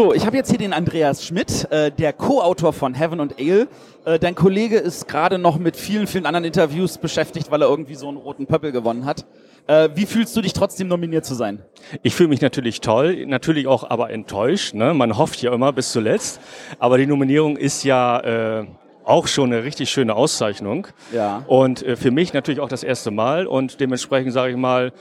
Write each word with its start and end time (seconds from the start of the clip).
So, 0.00 0.14
ich 0.14 0.24
habe 0.24 0.34
jetzt 0.34 0.48
hier 0.48 0.58
den 0.58 0.72
Andreas 0.72 1.26
Schmidt, 1.26 1.70
äh, 1.70 1.92
der 1.92 2.14
Co-Autor 2.14 2.72
von 2.72 2.94
Heaven 2.94 3.20
and 3.20 3.34
Ale. 3.38 3.68
Äh, 4.06 4.18
dein 4.18 4.34
Kollege 4.34 4.78
ist 4.78 5.06
gerade 5.08 5.36
noch 5.36 5.58
mit 5.58 5.76
vielen, 5.76 6.06
vielen 6.06 6.24
anderen 6.24 6.46
Interviews 6.46 6.96
beschäftigt, 6.96 7.50
weil 7.50 7.60
er 7.60 7.68
irgendwie 7.68 7.96
so 7.96 8.08
einen 8.08 8.16
roten 8.16 8.46
Pöppel 8.46 8.72
gewonnen 8.72 9.04
hat. 9.04 9.26
Äh, 9.66 9.90
wie 9.96 10.06
fühlst 10.06 10.34
du 10.34 10.40
dich 10.40 10.54
trotzdem 10.54 10.88
nominiert 10.88 11.26
zu 11.26 11.34
sein? 11.34 11.62
Ich 12.02 12.14
fühle 12.14 12.30
mich 12.30 12.40
natürlich 12.40 12.80
toll, 12.80 13.26
natürlich 13.26 13.66
auch 13.66 13.90
aber 13.90 14.08
enttäuscht. 14.08 14.72
Ne? 14.72 14.94
Man 14.94 15.18
hofft 15.18 15.42
ja 15.42 15.52
immer 15.52 15.70
bis 15.74 15.92
zuletzt. 15.92 16.40
Aber 16.78 16.96
die 16.96 17.06
Nominierung 17.06 17.58
ist 17.58 17.84
ja 17.84 18.20
äh, 18.60 18.66
auch 19.04 19.26
schon 19.26 19.52
eine 19.52 19.64
richtig 19.64 19.90
schöne 19.90 20.14
Auszeichnung. 20.14 20.86
Ja. 21.12 21.44
Und 21.46 21.82
äh, 21.82 21.96
für 21.96 22.10
mich 22.10 22.32
natürlich 22.32 22.60
auch 22.60 22.70
das 22.70 22.84
erste 22.84 23.10
Mal. 23.10 23.46
Und 23.46 23.80
dementsprechend 23.80 24.32
sage 24.32 24.52
ich 24.52 24.56
mal, 24.56 24.94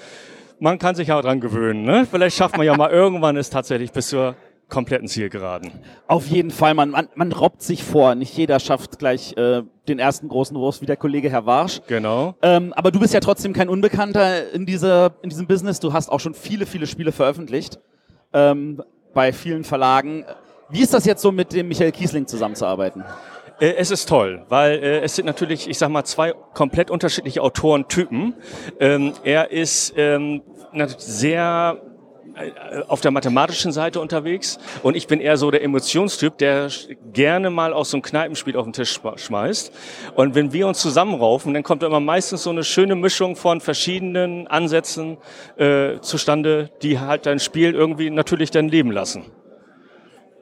man 0.59 0.77
kann 0.77 0.93
sich 0.93 1.07
ja 1.07 1.21
dran 1.21 1.39
gewöhnen. 1.39 1.83
Ne? 1.83 2.05
Vielleicht 2.11 2.35
schafft 2.35 2.57
man 2.57 2.65
ja 2.65 2.75
mal 2.75 2.89
irgendwann 2.91 3.37
es 3.37 3.49
tatsächlich 3.49 3.93
bis 3.93 4.09
zur 4.09 4.35
kompletten 4.69 5.07
Zielgeraden. 5.07 5.71
Auf 6.07 6.27
jeden 6.27 6.51
Fall, 6.51 6.73
man, 6.73 6.91
man, 6.91 7.09
man 7.15 7.31
robbt 7.31 7.61
sich 7.61 7.83
vor. 7.83 8.15
Nicht 8.15 8.37
jeder 8.37 8.59
schafft 8.59 8.99
gleich 8.99 9.35
äh, 9.35 9.63
den 9.87 9.99
ersten 9.99 10.29
großen 10.29 10.55
Wurf 10.55 10.81
wie 10.81 10.85
der 10.85 10.97
Kollege 10.97 11.29
Herr 11.29 11.45
Warsch. 11.45 11.81
Genau. 11.87 12.35
Ähm, 12.41 12.73
aber 12.73 12.91
du 12.91 12.99
bist 12.99 13.13
ja 13.13 13.19
trotzdem 13.19 13.53
kein 13.53 13.69
Unbekannter 13.69 14.51
in, 14.53 14.65
dieser, 14.65 15.11
in 15.21 15.29
diesem 15.29 15.47
Business. 15.47 15.79
Du 15.79 15.93
hast 15.93 16.09
auch 16.09 16.19
schon 16.19 16.33
viele, 16.33 16.65
viele 16.65 16.87
Spiele 16.87 17.11
veröffentlicht 17.11 17.79
ähm, 18.33 18.81
bei 19.13 19.33
vielen 19.33 19.63
Verlagen. 19.63 20.25
Wie 20.69 20.81
ist 20.81 20.93
das 20.93 21.05
jetzt 21.05 21.21
so 21.21 21.31
mit 21.31 21.51
dem 21.51 21.67
Michael 21.67 21.91
Kiesling 21.91 22.27
zusammenzuarbeiten? 22.27 23.03
Äh, 23.59 23.73
es 23.77 23.91
ist 23.91 24.07
toll, 24.07 24.45
weil 24.49 24.73
äh, 24.73 24.99
es 24.99 25.15
sind 25.15 25.25
natürlich, 25.25 25.67
ich 25.67 25.77
sag 25.77 25.89
mal, 25.89 26.03
zwei 26.03 26.33
komplett 26.53 26.91
unterschiedliche 26.91 27.41
Autorentypen. 27.41 28.35
Ähm, 28.79 29.13
er 29.23 29.51
ist 29.51 29.93
ähm, 29.97 30.41
sehr 30.97 31.81
auf 32.87 33.01
der 33.01 33.11
mathematischen 33.11 33.71
Seite 33.71 33.99
unterwegs 33.99 34.59
und 34.83 34.95
ich 34.95 35.07
bin 35.07 35.19
eher 35.19 35.37
so 35.37 35.51
der 35.51 35.63
Emotionstyp, 35.63 36.37
der 36.37 36.69
gerne 37.13 37.49
mal 37.49 37.73
auch 37.73 37.85
so 37.85 37.97
ein 37.97 38.01
Kneipenspiel 38.01 38.55
auf 38.55 38.65
den 38.65 38.73
Tisch 38.73 38.99
schmeißt. 39.15 39.71
Und 40.15 40.35
wenn 40.35 40.53
wir 40.53 40.67
uns 40.67 40.79
zusammenraufen, 40.79 41.53
dann 41.53 41.63
kommt 41.63 41.83
immer 41.83 41.99
meistens 41.99 42.43
so 42.43 42.49
eine 42.49 42.63
schöne 42.63 42.95
Mischung 42.95 43.35
von 43.35 43.61
verschiedenen 43.61 44.47
Ansätzen 44.47 45.17
äh, 45.57 45.99
zustande, 46.01 46.71
die 46.81 46.99
halt 46.99 47.25
dein 47.25 47.39
Spiel 47.39 47.73
irgendwie 47.73 48.09
natürlich 48.09 48.51
dann 48.51 48.69
leben 48.69 48.91
lassen. 48.91 49.25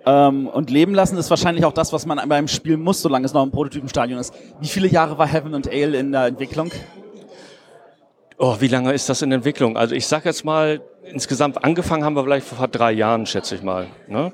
Ähm, 0.06 0.48
und 0.48 0.70
leben 0.70 0.94
lassen 0.94 1.18
ist 1.18 1.30
wahrscheinlich 1.30 1.66
auch 1.66 1.74
das, 1.74 1.92
was 1.92 2.06
man 2.06 2.30
beim 2.30 2.48
Spiel 2.48 2.78
muss, 2.78 3.02
solange 3.02 3.26
es 3.26 3.34
noch 3.34 3.44
im 3.44 3.52
Prototypenstadion 3.52 4.20
ist. 4.20 4.34
Wie 4.62 4.68
viele 4.68 4.88
Jahre 4.88 5.18
war 5.18 5.28
Heaven 5.28 5.54
and 5.54 5.68
Ale 5.68 5.98
in 5.98 6.12
der 6.12 6.28
Entwicklung? 6.28 6.72
Oh, 8.40 8.56
wie 8.60 8.68
lange 8.68 8.94
ist 8.94 9.10
das 9.10 9.24
in 9.24 9.32
Entwicklung? 9.32 9.76
Also 9.76 9.96
ich 9.96 10.06
sag 10.06 10.24
jetzt 10.26 10.46
mal, 10.46 10.80
insgesamt 11.12 11.64
angefangen 11.64 12.04
haben 12.04 12.16
wir 12.16 12.24
vielleicht 12.24 12.48
vor 12.48 12.68
drei 12.68 12.92
Jahren, 12.92 13.26
schätze 13.26 13.56
ich 13.56 13.64
mal. 13.64 13.88
Ne? 14.08 14.34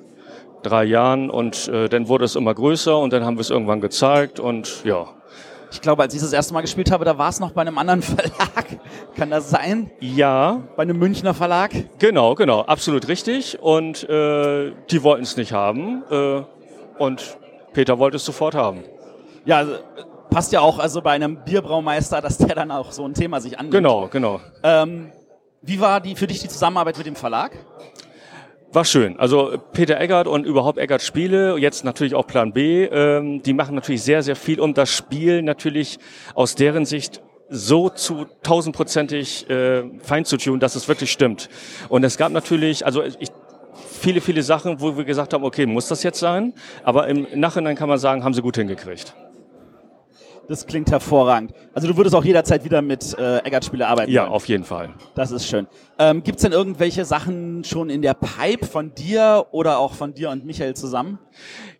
Drei 0.62 0.86
Jahren 0.86 1.30
und 1.30 1.68
äh, 1.68 1.90
dann 1.90 2.08
wurde 2.08 2.26
es 2.26 2.36
immer 2.36 2.54
größer 2.54 2.98
und 2.98 3.12
dann 3.14 3.26
haben 3.26 3.38
wir 3.38 3.42
es 3.42 3.50
irgendwann 3.50 3.82
gezeigt 3.82 4.40
und 4.40 4.84
ja. 4.86 5.08
Ich 5.72 5.82
glaube, 5.82 6.04
als 6.04 6.14
ich 6.14 6.22
das 6.22 6.32
erste 6.32 6.54
Mal 6.54 6.62
gespielt 6.62 6.92
habe, 6.92 7.04
da 7.04 7.18
war 7.18 7.30
es 7.30 7.40
noch 7.40 7.52
bei 7.52 7.62
einem 7.62 7.78
anderen 7.78 8.02
Verlag. 8.04 8.80
Kann 9.16 9.32
das 9.32 9.50
sein? 9.50 9.90
Ja. 10.00 10.62
Bei 10.76 10.84
einem 10.84 11.00
Münchner 11.00 11.34
Verlag? 11.34 11.72
Genau, 11.98 12.36
genau, 12.36 12.62
absolut 12.62 13.08
richtig. 13.08 13.60
Und 13.60 14.08
äh, 14.08 14.72
die 14.92 15.04
wollten 15.04 15.24
es 15.24 15.36
nicht 15.36 15.52
haben. 15.52 16.04
Äh, 16.12 16.44
und 17.00 17.38
Peter 17.74 17.98
wollte 17.98 18.18
es 18.18 18.26
sofort 18.26 18.54
haben. 18.54 18.84
Ja, 19.46 19.58
also, 19.58 19.74
passt 20.30 20.52
ja 20.52 20.62
auch 20.62 20.80
also 20.80 21.02
bei 21.02 21.12
einem 21.12 21.44
Bierbraumeister, 21.44 22.22
dass 22.22 22.38
der 22.38 22.56
dann 22.56 22.72
auch 22.72 22.92
so 22.92 23.04
ein 23.06 23.14
Thema 23.14 23.42
sich 23.42 23.58
annimmt. 23.58 23.74
Genau, 23.74 24.08
genau. 24.08 24.40
Ähm, 24.62 25.12
wie 25.66 25.80
war 25.80 26.02
die 26.02 26.16
für 26.16 26.28
dich 26.28 26.42
die 26.42 26.50
Zusammenarbeit 26.50 26.98
mit 26.98 27.08
dem 27.08 27.16
Verlag? 27.16 27.52
War 28.74 28.84
schön. 28.86 29.18
Also 29.20 29.58
Peter 29.72 30.00
Eggert 30.00 30.28
und 30.28 30.46
überhaupt 30.46 30.78
Eggert 30.78 31.02
Spiele, 31.02 31.58
jetzt 31.58 31.86
natürlich 31.86 32.16
auch 32.16 32.28
Plan 32.28 32.52
B, 32.52 32.86
ähm, 32.86 33.42
die 33.44 33.54
machen 33.54 33.76
natürlich 33.76 34.04
sehr, 34.04 34.24
sehr 34.24 34.36
viel, 34.36 34.60
um 34.60 34.74
das 34.74 34.90
Spiel 34.90 35.42
natürlich 35.42 36.00
aus 36.34 36.56
deren 36.56 36.86
Sicht 36.86 37.22
so 37.50 37.90
zu 37.90 38.26
tausendprozentig 38.42 39.50
äh, 39.50 39.84
fein 40.00 40.26
zu 40.26 40.38
tun, 40.38 40.60
dass 40.60 40.76
es 40.76 40.88
wirklich 40.88 41.12
stimmt. 41.12 41.50
Und 41.88 42.04
es 42.04 42.18
gab 42.18 42.32
natürlich, 42.32 42.86
also 42.86 43.04
ich, 43.04 43.30
viele, 44.02 44.20
viele 44.20 44.44
Sachen, 44.44 44.82
wo 44.82 44.98
wir 44.98 45.06
gesagt 45.06 45.34
haben, 45.34 45.44
okay, 45.44 45.66
muss 45.66 45.88
das 45.88 46.04
jetzt 46.04 46.20
sein? 46.20 46.54
Aber 46.84 47.08
im 47.08 47.28
Nachhinein 47.36 47.76
kann 47.76 47.88
man 47.88 48.00
sagen, 48.00 48.24
haben 48.24 48.34
sie 48.34 48.42
gut 48.42 48.58
hingekriegt. 48.58 49.14
Das 50.48 50.68
klingt 50.68 50.92
hervorragend. 50.92 51.54
Also 51.74 51.88
du 51.88 51.96
würdest 51.96 52.16
auch 52.16 52.24
jederzeit 52.24 52.66
wieder 52.66 52.82
mit 52.82 53.18
äh, 53.18 53.40
Eggert-Spiele 53.40 53.88
arbeiten. 53.88 54.12
Ja, 54.12 54.24
wollen. 54.24 54.34
auf 54.34 54.48
jeden 54.48 54.64
Fall. 54.66 54.90
Das 55.16 55.32
ist 55.32 55.48
schön. 55.48 55.68
Ähm, 55.98 56.24
Gibt 56.24 56.38
es 56.38 56.42
denn 56.44 56.52
irgendwelche 56.52 57.06
Sachen 57.06 57.64
schon 57.64 57.90
in 57.90 58.02
der 58.02 58.14
Pipe 58.14 58.66
von 58.66 58.94
dir 58.94 59.46
oder 59.52 59.80
auch 59.80 59.94
von 59.94 60.14
dir 60.14 60.30
und 60.32 60.46
Michael 60.46 60.76
zusammen? 60.76 61.20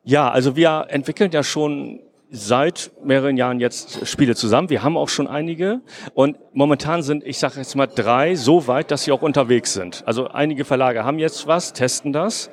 Ja, 0.04 0.30
also 0.32 0.56
wir 0.56 0.86
entwickeln 0.90 1.32
ja 1.32 1.44
schon 1.44 2.00
seit 2.36 2.92
mehreren 3.04 3.38
Jahren 3.38 3.60
jetzt 3.60 4.08
Spiele 4.08 4.36
zusammen. 4.36 4.70
Wir 4.70 4.82
haben 4.82 4.98
auch 4.98 5.10
schon 5.10 5.28
einige 5.28 5.82
und 6.16 6.38
momentan 6.54 7.04
sind, 7.04 7.24
ich 7.24 7.38
sage 7.38 7.58
jetzt 7.58 7.76
mal, 7.76 7.86
drei 7.86 8.36
so 8.36 8.66
weit, 8.68 8.90
dass 8.90 9.04
sie 9.04 9.12
auch 9.12 9.22
unterwegs 9.22 9.74
sind. 9.74 10.04
Also 10.08 10.30
einige 10.30 10.66
Verlage 10.66 11.04
haben 11.04 11.20
jetzt 11.20 11.46
was, 11.46 11.74
testen 11.74 12.12
das 12.12 12.50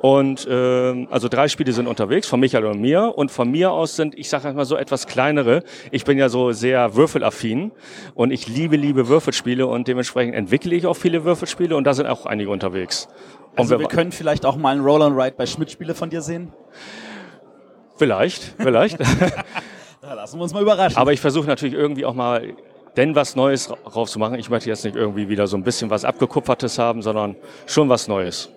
und 0.00 0.46
äh, 0.46 1.06
also 1.10 1.28
drei 1.28 1.48
Spiele 1.48 1.72
sind 1.72 1.88
unterwegs, 1.88 2.28
von 2.28 2.38
Michael 2.38 2.66
und 2.66 2.80
mir. 2.80 3.16
Und 3.16 3.30
von 3.30 3.50
mir 3.50 3.72
aus 3.72 3.96
sind, 3.96 4.16
ich 4.16 4.28
sage 4.28 4.52
mal 4.52 4.64
so 4.64 4.76
etwas 4.76 5.06
kleinere. 5.06 5.64
Ich 5.90 6.04
bin 6.04 6.18
ja 6.18 6.28
so 6.28 6.52
sehr 6.52 6.94
würfelaffin 6.94 7.72
und 8.14 8.30
ich 8.30 8.46
liebe, 8.46 8.76
liebe 8.76 9.08
Würfelspiele 9.08 9.66
und 9.66 9.88
dementsprechend 9.88 10.34
entwickle 10.34 10.74
ich 10.74 10.86
auch 10.86 10.94
viele 10.94 11.24
Würfelspiele 11.24 11.74
und 11.76 11.84
da 11.84 11.94
sind 11.94 12.06
auch 12.06 12.26
einige 12.26 12.50
unterwegs. 12.50 13.08
Also 13.56 13.70
wir, 13.70 13.80
wir, 13.80 13.88
können 13.88 14.12
vielleicht 14.12 14.46
auch 14.46 14.56
mal 14.56 14.76
ein 14.76 14.80
Roll 14.80 15.02
and 15.02 15.16
Ride 15.16 15.34
bei 15.36 15.46
Schmidt-Spiele 15.46 15.94
von 15.94 16.10
dir 16.10 16.22
sehen? 16.22 16.52
Vielleicht, 17.96 18.54
vielleicht. 18.56 19.00
da 20.00 20.14
lassen 20.14 20.38
wir 20.38 20.44
uns 20.44 20.54
mal 20.54 20.62
überraschen. 20.62 20.96
Aber 20.96 21.12
ich 21.12 21.20
versuche 21.20 21.48
natürlich 21.48 21.74
irgendwie 21.74 22.04
auch 22.04 22.14
mal 22.14 22.54
denn 22.96 23.16
was 23.16 23.34
Neues 23.34 23.70
rauszumachen. 23.70 24.38
Ich 24.38 24.48
möchte 24.48 24.68
jetzt 24.68 24.84
nicht 24.84 24.96
irgendwie 24.96 25.28
wieder 25.28 25.48
so 25.48 25.56
ein 25.56 25.64
bisschen 25.64 25.90
was 25.90 26.04
abgekupfertes 26.04 26.78
haben, 26.78 27.02
sondern 27.02 27.34
schon 27.66 27.88
was 27.88 28.06
Neues. 28.06 28.48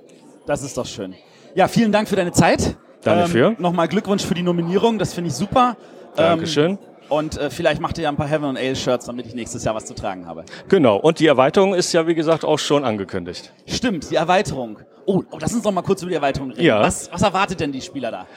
Das 0.45 0.61
ist 0.61 0.77
doch 0.77 0.85
schön. 0.85 1.15
Ja, 1.55 1.67
vielen 1.67 1.91
Dank 1.91 2.07
für 2.07 2.15
deine 2.15 2.31
Zeit. 2.31 2.77
Danke 3.03 3.27
für. 3.27 3.47
Ähm, 3.47 3.55
Nochmal 3.59 3.87
Glückwunsch 3.87 4.25
für 4.25 4.33
die 4.33 4.43
Nominierung, 4.43 4.99
das 4.99 5.13
finde 5.13 5.29
ich 5.29 5.35
super. 5.35 5.75
Dankeschön. 6.15 6.71
Ähm, 6.71 6.77
und 7.09 7.37
äh, 7.37 7.49
vielleicht 7.49 7.81
macht 7.81 7.97
ihr 7.97 8.05
ja 8.05 8.09
ein 8.09 8.15
paar 8.15 8.27
Heaven 8.27 8.45
and 8.45 8.57
Ale 8.57 8.75
Shirts, 8.75 9.05
damit 9.05 9.25
ich 9.25 9.35
nächstes 9.35 9.65
Jahr 9.65 9.75
was 9.75 9.85
zu 9.85 9.93
tragen 9.93 10.27
habe. 10.27 10.45
Genau. 10.69 10.95
Und 10.95 11.19
die 11.19 11.27
Erweiterung 11.27 11.73
ist 11.73 11.91
ja, 11.91 12.07
wie 12.07 12.15
gesagt, 12.15 12.45
auch 12.45 12.59
schon 12.59 12.85
angekündigt. 12.85 13.51
Stimmt, 13.65 14.09
die 14.11 14.15
Erweiterung. 14.15 14.79
Oh, 15.05 15.23
oh 15.29 15.37
lass 15.41 15.53
uns 15.53 15.63
doch 15.63 15.71
mal 15.71 15.81
kurz 15.81 16.01
über 16.03 16.09
die 16.09 16.15
Erweiterung 16.15 16.51
reden. 16.51 16.63
Ja. 16.63 16.79
Was, 16.79 17.11
was 17.11 17.21
erwartet 17.21 17.59
denn 17.59 17.73
die 17.73 17.81
Spieler 17.81 18.11
da? 18.11 18.27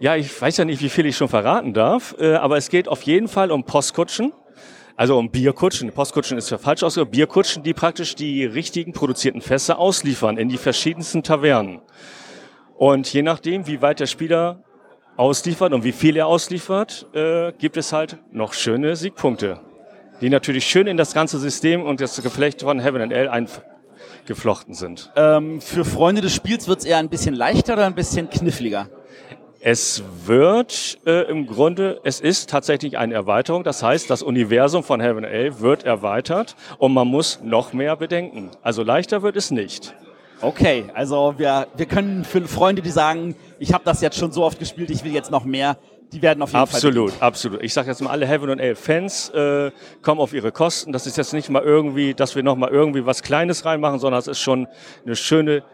Ja, 0.00 0.16
ich 0.16 0.38
weiß 0.38 0.58
ja 0.58 0.66
nicht, 0.66 0.82
wie 0.82 0.90
viel 0.90 1.06
ich 1.06 1.16
schon 1.16 1.28
verraten 1.28 1.72
darf, 1.72 2.14
äh, 2.18 2.34
aber 2.34 2.58
es 2.58 2.68
geht 2.68 2.88
auf 2.88 3.02
jeden 3.02 3.28
Fall 3.28 3.50
um 3.50 3.64
Postkutschen. 3.64 4.34
Also 4.96 5.18
um 5.18 5.30
Bierkutschen. 5.30 5.90
Postkutschen 5.90 6.36
ist 6.36 6.50
ja 6.50 6.58
falsch 6.58 6.82
ausgedrückt. 6.82 7.12
Bierkutschen, 7.12 7.62
die 7.62 7.72
praktisch 7.72 8.14
die 8.14 8.44
richtigen 8.44 8.92
produzierten 8.92 9.40
Fässer 9.40 9.78
ausliefern 9.78 10.36
in 10.36 10.48
die 10.48 10.58
verschiedensten 10.58 11.22
Tavernen. 11.22 11.80
Und 12.76 13.12
je 13.12 13.22
nachdem, 13.22 13.66
wie 13.66 13.80
weit 13.82 14.00
der 14.00 14.06
Spieler 14.06 14.62
ausliefert 15.16 15.72
und 15.72 15.84
wie 15.84 15.92
viel 15.92 16.16
er 16.16 16.26
ausliefert, 16.26 17.06
äh, 17.14 17.52
gibt 17.52 17.76
es 17.76 17.92
halt 17.92 18.18
noch 18.32 18.52
schöne 18.52 18.96
Siegpunkte, 18.96 19.60
die 20.20 20.28
natürlich 20.28 20.64
schön 20.64 20.86
in 20.86 20.96
das 20.96 21.14
ganze 21.14 21.38
System 21.38 21.82
und 21.82 22.00
das 22.00 22.20
Geflecht 22.20 22.62
von 22.62 22.80
Heaven 22.80 23.02
and 23.02 23.12
L 23.12 23.28
eingeflochten 23.28 24.74
sind. 24.74 25.12
Ähm, 25.14 25.60
für 25.60 25.84
Freunde 25.84 26.20
des 26.20 26.34
Spiels 26.34 26.66
wird 26.66 26.80
es 26.80 26.84
eher 26.84 26.98
ein 26.98 27.08
bisschen 27.08 27.34
leichter 27.34 27.74
oder 27.74 27.86
ein 27.86 27.94
bisschen 27.94 28.28
kniffliger? 28.28 28.88
Es 29.66 30.02
wird 30.26 30.98
äh, 31.06 31.22
im 31.30 31.46
Grunde, 31.46 31.98
es 32.04 32.20
ist 32.20 32.50
tatsächlich 32.50 32.98
eine 32.98 33.14
Erweiterung. 33.14 33.64
Das 33.64 33.82
heißt, 33.82 34.10
das 34.10 34.22
Universum 34.22 34.82
von 34.82 35.00
Heaven 35.00 35.24
L 35.24 35.60
wird 35.60 35.84
erweitert 35.84 36.54
und 36.76 36.92
man 36.92 37.08
muss 37.08 37.40
noch 37.42 37.72
mehr 37.72 37.96
bedenken. 37.96 38.50
Also 38.62 38.82
leichter 38.82 39.22
wird 39.22 39.36
es 39.36 39.50
nicht. 39.50 39.94
Okay, 40.44 40.84
also 40.92 41.34
wir, 41.38 41.68
wir 41.74 41.86
können 41.86 42.22
für 42.22 42.42
Freunde, 42.42 42.82
die 42.82 42.90
sagen, 42.90 43.34
ich 43.58 43.72
habe 43.72 43.82
das 43.84 44.02
jetzt 44.02 44.18
schon 44.18 44.30
so 44.30 44.44
oft 44.44 44.58
gespielt, 44.58 44.90
ich 44.90 45.02
will 45.02 45.12
jetzt 45.14 45.30
noch 45.30 45.44
mehr, 45.44 45.78
die 46.12 46.20
werden 46.20 46.42
auf 46.42 46.50
jeden 46.50 46.60
absolut, 46.60 47.12
Fall. 47.12 47.18
Absolut, 47.20 47.22
absolut. 47.22 47.62
Ich 47.62 47.72
sage 47.72 47.88
jetzt 47.88 48.02
mal, 48.02 48.10
alle 48.10 48.26
Heaven 48.26 48.50
and 48.50 48.60
Ale 48.60 48.76
Fans 48.76 49.30
äh, 49.30 49.70
kommen 50.02 50.20
auf 50.20 50.34
ihre 50.34 50.52
Kosten. 50.52 50.92
Das 50.92 51.06
ist 51.06 51.16
jetzt 51.16 51.32
nicht 51.32 51.48
mal 51.48 51.62
irgendwie, 51.62 52.12
dass 52.12 52.36
wir 52.36 52.42
noch 52.42 52.56
mal 52.56 52.68
irgendwie 52.68 53.06
was 53.06 53.22
Kleines 53.22 53.64
reinmachen, 53.64 53.98
sondern 53.98 54.18
es 54.18 54.26
ist 54.26 54.38
schon 54.38 54.68
eine 55.06 55.16
schöne, 55.16 55.64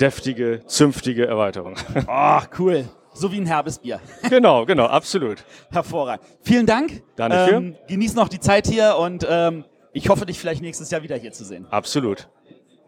deftige, 0.00 0.62
zünftige 0.66 1.26
Erweiterung. 1.26 1.76
Ach, 2.08 2.48
cool. 2.58 2.88
So 3.14 3.30
wie 3.30 3.38
ein 3.38 3.46
herbes 3.46 3.78
Bier. 3.78 4.00
genau, 4.28 4.66
genau, 4.66 4.86
absolut. 4.86 5.44
Hervorragend. 5.70 6.26
Vielen 6.42 6.66
Dank. 6.66 7.02
Danke. 7.14 7.36
Ähm, 7.54 7.76
genieß 7.86 8.14
noch 8.14 8.28
die 8.28 8.40
Zeit 8.40 8.66
hier 8.66 8.96
und 8.98 9.24
ähm, 9.30 9.64
ich 9.92 10.08
hoffe, 10.08 10.26
dich 10.26 10.40
vielleicht 10.40 10.60
nächstes 10.60 10.90
Jahr 10.90 11.04
wieder 11.04 11.16
hier 11.16 11.30
zu 11.30 11.44
sehen. 11.44 11.66
Absolut. 11.70 12.28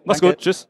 Mach's 0.05 0.21
Danke. 0.21 0.35
gut. 0.35 0.43
Tschüss. 0.43 0.69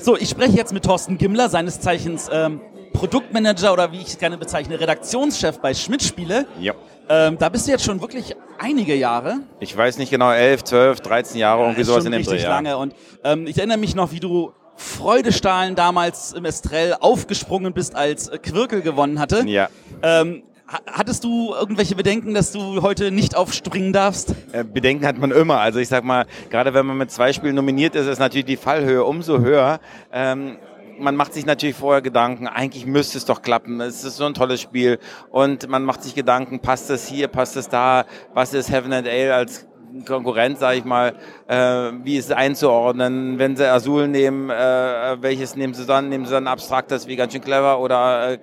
So, 0.00 0.16
ich 0.16 0.28
spreche 0.28 0.56
jetzt 0.56 0.72
mit 0.72 0.84
Thorsten 0.84 1.18
Gimmler, 1.18 1.48
seines 1.48 1.80
Zeichens 1.80 2.28
ähm, 2.32 2.60
Produktmanager 2.92 3.72
oder 3.72 3.92
wie 3.92 3.98
ich 3.98 4.08
es 4.08 4.18
gerne 4.18 4.38
bezeichne, 4.38 4.78
Redaktionschef 4.78 5.58
bei 5.58 5.74
Schmidt 5.74 6.02
Spiele. 6.02 6.46
Ja. 6.60 6.74
Ähm, 7.08 7.36
da 7.38 7.48
bist 7.48 7.66
du 7.66 7.72
jetzt 7.72 7.84
schon 7.84 8.00
wirklich 8.00 8.36
einige 8.58 8.94
Jahre. 8.94 9.40
Ich 9.60 9.76
weiß 9.76 9.98
nicht 9.98 10.10
genau, 10.10 10.30
elf, 10.30 10.62
zwölf, 10.64 11.00
dreizehn 11.00 11.40
Jahre, 11.40 11.62
irgendwie 11.62 11.84
sowas 11.84 12.04
in 12.04 12.12
dem 12.12 12.22
Dreh. 12.22 12.40
Ja. 12.40 12.48
lange. 12.48 12.76
Und 12.76 12.94
ähm, 13.24 13.46
ich 13.46 13.56
erinnere 13.58 13.78
mich 13.78 13.94
noch, 13.94 14.12
wie 14.12 14.20
du 14.20 14.52
Freudestahlen 14.76 15.74
damals 15.74 16.32
im 16.32 16.44
Estrell 16.44 16.94
aufgesprungen 17.00 17.72
bist, 17.72 17.96
als 17.96 18.30
Quirkel 18.42 18.82
gewonnen 18.82 19.18
hatte. 19.18 19.42
Ja. 19.46 19.68
Ähm, 20.02 20.42
Hattest 20.68 21.24
du 21.24 21.54
irgendwelche 21.54 21.94
Bedenken, 21.94 22.34
dass 22.34 22.52
du 22.52 22.82
heute 22.82 23.10
nicht 23.10 23.34
aufspringen 23.34 23.94
darfst? 23.94 24.34
Äh, 24.52 24.64
Bedenken 24.64 25.06
hat 25.06 25.16
man 25.16 25.30
immer. 25.30 25.60
Also 25.60 25.78
ich 25.78 25.88
sag 25.88 26.04
mal, 26.04 26.26
gerade 26.50 26.74
wenn 26.74 26.84
man 26.84 26.98
mit 26.98 27.10
zwei 27.10 27.32
Spielen 27.32 27.54
nominiert 27.54 27.94
ist, 27.94 28.06
ist 28.06 28.18
natürlich 28.18 28.44
die 28.44 28.58
Fallhöhe 28.58 29.02
umso 29.02 29.38
höher. 29.38 29.80
Ähm, 30.12 30.58
man 30.98 31.16
macht 31.16 31.32
sich 31.32 31.46
natürlich 31.46 31.76
vorher 31.76 32.02
Gedanken, 32.02 32.46
eigentlich 32.46 32.84
müsste 32.84 33.16
es 33.16 33.24
doch 33.24 33.40
klappen. 33.40 33.80
Es 33.80 34.04
ist 34.04 34.16
so 34.18 34.26
ein 34.26 34.34
tolles 34.34 34.60
Spiel. 34.60 34.98
Und 35.30 35.68
man 35.68 35.84
macht 35.84 36.02
sich 36.02 36.14
Gedanken, 36.14 36.60
passt 36.60 36.90
es 36.90 37.06
hier, 37.06 37.28
passt 37.28 37.56
es 37.56 37.68
da, 37.70 38.04
was 38.34 38.52
ist 38.52 38.70
Heaven 38.70 38.92
and 38.92 39.08
Ale 39.08 39.34
als 39.34 39.66
Konkurrent, 40.06 40.58
sage 40.58 40.78
ich 40.78 40.84
mal, 40.84 41.14
äh, 41.46 41.56
wie 42.04 42.16
ist 42.16 42.26
es 42.26 42.32
einzuordnen? 42.32 43.38
Wenn 43.38 43.56
sie 43.56 43.70
Azul 43.70 44.08
nehmen, 44.08 44.50
äh, 44.50 45.16
welches 45.20 45.56
nehmen 45.56 45.74
sie 45.74 45.86
dann? 45.86 46.08
Nehmen 46.08 46.26
sie 46.26 46.32
dann 46.32 46.46
abstraktes 46.46 47.06
wie 47.06 47.16
ganz 47.16 47.32
schön 47.32 47.42
clever 47.42 47.80
oder 47.80 48.32
äh, 48.32 48.38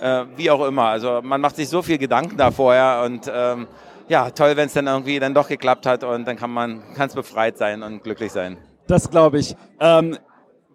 äh, 0.00 0.26
wie 0.36 0.50
auch 0.50 0.66
immer. 0.66 0.84
Also 0.84 1.20
man 1.22 1.40
macht 1.40 1.56
sich 1.56 1.68
so 1.68 1.82
viel 1.82 1.98
Gedanken 1.98 2.36
da 2.36 2.50
vorher 2.50 3.02
und 3.04 3.30
ähm, 3.32 3.66
ja, 4.08 4.30
toll, 4.30 4.56
wenn 4.56 4.66
es 4.66 4.72
dann 4.72 4.86
irgendwie 4.86 5.18
dann 5.18 5.34
doch 5.34 5.48
geklappt 5.48 5.86
hat 5.86 6.04
und 6.04 6.26
dann 6.26 6.36
kann 6.36 6.50
man 6.50 6.82
ganz 6.94 7.14
befreit 7.14 7.58
sein 7.58 7.82
und 7.82 8.02
glücklich 8.02 8.32
sein. 8.32 8.56
Das 8.86 9.10
glaube 9.10 9.38
ich. 9.38 9.54
Ähm, 9.80 10.16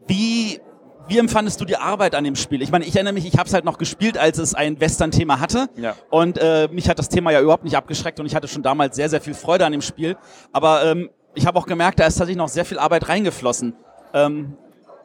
wie 0.08 0.60
wie 1.08 1.18
empfandest 1.18 1.60
du 1.62 1.66
die 1.66 1.78
Arbeit 1.78 2.16
an 2.16 2.24
dem 2.24 2.36
Spiel? 2.36 2.62
Ich 2.62 2.72
meine, 2.72 2.86
ich 2.86 2.96
erinnere 2.96 3.14
mich, 3.14 3.26
ich 3.26 3.38
habe 3.38 3.48
es 3.48 3.54
halt 3.54 3.66
noch 3.66 3.78
gespielt, 3.78 4.18
als 4.18 4.38
es 4.38 4.54
ein 4.56 4.80
Western-Thema 4.80 5.40
hatte. 5.40 5.68
Ja. 5.76 5.96
Und 6.10 6.38
äh, 6.38 6.70
mich 6.72 6.90
hat 6.90 7.00
das 7.00 7.10
Thema 7.10 7.32
ja 7.32 7.42
überhaupt 7.42 7.64
nicht 7.64 7.76
abgeschreckt 7.76 8.20
und 8.20 8.26
ich 8.26 8.36
hatte 8.36 8.48
schon 8.48 8.64
damals 8.64 8.96
sehr, 8.96 9.10
sehr 9.10 9.22
viel 9.22 9.34
Freude 9.34 9.66
an 9.66 9.72
dem 9.72 9.82
Spiel. 9.82 10.16
Aber 10.52 10.86
ähm, 10.86 11.10
ich 11.36 11.46
habe 11.46 11.58
auch 11.60 11.66
gemerkt, 11.66 12.00
da 12.00 12.06
ist 12.06 12.16
tatsächlich 12.16 12.38
noch 12.38 12.50
sehr 12.50 12.66
viel 12.66 12.80
Arbeit 12.80 13.10
reingeflossen. 13.10 13.76
Ähm, 14.14 14.58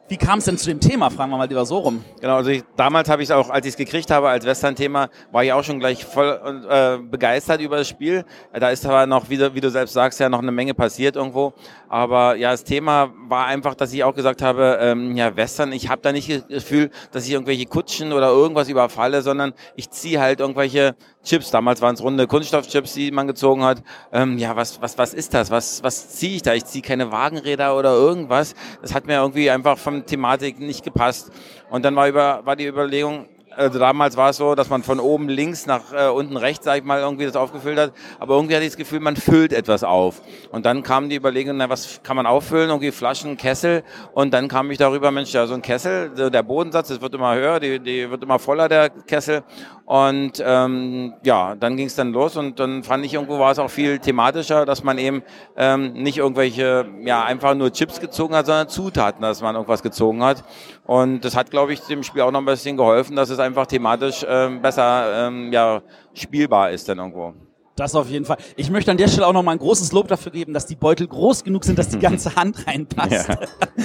wie 0.09 0.17
kam 0.17 0.39
es 0.39 0.47
denn 0.47 0.57
zu 0.57 0.67
dem 0.71 0.81
Thema? 0.81 1.11
Fragen 1.11 1.31
wir 1.31 1.37
mal 1.37 1.47
lieber 1.47 1.67
so 1.67 1.79
rum. 1.79 2.03
Genau, 2.21 2.37
also 2.37 2.49
ich, 2.51 2.65
damals 2.77 3.11
habe 3.11 3.23
ich 3.23 3.29
es 3.29 3.35
auch, 3.35 3.51
als 3.51 3.67
ich 3.67 3.73
es 3.73 3.77
gekriegt 3.77 4.11
habe 4.11 4.29
als 4.29 4.47
Western-Thema, 4.47 5.11
war 5.31 5.45
ich 5.45 5.53
auch 5.53 5.63
schon 5.63 5.79
gleich 5.79 6.05
voll 6.05 6.67
äh, 6.69 6.97
begeistert 6.99 7.61
über 7.61 7.77
das 7.77 7.89
Spiel. 7.89 8.25
Da 8.53 8.71
ist 8.71 8.87
aber 8.87 9.07
noch, 9.07 9.29
wie 9.29 9.37
du, 9.37 9.55
wie 9.55 9.61
du 9.61 9.71
selbst 9.71 9.93
sagst, 9.93 10.19
ja 10.19 10.31
noch 10.31 10.41
eine 10.41 10.51
Menge 10.51 10.73
passiert 10.73 11.17
irgendwo. 11.17 11.53
Aber 11.91 12.37
ja, 12.37 12.53
das 12.53 12.65
Thema 12.65 13.13
war 13.29 13.47
einfach, 13.47 13.75
dass 13.75 13.93
ich 13.93 14.03
auch 14.03 14.15
gesagt 14.15 14.41
habe, 14.41 14.79
ähm, 14.81 15.15
ja, 15.15 15.37
Western, 15.37 15.73
ich 15.73 15.91
habe 15.91 16.01
da 16.01 16.13
nicht 16.13 16.31
das 16.31 16.47
Gefühl, 16.49 16.91
dass 17.13 17.27
ich 17.27 17.33
irgendwelche 17.33 17.67
Kutschen 17.67 18.13
oder 18.13 18.29
irgendwas 18.29 18.69
überfalle, 18.71 19.21
sondern 19.21 19.53
ich 19.77 19.91
ziehe 19.91 20.21
halt 20.21 20.41
irgendwelche 20.41 20.97
Chips. 21.29 21.51
Damals 21.51 21.83
waren 21.83 21.95
es 21.95 22.03
runde 22.03 22.27
Kunststoffchips, 22.27 22.95
die 22.95 23.11
man 23.11 23.27
gezogen 23.27 23.63
hat. 23.63 23.83
Ähm, 24.13 24.39
ja, 24.39 24.57
was, 24.57 24.81
was, 24.81 24.97
was 24.97 25.13
ist 25.13 25.35
das? 25.35 25.51
Was, 25.51 25.83
was 25.83 26.09
ziehe 26.11 26.37
ich 26.37 26.43
da? 26.43 26.55
Ich 26.55 26.65
ziehe 26.65 26.83
keine 26.83 27.13
Wagenräder 27.13 27.77
oder 27.77 27.93
irgendwas. 27.93 28.55
Das 28.81 28.95
hat 28.95 29.07
mir 29.07 29.17
irgendwie 29.17 29.51
einfach 29.51 29.77
vom 29.77 30.07
Thematik 30.07 30.59
nicht 30.59 30.83
gepasst. 30.83 31.31
Und 31.69 31.85
dann 31.85 31.95
war, 31.97 32.09
über, 32.09 32.41
war 32.45 32.57
die 32.57 32.67
Überlegung, 32.67 33.29
also 33.59 33.81
damals 33.81 34.17
war 34.17 34.31
es 34.31 34.37
so, 34.37 34.55
dass 34.55 34.71
man 34.71 34.85
von 34.85 35.01
oben 35.01 35.29
links 35.29 35.67
nach 35.67 35.93
äh, 35.93 36.09
unten 36.09 36.37
rechts, 36.37 36.65
sag 36.65 36.79
ich 36.79 36.85
mal, 36.85 37.01
irgendwie 37.01 37.25
das 37.25 37.35
aufgefüllt 37.35 37.79
hat. 37.79 37.93
Aber 38.21 38.37
irgendwie 38.37 38.55
hatte 38.55 38.65
ich 38.65 38.71
das 38.71 38.77
Gefühl, 38.77 39.01
man 39.01 39.17
füllt 39.17 39.53
etwas 39.53 39.83
auf. 39.83 40.23
Und 40.53 40.65
dann 40.65 40.85
kam 40.85 41.09
die 41.09 41.17
Überlegung, 41.17 41.57
na, 41.57 41.69
was 41.69 42.01
kann 42.05 42.17
man 42.17 42.27
auffüllen? 42.27 42.69
Irgendwie 42.71 42.93
Flaschen, 42.93 43.37
Kessel. 43.37 43.83
Und 44.13 44.33
dann 44.33 44.47
kam 44.47 44.71
ich 44.71 44.79
darüber, 44.79 45.11
Mensch, 45.11 45.33
ja, 45.33 45.47
so 45.47 45.55
ein 45.55 45.63
Kessel, 45.63 46.11
der 46.31 46.43
Bodensatz, 46.45 46.89
das 46.89 47.01
wird 47.01 47.15
immer 47.15 47.35
höher, 47.35 47.59
die, 47.59 47.81
die 47.81 48.09
wird 48.09 48.23
immer 48.23 48.39
voller, 48.39 48.69
der 48.69 48.91
Kessel. 48.91 49.43
Und 49.89 50.43
ähm, 50.45 51.15
ja, 51.25 51.55
dann 51.55 51.79
ging 51.79 51.87
es 51.87 51.95
dann 51.95 52.13
los 52.13 52.37
und 52.37 52.61
dann 52.61 52.83
fand 52.83 53.07
ich 53.07 53.15
irgendwo 53.15 53.39
war 53.39 53.53
es 53.53 53.59
auch 53.59 53.71
viel 53.71 53.99
thematischer, 53.99 54.67
dass 54.67 54.85
man 54.85 54.99
eben 54.99 55.23
ähm, 55.57 55.95
nicht 55.95 56.19
irgendwelche, 56.19 56.85
ja, 57.05 57.25
einfach 57.25 57.55
nur 57.55 57.73
Chips 57.73 57.99
gezogen 57.99 58.35
hat, 58.35 58.45
sondern 58.45 58.69
Zutaten, 58.69 59.23
dass 59.23 59.41
man 59.41 59.55
irgendwas 59.55 59.83
gezogen 59.83 60.23
hat. 60.23 60.45
Und 60.85 61.25
das 61.25 61.35
hat, 61.35 61.51
glaube 61.51 61.73
ich, 61.73 61.81
dem 61.81 62.03
Spiel 62.03 62.21
auch 62.21 62.31
noch 62.31 62.41
ein 62.41 62.45
bisschen 62.45 62.77
geholfen, 62.77 63.17
dass 63.17 63.31
es 63.31 63.39
einfach 63.39 63.65
thematisch 63.65 64.27
ähm, 64.29 64.61
besser 64.61 65.29
ähm, 65.29 65.55
ja, 65.55 65.81
spielbar 66.13 66.71
ist 66.71 66.87
dann 66.91 66.99
irgendwo. 66.99 67.33
Das 67.79 67.95
auf 67.95 68.09
jeden 68.09 68.25
Fall. 68.25 68.39
Ich 68.57 68.71
möchte 68.71 68.91
an 68.91 68.97
der 68.97 69.09
Stelle 69.09 69.27
auch 69.27 69.33
noch 69.33 69.43
mal 69.43 69.53
ein 69.53 69.59
großes 69.59 69.93
Lob 69.93 70.09
dafür 70.09 70.33
geben, 70.33 70.53
dass 70.53 70.67
die 70.67 70.75
Beutel 70.75 71.07
groß 71.07 71.45
genug 71.45 71.65
sind, 71.65 71.79
dass 71.79 71.89
die 71.89 71.99
ganze 71.99 72.35
Hand 72.35 72.67
reinpasst. 72.67 73.29
Ja. 73.29 73.39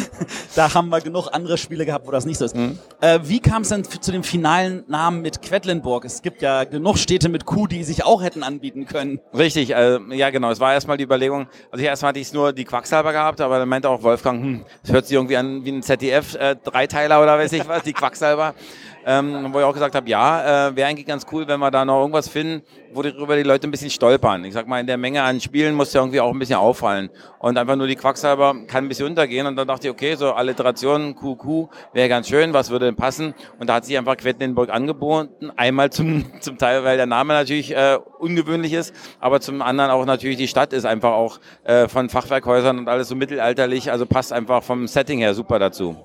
da 0.55 0.73
haben 0.73 0.89
wir 0.89 0.99
genug 1.01 1.29
andere 1.31 1.57
Spiele 1.57 1.85
gehabt, 1.85 2.07
wo 2.07 2.11
das 2.11 2.25
nicht 2.25 2.37
so 2.37 2.45
ist. 2.45 2.55
Mhm. 2.55 2.79
Äh, 3.01 3.19
wie 3.23 3.39
kam 3.39 3.61
es 3.61 3.69
denn 3.69 3.83
zu 3.83 4.11
dem 4.11 4.23
finalen 4.23 4.83
Namen 4.87 5.21
mit 5.21 5.41
Quedlinburg? 5.41 6.05
Es 6.05 6.21
gibt 6.21 6.41
ja 6.41 6.63
genug 6.63 6.97
Städte 6.97 7.29
mit 7.29 7.45
Q, 7.45 7.67
die 7.67 7.83
sich 7.83 8.03
auch 8.03 8.23
hätten 8.23 8.41
anbieten 8.41 8.85
können. 8.85 9.19
Richtig, 9.33 9.75
äh, 9.75 9.99
ja 10.15 10.31
genau. 10.31 10.49
Es 10.49 10.59
war 10.59 10.73
erstmal 10.73 10.97
die 10.97 11.03
Überlegung, 11.03 11.47
also 11.71 11.85
erstmal 11.85 12.09
hatte 12.09 12.19
ich 12.19 12.27
es 12.27 12.33
nur 12.33 12.51
die 12.51 12.65
Quacksalber 12.65 13.11
gehabt, 13.11 13.41
aber 13.41 13.59
dann 13.59 13.69
meinte 13.69 13.89
auch 13.89 14.01
Wolfgang, 14.01 14.41
hm, 14.41 14.65
das 14.81 14.91
hört 14.91 15.05
sich 15.05 15.15
irgendwie 15.15 15.37
an 15.37 15.63
wie 15.65 15.71
ein 15.71 15.83
ZDF-Dreiteiler 15.83 17.19
äh, 17.19 17.23
oder 17.23 17.37
weiß 17.37 17.53
ich 17.53 17.67
was, 17.67 17.83
die 17.83 17.93
Quacksalber 17.93 18.55
ähm, 19.05 19.53
wo 19.53 19.59
ich 19.59 19.65
auch 19.65 19.73
gesagt 19.73 19.95
habe, 19.95 20.09
ja, 20.09 20.67
äh, 20.69 20.75
wäre 20.75 20.89
eigentlich 20.89 21.05
ganz 21.05 21.25
cool, 21.31 21.47
wenn 21.47 21.59
wir 21.59 21.71
da 21.71 21.85
noch 21.85 22.01
irgendwas 22.01 22.27
finden, 22.27 22.63
wo 22.93 23.01
darüber 23.01 23.35
die 23.35 23.43
Leute 23.43 23.67
ein 23.67 23.71
bisschen 23.71 23.89
stolpern. 23.89 24.45
Ich 24.45 24.53
sag 24.53 24.67
mal, 24.67 24.79
in 24.79 24.87
der 24.87 24.97
Menge 24.97 25.23
an 25.23 25.39
Spielen 25.39 25.75
muss 25.75 25.93
ja 25.93 26.01
irgendwie 26.01 26.19
auch 26.19 26.31
ein 26.31 26.39
bisschen 26.39 26.57
auffallen. 26.57 27.09
Und 27.39 27.57
einfach 27.57 27.75
nur 27.75 27.87
die 27.87 27.95
Quacksalber 27.95 28.55
kann 28.67 28.85
ein 28.85 28.87
bisschen 28.87 29.07
untergehen. 29.07 29.47
Und 29.47 29.55
dann 29.55 29.67
dachte 29.67 29.87
ich, 29.87 29.93
okay, 29.93 30.15
so 30.15 30.33
Alliterationen, 30.33 31.15
QQ, 31.15 31.69
wäre 31.93 32.09
ganz 32.09 32.27
schön, 32.27 32.53
was 32.53 32.69
würde 32.69 32.85
denn 32.85 32.95
passen? 32.95 33.33
Und 33.59 33.67
da 33.69 33.75
hat 33.75 33.85
sich 33.85 33.97
einfach 33.97 34.17
Quedlinburg 34.17 34.69
angeboten. 34.69 35.51
Einmal 35.55 35.89
zum, 35.91 36.25
zum 36.39 36.57
Teil, 36.57 36.83
weil 36.83 36.97
der 36.97 37.05
Name 37.05 37.33
natürlich 37.33 37.75
äh, 37.75 37.97
ungewöhnlich 38.19 38.73
ist, 38.73 38.93
aber 39.19 39.41
zum 39.41 39.61
anderen 39.61 39.91
auch 39.91 40.05
natürlich 40.05 40.37
die 40.37 40.47
Stadt 40.47 40.73
ist 40.73 40.85
einfach 40.85 41.11
auch 41.11 41.39
äh, 41.63 41.87
von 41.87 42.09
Fachwerkhäusern 42.09 42.77
und 42.79 42.87
alles 42.87 43.09
so 43.09 43.15
mittelalterlich, 43.15 43.91
also 43.91 44.05
passt 44.05 44.33
einfach 44.33 44.63
vom 44.63 44.87
Setting 44.87 45.19
her 45.19 45.33
super 45.33 45.59
dazu. 45.59 45.95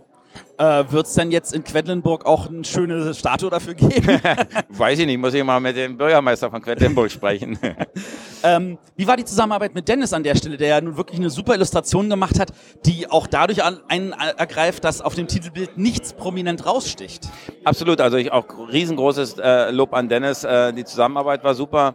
Äh, 0.58 0.90
Wird 0.90 1.06
es 1.06 1.14
denn 1.14 1.30
jetzt 1.30 1.54
in 1.54 1.62
Quedlinburg 1.62 2.26
auch 2.26 2.48
eine 2.48 2.64
schöne 2.64 3.14
Statue 3.14 3.48
dafür 3.48 3.74
geben? 3.74 4.20
Weiß 4.70 4.98
ich 4.98 5.06
nicht, 5.06 5.18
muss 5.18 5.32
ich 5.32 5.44
mal 5.44 5.60
mit 5.60 5.76
dem 5.76 5.96
Bürgermeister 5.96 6.50
von 6.50 6.60
Quedlinburg 6.60 7.12
sprechen. 7.12 7.56
ähm, 8.42 8.76
wie 8.96 9.06
war 9.06 9.16
die 9.16 9.24
Zusammenarbeit 9.24 9.74
mit 9.76 9.86
Dennis 9.86 10.12
an 10.12 10.24
der 10.24 10.34
Stelle, 10.34 10.56
der 10.56 10.68
ja 10.68 10.80
nun 10.80 10.96
wirklich 10.96 11.20
eine 11.20 11.30
super 11.30 11.54
Illustration 11.54 12.10
gemacht 12.10 12.40
hat, 12.40 12.52
die 12.84 13.08
auch 13.08 13.28
dadurch 13.28 13.62
einen 13.62 14.12
ergreift, 14.12 14.82
dass 14.82 15.00
auf 15.00 15.14
dem 15.14 15.28
Titelbild 15.28 15.78
nichts 15.78 16.12
prominent 16.12 16.66
raussticht? 16.66 17.28
Absolut, 17.62 18.00
also 18.00 18.16
ich 18.16 18.32
auch 18.32 18.46
riesengroßes 18.72 19.38
äh, 19.38 19.70
Lob 19.70 19.94
an 19.94 20.08
Dennis. 20.08 20.42
Äh, 20.42 20.72
die 20.72 20.84
Zusammenarbeit 20.84 21.44
war 21.44 21.54
super. 21.54 21.94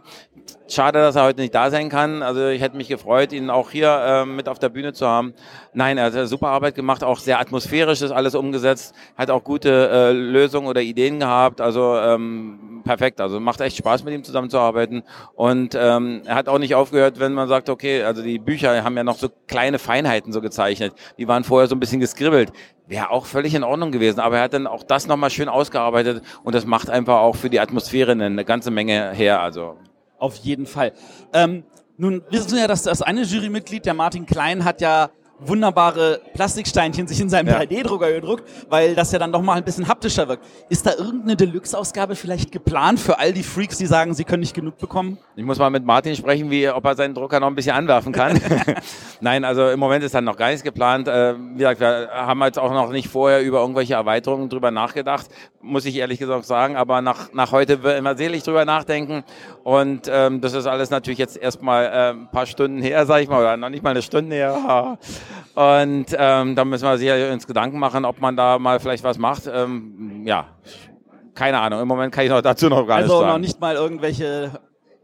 Schade, 0.66 0.98
dass 0.98 1.16
er 1.16 1.24
heute 1.24 1.42
nicht 1.42 1.54
da 1.54 1.70
sein 1.70 1.90
kann. 1.90 2.22
Also 2.22 2.48
ich 2.48 2.62
hätte 2.62 2.78
mich 2.78 2.88
gefreut, 2.88 3.32
ihn 3.32 3.50
auch 3.50 3.70
hier 3.70 3.90
äh, 3.90 4.24
mit 4.24 4.48
auf 4.48 4.58
der 4.58 4.70
Bühne 4.70 4.94
zu 4.94 5.06
haben. 5.06 5.34
Nein, 5.74 5.98
er 5.98 6.10
hat 6.10 6.28
super 6.28 6.48
Arbeit 6.48 6.74
gemacht, 6.74 7.04
auch 7.04 7.18
sehr 7.18 7.38
atmosphärisch 7.38 8.00
ist 8.00 8.10
alles 8.10 8.34
umgesetzt, 8.34 8.53
hat 9.16 9.30
auch 9.30 9.42
gute 9.42 9.88
äh, 9.90 10.12
Lösungen 10.12 10.66
oder 10.66 10.82
Ideen 10.82 11.20
gehabt. 11.20 11.60
Also 11.60 11.96
ähm, 11.96 12.82
perfekt. 12.84 13.20
Also 13.20 13.40
macht 13.40 13.60
echt 13.60 13.76
Spaß, 13.76 14.04
mit 14.04 14.14
ihm 14.14 14.24
zusammenzuarbeiten. 14.24 15.02
Und 15.34 15.74
ähm, 15.78 16.22
er 16.24 16.34
hat 16.34 16.48
auch 16.48 16.58
nicht 16.58 16.74
aufgehört, 16.74 17.18
wenn 17.18 17.32
man 17.32 17.48
sagt, 17.48 17.68
okay, 17.68 18.02
also 18.02 18.22
die 18.22 18.38
Bücher 18.38 18.84
haben 18.84 18.96
ja 18.96 19.04
noch 19.04 19.18
so 19.18 19.28
kleine 19.46 19.78
Feinheiten 19.78 20.32
so 20.32 20.40
gezeichnet. 20.40 20.94
Die 21.18 21.26
waren 21.28 21.44
vorher 21.44 21.68
so 21.68 21.74
ein 21.74 21.80
bisschen 21.80 22.00
geskribbelt 22.00 22.52
wäre 22.86 23.10
auch 23.10 23.26
völlig 23.26 23.54
in 23.54 23.64
Ordnung 23.64 23.92
gewesen. 23.92 24.20
Aber 24.20 24.36
er 24.36 24.42
hat 24.42 24.52
dann 24.52 24.66
auch 24.66 24.82
das 24.82 25.06
nochmal 25.06 25.30
schön 25.30 25.48
ausgearbeitet 25.48 26.22
und 26.42 26.54
das 26.54 26.66
macht 26.66 26.90
einfach 26.90 27.16
auch 27.16 27.36
für 27.36 27.50
die 27.50 27.60
Atmosphäre 27.60 28.12
eine 28.12 28.44
ganze 28.44 28.70
Menge 28.70 29.12
her. 29.12 29.40
Also 29.40 29.76
auf 30.18 30.36
jeden 30.36 30.66
Fall. 30.66 30.92
Ähm, 31.32 31.64
nun 31.96 32.22
wissen 32.30 32.52
wir 32.52 32.60
ja, 32.60 32.66
dass 32.66 32.82
das 32.82 33.02
eine 33.02 33.22
Jurymitglied, 33.22 33.86
der 33.86 33.94
Martin 33.94 34.26
Klein, 34.26 34.64
hat 34.64 34.80
ja 34.80 35.10
wunderbare 35.38 36.20
Plastiksteinchen 36.34 37.06
sich 37.06 37.20
in 37.20 37.28
seinem 37.28 37.48
ja. 37.48 37.60
3D-Drucker 37.60 38.12
gedruckt, 38.12 38.44
weil 38.68 38.94
das 38.94 39.12
ja 39.12 39.18
dann 39.18 39.32
doch 39.32 39.42
mal 39.42 39.54
ein 39.54 39.64
bisschen 39.64 39.88
haptischer 39.88 40.28
wirkt. 40.28 40.44
Ist 40.68 40.86
da 40.86 40.92
irgendeine 40.92 41.36
Deluxe-Ausgabe 41.36 42.14
vielleicht 42.14 42.52
geplant 42.52 43.00
für 43.00 43.18
all 43.18 43.32
die 43.32 43.42
Freaks, 43.42 43.78
die 43.78 43.86
sagen, 43.86 44.14
sie 44.14 44.24
können 44.24 44.40
nicht 44.40 44.54
genug 44.54 44.78
bekommen? 44.78 45.18
Ich 45.36 45.44
muss 45.44 45.58
mal 45.58 45.70
mit 45.70 45.84
Martin 45.84 46.14
sprechen, 46.16 46.50
wie, 46.50 46.68
ob 46.68 46.84
er 46.84 46.94
seinen 46.94 47.14
Drucker 47.14 47.40
noch 47.40 47.48
ein 47.48 47.54
bisschen 47.54 47.76
anwerfen 47.76 48.12
kann. 48.12 48.40
Nein, 49.20 49.44
also 49.44 49.68
im 49.68 49.80
Moment 49.80 50.04
ist 50.04 50.14
dann 50.14 50.24
noch 50.24 50.36
gar 50.36 50.48
nichts 50.48 50.62
geplant. 50.62 51.08
Äh, 51.08 51.34
wie 51.36 51.58
gesagt, 51.58 51.80
wir 51.80 52.08
haben 52.12 52.42
jetzt 52.42 52.58
auch 52.58 52.72
noch 52.72 52.90
nicht 52.90 53.08
vorher 53.08 53.42
über 53.42 53.60
irgendwelche 53.60 53.94
Erweiterungen 53.94 54.48
drüber 54.48 54.70
nachgedacht, 54.70 55.26
muss 55.60 55.84
ich 55.84 55.96
ehrlich 55.96 56.18
gesagt 56.18 56.44
sagen, 56.44 56.76
aber 56.76 57.00
nach, 57.00 57.32
nach 57.32 57.52
heute 57.52 57.82
wird 57.82 57.98
immer 57.98 58.16
selig 58.16 58.42
drüber 58.42 58.64
nachdenken 58.64 59.24
und 59.64 60.10
ähm, 60.12 60.42
das 60.42 60.52
ist 60.52 60.66
alles 60.66 60.90
natürlich 60.90 61.18
jetzt 61.18 61.38
erstmal 61.38 61.86
äh, 61.86 62.10
ein 62.10 62.30
paar 62.30 62.44
Stunden 62.44 62.82
her, 62.82 63.06
sage 63.06 63.22
ich 63.22 63.30
mal, 63.30 63.40
oder 63.40 63.56
noch 63.56 63.70
nicht 63.70 63.82
mal 63.82 63.90
eine 63.90 64.02
Stunde 64.02 64.36
her. 64.36 64.98
Und 65.54 66.06
ähm, 66.18 66.54
da 66.54 66.64
müssen 66.66 66.84
wir 66.84 66.98
sicher 66.98 67.32
uns 67.32 67.46
Gedanken 67.46 67.78
machen, 67.78 68.04
ob 68.04 68.20
man 68.20 68.36
da 68.36 68.58
mal 68.58 68.78
vielleicht 68.78 69.04
was 69.04 69.16
macht. 69.16 69.44
Ähm, 69.46 70.22
ja, 70.26 70.48
keine 71.34 71.60
Ahnung. 71.60 71.80
Im 71.80 71.88
Moment 71.88 72.12
kann 72.12 72.24
ich 72.24 72.30
noch 72.30 72.42
dazu 72.42 72.68
noch 72.68 72.86
gar 72.86 72.98
also 72.98 73.06
nichts 73.06 73.08
sagen. 73.08 73.24
Also 73.24 73.32
noch 73.32 73.38
nicht 73.38 73.60
mal 73.60 73.74
irgendwelche 73.76 74.50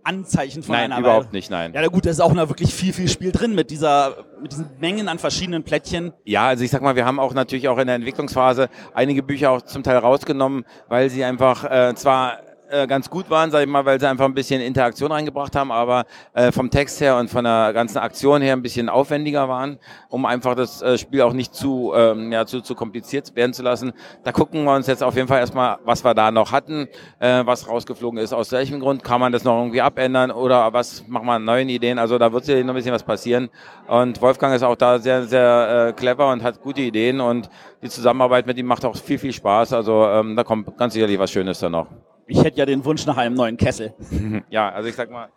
Anzeichen 0.04 0.62
von 0.62 0.74
nein, 0.74 0.92
einer 0.92 1.00
überhaupt 1.00 1.26
Weile. 1.28 1.36
nicht, 1.36 1.50
nein. 1.50 1.72
Ja, 1.72 1.86
gut, 1.86 2.04
da 2.04 2.10
ist 2.10 2.20
auch 2.20 2.34
noch 2.34 2.48
wirklich 2.50 2.74
viel, 2.74 2.92
viel 2.92 3.08
Spiel 3.08 3.32
drin 3.32 3.54
mit 3.54 3.70
dieser, 3.70 4.24
mit 4.42 4.52
diesen 4.52 4.68
Mengen 4.78 5.08
an 5.08 5.18
verschiedenen 5.18 5.62
Plättchen. 5.62 6.12
Ja, 6.24 6.48
also 6.48 6.64
ich 6.64 6.70
sag 6.70 6.82
mal, 6.82 6.96
wir 6.96 7.06
haben 7.06 7.18
auch 7.18 7.32
natürlich 7.32 7.68
auch 7.68 7.78
in 7.78 7.86
der 7.86 7.96
Entwicklungsphase 7.96 8.68
einige 8.92 9.22
Bücher 9.22 9.52
auch 9.52 9.62
zum 9.62 9.82
Teil 9.82 9.96
rausgenommen, 9.96 10.66
weil 10.88 11.08
sie 11.08 11.24
einfach 11.24 11.64
äh, 11.64 11.94
zwar 11.94 12.40
äh, 12.70 12.86
ganz 12.86 13.10
gut 13.10 13.28
waren, 13.30 13.50
sag 13.50 13.62
ich 13.62 13.68
mal, 13.68 13.84
weil 13.84 13.98
sie 13.98 14.08
einfach 14.08 14.24
ein 14.24 14.34
bisschen 14.34 14.60
Interaktion 14.60 15.12
reingebracht 15.12 15.54
haben, 15.56 15.72
aber 15.72 16.04
äh, 16.32 16.52
vom 16.52 16.70
Text 16.70 17.00
her 17.00 17.16
und 17.16 17.28
von 17.28 17.44
der 17.44 17.72
ganzen 17.72 17.98
Aktion 17.98 18.42
her 18.42 18.52
ein 18.54 18.62
bisschen 18.62 18.88
aufwendiger 18.88 19.48
waren, 19.48 19.78
um 20.08 20.24
einfach 20.24 20.54
das 20.54 20.82
äh, 20.82 20.98
Spiel 20.98 21.22
auch 21.22 21.32
nicht 21.32 21.54
zu, 21.54 21.92
ähm, 21.94 22.32
ja, 22.32 22.46
zu, 22.46 22.60
zu 22.60 22.74
kompliziert 22.74 23.34
werden 23.34 23.52
zu 23.52 23.62
lassen. 23.62 23.92
Da 24.24 24.32
gucken 24.32 24.64
wir 24.64 24.74
uns 24.74 24.86
jetzt 24.86 25.02
auf 25.02 25.16
jeden 25.16 25.28
Fall 25.28 25.40
erstmal, 25.40 25.78
was 25.84 26.04
wir 26.04 26.14
da 26.14 26.30
noch 26.30 26.52
hatten, 26.52 26.88
äh, 27.18 27.44
was 27.44 27.68
rausgeflogen 27.68 28.18
ist, 28.18 28.32
aus 28.32 28.52
welchem 28.52 28.80
Grund, 28.80 29.04
kann 29.04 29.20
man 29.20 29.32
das 29.32 29.44
noch 29.44 29.58
irgendwie 29.58 29.80
abändern 29.80 30.30
oder 30.30 30.72
was 30.72 31.06
machen 31.08 31.26
wir 31.26 31.38
neuen 31.38 31.68
Ideen, 31.68 31.98
also 31.98 32.18
da 32.18 32.32
wird 32.32 32.44
sicherlich 32.44 32.66
noch 32.66 32.74
ein 32.74 32.76
bisschen 32.76 32.92
was 32.92 33.02
passieren 33.02 33.50
und 33.88 34.20
Wolfgang 34.22 34.54
ist 34.54 34.62
auch 34.62 34.76
da 34.76 34.98
sehr, 34.98 35.24
sehr 35.24 35.88
äh, 35.88 35.92
clever 35.92 36.30
und 36.30 36.42
hat 36.42 36.60
gute 36.62 36.80
Ideen 36.80 37.20
und 37.20 37.50
die 37.82 37.88
Zusammenarbeit 37.88 38.46
mit 38.46 38.58
ihm 38.58 38.66
macht 38.66 38.84
auch 38.84 38.96
viel, 38.96 39.18
viel 39.18 39.32
Spaß, 39.32 39.72
also 39.72 40.04
ähm, 40.06 40.36
da 40.36 40.44
kommt 40.44 40.76
ganz 40.76 40.94
sicherlich 40.94 41.18
was 41.18 41.30
Schönes 41.30 41.58
da 41.58 41.68
noch. 41.68 41.86
Ich 42.30 42.42
hätte 42.44 42.58
ja 42.58 42.66
den 42.66 42.84
Wunsch 42.84 43.06
nach 43.06 43.16
einem 43.16 43.34
neuen 43.34 43.56
Kessel. 43.56 43.92
ja, 44.50 44.70
also 44.70 44.88
ich 44.88 44.94
sag 44.94 45.10
mal, 45.10 45.28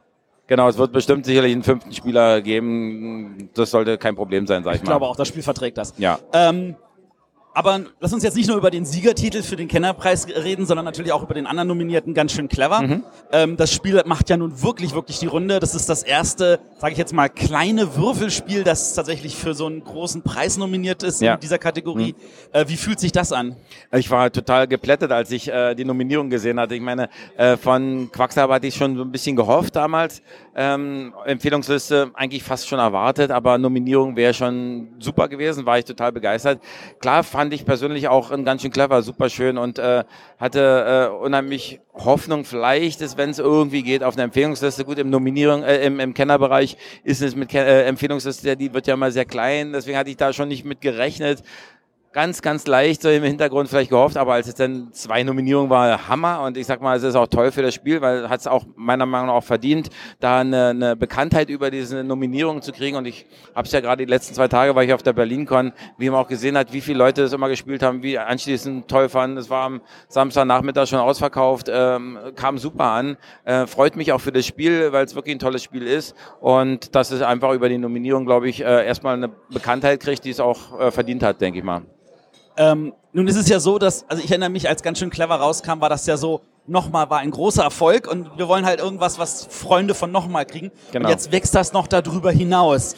genau, 0.47 0.67
es 0.69 0.77
wird 0.77 0.91
bestimmt 0.91 1.25
sicherlich 1.25 1.51
einen 1.51 1.63
fünften 1.63 1.91
Spieler 1.91 2.41
geben. 2.41 3.50
Das 3.53 3.71
sollte 3.71 3.97
kein 3.97 4.15
Problem 4.15 4.47
sein, 4.47 4.63
sag 4.63 4.75
ich, 4.75 4.81
ich 4.81 4.81
mal. 4.81 4.93
Ich 4.93 4.97
glaube 4.97 5.05
auch, 5.07 5.15
das 5.15 5.27
Spiel 5.27 5.43
verträgt 5.43 5.77
das. 5.77 5.93
Ja. 5.97 6.19
Ähm, 6.33 6.75
aber 7.53 7.81
lass 8.00 8.13
uns 8.13 8.24
jetzt 8.24 8.36
nicht 8.36 8.48
nur 8.48 8.57
über 8.57 8.72
den 8.72 8.86
Siegertitel 8.86 9.43
für 9.43 9.55
den 9.55 9.67
Kennerpreis 9.67 10.27
reden, 10.27 10.65
sondern 10.65 10.86
natürlich 10.86 11.12
auch 11.12 11.24
über 11.24 11.33
den 11.33 11.45
anderen 11.45 11.67
Nominierten 11.67 12.13
ganz 12.13 12.31
schön 12.31 12.48
clever. 12.48 12.81
Mhm. 12.81 13.03
Ähm, 13.31 13.57
das 13.57 13.72
Spiel 13.72 14.01
macht 14.05 14.29
ja 14.29 14.38
nun 14.38 14.62
wirklich, 14.62 14.93
wirklich 14.93 15.19
die 15.19 15.27
Runde. 15.27 15.60
Das 15.60 15.75
ist 15.75 15.89
das 15.89 16.03
erste, 16.03 16.60
sage 16.79 16.93
ich 16.93 16.98
jetzt 16.98 17.13
mal, 17.13 17.29
kleine 17.29 17.95
Würfelspiel, 17.95 18.63
das 18.63 18.93
tatsächlich 18.93 19.36
für 19.36 19.53
so 19.53 19.67
einen 19.67 19.83
großen 19.83 20.24
Preis 20.24 20.57
nominiert 20.57 21.03
ist 21.03 21.22
ja. 21.22 21.36
in 21.36 21.39
dieser 21.39 21.60
Kategorie. 21.60 22.15
Mhm. 22.17 22.60
Äh, 22.60 22.67
wie 22.67 22.77
fühlt 22.77 23.00
sich 23.00 23.12
das 23.12 23.31
an? 23.31 23.55
Ich 23.91 24.10
war 24.10 24.31
total 24.31 24.67
geplättet, 24.67 25.12
als 25.12 25.31
ich 25.31 25.48
äh, 25.48 25.75
die 25.75 25.86
Nominierung 25.86 26.29
gesehen 26.29 26.60
hatte. 26.60 26.75
Ich 26.75 26.81
meine, 26.81 27.10
äh, 27.38 27.57
von 27.57 28.10
Quacksalber 28.12 28.55
hatte 28.55 28.67
ich 28.67 28.75
schon 28.75 28.95
so 28.95 29.03
ein 29.03 29.12
bisschen 29.12 29.36
gehofft 29.36 29.75
damals. 29.75 30.22
Ähm, 30.55 31.13
Empfehlungsliste 31.25 32.12
eigentlich 32.13 32.43
fast 32.43 32.67
schon 32.67 32.79
erwartet, 32.79 33.31
aber 33.31 33.57
Nominierung 33.57 34.15
wäre 34.15 34.33
schon 34.33 34.89
super 35.00 35.27
gewesen, 35.27 35.65
war 35.65 35.79
ich 35.79 35.86
total 35.86 36.12
begeistert. 36.12 36.60
Klar 37.00 37.24
fand 37.24 37.42
ich 37.51 37.65
persönlich 37.65 38.07
auch 38.07 38.31
ganz 38.45 38.62
schön 38.62 38.71
clever, 38.71 39.01
super 39.01 39.29
schön 39.29 39.57
und 39.57 39.79
äh, 39.79 40.03
hatte 40.39 41.09
äh, 41.12 41.23
unheimlich 41.25 41.81
Hoffnung. 41.93 42.45
Vielleicht, 42.45 43.01
dass 43.01 43.17
wenn 43.17 43.31
es 43.31 43.39
irgendwie 43.39 43.83
geht 43.83 44.03
auf 44.03 44.15
eine 44.15 44.23
Empfehlungsliste, 44.23 44.85
gut 44.85 45.00
im 45.00 45.09
Nominierung, 45.09 45.63
äh, 45.63 45.85
im, 45.85 46.00
im 46.00 46.13
Kennerbereich 46.13 46.77
ist 47.03 47.21
es 47.21 47.35
mit 47.35 47.53
äh, 47.53 47.83
Empfehlungsliste, 47.83 48.55
die 48.55 48.73
wird 48.73 48.88
ja 48.88 48.95
mal 48.95 49.12
sehr 49.12 49.25
klein, 49.25 49.73
deswegen 49.73 49.97
hatte 49.97 50.09
ich 50.09 50.17
da 50.17 50.31
schon 50.31 50.47
nicht 50.47 50.63
mit 50.63 50.81
gerechnet 50.81 51.43
ganz, 52.13 52.43
ganz 52.43 52.67
leicht 52.67 53.01
so 53.01 53.10
im 53.10 53.24
Hintergrund 53.24 53.67
vielleicht 53.67 53.89
gehofft, 53.89 54.17
aber 54.17 54.34
als 54.34 54.48
es 54.48 54.53
dann 54.53 54.93
zwei 54.93 55.24
Nominierungen 55.24 55.70
war, 55.70 56.08
Hammer. 56.08 56.41
Und 56.43 56.58
ich 56.58 56.67
sag 56.67 56.79
mal, 56.79 56.96
es 56.96 57.03
ist 57.03 57.15
auch 57.15 57.27
toll 57.27 57.51
für 57.51 57.63
das 57.63 57.74
Spiel, 57.74 58.01
weil 58.01 58.29
hat 58.29 58.39
es 58.39 58.48
auch 58.48 58.65
meiner 58.75 59.08
Meinung 59.08 59.27
nach 59.27 59.34
auch 59.34 59.43
verdient, 59.43 59.89
da 60.20 60.39
eine, 60.39 60.70
eine 60.70 60.96
Bekanntheit 60.96 61.50
über 61.50 61.72
diese 61.72 62.03
Nominierung 62.03 62.62
zu 62.62 62.72
kriegen. 62.72 62.98
Und 62.98 63.05
ich 63.05 63.25
habe 63.55 63.65
es 63.65 63.72
ja 63.72 63.79
gerade 63.79 64.05
die 64.05 64.10
letzten 64.10 64.36
zwei 64.36 64.48
Tage, 64.48 64.75
war 64.75 64.84
ich 64.84 64.93
auf 64.93 65.01
der 65.01 65.13
BerlinCon, 65.13 65.74
wie 65.98 66.10
man 66.10 66.20
auch 66.20 66.27
gesehen 66.27 66.55
hat, 66.55 66.72
wie 66.72 66.82
viele 66.82 67.00
Leute 67.00 67.24
das 67.24 67.34
immer 67.34 67.50
gespielt 67.50 67.82
haben, 67.82 68.03
wie 68.03 68.17
anschließend 68.20 68.88
toll 68.88 69.10
fanden, 69.10 69.38
es 69.38 69.50
war 69.50 69.65
am 69.65 69.82
Samstagnachmittag 70.08 70.88
schon 70.88 71.00
ausverkauft, 71.00 71.67
ähm, 71.72 72.20
kam 72.36 72.60
super 72.60 72.86
an, 72.86 73.17
äh, 73.43 73.65
freut 73.65 73.96
mich 73.96 74.12
auch 74.12 74.22
für 74.22 74.32
das 74.32 74.46
Spiel, 74.46 74.91
weil 74.91 75.03
es 75.03 75.15
wirklich 75.15 75.36
ein 75.36 75.39
tolles 75.39 75.63
Spiel 75.63 75.88
ist. 75.88 76.15
Und 76.39 76.93
dass 76.96 77.10
es 77.10 77.24
einfach 77.24 77.53
über 77.53 77.70
die 77.70 77.79
Nominierung, 77.79 78.25
glaube 78.25 78.50
ich, 78.50 78.62
äh, 78.63 78.86
erstmal 78.86 79.15
eine 79.15 79.29
Bekanntheit 79.29 80.00
kriegt, 80.00 80.24
die 80.25 80.29
es 80.29 80.39
auch 80.39 80.79
äh, 80.79 80.91
verdient 80.91 81.24
hat, 81.24 81.41
denke 81.41 81.58
ich 81.58 81.65
mal. 81.65 81.82
Ähm, 82.57 82.93
nun 83.12 83.27
ist 83.27 83.36
es 83.36 83.48
ja 83.48 83.60
so, 83.60 83.77
dass, 83.79 84.05
also 84.10 84.24
ich 84.24 84.29
erinnere 84.29 84.50
mich, 84.50 84.67
als 84.67 84.81
ganz 84.83 85.00
schön 85.00 85.10
clever 85.10 85.36
rauskam, 85.36 85.81
war 85.81 85.89
das 85.89 86.05
ja 86.05 86.17
so, 86.17 86.41
nochmal 86.65 87.10
war 87.10 87.19
ein 87.19 87.31
großer 87.31 87.63
Erfolg 87.63 88.07
und 88.07 88.38
wir 88.38 88.48
wollen 88.48 88.65
halt 88.65 88.79
irgendwas, 88.79 89.19
was 89.19 89.45
Freunde 89.45 89.93
von 89.93 90.12
nochmal 90.12 90.45
kriegen. 90.45 90.72
Genau. 90.91 91.05
Und 91.05 91.12
jetzt 91.12 91.31
wächst 91.31 91.53
das 91.55 91.74
noch 91.74 91.88
darüber 91.88 92.31
hinaus. 92.31 92.95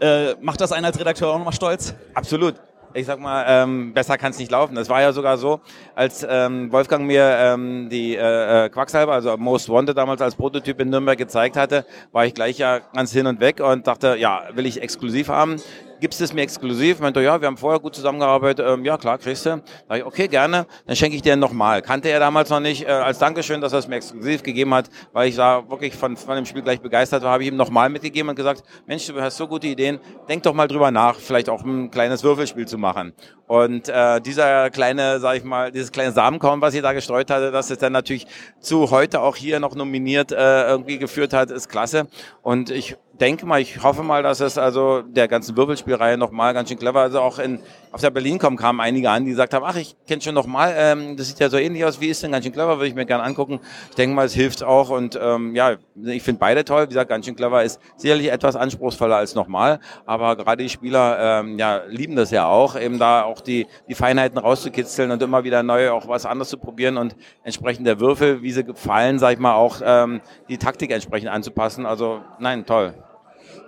Äh, 0.00 0.34
macht 0.40 0.60
das 0.60 0.72
einen 0.72 0.86
als 0.86 0.98
Redakteur 0.98 1.28
auch 1.28 1.38
nochmal 1.38 1.52
stolz? 1.52 1.94
Absolut 2.14 2.54
ich 2.94 3.06
sag 3.06 3.20
mal, 3.20 3.44
ähm, 3.48 3.94
besser 3.94 4.18
kann 4.18 4.30
es 4.32 4.38
nicht 4.38 4.50
laufen. 4.50 4.76
Es 4.76 4.88
war 4.88 5.00
ja 5.00 5.12
sogar 5.12 5.38
so, 5.38 5.60
als 5.94 6.26
ähm, 6.28 6.70
Wolfgang 6.72 7.06
mir 7.06 7.24
ähm, 7.24 7.88
die 7.90 8.16
äh, 8.16 8.66
äh, 8.66 8.68
Quacksalber, 8.68 9.12
also 9.12 9.36
Most 9.36 9.68
Wanted 9.68 9.96
damals 9.96 10.20
als 10.20 10.34
Prototyp 10.34 10.80
in 10.80 10.90
Nürnberg 10.90 11.18
gezeigt 11.18 11.56
hatte, 11.56 11.86
war 12.12 12.26
ich 12.26 12.34
gleich 12.34 12.58
ja 12.58 12.80
ganz 12.94 13.12
hin 13.12 13.26
und 13.26 13.40
weg 13.40 13.60
und 13.60 13.86
dachte, 13.86 14.16
ja, 14.18 14.42
will 14.54 14.66
ich 14.66 14.82
exklusiv 14.82 15.28
haben 15.28 15.56
gibst 16.02 16.20
es 16.20 16.32
mir 16.32 16.42
exklusiv? 16.42 16.98
Meinte, 16.98 17.22
ja, 17.22 17.40
wir 17.40 17.46
haben 17.46 17.56
vorher 17.56 17.78
gut 17.78 17.94
zusammengearbeitet. 17.94 18.66
Ähm, 18.68 18.84
ja, 18.84 18.98
klar, 18.98 19.18
kriegst 19.18 19.46
du. 19.46 19.62
Sag 19.88 19.98
ich, 19.98 20.04
okay, 20.04 20.26
gerne. 20.26 20.66
Dann 20.84 20.96
schenke 20.96 21.14
ich 21.14 21.22
dir 21.22 21.36
nochmal. 21.36 21.80
Kannte 21.80 22.08
er 22.08 22.18
damals 22.18 22.50
noch 22.50 22.58
nicht. 22.58 22.82
Äh, 22.82 22.90
als 22.90 23.18
Dankeschön, 23.18 23.60
dass 23.60 23.72
er 23.72 23.78
es 23.78 23.88
mir 23.88 23.96
exklusiv 23.96 24.42
gegeben 24.42 24.74
hat, 24.74 24.90
weil 25.12 25.28
ich 25.28 25.36
da 25.36 25.62
wirklich 25.70 25.94
von, 25.94 26.16
von 26.16 26.34
dem 26.34 26.44
Spiel 26.44 26.62
gleich 26.62 26.80
begeistert 26.80 27.22
war, 27.22 27.30
habe 27.30 27.44
ich 27.44 27.48
ihm 27.50 27.56
nochmal 27.56 27.88
mitgegeben 27.88 28.28
und 28.28 28.34
gesagt, 28.34 28.64
Mensch, 28.84 29.06
du 29.06 29.20
hast 29.20 29.36
so 29.36 29.46
gute 29.46 29.68
Ideen. 29.68 30.00
Denk 30.28 30.42
doch 30.42 30.54
mal 30.54 30.66
drüber 30.66 30.90
nach, 30.90 31.14
vielleicht 31.20 31.48
auch 31.48 31.62
ein 31.62 31.92
kleines 31.92 32.24
Würfelspiel 32.24 32.66
zu 32.66 32.78
machen. 32.78 33.12
Und 33.46 33.88
äh, 33.88 34.20
dieser 34.20 34.70
kleine, 34.70 35.20
sag 35.20 35.36
ich 35.36 35.44
mal, 35.44 35.70
dieses 35.70 35.92
kleine 35.92 36.10
Samenkorn, 36.10 36.60
was 36.60 36.74
ich 36.74 36.82
da 36.82 36.92
gestreut 36.94 37.30
hatte, 37.30 37.52
dass 37.52 37.70
es 37.70 37.78
dann 37.78 37.92
natürlich 37.92 38.26
zu 38.58 38.90
heute 38.90 39.20
auch 39.20 39.36
hier 39.36 39.60
noch 39.60 39.76
nominiert 39.76 40.32
äh, 40.32 40.66
irgendwie 40.66 40.98
geführt 40.98 41.32
hat, 41.32 41.52
ist 41.52 41.68
klasse. 41.68 42.08
Und 42.42 42.70
ich 42.70 42.96
denke 43.20 43.46
mal, 43.46 43.60
ich 43.60 43.82
hoffe 43.82 44.02
mal, 44.02 44.22
dass 44.22 44.40
es 44.40 44.58
also 44.58 45.02
der 45.02 45.28
ganzen 45.28 45.56
Wirbelspielreihe 45.56 46.16
nochmal 46.16 46.54
ganz 46.54 46.68
schön 46.68 46.78
clever, 46.78 47.00
also 47.00 47.20
auch 47.20 47.38
in, 47.38 47.60
auf 47.92 48.00
der 48.00 48.10
BerlinCom 48.10 48.56
kamen 48.56 48.80
einige 48.80 49.10
an, 49.10 49.24
die 49.24 49.30
gesagt 49.30 49.54
haben, 49.54 49.64
ach, 49.64 49.76
ich 49.76 49.94
kenne 50.06 50.22
schon 50.22 50.34
nochmal, 50.34 50.74
ähm, 50.76 51.16
das 51.16 51.28
sieht 51.28 51.38
ja 51.38 51.48
so 51.48 51.58
ähnlich 51.58 51.84
aus, 51.84 52.00
wie 52.00 52.08
ist 52.08 52.22
denn 52.22 52.32
ganz 52.32 52.44
schön 52.44 52.52
clever, 52.52 52.78
würde 52.78 52.88
ich 52.88 52.94
mir 52.94 53.06
gerne 53.06 53.22
angucken. 53.22 53.60
Ich 53.90 53.96
denke 53.96 54.16
mal, 54.16 54.26
es 54.26 54.34
hilft 54.34 54.62
auch 54.62 54.90
und 54.90 55.18
ähm, 55.20 55.54
ja, 55.54 55.76
ich 56.04 56.22
finde 56.22 56.38
beide 56.38 56.64
toll, 56.64 56.84
wie 56.84 56.88
gesagt, 56.88 57.10
ganz 57.10 57.26
schön 57.26 57.36
clever 57.36 57.62
ist 57.62 57.80
sicherlich 57.96 58.32
etwas 58.32 58.56
anspruchsvoller 58.56 59.16
als 59.16 59.34
nochmal, 59.34 59.80
aber 60.06 60.36
gerade 60.36 60.62
die 60.62 60.68
Spieler 60.68 61.40
ähm, 61.40 61.58
ja, 61.58 61.82
lieben 61.88 62.16
das 62.16 62.30
ja 62.30 62.46
auch, 62.46 62.76
eben 62.76 62.98
da 62.98 63.22
auch 63.22 63.40
die, 63.40 63.66
die 63.88 63.94
Feinheiten 63.94 64.38
rauszukitzeln 64.38 65.10
und 65.10 65.22
immer 65.22 65.44
wieder 65.44 65.62
neu 65.62 65.90
auch 65.90 66.08
was 66.08 66.26
anderes 66.26 66.48
zu 66.48 66.58
probieren 66.58 66.96
und 66.96 67.14
entsprechend 67.44 67.86
der 67.86 68.00
Würfel, 68.00 68.42
wie 68.42 68.52
sie 68.52 68.64
gefallen, 68.64 69.18
sag 69.18 69.34
ich 69.34 69.38
mal, 69.38 69.54
auch 69.54 69.80
ähm, 69.84 70.20
die 70.48 70.58
Taktik 70.58 70.90
entsprechend 70.90 71.30
anzupassen. 71.30 71.86
Also 71.86 72.20
nein, 72.38 72.66
toll. 72.66 72.94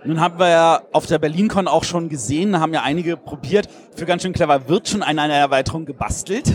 Nun 0.07 0.21
haben 0.21 0.39
wir 0.39 0.51
ja 0.51 0.83
auf 0.93 1.07
der 1.07 1.19
BerlinCon 1.19 1.67
auch 1.67 1.83
schon 1.83 2.11
gesehen, 2.11 2.61
haben 2.61 2.75
ja 2.75 2.83
einige 2.83 3.17
probiert. 3.17 3.69
Für 3.97 4.07
ganz 4.07 4.23
schön 4.23 4.33
clever 4.33 4.69
wird 4.69 4.89
schon 4.89 5.05
eine, 5.05 5.23
eine 5.23 5.35
Erweiterung 5.35 5.87
gebastelt. 5.87 6.53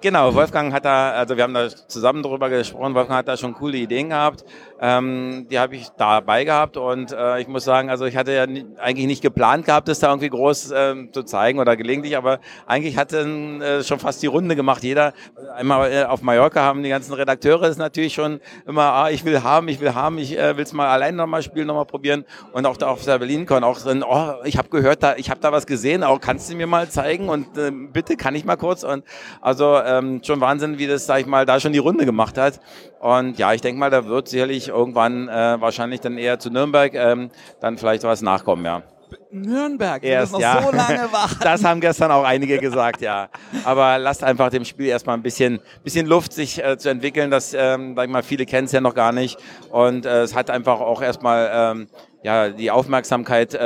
Genau, 0.00 0.32
Wolfgang 0.34 0.72
hat 0.72 0.84
da, 0.84 1.10
also 1.10 1.36
wir 1.36 1.42
haben 1.42 1.54
da 1.54 1.68
zusammen 1.68 2.22
darüber 2.22 2.48
gesprochen, 2.48 2.94
Wolfgang 2.94 3.18
hat 3.18 3.28
da 3.28 3.36
schon 3.36 3.52
coole 3.54 3.78
Ideen 3.78 4.10
gehabt. 4.10 4.44
Ähm, 4.80 5.46
die 5.50 5.58
habe 5.58 5.74
ich 5.76 5.88
dabei 5.90 6.44
gehabt 6.44 6.76
und 6.76 7.12
äh, 7.12 7.40
ich 7.40 7.48
muss 7.48 7.64
sagen, 7.64 7.88
also 7.90 8.04
ich 8.04 8.16
hatte 8.16 8.32
ja 8.32 8.42
eigentlich 8.78 9.06
nicht 9.06 9.22
geplant 9.22 9.64
gehabt, 9.64 9.86
das 9.86 10.00
da 10.00 10.08
irgendwie 10.08 10.28
groß 10.28 10.72
ähm, 10.74 11.12
zu 11.12 11.22
zeigen 11.22 11.60
oder 11.60 11.76
gelegentlich, 11.76 12.16
aber 12.16 12.40
eigentlich 12.66 12.96
hatte 12.96 13.20
äh, 13.20 13.84
schon 13.84 14.00
fast 14.00 14.22
die 14.22 14.26
Runde 14.26 14.56
gemacht. 14.56 14.82
Jeder, 14.82 15.14
einmal 15.54 15.92
äh, 15.92 16.04
auf 16.04 16.22
Mallorca 16.22 16.62
haben 16.62 16.82
die 16.82 16.88
ganzen 16.88 17.12
Redakteure 17.12 17.62
es 17.62 17.76
natürlich 17.76 18.14
schon 18.14 18.40
immer, 18.66 18.92
ah, 18.92 19.10
ich 19.10 19.24
will 19.24 19.42
haben, 19.42 19.68
ich 19.68 19.80
will 19.80 19.94
haben, 19.94 20.18
ich 20.18 20.36
äh, 20.36 20.56
will 20.56 20.64
es 20.64 20.72
mal 20.72 20.88
allein 20.88 21.14
nochmal 21.14 21.42
spielen, 21.42 21.66
nochmal 21.66 21.86
probieren 21.86 22.24
und 22.52 22.66
auch 22.66 22.76
da 22.76 22.88
auf 22.88 23.04
der 23.04 23.18
BerlinCon 23.18 23.62
auch 23.62 23.80
drin, 23.80 24.04
oh, 24.08 24.34
ich 24.44 24.58
habe 24.58 24.68
gehört, 24.68 25.02
da, 25.02 25.14
ich 25.16 25.30
habe 25.30 25.40
da 25.40 25.52
was 25.52 25.66
gesehen, 25.66 26.02
auch 26.02 26.20
kannst 26.20 26.50
du 26.50 26.51
mir 26.56 26.66
mal 26.66 26.88
zeigen 26.88 27.28
und 27.28 27.56
äh, 27.58 27.70
bitte 27.70 28.16
kann 28.16 28.34
ich 28.34 28.44
mal 28.44 28.56
kurz 28.56 28.84
und 28.84 29.04
also 29.40 29.78
ähm, 29.78 30.20
schon 30.24 30.40
Wahnsinn, 30.40 30.78
wie 30.78 30.86
das, 30.86 31.06
sag 31.06 31.20
ich 31.20 31.26
mal, 31.26 31.46
da 31.46 31.60
schon 31.60 31.72
die 31.72 31.78
Runde 31.78 32.04
gemacht 32.04 32.38
hat 32.38 32.60
und 33.00 33.38
ja, 33.38 33.52
ich 33.52 33.60
denke 33.60 33.78
mal, 33.78 33.90
da 33.90 34.06
wird 34.06 34.28
sicherlich 34.28 34.68
irgendwann 34.68 35.28
äh, 35.28 35.60
wahrscheinlich 35.60 36.00
dann 36.00 36.18
eher 36.18 36.38
zu 36.38 36.50
Nürnberg 36.50 36.94
ähm, 36.94 37.30
dann 37.60 37.78
vielleicht 37.78 38.04
was 38.04 38.22
nachkommen, 38.22 38.64
ja. 38.64 38.82
Nürnberg, 39.30 40.02
Erst, 40.04 40.32
noch 40.32 40.40
ja. 40.40 40.62
so 40.62 40.70
lange 40.70 41.12
warten. 41.12 41.38
Das 41.40 41.64
haben 41.64 41.80
gestern 41.80 42.10
auch 42.10 42.24
einige 42.24 42.58
gesagt, 42.58 43.00
ja. 43.00 43.28
Aber 43.64 43.98
lasst 43.98 44.22
einfach 44.24 44.50
dem 44.50 44.64
Spiel 44.64 44.86
erstmal 44.86 45.16
ein 45.16 45.22
bisschen, 45.22 45.60
bisschen 45.82 46.06
Luft, 46.06 46.32
sich 46.32 46.62
äh, 46.62 46.76
zu 46.78 46.88
entwickeln. 46.88 47.30
Das, 47.30 47.54
ähm, 47.54 47.94
sag 47.96 48.06
ich 48.06 48.10
mal, 48.10 48.22
viele 48.22 48.46
kennen 48.46 48.66
es 48.66 48.72
ja 48.72 48.80
noch 48.80 48.94
gar 48.94 49.12
nicht. 49.12 49.38
Und 49.70 50.06
äh, 50.06 50.22
es 50.22 50.34
hat 50.34 50.50
einfach 50.50 50.80
auch 50.80 51.02
erstmal, 51.02 51.50
ähm, 51.52 51.86
ja, 52.22 52.50
die 52.50 52.70
Aufmerksamkeit 52.70 53.54
äh, 53.54 53.58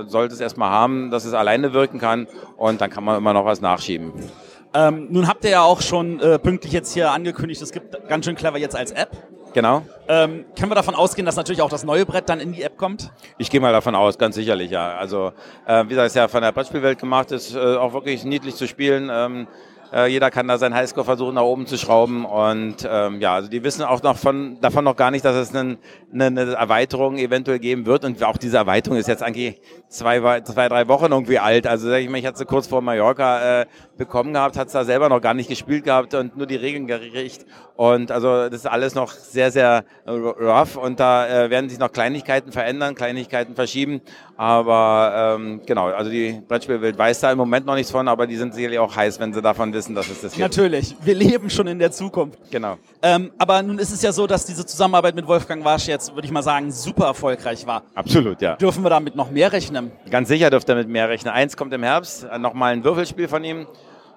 äh, 0.00 0.08
sollte 0.08 0.34
es 0.34 0.40
erstmal 0.40 0.70
haben, 0.70 1.10
dass 1.10 1.24
es 1.24 1.34
alleine 1.34 1.72
wirken 1.72 1.98
kann. 1.98 2.26
Und 2.56 2.80
dann 2.80 2.90
kann 2.90 3.04
man 3.04 3.16
immer 3.16 3.32
noch 3.32 3.44
was 3.44 3.60
nachschieben. 3.60 4.12
Ähm, 4.74 5.08
nun 5.10 5.26
habt 5.26 5.44
ihr 5.44 5.50
ja 5.50 5.62
auch 5.62 5.80
schon 5.80 6.20
äh, 6.20 6.38
pünktlich 6.38 6.72
jetzt 6.72 6.92
hier 6.92 7.10
angekündigt, 7.10 7.62
es 7.62 7.72
gibt 7.72 8.08
ganz 8.08 8.26
schön 8.26 8.34
clever 8.34 8.58
jetzt 8.58 8.76
als 8.76 8.92
App. 8.92 9.10
Genau. 9.54 9.82
Ähm, 10.08 10.44
können 10.56 10.70
wir 10.70 10.74
davon 10.74 10.94
ausgehen, 10.94 11.24
dass 11.26 11.36
natürlich 11.36 11.62
auch 11.62 11.70
das 11.70 11.84
neue 11.84 12.04
Brett 12.06 12.28
dann 12.28 12.40
in 12.40 12.52
die 12.52 12.62
App 12.62 12.76
kommt? 12.76 13.10
Ich 13.38 13.50
gehe 13.50 13.60
mal 13.60 13.72
davon 13.72 13.94
aus, 13.94 14.18
ganz 14.18 14.34
sicherlich, 14.34 14.70
ja. 14.70 14.96
Also, 14.96 15.32
äh, 15.66 15.84
wie 15.84 15.88
gesagt, 15.88 16.08
ist 16.08 16.16
ja 16.16 16.28
von 16.28 16.42
der 16.42 16.52
Brettspielwelt 16.52 16.98
gemacht, 16.98 17.32
ist 17.32 17.54
äh, 17.54 17.58
auch 17.58 17.92
wirklich 17.92 18.24
niedlich 18.24 18.54
zu 18.54 18.66
spielen. 18.66 19.08
Ähm, 19.10 19.46
Äh, 19.92 20.10
jeder 20.10 20.30
kann 20.30 20.48
da 20.48 20.58
seinen 20.58 20.74
Highscore 20.74 21.04
versuchen, 21.04 21.34
nach 21.34 21.42
oben 21.42 21.66
zu 21.66 21.78
schrauben. 21.78 22.24
Und 22.24 22.86
ähm, 22.88 23.20
ja, 23.20 23.34
also 23.34 23.48
die 23.48 23.62
wissen 23.62 23.82
auch 23.82 24.02
noch 24.02 24.16
von, 24.16 24.60
davon 24.60 24.84
noch 24.84 24.96
gar 24.96 25.10
nicht, 25.10 25.24
dass 25.24 25.36
es 25.36 25.54
eine, 25.54 25.78
eine 26.12 26.54
Erweiterung 26.54 27.18
eventuell 27.18 27.58
geben 27.58 27.86
wird. 27.86 28.04
Und 28.04 28.22
auch 28.22 28.36
diese 28.36 28.56
Erweiterung 28.56 28.98
ist 28.98 29.08
jetzt 29.08 29.22
eigentlich 29.22 29.60
zwei, 29.88 30.40
zwei 30.40 30.68
drei 30.68 30.88
Wochen 30.88 31.12
irgendwie 31.12 31.38
alt. 31.38 31.66
Also 31.66 31.88
sag 31.88 32.00
ich 32.00 32.08
mal, 32.08 32.18
ich 32.18 32.26
hatte 32.26 32.38
sie 32.38 32.44
kurz 32.44 32.66
vor 32.66 32.82
Mallorca 32.82 33.62
äh, 33.62 33.66
bekommen 33.96 34.32
gehabt, 34.32 34.56
hat 34.56 34.68
es 34.68 34.72
da 34.72 34.84
selber 34.84 35.08
noch 35.08 35.20
gar 35.20 35.34
nicht 35.34 35.48
gespielt 35.48 35.84
gehabt 35.84 36.14
und 36.14 36.36
nur 36.36 36.46
die 36.46 36.56
Regeln 36.56 36.86
gerichtet. 36.86 37.46
Und 37.76 38.10
also 38.10 38.48
das 38.48 38.60
ist 38.60 38.66
alles 38.66 38.94
noch 38.94 39.12
sehr, 39.12 39.50
sehr 39.50 39.84
rough 40.06 40.76
und 40.76 40.98
da 40.98 41.26
äh, 41.26 41.50
werden 41.50 41.68
sich 41.68 41.78
noch 41.78 41.92
Kleinigkeiten 41.92 42.50
verändern, 42.50 42.94
Kleinigkeiten 42.94 43.54
verschieben. 43.54 44.00
Aber 44.36 45.36
ähm, 45.38 45.60
genau, 45.66 45.88
also 45.88 46.10
die 46.10 46.40
Brettspielwelt 46.46 46.96
weiß 46.96 47.20
da 47.20 47.32
im 47.32 47.38
Moment 47.38 47.66
noch 47.66 47.74
nichts 47.74 47.90
von, 47.90 48.08
aber 48.08 48.26
die 48.26 48.36
sind 48.36 48.54
sicherlich 48.54 48.78
auch 48.78 48.96
heiß, 48.96 49.20
wenn 49.20 49.34
sie 49.34 49.42
davon 49.42 49.72
wissen, 49.74 49.85
dass 49.94 50.08
es 50.08 50.20
das 50.20 50.32
gibt. 50.32 50.40
Natürlich, 50.40 50.96
wir 51.02 51.14
leben 51.14 51.50
schon 51.50 51.66
in 51.66 51.78
der 51.78 51.90
Zukunft. 51.90 52.38
Genau. 52.50 52.76
Ähm, 53.02 53.32
aber 53.38 53.62
nun 53.62 53.78
ist 53.78 53.92
es 53.92 54.02
ja 54.02 54.12
so, 54.12 54.26
dass 54.26 54.46
diese 54.46 54.66
Zusammenarbeit 54.66 55.14
mit 55.14 55.26
Wolfgang 55.26 55.64
Warsch 55.64 55.86
jetzt, 55.86 56.14
würde 56.14 56.26
ich 56.26 56.32
mal 56.32 56.42
sagen, 56.42 56.70
super 56.70 57.06
erfolgreich 57.06 57.66
war. 57.66 57.82
Absolut, 57.94 58.40
ja. 58.42 58.56
Dürfen 58.56 58.82
wir 58.82 58.90
damit 58.90 59.16
noch 59.16 59.30
mehr 59.30 59.52
rechnen? 59.52 59.92
Ganz 60.10 60.28
sicher 60.28 60.50
dürft 60.50 60.68
ihr 60.68 60.74
mit 60.74 60.88
mehr 60.88 61.08
rechnen. 61.08 61.32
Eins 61.32 61.56
kommt 61.56 61.72
im 61.72 61.82
Herbst, 61.82 62.24
äh, 62.24 62.38
nochmal 62.38 62.72
ein 62.72 62.84
Würfelspiel 62.84 63.28
von 63.28 63.44
ihm. 63.44 63.66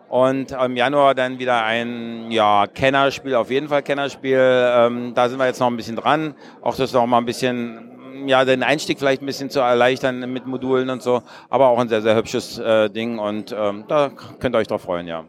Und 0.09 0.51
im 0.51 0.75
Januar 0.75 1.13
dann 1.13 1.37
wieder 1.37 1.63
ein 1.63 2.31
ja, 2.31 2.65
Kennerspiel, 2.65 3.35
auf 3.35 3.51
jeden 3.51 3.67
Fall 3.67 3.83
Kennerspiel. 3.83 4.39
Ähm, 4.39 5.13
da 5.13 5.29
sind 5.29 5.37
wir 5.37 5.45
jetzt 5.45 5.59
noch 5.59 5.67
ein 5.67 5.77
bisschen 5.77 5.95
dran. 5.95 6.33
Auch 6.61 6.75
das 6.75 6.93
noch 6.93 7.05
mal 7.05 7.19
ein 7.19 7.25
bisschen, 7.25 8.25
ja, 8.25 8.43
den 8.43 8.63
Einstieg 8.63 8.97
vielleicht 8.97 9.21
ein 9.21 9.27
bisschen 9.27 9.51
zu 9.51 9.59
erleichtern 9.59 10.31
mit 10.33 10.47
Modulen 10.47 10.89
und 10.89 11.03
so. 11.03 11.21
Aber 11.49 11.67
auch 11.67 11.77
ein 11.77 11.89
sehr, 11.89 12.01
sehr 12.01 12.15
hübsches 12.15 12.57
äh, 12.57 12.89
Ding 12.89 13.19
und 13.19 13.55
ähm, 13.55 13.83
da 13.87 14.09
könnt 14.39 14.55
ihr 14.55 14.59
euch 14.59 14.67
drauf 14.67 14.81
freuen, 14.81 15.05
ja. 15.05 15.25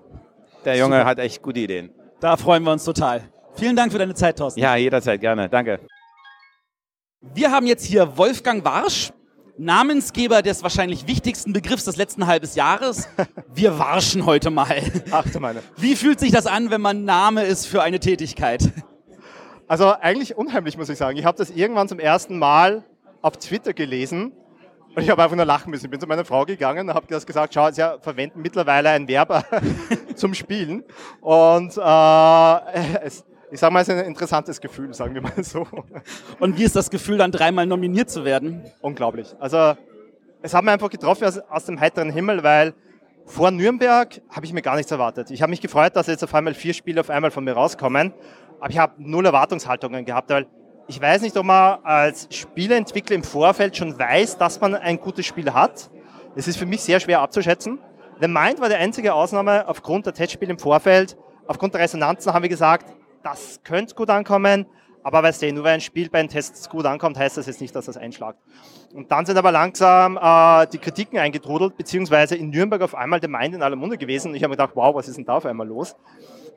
Der 0.64 0.76
Junge 0.76 0.96
Super. 0.96 1.06
hat 1.06 1.18
echt 1.18 1.42
gute 1.42 1.60
Ideen. 1.60 1.90
Da 2.20 2.36
freuen 2.36 2.62
wir 2.64 2.72
uns 2.72 2.84
total. 2.84 3.22
Vielen 3.54 3.76
Dank 3.76 3.92
für 3.92 3.98
deine 3.98 4.14
Zeit, 4.14 4.38
Thorsten. 4.38 4.60
Ja, 4.60 4.76
jederzeit, 4.76 5.20
gerne. 5.20 5.48
Danke. 5.48 5.80
Wir 7.20 7.50
haben 7.50 7.66
jetzt 7.66 7.84
hier 7.84 8.16
Wolfgang 8.16 8.64
Warsch, 8.64 9.12
Namensgeber 9.58 10.40
des 10.40 10.62
wahrscheinlich 10.62 11.06
wichtigsten 11.06 11.52
Begriffs 11.52 11.84
des 11.84 11.96
letzten 11.96 12.26
halbes 12.26 12.54
Jahres. 12.54 13.08
Wir 13.54 13.78
warschen 13.78 14.24
heute 14.24 14.50
mal. 14.50 14.82
Ach 15.10 15.28
du 15.30 15.38
meine. 15.38 15.62
Wie 15.76 15.96
fühlt 15.96 16.18
sich 16.18 16.32
das 16.32 16.46
an, 16.46 16.70
wenn 16.70 16.80
man 16.80 17.04
Name 17.04 17.42
ist 17.44 17.66
für 17.66 17.82
eine 17.82 18.00
Tätigkeit? 18.00 18.72
Also 19.68 19.92
eigentlich 19.92 20.36
unheimlich, 20.36 20.78
muss 20.78 20.88
ich 20.88 20.96
sagen. 20.96 21.18
Ich 21.18 21.26
habe 21.26 21.36
das 21.36 21.50
irgendwann 21.50 21.88
zum 21.88 21.98
ersten 21.98 22.38
Mal 22.38 22.84
auf 23.20 23.36
Twitter 23.36 23.74
gelesen 23.74 24.32
und 24.94 25.02
ich 25.02 25.10
habe 25.10 25.22
einfach 25.22 25.36
nur 25.36 25.44
lachen 25.44 25.70
müssen. 25.70 25.84
Ich 25.84 25.90
bin 25.90 26.00
zu 26.00 26.06
meiner 26.06 26.24
Frau 26.24 26.44
gegangen 26.44 26.88
und 26.88 26.94
habe 26.94 27.06
das 27.08 27.26
gesagt, 27.26 27.54
schau, 27.54 27.70
sie 27.70 27.82
verwenden 28.00 28.42
mittlerweile 28.42 28.90
ein 28.90 29.06
Werber 29.06 29.44
zum 30.16 30.34
Spielen. 30.34 30.84
Und 31.20 31.76
äh, 31.76 33.04
es, 33.04 33.24
ich 33.52 33.60
sage 33.60 33.72
mal, 33.72 33.80
es 33.80 33.88
ist 33.88 33.94
ein 33.94 34.04
interessantes 34.04 34.60
Gefühl, 34.60 34.92
sagen 34.94 35.14
wir 35.14 35.22
mal 35.22 35.44
so. 35.44 35.66
Und 36.38 36.58
wie 36.58 36.64
ist 36.64 36.74
das 36.74 36.90
Gefühl, 36.90 37.18
dann 37.18 37.30
dreimal 37.30 37.66
nominiert 37.66 38.10
zu 38.10 38.24
werden? 38.24 38.62
Unglaublich. 38.80 39.34
Also 39.38 39.74
es 40.42 40.54
hat 40.54 40.64
mich 40.64 40.72
einfach 40.72 40.90
getroffen 40.90 41.24
aus, 41.24 41.38
aus 41.38 41.66
dem 41.66 41.78
heiteren 41.78 42.10
Himmel, 42.10 42.42
weil 42.42 42.74
vor 43.26 43.50
Nürnberg 43.50 44.20
habe 44.28 44.44
ich 44.44 44.52
mir 44.52 44.62
gar 44.62 44.76
nichts 44.76 44.90
erwartet. 44.90 45.30
Ich 45.30 45.40
habe 45.42 45.50
mich 45.50 45.60
gefreut, 45.60 45.94
dass 45.94 46.08
jetzt 46.08 46.24
auf 46.24 46.34
einmal 46.34 46.54
vier 46.54 46.74
Spiele 46.74 47.00
auf 47.00 47.10
einmal 47.10 47.30
von 47.30 47.44
mir 47.44 47.52
rauskommen, 47.52 48.12
aber 48.58 48.70
ich 48.70 48.78
habe 48.78 48.94
null 48.98 49.24
Erwartungshaltungen 49.24 50.04
gehabt, 50.04 50.30
weil 50.30 50.46
ich 50.86 51.00
weiß 51.00 51.22
nicht, 51.22 51.36
ob 51.36 51.44
man 51.44 51.78
als 51.84 52.28
Spieleentwickler 52.30 53.16
im 53.16 53.22
Vorfeld 53.22 53.76
schon 53.76 53.98
weiß, 53.98 54.38
dass 54.38 54.60
man 54.60 54.74
ein 54.74 55.00
gutes 55.00 55.26
Spiel 55.26 55.52
hat. 55.52 55.90
Es 56.34 56.48
ist 56.48 56.56
für 56.56 56.66
mich 56.66 56.80
sehr 56.82 57.00
schwer 57.00 57.20
abzuschätzen. 57.20 57.78
The 58.20 58.28
Mind 58.28 58.60
war 58.60 58.68
die 58.68 58.74
einzige 58.74 59.14
Ausnahme 59.14 59.66
aufgrund 59.68 60.06
der 60.06 60.14
Testspiele 60.14 60.52
im 60.52 60.58
Vorfeld. 60.58 61.16
Aufgrund 61.46 61.74
der 61.74 61.80
Resonanzen 61.80 62.32
haben 62.32 62.42
wir 62.42 62.48
gesagt, 62.48 62.86
das 63.22 63.60
könnte 63.64 63.94
gut 63.94 64.10
ankommen, 64.10 64.66
aber 65.02 65.22
weißt 65.22 65.42
du, 65.42 65.52
nur 65.52 65.64
weil 65.64 65.74
ein 65.74 65.80
Spiel 65.80 66.10
bei 66.10 66.20
den 66.20 66.28
Tests 66.28 66.68
gut 66.68 66.84
ankommt, 66.84 67.18
heißt 67.18 67.36
das 67.36 67.46
jetzt 67.46 67.60
nicht, 67.60 67.74
dass 67.74 67.86
das 67.86 67.96
einschlagt. 67.96 68.38
Und 68.94 69.10
dann 69.10 69.24
sind 69.24 69.38
aber 69.38 69.50
langsam 69.50 70.18
äh, 70.20 70.66
die 70.66 70.78
Kritiken 70.78 71.18
eingetrudelt, 71.18 71.76
beziehungsweise 71.76 72.36
in 72.36 72.50
Nürnberg 72.50 72.82
auf 72.82 72.94
einmal 72.94 73.20
der 73.20 73.30
Mind 73.30 73.54
in 73.54 73.62
aller 73.62 73.76
Munde 73.76 73.96
gewesen. 73.96 74.28
Und 74.28 74.34
ich 74.34 74.42
habe 74.42 74.50
mir 74.50 74.56
gedacht, 74.56 74.72
wow, 74.74 74.94
was 74.94 75.08
ist 75.08 75.16
denn 75.16 75.24
da 75.24 75.36
auf 75.36 75.46
einmal 75.46 75.66
los? 75.66 75.96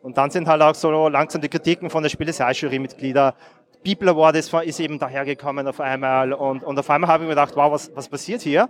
Und 0.02 0.18
dann 0.18 0.30
sind 0.30 0.48
halt 0.48 0.62
auch 0.62 0.76
so 0.76 1.08
langsam 1.08 1.42
die 1.42 1.48
Kritiken 1.48 1.90
von 1.90 2.04
der 2.04 2.10
Spielesaal-Jury-Mitglieder. 2.10 3.36
People 3.84 4.10
Award 4.10 4.36
ist, 4.36 4.54
ist, 4.54 4.80
eben 4.80 5.00
dahergekommen 5.00 5.68
auf 5.68 5.80
einmal. 5.80 6.34
Und, 6.34 6.64
und 6.64 6.80
auf 6.80 6.90
einmal 6.90 7.10
habe 7.10 7.24
ich 7.24 7.28
mir 7.28 7.36
gedacht, 7.36 7.56
wow, 7.56 7.72
was, 7.72 7.92
was 7.96 8.08
passiert 8.08 8.42
hier? 8.42 8.70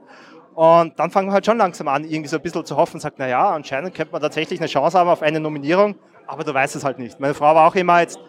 Und 0.56 0.98
dann 1.00 1.10
fangen 1.10 1.30
wir 1.30 1.34
halt 1.34 1.46
schon 1.46 1.58
langsam 1.58 1.88
an, 1.88 2.04
irgendwie 2.04 2.28
so 2.28 2.38
ein 2.38 2.42
bisschen 2.42 2.66
zu 2.66 2.76
hoffen, 2.76 3.00
sagt, 3.00 3.16
na 3.18 3.28
ja, 3.28 3.52
anscheinend 3.52 3.96
könnte 3.96 4.12
man 4.12 4.22
tatsächlich 4.22 4.60
eine 4.60 4.68
Chance 4.68 4.98
haben 4.98 5.10
auf 5.10 5.22
eine 5.22 5.40
Nominierung 5.40 5.96
aber 6.28 6.44
du 6.44 6.54
weißt 6.54 6.76
es 6.76 6.84
halt 6.84 7.00
nicht. 7.00 7.20
Meine 7.20 7.34
Frau 7.34 7.56
war 7.56 7.68
auch 7.68 7.76
immer 7.76 8.00
jetzt, 8.02 8.20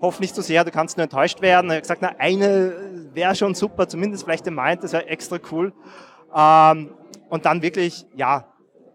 hoff 0.00 0.20
nicht 0.20 0.34
zu 0.34 0.42
so 0.42 0.46
sehr, 0.46 0.64
du 0.64 0.70
kannst 0.70 0.96
nur 0.96 1.04
enttäuscht 1.04 1.40
werden. 1.40 1.66
Ich 1.70 1.72
habe 1.72 1.80
gesagt, 1.80 2.02
na, 2.02 2.12
eine 2.18 3.08
wäre 3.14 3.34
schon 3.34 3.54
super, 3.54 3.88
zumindest 3.88 4.24
vielleicht 4.24 4.44
der 4.44 4.52
meint, 4.52 4.82
das 4.82 4.92
wäre 4.92 5.06
extra 5.06 5.38
cool. 5.50 5.72
Ähm, 6.34 6.94
und 7.28 7.46
dann 7.46 7.62
wirklich, 7.62 8.06
ja, 8.14 8.46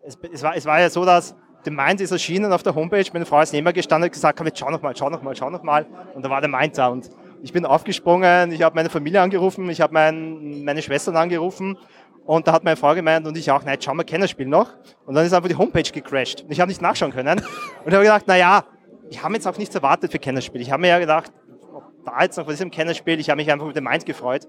es, 0.03 0.17
es, 0.31 0.43
war, 0.43 0.55
es 0.55 0.65
war 0.65 0.79
ja 0.79 0.89
so, 0.89 1.03
dass 1.05 1.35
der 1.65 1.73
Mind 1.73 2.01
ist 2.01 2.11
erschienen 2.11 2.51
auf 2.53 2.63
der 2.63 2.75
Homepage, 2.75 3.05
meine 3.13 3.25
Frau 3.25 3.41
ist 3.41 3.53
neben 3.53 3.65
mir 3.65 3.73
gestanden 3.73 4.07
und 4.07 4.13
gesagt, 4.13 4.37
komm 4.37 4.47
jetzt 4.47 4.59
schau 4.59 4.69
noch 4.69 4.81
mal, 4.81 4.95
schau 4.95 5.09
noch 5.09 5.21
mal, 5.21 5.35
schau 5.35 5.49
noch 5.49 5.63
mal. 5.63 5.85
Und 6.13 6.23
da 6.23 6.29
war 6.29 6.41
der 6.41 6.49
Mind 6.49 6.77
da 6.77 6.87
und 6.87 7.09
ich 7.43 7.53
bin 7.53 7.65
aufgesprungen, 7.65 8.51
ich 8.51 8.61
habe 8.61 8.75
meine 8.75 8.89
Familie 8.89 9.21
angerufen, 9.21 9.69
ich 9.69 9.81
habe 9.81 9.93
mein, 9.93 10.63
meine 10.63 10.81
Schwestern 10.81 11.15
angerufen 11.15 11.77
und 12.25 12.47
da 12.47 12.53
hat 12.53 12.63
meine 12.63 12.77
Frau 12.77 12.93
gemeint 12.93 13.25
und 13.25 13.37
ich 13.37 13.49
auch, 13.49 13.63
nein, 13.63 13.81
schauen 13.81 13.97
wir 13.97 14.03
Kennerspiel 14.03 14.45
noch. 14.45 14.69
Und 15.05 15.15
dann 15.15 15.25
ist 15.25 15.33
einfach 15.33 15.49
die 15.49 15.55
Homepage 15.55 15.89
gecrashed. 15.91 16.43
Und 16.43 16.51
ich 16.51 16.59
habe 16.59 16.69
nicht 16.69 16.81
nachschauen 16.81 17.11
können. 17.11 17.39
Und 17.83 17.87
ich 17.87 17.93
habe 17.93 18.03
gedacht, 18.03 18.23
na 18.27 18.37
ja, 18.37 18.63
ich 19.09 19.21
habe 19.23 19.33
jetzt 19.33 19.47
auch 19.47 19.57
nichts 19.57 19.73
erwartet 19.73 20.11
für 20.11 20.19
Kennerspiel. 20.19 20.61
Ich 20.61 20.71
habe 20.71 20.81
mir 20.81 20.89
ja 20.89 20.99
gedacht, 20.99 21.31
da 22.05 22.21
jetzt 22.21 22.37
noch 22.37 22.47
was 22.47 22.55
ist 22.55 22.61
im 22.61 22.71
Kennerspiel, 22.71 23.19
ich 23.19 23.29
habe 23.29 23.37
mich 23.41 23.51
einfach 23.51 23.65
mit 23.65 23.75
dem 23.75 23.83
Mind 23.83 24.05
gefreut. 24.05 24.47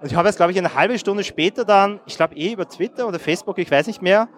Und 0.00 0.10
ich 0.10 0.16
habe 0.16 0.28
jetzt, 0.28 0.36
glaube 0.36 0.52
ich, 0.52 0.58
eine 0.58 0.74
halbe 0.74 0.98
Stunde 0.98 1.24
später 1.24 1.64
dann, 1.64 2.00
ich 2.06 2.16
glaube 2.16 2.34
eh 2.34 2.52
über 2.52 2.66
Twitter 2.66 3.06
oder 3.06 3.18
Facebook, 3.18 3.58
ich 3.58 3.70
weiß 3.70 3.86
nicht 3.86 4.00
mehr, 4.00 4.28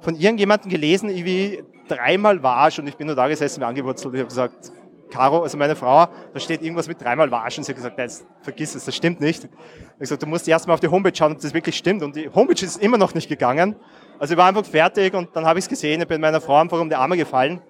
von 0.00 0.14
irgendjemandem 0.14 0.70
gelesen, 0.70 1.08
wie 1.08 1.64
dreimal 1.88 2.42
warsch 2.42 2.78
und 2.78 2.86
ich 2.86 2.96
bin 2.96 3.06
nur 3.06 3.16
da 3.16 3.26
gesessen, 3.28 3.60
mir 3.60 3.66
angewurzelt. 3.66 4.14
Ich 4.14 4.20
habe 4.20 4.28
gesagt, 4.28 4.72
Caro, 5.10 5.42
also 5.42 5.56
meine 5.56 5.76
Frau, 5.76 6.06
da 6.32 6.40
steht 6.40 6.62
irgendwas 6.62 6.88
mit 6.88 7.00
dreimal 7.00 7.30
waschen. 7.30 7.64
Sie 7.64 7.70
hat 7.70 7.76
gesagt, 7.76 7.98
nein, 7.98 8.10
vergiss 8.42 8.74
es, 8.74 8.84
das 8.84 8.94
stimmt 8.94 9.20
nicht. 9.20 9.44
Ich 9.44 9.50
habe 9.50 9.98
gesagt, 9.98 10.22
du 10.22 10.26
musst 10.26 10.48
erstmal 10.48 10.74
auf 10.74 10.80
die 10.80 10.88
Homepage 10.88 11.14
schauen, 11.14 11.32
ob 11.32 11.40
das 11.40 11.54
wirklich 11.54 11.76
stimmt. 11.76 12.02
Und 12.02 12.16
die 12.16 12.28
Homepage 12.28 12.64
ist 12.64 12.82
immer 12.82 12.98
noch 12.98 13.14
nicht 13.14 13.28
gegangen. 13.28 13.76
Also 14.18 14.34
ich 14.34 14.38
war 14.38 14.46
einfach 14.46 14.64
fertig 14.64 15.14
und 15.14 15.34
dann 15.34 15.46
habe 15.46 15.58
ich 15.58 15.64
es 15.64 15.68
gesehen, 15.68 16.00
ich 16.00 16.08
bin 16.08 16.20
meiner 16.20 16.40
Frau 16.40 16.56
einfach 16.56 16.80
um 16.80 16.88
die 16.88 16.96
Arme 16.96 17.16
gefallen. 17.16 17.60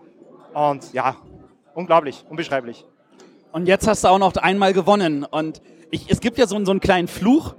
Und 0.55 0.93
ja, 0.93 1.17
unglaublich, 1.75 2.25
unbeschreiblich. 2.29 2.87
Und 3.53 3.67
jetzt 3.67 3.87
hast 3.87 4.05
du 4.05 4.09
auch 4.09 4.19
noch 4.19 4.35
einmal 4.37 4.73
gewonnen. 4.73 5.25
Und 5.25 5.63
ich, 5.91 6.11
es 6.11 6.21
gibt 6.21 6.39
ja 6.39 6.47
so, 6.47 6.63
so 6.65 6.71
einen 6.71 6.81
kleinen 6.81 7.09
Fluch, 7.09 7.55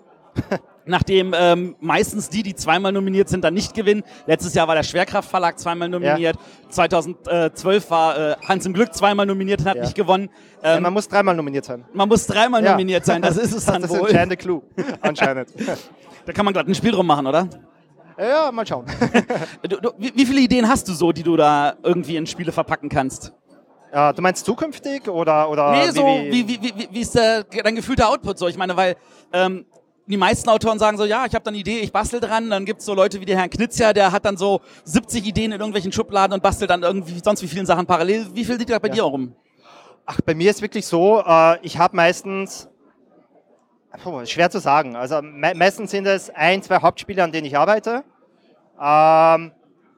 nachdem 0.88 1.34
ähm, 1.38 1.76
meistens 1.80 2.30
die, 2.30 2.44
die 2.44 2.56
zweimal 2.56 2.92
nominiert 2.92 3.30
sind, 3.30 3.44
dann 3.44 3.54
nicht 3.54 3.74
gewinnen. 3.74 4.04
Letztes 4.26 4.54
Jahr 4.54 4.68
war 4.68 4.76
der 4.76 4.84
Schwerkraftverlag 4.84 5.60
zweimal 5.60 5.90
nominiert. 5.90 6.36
Ja. 6.36 6.70
2012 6.70 7.92
war 7.92 8.18
äh, 8.18 8.36
Hans 8.48 8.66
im 8.66 8.74
Glück 8.74 8.94
zweimal 8.94 9.26
nominiert 9.26 9.62
und 9.62 9.68
hat 9.68 9.76
ja. 9.78 9.84
nicht 9.84 9.96
gewonnen. 9.96 10.30
Ähm, 10.64 10.76
ja, 10.76 10.80
man 10.80 10.94
muss 10.94 11.08
dreimal 11.08 11.36
nominiert 11.36 11.66
sein. 11.66 11.86
Man 11.94 12.10
muss 12.10 12.26
dreimal 12.26 12.62
nominiert 12.62 13.06
sein, 13.06 13.22
das 13.22 13.38
ist 13.38 13.54
es 13.54 13.66
dann 13.66 13.82
das 13.82 13.92
wohl. 13.92 14.02
Das 14.02 14.12
ist 14.12 14.18
ein 14.18 14.38
Clou, 14.38 14.64
anscheinend. 15.02 15.50
da 16.26 16.34
kann 16.34 16.46
man 16.46 16.54
gerade 16.54 16.72
ein 16.72 16.76
Spiel 16.76 16.92
drum 16.92 17.08
machen, 17.08 17.28
oder? 17.28 17.48
Ja, 18.18 18.52
mal 18.52 18.66
schauen. 18.66 18.86
du, 19.62 19.78
du, 19.78 19.92
wie, 19.98 20.12
wie 20.16 20.26
viele 20.26 20.42
Ideen 20.42 20.68
hast 20.68 20.88
du 20.88 20.94
so, 20.94 21.12
die 21.12 21.24
du 21.24 21.38
da 21.38 21.76
irgendwie 21.84 22.16
in 22.16 22.26
Spiele 22.26 22.52
verpacken 22.52 22.90
kannst? 22.90 23.32
Ja, 23.94 24.12
du 24.12 24.22
meinst 24.22 24.46
zukünftig 24.46 25.08
oder 25.08 25.50
oder 25.50 25.72
nee, 25.72 25.92
so 25.92 26.06
wie, 26.06 26.48
wie, 26.48 26.62
wie, 26.62 26.76
wie, 26.76 26.88
wie 26.92 27.00
ist 27.00 27.16
der, 27.16 27.44
dein 27.44 27.76
gefühlter 27.76 28.10
Output 28.10 28.38
so? 28.38 28.48
Ich 28.48 28.58
meine, 28.58 28.76
weil 28.76 28.96
ähm, 29.32 29.66
die 30.08 30.18
meisten 30.18 30.50
Autoren 30.50 30.80
sagen 30.80 30.98
so, 30.98 31.06
ja, 31.06 31.26
ich 31.26 31.34
habe 31.34 31.44
dann 31.44 31.54
eine 31.54 31.60
Idee, 31.60 31.80
ich 31.80 31.92
bastel 31.92 32.20
dran. 32.20 32.50
Dann 32.50 32.66
gibt's 32.66 32.86
so 32.86 32.94
Leute 32.94 33.20
wie 33.20 33.26
der 33.26 33.38
Herrn 33.38 33.50
Knizia, 33.50 33.94
der 33.94 34.12
hat 34.12 34.26
dann 34.26 34.38
so 34.38 34.62
70 34.86 35.26
Ideen 35.26 35.52
in 35.52 35.60
irgendwelchen 35.60 35.92
Schubladen 35.92 36.34
und 36.34 36.42
bastelt 36.42 36.70
dann 36.70 36.84
irgendwie 36.84 37.20
sonst 37.24 37.42
wie 37.42 37.48
vielen 37.48 37.66
Sachen 37.66 37.86
parallel. 37.86 38.28
Wie 38.34 38.46
viel 38.46 38.58
sieht 38.58 38.70
da 38.70 38.80
bei 38.80 38.88
ja. 38.88 38.96
dir 38.96 39.04
rum? 39.04 39.36
Ach, 40.06 40.22
bei 40.22 40.34
mir 40.34 40.50
ist 40.50 40.62
wirklich 40.62 40.86
so, 40.86 41.22
äh, 41.26 41.60
ich 41.62 41.78
habe 41.78 41.96
meistens, 41.96 42.70
puh, 44.02 44.26
schwer 44.26 44.50
zu 44.50 44.60
sagen, 44.60 44.96
also 44.96 45.22
me 45.22 45.54
meistens 45.54 45.92
sind 45.92 46.08
es 46.08 46.30
ein, 46.30 46.64
zwei 46.64 46.78
Hauptspiele, 46.82 47.22
an 47.22 47.34
denen 47.34 47.46
ich 47.46 47.58
arbeite. 47.58 48.06
Ähm, 48.82 49.52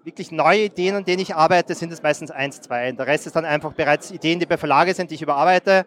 wirklich 0.04 0.32
neue 0.32 0.63
Ideen, 0.65 0.95
an 0.95 1.06
denen 1.06 1.22
ich 1.22 1.36
arbeite, 1.36 1.76
sind 1.76 1.93
es 1.93 2.02
meistens 2.02 2.32
eins, 2.32 2.62
zwei. 2.62 2.91
Der 2.93 3.06
Rest 3.06 3.28
ist 3.28 3.36
dann 3.36 3.45
einfach 3.45 3.74
bereits 3.74 4.10
Ideen, 4.10 4.39
die 4.39 4.48
bei 4.48 4.58
Verlage 4.58 4.95
sind, 4.95 5.12
die 5.12 5.15
ich 5.15 5.22
überarbeite 5.22 5.86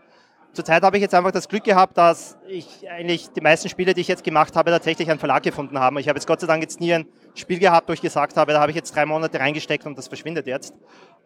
Zurzeit 0.53 0.83
habe 0.83 0.99
ich 0.99 1.01
jetzt 1.01 1.15
einfach 1.15 1.31
das 1.31 1.49
Glück 1.49 1.65
gehabt, 1.65 1.97
dass 1.97 2.37
ich 2.47 2.89
eigentlich 2.91 3.31
die 3.31 3.41
meisten 3.41 3.71
Spiele, 3.71 3.95
die 3.95 4.03
ich 4.03 4.09
jetzt 4.09 4.23
gemacht 4.23 4.55
habe, 4.55 4.71
tatsächlich 4.71 5.11
einen 5.11 5.19
Verlag 5.19 5.43
gefunden 5.43 5.79
habe. 5.79 5.99
Ich 6.01 6.09
habe 6.09 6.19
jetzt 6.19 6.27
Gott 6.27 6.41
sei 6.41 6.47
Dank 6.47 6.63
jetzt 6.63 6.79
nie 6.79 6.93
ein 6.93 7.07
Spiel 7.35 7.59
gehabt, 7.59 7.89
wo 7.89 7.95
ich 7.95 8.03
gesagt 8.03 8.37
habe, 8.37 8.53
da 8.53 8.61
habe 8.61 8.71
ich 8.71 8.77
jetzt 8.77 8.95
drei 8.95 9.07
Monate 9.07 9.41
reingesteckt 9.41 9.87
und 9.87 9.97
das 9.97 10.09
verschwindet 10.09 10.47
jetzt. 10.47 10.75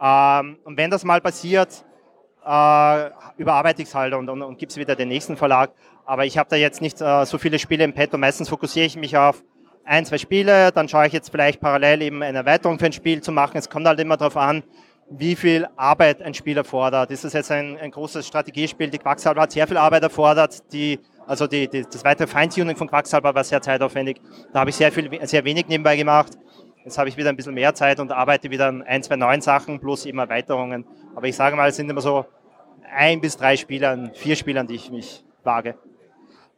Ähm, 0.00 0.58
und 0.62 0.76
wenn 0.76 0.90
das 0.90 1.02
mal 1.04 1.20
passiert, 1.20 1.84
äh, 2.44 3.10
überarbeite 3.36 3.82
ich 3.82 3.88
es 3.88 3.94
halt 3.96 4.14
und, 4.14 4.28
und, 4.28 4.42
und 4.42 4.58
gebe 4.58 4.70
es 4.70 4.76
wieder 4.76 4.94
den 4.94 5.08
nächsten 5.08 5.36
Verlag. 5.36 5.72
Aber 6.04 6.24
ich 6.24 6.38
habe 6.38 6.48
da 6.48 6.54
jetzt 6.54 6.80
nicht 6.80 7.00
äh, 7.00 7.26
so 7.26 7.38
viele 7.38 7.58
Spiele 7.58 7.82
im 7.82 7.92
Petto. 7.92 8.16
Meistens 8.18 8.48
fokussiere 8.48 8.86
ich 8.86 8.96
mich 8.96 9.16
auf 9.16 9.42
ein, 9.84 10.04
zwei 10.06 10.18
Spiele, 10.18 10.70
dann 10.72 10.88
schaue 10.88 11.06
ich 11.06 11.12
jetzt 11.12 11.30
vielleicht 11.30 11.60
parallel 11.60 12.02
eben 12.02 12.22
eine 12.22 12.38
Erweiterung 12.38 12.78
für 12.78 12.86
ein 12.86 12.92
Spiel 12.92 13.22
zu 13.22 13.32
machen. 13.32 13.56
Es 13.56 13.68
kommt 13.68 13.86
halt 13.86 13.98
immer 13.98 14.16
darauf 14.16 14.36
an, 14.36 14.62
wie 15.10 15.36
viel 15.36 15.68
Arbeit 15.76 16.22
ein 16.22 16.34
Spieler 16.34 16.64
fordert. 16.64 17.10
Ist 17.10 17.24
das 17.24 17.32
jetzt 17.32 17.50
ein, 17.52 17.78
ein 17.78 17.90
großes 17.90 18.26
Strategiespiel? 18.26 18.90
Die 18.90 18.98
Quacksalber 18.98 19.42
hat 19.42 19.52
sehr 19.52 19.66
viel 19.66 19.76
Arbeit 19.76 20.02
erfordert. 20.02 20.72
Die, 20.72 20.98
also 21.26 21.46
die, 21.46 21.68
die, 21.68 21.82
das 21.82 22.04
weitere 22.04 22.26
Feintuning 22.26 22.76
von 22.76 22.88
Quacksalber 22.88 23.34
war 23.34 23.44
sehr 23.44 23.62
zeitaufwendig. 23.62 24.20
Da 24.52 24.60
habe 24.60 24.70
ich 24.70 24.76
sehr, 24.76 24.90
viel, 24.90 25.08
sehr 25.26 25.44
wenig 25.44 25.68
nebenbei 25.68 25.96
gemacht. 25.96 26.32
Jetzt 26.84 26.98
habe 26.98 27.08
ich 27.08 27.16
wieder 27.16 27.30
ein 27.30 27.36
bisschen 27.36 27.54
mehr 27.54 27.74
Zeit 27.74 28.00
und 28.00 28.12
arbeite 28.12 28.50
wieder 28.50 28.68
an 28.68 28.82
ein, 28.82 29.02
zwei 29.02 29.16
neuen 29.16 29.40
Sachen 29.40 29.80
plus 29.80 30.06
eben 30.06 30.18
Erweiterungen. 30.18 30.84
Aber 31.14 31.26
ich 31.26 31.36
sage 31.36 31.56
mal, 31.56 31.68
es 31.68 31.76
sind 31.76 31.90
immer 31.90 32.00
so 32.00 32.26
ein 32.94 33.20
bis 33.20 33.36
drei 33.36 33.56
Spielern, 33.56 34.12
vier 34.14 34.36
Spielern, 34.36 34.66
die 34.66 34.74
ich 34.74 34.90
mich 34.90 35.24
wage. 35.42 35.76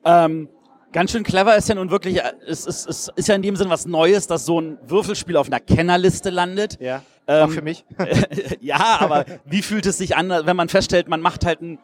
Ähm, 0.04 0.48
ganz 0.92 1.12
schön 1.12 1.22
clever 1.24 1.56
ist 1.56 1.68
ja 1.68 1.74
nun 1.74 1.90
wirklich, 1.90 2.20
es 2.46 2.66
ist, 2.66 2.86
ist, 2.86 3.10
ist 3.14 3.28
ja 3.28 3.34
in 3.34 3.42
dem 3.42 3.56
Sinn 3.56 3.70
was 3.70 3.86
Neues, 3.86 4.26
dass 4.26 4.44
so 4.44 4.60
ein 4.60 4.78
Würfelspiel 4.86 5.36
auf 5.36 5.46
einer 5.46 5.60
Kennerliste 5.60 6.30
landet. 6.30 6.78
Ja, 6.80 7.02
Ähm, 7.26 7.44
auch 7.44 7.52
für 7.52 7.62
mich. 7.62 7.84
ja, 8.60 8.98
aber 9.00 9.24
wie 9.44 9.62
fühlt 9.62 9.86
es 9.86 9.98
sich 9.98 10.16
an, 10.16 10.30
wenn 10.30 10.56
man 10.56 10.68
feststellt, 10.68 11.08
man 11.08 11.20
macht 11.20 11.44
halt 11.44 11.60
ein 11.60 11.78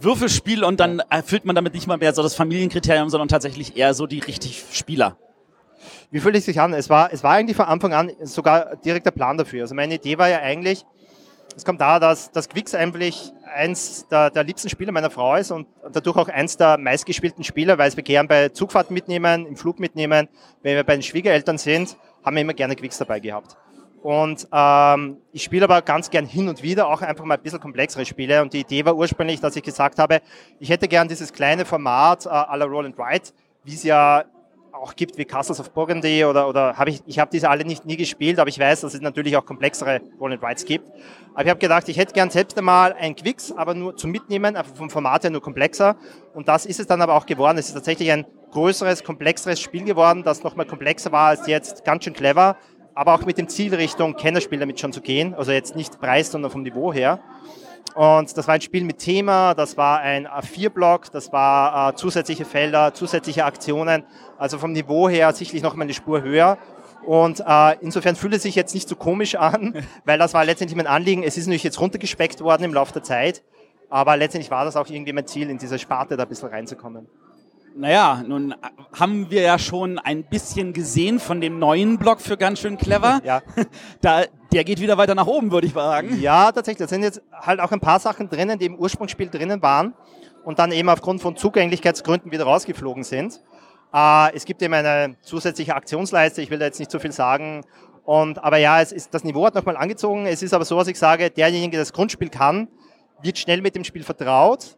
Würfelspiel 0.00 0.64
und 0.64 0.80
dann 0.80 1.00
erfüllt 1.10 1.44
man 1.44 1.54
damit 1.54 1.74
nicht 1.74 1.86
mal 1.86 1.98
mehr 1.98 2.14
so 2.14 2.22
das 2.22 2.34
Familienkriterium, 2.34 3.08
sondern 3.08 3.28
tatsächlich 3.28 3.76
eher 3.76 3.94
so 3.94 4.06
die 4.06 4.18
richtig 4.18 4.64
Spieler. 4.72 5.16
Wie 6.10 6.20
fühlt 6.20 6.36
es 6.36 6.44
sich 6.44 6.60
an? 6.60 6.72
Es 6.72 6.88
war, 6.90 7.12
es 7.12 7.22
war 7.22 7.32
eigentlich 7.32 7.56
von 7.56 7.66
Anfang 7.66 7.92
an 7.92 8.10
sogar 8.22 8.76
direkt 8.76 9.06
der 9.06 9.10
Plan 9.10 9.36
dafür. 9.36 9.62
Also 9.62 9.74
meine 9.74 9.94
Idee 9.94 10.18
war 10.18 10.28
ja 10.28 10.38
eigentlich, 10.38 10.84
es 11.56 11.64
kommt 11.64 11.80
da, 11.80 11.98
dass 11.98 12.30
das 12.30 12.50
Quicks 12.50 12.74
eigentlich 12.74 13.32
eins 13.54 14.06
der, 14.08 14.28
der 14.28 14.44
liebsten 14.44 14.68
Spiele 14.68 14.92
meiner 14.92 15.08
Frau 15.08 15.36
ist 15.36 15.50
und 15.50 15.66
dadurch 15.90 16.16
auch 16.18 16.28
eins 16.28 16.58
der 16.58 16.76
meistgespielten 16.76 17.44
Spiele, 17.44 17.78
weil 17.78 17.96
wir 17.96 18.02
gern 18.02 18.28
bei 18.28 18.50
Zugfahrten 18.50 18.92
mitnehmen, 18.92 19.46
im 19.46 19.56
Flug 19.56 19.80
mitnehmen. 19.80 20.28
Wenn 20.62 20.76
wir 20.76 20.84
bei 20.84 20.92
den 20.92 21.02
Schwiegereltern 21.02 21.56
sind, 21.56 21.96
haben 22.22 22.36
wir 22.36 22.42
immer 22.42 22.52
gerne 22.52 22.76
Quicks 22.76 22.98
dabei 22.98 23.20
gehabt. 23.20 23.56
Und 24.02 24.46
ähm, 24.52 25.16
ich 25.32 25.42
spiele 25.42 25.64
aber 25.64 25.80
ganz 25.80 26.10
gern 26.10 26.26
hin 26.26 26.48
und 26.48 26.62
wieder 26.62 26.88
auch 26.88 27.00
einfach 27.00 27.24
mal 27.24 27.36
ein 27.36 27.42
bisschen 27.42 27.58
komplexere 27.58 28.04
Spiele. 28.04 28.42
Und 28.42 28.52
die 28.52 28.60
Idee 28.60 28.84
war 28.84 28.94
ursprünglich, 28.94 29.40
dass 29.40 29.56
ich 29.56 29.62
gesagt 29.62 29.98
habe, 29.98 30.20
ich 30.60 30.68
hätte 30.68 30.88
gern 30.88 31.08
dieses 31.08 31.32
kleine 31.32 31.64
Format 31.64 32.26
äh, 32.26 32.28
à 32.28 32.54
la 32.56 32.66
Roll 32.66 32.84
and 32.84 32.98
Write, 32.98 33.32
wie 33.64 33.74
es 33.74 33.82
ja 33.82 34.24
auch 34.76 34.94
gibt 34.94 35.18
wie 35.18 35.24
Castles 35.24 35.60
of 35.60 35.70
Burgundy 35.70 36.24
oder, 36.24 36.48
oder 36.48 36.76
habe 36.76 36.90
ich, 36.90 37.02
ich 37.06 37.18
habe 37.18 37.30
diese 37.30 37.48
alle 37.48 37.64
nicht 37.64 37.84
nie 37.86 37.96
gespielt, 37.96 38.38
aber 38.38 38.48
ich 38.48 38.58
weiß, 38.58 38.82
dass 38.82 38.94
es 38.94 39.00
natürlich 39.00 39.36
auch 39.36 39.44
komplexere 39.44 40.00
Roll 40.20 40.32
and 40.32 40.42
Rights 40.42 40.64
gibt. 40.64 40.86
Aber 41.34 41.44
ich 41.44 41.50
habe 41.50 41.60
gedacht, 41.60 41.88
ich 41.88 41.96
hätte 41.96 42.12
gern 42.12 42.30
selbst 42.30 42.56
einmal 42.58 42.92
ein 42.94 43.14
Quicks, 43.14 43.52
aber 43.52 43.74
nur 43.74 43.96
zum 43.96 44.10
Mitnehmen, 44.10 44.56
einfach 44.56 44.74
vom 44.74 44.90
Format 44.90 45.24
her 45.24 45.30
nur 45.30 45.42
komplexer. 45.42 45.96
Und 46.34 46.48
das 46.48 46.66
ist 46.66 46.80
es 46.80 46.86
dann 46.86 47.02
aber 47.02 47.14
auch 47.14 47.26
geworden. 47.26 47.58
Es 47.58 47.68
ist 47.68 47.74
tatsächlich 47.74 48.10
ein 48.10 48.26
größeres, 48.52 49.04
komplexeres 49.04 49.60
Spiel 49.60 49.84
geworden, 49.84 50.22
das 50.22 50.42
nochmal 50.42 50.66
komplexer 50.66 51.12
war 51.12 51.28
als 51.28 51.46
jetzt, 51.46 51.84
ganz 51.84 52.04
schön 52.04 52.14
clever, 52.14 52.56
aber 52.94 53.14
auch 53.14 53.26
mit 53.26 53.38
dem 53.38 53.48
Ziel 53.48 53.74
Richtung 53.74 54.16
Kennerspiel 54.16 54.58
damit 54.58 54.80
schon 54.80 54.92
zu 54.92 55.00
gehen. 55.00 55.34
Also 55.34 55.52
jetzt 55.52 55.76
nicht 55.76 56.00
Preis, 56.00 56.30
sondern 56.30 56.50
vom 56.50 56.62
Niveau 56.62 56.92
her. 56.92 57.20
Und 57.94 58.36
das 58.36 58.46
war 58.46 58.54
ein 58.54 58.60
Spiel 58.60 58.84
mit 58.84 58.98
Thema, 58.98 59.54
das 59.54 59.76
war 59.78 60.00
ein 60.00 60.26
A4-Block, 60.26 61.10
das 61.12 61.32
war 61.32 61.90
äh, 61.90 61.94
zusätzliche 61.94 62.44
Felder, 62.44 62.92
zusätzliche 62.92 63.46
Aktionen. 63.46 64.04
Also 64.38 64.58
vom 64.58 64.72
Niveau 64.72 65.08
her 65.08 65.32
sicherlich 65.32 65.62
noch 65.62 65.74
mal 65.74 65.84
eine 65.84 65.94
Spur 65.94 66.22
höher. 66.22 66.58
Und 67.04 67.40
äh, 67.46 67.76
insofern 67.80 68.16
fühlt 68.16 68.34
es 68.34 68.42
sich 68.42 68.54
jetzt 68.54 68.74
nicht 68.74 68.88
so 68.88 68.96
komisch 68.96 69.36
an, 69.36 69.74
weil 70.04 70.18
das 70.18 70.34
war 70.34 70.44
letztendlich 70.44 70.76
mein 70.76 70.86
Anliegen. 70.88 71.22
Es 71.22 71.36
ist 71.36 71.46
natürlich 71.46 71.62
jetzt 71.62 71.80
runtergespeckt 71.80 72.40
worden 72.40 72.64
im 72.64 72.74
Laufe 72.74 72.92
der 72.92 73.02
Zeit, 73.02 73.42
aber 73.88 74.16
letztendlich 74.16 74.50
war 74.50 74.64
das 74.64 74.76
auch 74.76 74.88
irgendwie 74.88 75.12
mein 75.12 75.26
Ziel, 75.26 75.48
in 75.48 75.58
diese 75.58 75.78
Sparte 75.78 76.16
da 76.16 76.24
ein 76.24 76.28
bisschen 76.28 76.48
reinzukommen. 76.48 77.06
Naja, 77.78 78.24
nun 78.26 78.54
haben 78.98 79.30
wir 79.30 79.42
ja 79.42 79.58
schon 79.58 79.98
ein 79.98 80.24
bisschen 80.24 80.72
gesehen 80.72 81.20
von 81.20 81.42
dem 81.42 81.58
neuen 81.58 81.98
Blog 81.98 82.22
für 82.22 82.38
ganz 82.38 82.58
schön 82.58 82.78
clever. 82.78 83.20
Ja. 83.24 83.42
Da, 84.00 84.24
der 84.52 84.64
geht 84.64 84.80
wieder 84.80 84.96
weiter 84.96 85.14
nach 85.14 85.26
oben, 85.26 85.50
würde 85.52 85.66
ich 85.66 85.74
sagen. 85.74 86.18
Ja, 86.20 86.52
tatsächlich. 86.52 86.78
Da 86.78 86.88
sind 86.88 87.02
jetzt 87.02 87.20
halt 87.32 87.60
auch 87.60 87.72
ein 87.72 87.80
paar 87.80 87.98
Sachen 87.98 88.28
drinnen, 88.28 88.58
die 88.58 88.66
im 88.66 88.76
Ursprungsspiel 88.76 89.28
drinnen 89.28 89.60
waren 89.62 89.94
und 90.44 90.58
dann 90.58 90.72
eben 90.72 90.88
aufgrund 90.88 91.20
von 91.20 91.36
Zugänglichkeitsgründen 91.36 92.32
wieder 92.32 92.44
rausgeflogen 92.44 93.04
sind. 93.04 93.40
Äh, 93.96 94.36
es 94.36 94.44
gibt 94.44 94.60
eben 94.60 94.74
eine 94.74 95.16
zusätzliche 95.22 95.74
Aktionsleiste, 95.74 96.42
ich 96.42 96.50
will 96.50 96.58
da 96.58 96.66
jetzt 96.66 96.78
nicht 96.78 96.90
so 96.90 96.98
viel 96.98 97.12
sagen. 97.12 97.62
Und, 98.04 98.42
aber 98.44 98.58
ja, 98.58 98.80
es 98.80 98.92
ist, 98.92 99.14
das 99.14 99.24
Niveau 99.24 99.46
hat 99.46 99.54
nochmal 99.54 99.76
angezogen. 99.76 100.26
Es 100.26 100.42
ist 100.42 100.52
aber 100.52 100.64
so, 100.66 100.78
dass 100.78 100.86
ich 100.86 100.98
sage, 100.98 101.30
derjenige, 101.30 101.72
der 101.72 101.80
das 101.80 101.92
Grundspiel 101.94 102.28
kann, 102.28 102.68
wird 103.22 103.38
schnell 103.38 103.62
mit 103.62 103.74
dem 103.74 103.84
Spiel 103.84 104.02
vertraut, 104.02 104.76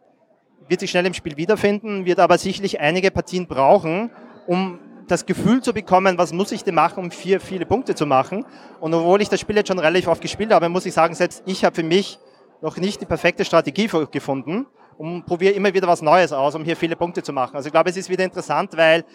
wird 0.69 0.79
sich 0.79 0.89
schnell 0.89 1.05
im 1.05 1.13
Spiel 1.13 1.35
wiederfinden, 1.35 2.05
wird 2.05 2.19
aber 2.19 2.37
sicherlich 2.37 2.79
einige 2.79 3.11
Partien 3.11 3.45
brauchen, 3.45 4.09
um 4.47 4.79
das 5.07 5.25
Gefühl 5.25 5.61
zu 5.61 5.73
bekommen, 5.73 6.17
was 6.17 6.31
muss 6.31 6.51
ich 6.51 6.63
denn 6.63 6.75
machen, 6.75 7.03
um 7.03 7.11
vier, 7.11 7.41
viele 7.41 7.65
Punkte 7.65 7.95
zu 7.95 8.05
machen. 8.05 8.45
Und 8.79 8.93
obwohl 8.93 9.21
ich 9.21 9.27
das 9.27 9.41
Spiel 9.41 9.57
jetzt 9.57 9.67
schon 9.67 9.79
relativ 9.79 10.07
oft 10.07 10.21
gespielt 10.21 10.53
habe, 10.53 10.69
muss 10.69 10.85
ich 10.85 10.93
sagen, 10.93 11.13
selbst 11.13 11.43
ich 11.45 11.65
habe 11.65 11.75
für 11.75 11.83
mich 11.83 12.19
noch 12.61 12.77
nicht 12.77 13.01
die 13.01 13.05
perfekte 13.05 13.43
Strategie 13.43 13.89
gefunden 14.11 14.65
und 14.99 15.25
probiere 15.25 15.53
immer 15.53 15.73
wieder 15.73 15.87
was 15.87 16.01
Neues 16.01 16.33
aus, 16.33 16.55
um 16.55 16.63
hier 16.65 16.75
viele 16.75 16.97
Punkte 16.97 17.23
zu 17.23 17.31
machen. 17.31 17.55
Also 17.55 17.67
ich 17.67 17.71
glaube, 17.71 17.89
es 17.89 17.95
ist 17.95 18.09
wieder 18.09 18.25
interessant, 18.25 18.75
weil 18.75 19.05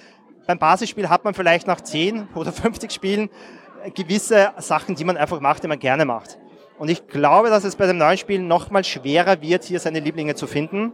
beim 0.47 0.59
Basisspiel 0.59 1.11
hat 1.11 1.25
man 1.25 1.35
vielleicht 1.35 1.67
nach 1.67 1.81
10 1.81 2.29
oder 2.35 2.53
50 2.53 2.91
Spielen 2.91 3.29
gewisse 3.95 4.53
Sachen, 4.57 4.95
die 4.95 5.05
man 5.05 5.19
einfach 5.19 5.41
macht, 5.41 5.63
die 5.63 5.69
man 5.69 5.79
gerne 5.79 6.07
macht. 6.07 6.39
Und 6.79 6.89
ich 6.89 7.07
glaube, 7.07 7.51
dass 7.51 7.65
es 7.65 7.77
bei 7.77 7.87
dem 7.87 7.99
neuen 7.99 8.17
Spiel 8.17 8.41
noch 8.41 8.71
mal 8.71 8.83
schwerer 8.83 9.43
wird, 9.43 9.65
hier 9.65 9.79
seine 9.79 10.01
Lieblinge 10.01 10.35
zu 10.35 10.47
finden. 10.47 10.93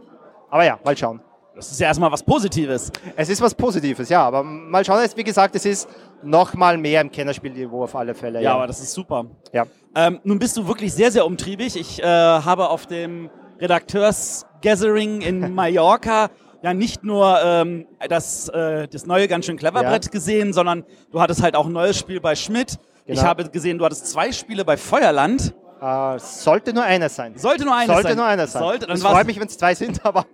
Aber 0.49 0.65
ja, 0.65 0.77
mal 0.83 0.95
schauen. 0.97 1.21
Das 1.55 1.71
ist 1.71 1.79
ja 1.79 1.87
erstmal 1.87 2.11
was 2.11 2.23
Positives. 2.23 2.91
Es 3.15 3.29
ist 3.29 3.41
was 3.41 3.55
Positives, 3.55 4.09
ja, 4.09 4.25
aber 4.25 4.43
mal 4.43 4.83
schauen, 4.83 4.99
wie 5.15 5.23
gesagt, 5.23 5.55
es 5.55 5.65
ist 5.65 5.89
noch 6.21 6.53
mal 6.53 6.77
mehr 6.77 6.99
im 7.01 7.11
Kennerspielniveau 7.11 7.83
auf 7.83 7.95
alle 7.95 8.13
Fälle. 8.13 8.41
Ja, 8.41 8.55
aber 8.55 8.67
das 8.67 8.81
ist 8.81 8.93
super. 8.93 9.25
Ja. 9.53 9.65
Ähm, 9.95 10.19
nun 10.23 10.37
bist 10.37 10.55
du 10.57 10.67
wirklich 10.67 10.93
sehr, 10.93 11.11
sehr 11.11 11.25
umtriebig. 11.25 11.77
Ich 11.77 12.01
äh, 12.01 12.05
habe 12.05 12.69
auf 12.69 12.87
dem 12.87 13.29
Redakteurs-Gathering 13.61 15.21
in 15.21 15.53
Mallorca 15.55 16.29
ja 16.63 16.73
nicht 16.73 17.03
nur 17.03 17.39
ähm, 17.43 17.87
das, 18.07 18.47
äh, 18.49 18.87
das 18.87 19.05
neue 19.07 19.27
ganz 19.27 19.45
schön 19.45 19.57
clever 19.57 19.81
Ja. 19.83 19.89
Brett 19.89 20.11
gesehen, 20.11 20.53
sondern 20.53 20.83
du 21.11 21.19
hattest 21.19 21.41
halt 21.41 21.55
auch 21.55 21.65
ein 21.65 21.71
neues 21.73 21.97
Spiel 21.97 22.19
bei 22.19 22.35
Schmidt. 22.35 22.77
Ich 23.05 23.15
Genau. 23.15 23.27
habe 23.29 23.49
gesehen, 23.49 23.79
du 23.79 23.85
hattest 23.85 24.07
zwei 24.07 24.31
Spiele 24.31 24.63
bei 24.63 24.77
Feuerland. 24.77 25.55
Äh, 25.81 26.19
sollte 26.19 26.71
nur 26.73 26.83
eines 26.83 27.15
sein. 27.15 27.35
Sollte 27.35 27.65
nur 27.65 27.75
eines 27.75 27.87
sollte 27.91 28.09
sein. 28.09 28.17
nur 28.17 28.25
eines 28.27 28.51
sein. 28.51 28.61
Sollte, 28.61 28.85
dann 28.85 29.01
war's- 29.01 29.13
freut 29.13 29.25
mich, 29.25 29.39
wenn 29.39 29.47
es 29.47 29.57
zwei 29.57 29.73
sind, 29.73 29.99
aber 30.05 30.27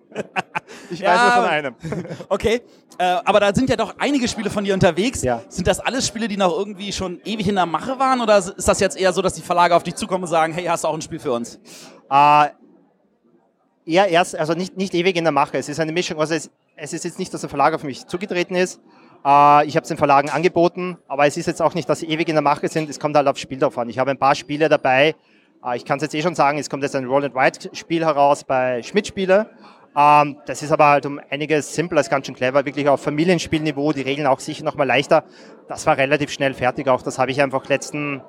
ich 0.92 1.00
Ja, 1.00 1.14
weiß 1.16 1.22
nur 1.22 1.32
von 1.44 1.46
einem. 1.46 1.76
Okay, 2.30 2.62
äh, 2.98 3.04
aber 3.24 3.40
da 3.40 3.56
sind 3.56 3.70
ja 3.70 3.78
doch 3.78 3.96
einige 3.98 4.28
Spiele 4.28 4.50
von 4.50 4.66
dir 4.66 4.74
unterwegs. 4.74 5.22
Ja. 5.24 5.42
Sind 5.48 5.66
das 5.66 5.80
alles 5.80 6.06
Spiele, 6.06 6.28
die 6.28 6.36
noch 6.36 6.52
irgendwie 6.58 6.92
schon 6.92 7.22
ewig 7.24 7.48
in 7.48 7.56
der 7.56 7.66
Mache 7.66 7.98
waren? 7.98 8.20
Oder 8.20 8.38
ist 8.40 8.68
das 8.68 8.82
jetzt 8.82 8.98
eher 9.00 9.14
so, 9.14 9.22
dass 9.22 9.36
die 9.36 9.42
Verlage 9.42 9.74
auf 9.74 9.84
dich 9.84 9.96
zukommen 9.96 10.26
und 10.26 10.30
sagen, 10.30 10.52
hey, 10.52 10.66
hast 10.66 10.84
du 10.84 10.90
auch 10.90 10.94
ein 10.94 11.02
Spiel 11.02 11.20
für 11.20 11.32
uns? 11.32 11.58
Äh, 12.12 12.48
eher 13.88 14.08
erst, 14.10 14.36
also 14.36 14.54
nicht, 14.54 14.78
nicht 14.78 14.94
ewig 14.94 15.16
in 15.16 15.24
der 15.24 15.32
Mache. 15.32 15.58
Es 15.58 15.70
ist 15.70 15.80
eine 15.80 15.92
Mischung. 15.92 16.20
Also 16.20 16.36
es, 16.36 16.52
es 16.76 16.94
ist 16.94 17.06
jetzt 17.06 17.20
nicht, 17.20 17.34
dass 17.34 17.42
der 17.42 17.50
Verlag 17.50 17.74
auf 17.74 17.84
mich 17.84 18.06
zugetreten 18.06 18.56
ist. 18.56 18.80
Äh, 19.26 19.66
ich 19.66 19.76
habe 19.76 19.84
es 19.84 19.88
den 19.88 19.98
Verlagen 19.98 20.30
angeboten, 20.30 20.98
aber 21.08 21.26
es 21.26 21.38
ist 21.38 21.48
jetzt 21.48 21.62
auch 21.62 21.74
nicht, 21.74 21.90
dass 21.90 22.00
sie 22.00 22.08
ewig 22.08 22.28
in 22.28 22.36
der 22.36 22.42
Mache 22.42 22.68
sind. 22.68 22.90
Es 22.90 23.00
kommt 23.00 23.16
halt 23.16 23.28
aufs 23.28 23.40
Spiel 23.40 23.60
drauf 23.60 23.78
an. 23.78 23.90
Ich 23.90 24.00
habe 24.00 24.12
ein 24.12 24.18
paar 24.18 24.36
Spiele 24.36 24.70
dabei. 24.70 25.16
Äh, 25.64 25.78
ich 25.78 25.86
kann 25.86 25.98
es 25.98 26.04
jetzt 26.04 26.16
eh 26.16 26.22
schon 26.22 26.36
sagen, 26.36 26.58
es 26.58 26.70
kommt 26.70 26.84
jetzt 26.84 26.96
ein 26.96 27.06
Roll 27.06 27.26
and 27.26 27.36
Write 27.36 27.70
Spiel 27.74 28.06
heraus 28.06 28.44
bei 28.44 28.84
Schmidt 28.84 29.08
Spiele. 29.08 29.50
Ähm, 29.96 30.38
das 30.46 30.62
ist 30.62 30.72
aber 30.72 30.88
halt 30.88 31.06
um 31.06 31.20
einiges 31.30 31.74
simpler, 31.74 32.02
ist 32.02 32.10
ganz 32.10 32.28
schön 32.28 32.36
clever, 32.36 32.66
wirklich 32.66 32.88
auf 32.88 33.02
Familienspielniveau, 33.02 33.94
die 33.94 34.02
Regeln 34.02 34.28
auch 34.28 34.40
sicher 34.40 34.64
nochmal 34.64 34.86
leichter. 34.86 35.24
Das 35.68 35.86
war 35.88 35.98
relativ 35.98 36.32
schnell 36.32 36.54
fertig 36.54 36.88
auch. 36.88 37.02
Das 37.02 37.18
habe 37.18 37.32
ich 37.32 37.42
einfach 37.42 37.68
letzten 37.68 38.22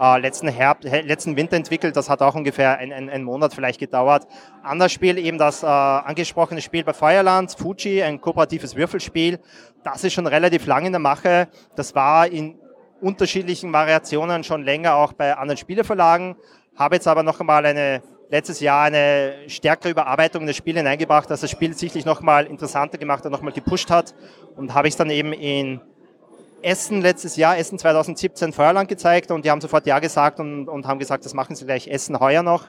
äh, 0.00 0.18
letzten, 0.18 0.48
Herbst, 0.48 0.88
he- 0.88 1.00
letzten 1.00 1.36
Winter 1.36 1.56
entwickelt. 1.56 1.96
Das 1.96 2.08
hat 2.08 2.22
auch 2.22 2.34
ungefähr 2.34 2.78
ein, 2.78 2.92
ein, 2.92 3.08
einen 3.10 3.24
Monat 3.24 3.54
vielleicht 3.54 3.80
gedauert. 3.80 4.26
Anderes 4.62 4.92
Spiel, 4.92 5.18
eben 5.18 5.38
das 5.38 5.62
äh, 5.62 5.66
angesprochene 5.66 6.60
Spiel 6.60 6.84
bei 6.84 6.92
Feuerland, 6.92 7.54
Fuji, 7.58 8.02
ein 8.02 8.20
kooperatives 8.20 8.76
Würfelspiel. 8.76 9.38
Das 9.82 10.04
ist 10.04 10.12
schon 10.12 10.26
relativ 10.26 10.66
lang 10.66 10.86
in 10.86 10.92
der 10.92 11.00
Mache. 11.00 11.48
Das 11.76 11.94
war 11.94 12.26
in 12.26 12.58
unterschiedlichen 13.00 13.72
Variationen 13.72 14.44
schon 14.44 14.62
länger 14.64 14.94
auch 14.96 15.12
bei 15.12 15.36
anderen 15.36 15.58
Spieleverlagen. 15.58 16.36
Habe 16.76 16.96
jetzt 16.96 17.06
aber 17.06 17.22
noch 17.22 17.38
einmal 17.40 17.66
eine 17.66 18.02
letztes 18.30 18.58
Jahr 18.60 18.86
eine 18.86 19.34
stärkere 19.48 19.90
Überarbeitung 19.90 20.40
in 20.40 20.46
das 20.46 20.56
Spiel 20.56 20.76
hineingebracht, 20.76 21.30
dass 21.30 21.42
das 21.42 21.50
Spiel 21.50 21.74
sicherlich 21.74 22.06
noch 22.06 22.20
mal 22.22 22.46
interessanter 22.46 22.98
gemacht 22.98 23.24
und 23.26 23.30
noch 23.30 23.42
mal 23.42 23.52
gepusht 23.52 23.90
hat. 23.90 24.14
Und 24.56 24.74
habe 24.74 24.88
ich 24.88 24.94
es 24.94 24.98
dann 24.98 25.10
eben 25.10 25.32
in 25.32 25.80
Essen 26.64 27.02
letztes 27.02 27.36
Jahr, 27.36 27.58
Essen 27.58 27.78
2017 27.78 28.52
Feuerland 28.52 28.88
gezeigt 28.88 29.30
und 29.30 29.44
die 29.44 29.50
haben 29.50 29.60
sofort 29.60 29.86
Ja 29.86 29.98
gesagt 29.98 30.40
und, 30.40 30.68
und 30.68 30.86
haben 30.86 30.98
gesagt, 30.98 31.24
das 31.24 31.34
machen 31.34 31.54
sie 31.54 31.66
gleich 31.66 31.88
Essen 31.88 32.18
heuer 32.18 32.42
noch. 32.42 32.64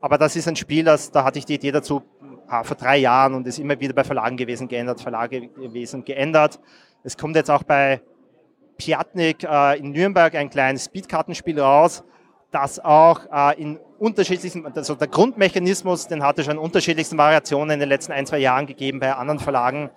Aber 0.00 0.16
das 0.16 0.36
ist 0.36 0.48
ein 0.48 0.56
Spiel, 0.56 0.84
das, 0.84 1.10
da 1.10 1.24
hatte 1.24 1.38
ich 1.38 1.44
die 1.44 1.54
Idee 1.54 1.72
dazu 1.72 2.02
ah, 2.46 2.62
vor 2.64 2.76
drei 2.76 2.98
Jahren 2.98 3.34
und 3.34 3.46
ist 3.46 3.58
immer 3.58 3.78
wieder 3.78 3.92
bei 3.92 4.04
Verlagen 4.04 4.36
gewesen, 4.36 4.68
geändert, 4.68 5.00
Verlage 5.00 5.48
gewesen, 5.48 6.04
geändert. 6.04 6.58
Es 7.04 7.16
kommt 7.16 7.36
jetzt 7.36 7.50
auch 7.50 7.62
bei 7.62 8.00
Piatnik 8.78 9.44
äh, 9.44 9.78
in 9.78 9.90
Nürnberg 9.90 10.34
ein 10.34 10.48
kleines 10.48 10.84
Speedkartenspiel 10.84 11.60
raus, 11.60 12.04
das 12.50 12.82
auch 12.82 13.20
äh, 13.30 13.60
in 13.60 13.78
unterschiedlichsten, 13.98 14.64
also 14.64 14.94
der 14.94 15.08
Grundmechanismus, 15.08 16.06
den 16.06 16.22
hatte 16.22 16.44
schon 16.44 16.54
in 16.54 16.58
unterschiedlichsten 16.58 17.18
Variationen 17.18 17.72
in 17.72 17.80
den 17.80 17.88
letzten 17.88 18.12
ein, 18.12 18.24
zwei 18.24 18.38
Jahren 18.38 18.66
gegeben 18.66 19.00
bei 19.00 19.12
anderen 19.12 19.40
Verlagen. 19.40 19.90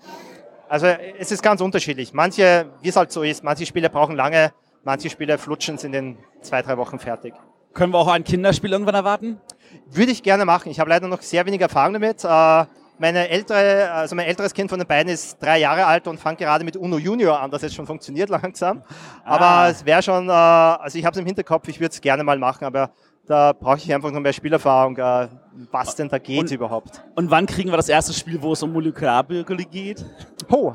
Also 0.71 0.87
es 0.87 1.33
ist 1.33 1.43
ganz 1.43 1.59
unterschiedlich. 1.59 2.13
Manche, 2.13 2.67
wie 2.81 2.87
es 2.87 2.95
halt 2.95 3.11
so 3.11 3.23
ist, 3.23 3.43
manche 3.43 3.65
Spiele 3.65 3.89
brauchen 3.89 4.15
lange, 4.15 4.53
manche 4.85 5.09
Spiele 5.09 5.37
flutschen 5.37 5.77
sind 5.77 5.93
in 5.93 6.17
zwei, 6.39 6.61
drei 6.61 6.77
Wochen 6.77 6.97
fertig. 6.97 7.33
Können 7.73 7.91
wir 7.91 7.97
auch 7.97 8.07
ein 8.07 8.23
Kinderspiel 8.23 8.71
irgendwann 8.71 8.95
erwarten? 8.95 9.41
Würde 9.87 10.13
ich 10.13 10.23
gerne 10.23 10.45
machen. 10.45 10.71
Ich 10.71 10.79
habe 10.79 10.89
leider 10.89 11.09
noch 11.09 11.21
sehr 11.21 11.45
wenig 11.45 11.59
Erfahrung 11.59 11.91
damit. 11.91 12.23
Äh, 12.23 12.65
meine 12.99 13.27
ältere, 13.27 13.91
also 13.91 14.15
mein 14.15 14.27
älteres 14.27 14.53
Kind 14.53 14.69
von 14.69 14.79
den 14.79 14.87
beiden 14.87 15.11
ist 15.11 15.43
drei 15.43 15.59
Jahre 15.59 15.85
alt 15.85 16.07
und 16.07 16.17
fängt 16.21 16.37
gerade 16.37 16.63
mit 16.63 16.77
Uno 16.77 16.97
Junior 16.99 17.37
an, 17.37 17.51
das 17.51 17.63
jetzt 17.63 17.75
schon 17.75 17.85
funktioniert 17.85 18.29
langsam. 18.41 18.81
Aber 19.25 19.45
ah. 19.45 19.69
es 19.69 19.85
wäre 19.85 20.01
schon, 20.01 20.29
äh, 20.29 20.31
also 20.31 20.97
ich 20.97 21.03
habe 21.03 21.13
es 21.13 21.19
im 21.19 21.25
Hinterkopf, 21.25 21.67
ich 21.67 21.81
würde 21.81 21.91
es 21.91 21.99
gerne 21.99 22.23
mal 22.23 22.37
machen, 22.37 22.63
aber 22.63 22.91
da 23.25 23.53
brauche 23.53 23.77
ich 23.77 23.93
einfach 23.93 24.11
noch 24.11 24.19
mehr 24.19 24.33
Spielerfahrung, 24.33 24.97
äh, 24.97 25.27
was 25.71 25.95
denn 25.95 26.09
da 26.09 26.17
geht 26.17 26.39
und, 26.39 26.51
überhaupt. 26.51 27.03
Und 27.15 27.29
wann 27.31 27.45
kriegen 27.45 27.69
wir 27.69 27.77
das 27.77 27.89
erste 27.89 28.13
Spiel, 28.13 28.41
wo 28.41 28.53
es 28.53 28.63
um 28.63 28.73
Molekularbiologie 28.73 29.65
geht? 29.65 30.05
Oh, 30.49 30.73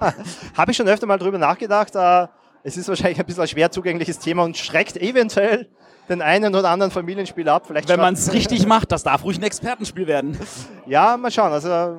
habe 0.56 0.70
ich 0.70 0.76
schon 0.76 0.88
öfter 0.88 1.06
mal 1.06 1.18
drüber 1.18 1.38
nachgedacht. 1.38 1.94
Äh, 1.94 2.28
es 2.62 2.76
ist 2.76 2.88
wahrscheinlich 2.88 3.18
ein 3.18 3.26
bisschen 3.26 3.42
ein 3.42 3.48
schwer 3.48 3.70
zugängliches 3.70 4.18
Thema 4.18 4.44
und 4.44 4.56
schreckt 4.56 4.96
eventuell 4.96 5.68
den 6.08 6.22
einen 6.22 6.54
oder 6.54 6.70
anderen 6.70 6.90
Familienspieler 6.90 7.52
ab. 7.54 7.66
Vielleicht 7.66 7.88
Wenn 7.88 8.00
man 8.00 8.14
es 8.14 8.32
richtig 8.32 8.66
macht, 8.66 8.92
das 8.92 9.02
darf 9.02 9.24
ruhig 9.24 9.38
ein 9.38 9.42
Expertenspiel 9.42 10.06
werden. 10.06 10.38
Ja, 10.86 11.16
mal 11.16 11.30
schauen. 11.30 11.52
Also 11.52 11.98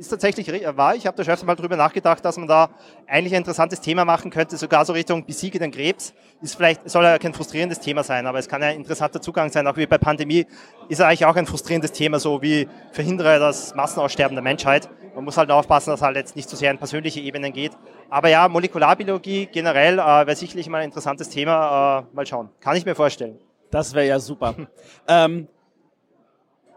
ist 0.00 0.08
tatsächlich 0.08 0.48
wahr. 0.76 0.96
Ich 0.96 1.06
habe 1.06 1.14
da 1.16 1.22
schon 1.22 1.34
öfter 1.34 1.46
mal 1.46 1.54
drüber 1.54 1.76
nachgedacht, 1.76 2.24
dass 2.24 2.38
man 2.38 2.48
da 2.48 2.70
eigentlich 3.06 3.34
ein 3.34 3.38
interessantes 3.38 3.82
Thema 3.82 4.06
machen 4.06 4.30
könnte, 4.30 4.56
sogar 4.56 4.84
so 4.86 4.94
Richtung 4.94 5.26
besiege 5.26 5.58
den 5.58 5.70
Krebs. 5.70 6.14
Ist 6.40 6.56
vielleicht, 6.56 6.88
soll 6.88 7.04
ja 7.04 7.18
kein 7.18 7.34
frustrierendes 7.34 7.80
Thema 7.80 8.02
sein, 8.02 8.26
aber 8.26 8.38
es 8.38 8.48
kann 8.48 8.62
ein 8.62 8.76
interessanter 8.76 9.20
Zugang 9.20 9.50
sein, 9.50 9.66
auch 9.66 9.76
wie 9.76 9.86
bei 9.86 9.98
Pandemie 9.98 10.46
ist 10.88 11.02
eigentlich 11.02 11.26
auch 11.26 11.36
ein 11.36 11.44
frustrierendes 11.44 11.92
Thema, 11.92 12.18
so 12.18 12.40
wie 12.40 12.66
verhindere 12.92 13.38
das 13.38 13.74
Massenaussterben 13.74 14.34
der 14.34 14.42
Menschheit. 14.42 14.88
Man 15.14 15.24
muss 15.24 15.36
halt 15.36 15.50
aufpassen, 15.50 15.90
dass 15.90 16.00
halt 16.00 16.16
jetzt 16.16 16.34
nicht 16.34 16.48
zu 16.48 16.56
so 16.56 16.60
sehr 16.60 16.70
in 16.70 16.78
persönliche 16.78 17.20
Ebenen 17.20 17.52
geht. 17.52 17.72
Aber 18.08 18.30
ja, 18.30 18.48
Molekularbiologie 18.48 19.46
generell 19.52 19.98
äh, 19.98 20.02
wäre 20.02 20.36
sicherlich 20.36 20.68
mal 20.70 20.78
ein 20.78 20.84
interessantes 20.84 21.28
Thema. 21.28 22.06
Äh, 22.10 22.16
mal 22.16 22.26
schauen. 22.26 22.48
Kann 22.60 22.76
ich 22.76 22.86
mir 22.86 22.94
vorstellen. 22.94 23.38
Das 23.70 23.92
wäre 23.92 24.06
ja 24.06 24.18
super. 24.18 24.54
ähm, 25.08 25.46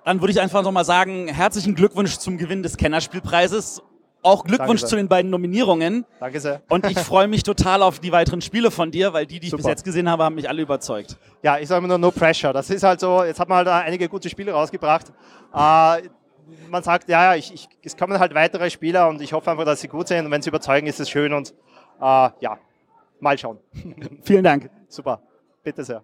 dann 0.06 0.22
würde 0.22 0.32
ich 0.32 0.42
einfach 0.42 0.63
nochmal 0.63 0.86
sagen, 0.86 1.28
herzlichen 1.28 1.76
Glückwunsch 1.76 2.18
zum 2.18 2.38
Gewinn 2.38 2.63
des 2.63 2.78
Kennerspielpreises. 2.78 3.82
Auch 4.22 4.46
Glückwunsch 4.46 4.84
zu 4.84 4.96
den 4.96 5.10
beiden 5.10 5.30
Nominierungen. 5.30 6.06
Danke 6.20 6.39
sehr. 6.39 6.62
Und 6.70 6.89
ich 6.89 6.98
freue 6.98 7.28
mich 7.28 7.44
total 7.44 7.82
auf 7.84 8.00
die 8.00 8.13
weiteren 8.13 8.42
Spiele 8.42 8.72
von 8.72 8.89
dir, 8.89 9.12
weil 9.12 9.26
die, 9.26 9.42
die 9.42 9.50
Super. 9.50 9.60
ich 9.60 9.63
bis 9.66 9.70
jetzt 9.70 9.84
gesehen 9.84 10.10
habe, 10.10 10.24
haben 10.24 10.36
mich 10.36 10.48
alle 10.48 10.62
überzeugt. 10.62 11.18
Ja, 11.42 11.58
ich 11.60 11.68
sage 11.68 11.80
immer 11.80 11.89
nur 11.89 11.98
no 11.98 12.10
pressure. 12.10 12.54
Das 12.54 12.70
ist 12.70 12.84
halt 12.84 13.02
so, 13.02 13.24
jetzt 13.24 13.42
hat 13.42 13.50
man 13.50 13.58
halt 13.58 13.68
einige 13.68 14.08
gute 14.08 14.30
Spiele 14.30 14.54
rausgebracht. 14.54 15.10
Äh, 15.54 16.04
man 16.70 16.84
sagt, 16.84 17.10
ja, 17.10 17.34
ja, 17.34 17.36
ich, 17.36 17.54
ich, 17.54 17.68
es 17.84 17.98
kommen 17.98 18.18
halt 18.18 18.34
weitere 18.34 18.70
Spieler 18.70 19.10
und 19.10 19.22
ich 19.22 19.34
hoffe 19.34 19.52
einfach, 19.52 19.66
dass 19.66 19.82
sie 19.82 19.89
gut 19.89 20.08
sind. 20.08 20.26
Und 20.26 20.32
wenn 20.32 20.42
sie 20.42 20.50
überzeugen, 20.50 20.88
ist 20.88 21.02
es 21.02 21.10
schön 21.10 21.34
und 21.34 21.54
äh, 22.00 22.30
ja, 22.39 22.58
mal 23.20 23.38
schauen. 23.38 23.60
Vielen 24.22 24.44
Dank. 24.44 24.70
Super. 24.88 25.22
Bitte 25.63 25.84
sehr. 25.84 26.04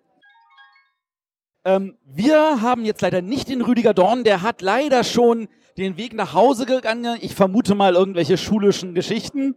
Ähm, 1.69 1.95
wir 2.03 2.63
haben 2.63 2.83
jetzt 2.83 3.01
leider 3.01 3.21
nicht 3.21 3.47
den 3.47 3.61
Rüdiger 3.61 3.93
Dorn, 3.93 4.23
der 4.23 4.41
hat 4.41 4.63
leider 4.63 5.03
schon 5.03 5.47
den 5.77 5.97
Weg 5.97 6.15
nach 6.15 6.33
Hause 6.33 6.65
gegangen. 6.65 7.19
Ich 7.21 7.35
vermute 7.35 7.75
mal 7.75 7.93
irgendwelche 7.93 8.37
schulischen 8.37 8.95
Geschichten. 8.95 9.55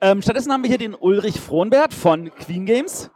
Ähm, 0.00 0.22
stattdessen 0.22 0.52
haben 0.52 0.62
wir 0.62 0.68
hier 0.68 0.78
den 0.78 0.94
Ulrich 0.94 1.40
Frohnbert 1.40 1.92
von 1.92 2.30
Queen 2.30 2.64
Games. 2.64 3.10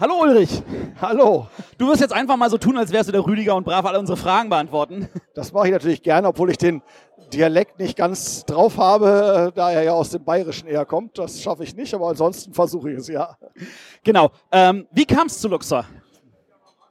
Hallo 0.00 0.20
Ulrich. 0.20 0.60
Hallo. 1.00 1.46
Du 1.78 1.86
wirst 1.86 2.00
jetzt 2.00 2.12
einfach 2.12 2.36
mal 2.36 2.50
so 2.50 2.58
tun, 2.58 2.76
als 2.76 2.90
wärst 2.90 3.10
du 3.10 3.12
der 3.12 3.24
Rüdiger 3.24 3.54
und 3.54 3.62
brav 3.62 3.84
alle 3.86 4.00
unsere 4.00 4.16
Fragen 4.16 4.48
beantworten. 4.48 5.08
Das 5.34 5.52
mache 5.52 5.68
ich 5.68 5.72
natürlich 5.72 6.02
gerne, 6.02 6.26
obwohl 6.26 6.50
ich 6.50 6.58
den 6.58 6.82
Dialekt 7.32 7.78
nicht 7.78 7.96
ganz 7.96 8.44
drauf 8.44 8.76
habe, 8.76 9.52
da 9.54 9.70
er 9.70 9.84
ja 9.84 9.92
aus 9.92 10.10
dem 10.10 10.24
Bayerischen 10.24 10.66
eher 10.66 10.84
kommt. 10.84 11.16
Das 11.16 11.40
schaffe 11.40 11.62
ich 11.62 11.76
nicht, 11.76 11.94
aber 11.94 12.08
ansonsten 12.08 12.52
versuche 12.52 12.90
ich 12.90 12.98
es, 12.98 13.06
ja. 13.06 13.36
Genau. 14.02 14.30
Ähm, 14.50 14.88
wie 14.90 15.04
kam 15.04 15.28
es 15.28 15.38
zu 15.38 15.46
Luxor? 15.46 15.84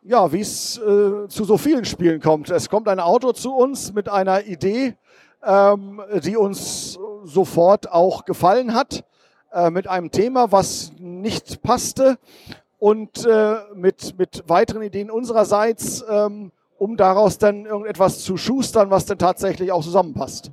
Ja, 0.10 0.32
wie 0.32 0.39
es 0.39 0.80
äh, 0.80 1.28
zu 1.28 1.43
so 1.43 1.60
vielen 1.60 1.86
Spielen 1.86 2.19
kommt. 2.19 2.50
Es 2.50 2.67
kommt 2.67 2.88
ein 2.88 3.00
Autor 3.00 3.36
zu 3.36 3.54
uns 3.54 3.93
mit 3.93 4.10
einer 4.10 4.43
Idee, 4.43 4.95
ähm, 5.45 6.02
die 6.24 6.36
uns 6.36 6.98
sofort 7.26 7.91
auch 7.91 8.26
gefallen 8.26 8.74
hat, 8.74 9.04
äh, 9.54 9.69
mit 9.69 9.88
einem 9.88 10.10
Thema, 10.10 10.52
was 10.52 10.91
nicht 10.98 11.62
passte 11.62 12.17
und 12.80 13.24
äh, 13.24 13.58
mit, 13.76 14.17
mit 14.17 14.45
weiteren 14.48 14.82
Ideen 14.82 15.12
unsererseits, 15.12 16.04
ähm, 16.10 16.52
um 16.80 16.98
daraus 16.98 17.38
dann 17.38 17.67
irgendetwas 17.67 18.24
zu 18.24 18.36
schustern, 18.36 18.89
was 18.89 19.06
dann 19.06 19.19
tatsächlich 19.19 19.72
auch 19.72 19.84
zusammenpasst. 19.84 20.52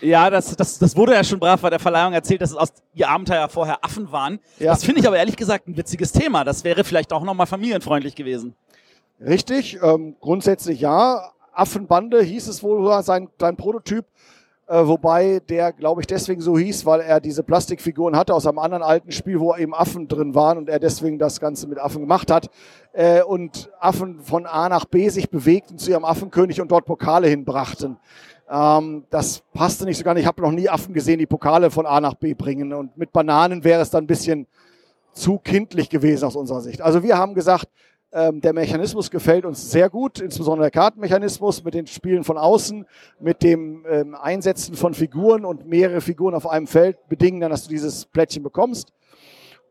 Ja, 0.00 0.28
das, 0.28 0.56
das, 0.56 0.80
das 0.80 0.96
wurde 0.96 1.14
ja 1.14 1.22
schon 1.22 1.38
brav 1.38 1.60
bei 1.60 1.70
der 1.70 1.78
Verleihung 1.78 2.14
erzählt, 2.14 2.40
dass 2.40 2.50
es 2.50 2.56
aus 2.56 2.72
ihr 2.94 3.08
Abenteuer 3.08 3.48
vorher 3.48 3.84
Affen 3.84 4.10
waren. 4.10 4.40
Ja. 4.58 4.72
Das 4.72 4.82
finde 4.82 5.00
ich 5.00 5.06
aber 5.06 5.16
ehrlich 5.16 5.36
gesagt 5.36 5.68
ein 5.68 5.76
witziges 5.76 6.10
Thema. 6.10 6.42
Das 6.42 6.64
wäre 6.64 6.82
vielleicht 6.82 7.12
auch 7.12 7.22
nochmal 7.22 7.46
familienfreundlich 7.46 8.16
gewesen. 8.16 8.56
Richtig, 9.24 9.78
ähm, 9.82 10.16
grundsätzlich 10.20 10.80
ja. 10.80 11.32
Affenbande 11.52 12.22
hieß 12.22 12.48
es 12.48 12.62
wohl, 12.62 13.02
sein, 13.02 13.28
sein 13.38 13.56
Prototyp. 13.56 14.06
Äh, 14.66 14.86
wobei 14.86 15.40
der, 15.48 15.72
glaube 15.72 16.00
ich, 16.00 16.06
deswegen 16.06 16.40
so 16.40 16.56
hieß, 16.56 16.86
weil 16.86 17.00
er 17.00 17.20
diese 17.20 17.42
Plastikfiguren 17.42 18.16
hatte 18.16 18.32
aus 18.32 18.46
einem 18.46 18.58
anderen 18.58 18.82
alten 18.82 19.12
Spiel, 19.12 19.38
wo 19.38 19.54
eben 19.54 19.74
Affen 19.74 20.08
drin 20.08 20.34
waren 20.34 20.56
und 20.56 20.68
er 20.68 20.78
deswegen 20.78 21.18
das 21.18 21.40
Ganze 21.40 21.66
mit 21.66 21.78
Affen 21.78 22.00
gemacht 22.00 22.30
hat. 22.30 22.48
Äh, 22.92 23.22
und 23.22 23.70
Affen 23.78 24.20
von 24.20 24.46
A 24.46 24.68
nach 24.68 24.86
B 24.86 25.08
sich 25.08 25.28
bewegten 25.28 25.78
zu 25.78 25.90
ihrem 25.90 26.04
Affenkönig 26.04 26.60
und 26.60 26.70
dort 26.72 26.86
Pokale 26.86 27.28
hinbrachten. 27.28 27.98
Ähm, 28.50 29.04
das 29.10 29.42
passte 29.52 29.84
nicht 29.84 29.98
so 29.98 30.04
gar 30.04 30.14
nicht. 30.14 30.22
Ich 30.22 30.28
habe 30.28 30.42
noch 30.42 30.52
nie 30.52 30.68
Affen 30.68 30.94
gesehen, 30.94 31.18
die 31.18 31.26
Pokale 31.26 31.70
von 31.70 31.84
A 31.86 32.00
nach 32.00 32.14
B 32.14 32.34
bringen. 32.34 32.72
Und 32.72 32.96
mit 32.96 33.12
Bananen 33.12 33.62
wäre 33.62 33.82
es 33.82 33.90
dann 33.90 34.04
ein 34.04 34.08
bisschen 34.08 34.46
zu 35.12 35.38
kindlich 35.38 35.90
gewesen 35.90 36.24
aus 36.24 36.34
unserer 36.34 36.60
Sicht. 36.60 36.80
Also 36.80 37.02
wir 37.02 37.18
haben 37.18 37.34
gesagt, 37.34 37.68
der 38.14 38.52
Mechanismus 38.52 39.10
gefällt 39.10 39.46
uns 39.46 39.70
sehr 39.70 39.88
gut, 39.88 40.20
insbesondere 40.20 40.66
der 40.66 40.70
Kartenmechanismus 40.70 41.64
mit 41.64 41.72
den 41.72 41.86
Spielen 41.86 42.24
von 42.24 42.36
außen, 42.36 42.86
mit 43.20 43.42
dem 43.42 43.86
ähm, 43.88 44.14
Einsetzen 44.14 44.74
von 44.74 44.92
Figuren 44.92 45.46
und 45.46 45.66
mehrere 45.66 46.02
Figuren 46.02 46.34
auf 46.34 46.46
einem 46.46 46.66
Feld 46.66 47.08
bedingen 47.08 47.40
dann, 47.40 47.50
dass 47.50 47.64
du 47.64 47.70
dieses 47.70 48.04
Plättchen 48.04 48.42
bekommst. 48.42 48.92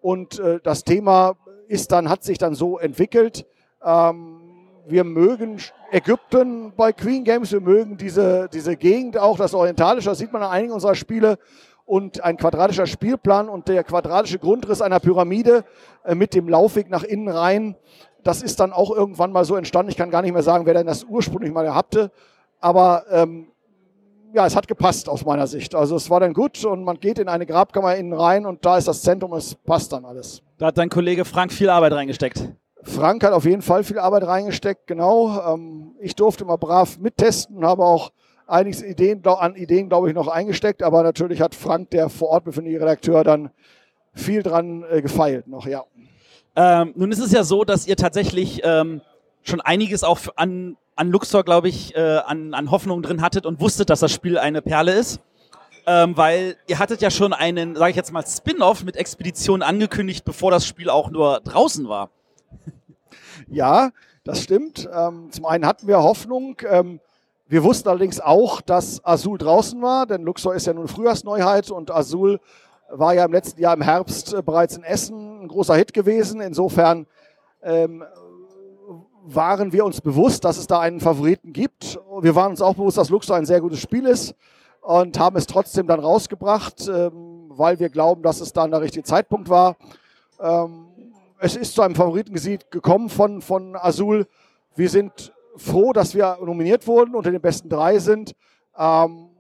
Und 0.02 0.40
äh, 0.40 0.60
das 0.64 0.84
Thema 0.84 1.36
ist 1.68 1.92
dann, 1.92 2.10
hat 2.10 2.24
sich 2.24 2.40
dann 2.40 2.56
so 2.56 2.80
entwickelt. 2.80 3.46
Ähm, 3.86 4.40
wir 4.88 5.04
mögen 5.04 5.58
Ägypten 5.92 6.74
bei 6.76 6.92
Queen 6.94 7.24
Games, 7.24 7.52
wir 7.52 7.62
mögen 7.62 7.98
diese, 7.98 8.50
diese 8.52 8.76
Gegend 8.76 9.20
auch, 9.20 9.38
das 9.38 9.54
Orientalische, 9.54 10.10
das 10.10 10.18
sieht 10.18 10.34
man 10.34 10.42
an 10.42 10.50
einigen 10.50 10.74
unserer 10.74 10.96
Spiele 10.96 11.38
und 11.86 12.24
ein 12.24 12.38
quadratischer 12.38 12.88
Spielplan 12.88 13.50
und 13.50 13.68
der 13.68 13.84
quadratische 13.84 14.40
Grundriss 14.40 14.82
einer 14.82 15.00
Pyramide 15.00 15.66
äh, 16.04 16.16
mit 16.16 16.34
dem 16.34 16.50
Laufweg 16.50 16.90
nach 16.90 17.04
innen 17.04 17.28
rein 17.28 17.76
das 18.24 18.42
ist 18.42 18.60
dann 18.60 18.74
auch 18.74 18.92
irgendwann 18.92 19.32
mal 19.32 19.46
so 19.46 19.56
entstanden. 19.56 19.92
Ich 19.92 19.98
kann 19.98 20.12
gar 20.12 20.22
nicht 20.22 20.34
mehr 20.34 20.44
sagen, 20.44 20.66
wer 20.66 20.74
denn 20.74 20.88
das 20.88 21.04
ursprünglich 21.04 21.52
mal 21.52 21.74
hatte. 21.74 22.12
Aber 22.60 23.06
ähm, 23.10 23.48
ja, 24.34 24.46
es 24.46 24.56
hat 24.56 24.68
gepasst 24.68 25.10
aus 25.10 25.26
meiner 25.26 25.48
Sicht. 25.48 25.76
Also 25.76 25.96
es 25.96 26.10
war 26.10 26.20
dann 26.20 26.34
gut 26.34 26.64
und 26.64 26.84
man 26.84 27.00
geht 27.00 27.20
in 27.20 27.28
eine 27.28 27.46
Grabkammer 27.46 27.96
innen 27.96 28.14
rein 28.14 28.46
und 28.46 28.66
da 28.66 28.78
ist 28.78 28.88
das 28.88 29.02
Zentrum, 29.02 29.34
es 29.34 29.56
passt 29.56 29.92
dann 29.92 30.06
alles. 30.06 30.42
Da 30.58 30.68
hat 30.68 30.78
dein 30.78 30.90
Kollege 30.90 31.26
Frank 31.26 31.52
viel 31.52 31.70
Arbeit 31.70 31.94
reingesteckt. 31.94 32.50
Frank 32.84 33.24
hat 33.24 33.34
auf 33.34 33.46
jeden 33.46 33.62
Fall 33.62 33.84
viel 33.84 34.00
Arbeit 34.00 34.26
reingesteckt, 34.26 34.88
genau. 34.88 35.54
Ähm, 35.54 35.96
ich 36.00 36.16
durfte 36.16 36.46
mal 36.46 36.58
brav 36.58 36.98
mittesten 37.00 37.58
und 37.58 37.66
habe 37.66 37.84
auch 37.84 38.12
einiges 38.48 38.84
Ideen, 38.84 39.26
an 39.26 39.56
Ideen, 39.56 39.90
glaube 39.90 40.10
ich, 40.10 40.16
noch 40.16 40.28
eingesteckt. 40.28 40.84
Aber 40.84 41.04
natürlich 41.04 41.42
hat 41.42 41.56
Frank, 41.56 41.92
der 41.92 42.10
vor 42.10 42.30
Ort 42.30 42.44
befindliche 42.44 42.82
Redakteur, 42.82 43.24
dann 43.24 43.52
viel 44.14 44.44
dran 44.44 44.84
äh, 44.90 45.02
gefeilt 45.02 45.48
noch, 45.48 45.68
ja. 45.68 45.84
Ähm, 46.56 46.94
nun 46.96 47.12
ist 47.12 47.20
es 47.20 47.32
ja 47.32 47.44
so, 47.44 47.64
dass 47.64 47.88
ihr 47.88 47.96
tatsächlich 47.96 48.62
ähm, 48.64 49.02
schon 49.44 49.62
einiges 49.62 50.04
auch 50.04 50.20
an, 50.36 50.78
an 50.96 51.10
Luxor, 51.10 51.44
glaube 51.44 51.70
ich, 51.70 51.96
äh, 51.96 52.18
an, 52.26 52.54
an 52.54 52.72
Hoffnungen 52.72 53.04
drin 53.04 53.22
hattet 53.22 53.46
und 53.46 53.60
wusstet, 53.60 53.90
dass 53.90 54.02
das 54.02 54.12
Spiel 54.12 54.38
eine 54.38 54.62
Perle 54.62 54.94
ist. 54.94 55.20
Ähm, 55.88 56.16
weil 56.16 56.58
ihr 56.68 56.78
hattet 56.78 57.02
ja 57.02 57.10
schon 57.10 57.34
einen, 57.34 57.76
sage 57.76 57.90
ich 57.90 57.96
jetzt 57.96 58.12
mal, 58.12 58.24
Spin-off 58.26 58.84
mit 58.84 58.96
Expeditionen 58.96 59.64
angekündigt, 59.64 60.24
bevor 60.24 60.52
das 60.52 60.68
Spiel 60.68 60.90
auch 60.90 61.10
nur 61.10 61.40
draußen 61.40 61.88
war. 61.90 62.12
Ja, 63.48 63.90
das 64.24 64.44
stimmt. 64.44 64.88
Ähm, 64.94 65.30
zum 65.32 65.46
einen 65.46 65.66
hatten 65.66 65.88
wir 65.88 66.04
Hoffnung. 66.04 66.58
Ähm, 66.70 67.00
wir 67.48 67.64
wussten 67.64 67.90
allerdings 67.90 68.20
auch, 68.20 68.62
dass 68.62 69.04
Azul 69.04 69.38
draußen 69.38 69.82
war, 69.82 70.06
denn 70.06 70.22
Luxor 70.24 70.56
ist 70.56 70.68
ja 70.68 70.74
nun 70.74 70.88
Frühjahrsneuheit 70.88 71.72
und 71.72 71.92
Azul 71.92 72.40
war 72.92 73.14
ja 73.14 73.26
im 73.26 73.32
letzten 73.32 73.62
Jahr 73.62 73.74
im 73.74 73.82
Herbst 73.82 74.34
äh, 74.34 74.42
bereits 74.42 74.76
in 74.76 74.84
Essen 74.84 75.44
ein 75.44 75.48
großer 75.48 75.76
Hit 75.76 75.94
gewesen. 75.94 76.42
Insofern 76.42 77.08
ähm, 77.64 78.04
waren 79.24 79.72
wir 79.72 79.86
uns 79.86 80.02
bewusst, 80.02 80.44
dass 80.46 80.58
es 80.58 80.68
da 80.68 80.80
einen 80.80 81.00
Favoriten 81.00 81.54
gibt. 81.54 82.00
Wir 82.22 82.36
waren 82.36 82.52
uns 82.52 82.62
auch 82.62 82.76
bewusst, 82.76 82.98
dass 82.98 83.10
Luxor 83.10 83.36
ein 83.36 83.46
sehr 83.46 83.62
gutes 83.62 83.80
Spiel 83.80 84.06
ist 84.06 84.36
und 84.82 85.20
haben 85.20 85.38
es 85.38 85.48
trotzdem 85.48 85.88
dann 85.88 86.00
rausgebracht, 86.00 86.88
ähm, 86.88 87.46
weil 87.50 87.80
wir 87.80 87.90
glauben, 87.90 88.24
dass 88.24 88.42
es 88.42 88.54
dann 88.54 88.72
der 88.72 88.82
richtige 88.82 89.04
Zeitpunkt 89.04 89.50
war. 89.50 89.78
Ähm, 90.40 90.88
es 91.40 91.56
ist 91.56 91.74
zu 91.74 91.82
einem 91.82 91.96
Favoritengebiet 91.96 92.72
gekommen 92.72 93.10
von, 93.10 93.42
von 93.42 93.76
Azul. 93.76 94.28
Wir 94.76 94.90
sind 94.90 95.34
froh, 95.56 95.94
dass 95.94 96.16
wir 96.16 96.38
nominiert 96.44 96.88
wurden, 96.88 97.16
unter 97.16 97.32
den 97.32 97.42
besten 97.42 97.70
drei 97.70 98.00
sind. 98.00 98.36
Ähm, 98.78 99.31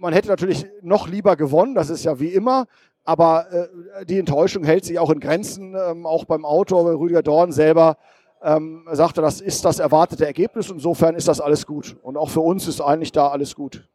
man 0.00 0.12
hätte 0.12 0.28
natürlich 0.28 0.66
noch 0.82 1.08
lieber 1.08 1.36
gewonnen, 1.36 1.74
das 1.74 1.90
ist 1.90 2.04
ja 2.04 2.18
wie 2.18 2.28
immer. 2.28 2.66
Aber 3.04 3.46
äh, 3.52 4.06
die 4.06 4.18
Enttäuschung 4.18 4.64
hält 4.64 4.84
sich 4.84 4.98
auch 4.98 5.10
in 5.10 5.20
Grenzen, 5.20 5.74
ähm, 5.74 6.06
auch 6.06 6.24
beim 6.24 6.44
Autor 6.44 6.98
Rüdiger 6.98 7.22
Dorn 7.22 7.52
selber 7.52 7.96
ähm, 8.42 8.86
sagte, 8.90 9.20
das 9.20 9.40
ist 9.40 9.64
das 9.64 9.78
erwartete 9.78 10.26
Ergebnis. 10.26 10.70
Insofern 10.70 11.14
ist 11.14 11.28
das 11.28 11.40
alles 11.40 11.66
gut. 11.66 11.96
Und 12.02 12.16
auch 12.16 12.30
für 12.30 12.40
uns 12.40 12.66
ist 12.66 12.80
eigentlich 12.80 13.12
da 13.12 13.28
alles 13.28 13.54
gut. 13.54 13.86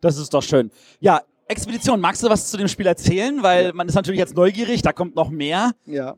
Das 0.00 0.18
ist 0.18 0.34
doch 0.34 0.42
schön. 0.42 0.70
Ja, 1.00 1.22
Expedition, 1.46 2.00
magst 2.00 2.22
du 2.22 2.28
was 2.28 2.50
zu 2.50 2.56
dem 2.56 2.68
Spiel 2.68 2.86
erzählen? 2.86 3.42
Weil 3.42 3.72
man 3.72 3.88
ist 3.88 3.94
natürlich 3.94 4.18
jetzt 4.18 4.36
neugierig, 4.36 4.82
da 4.82 4.92
kommt 4.92 5.14
noch 5.14 5.30
mehr. 5.30 5.72
Ja, 5.86 6.16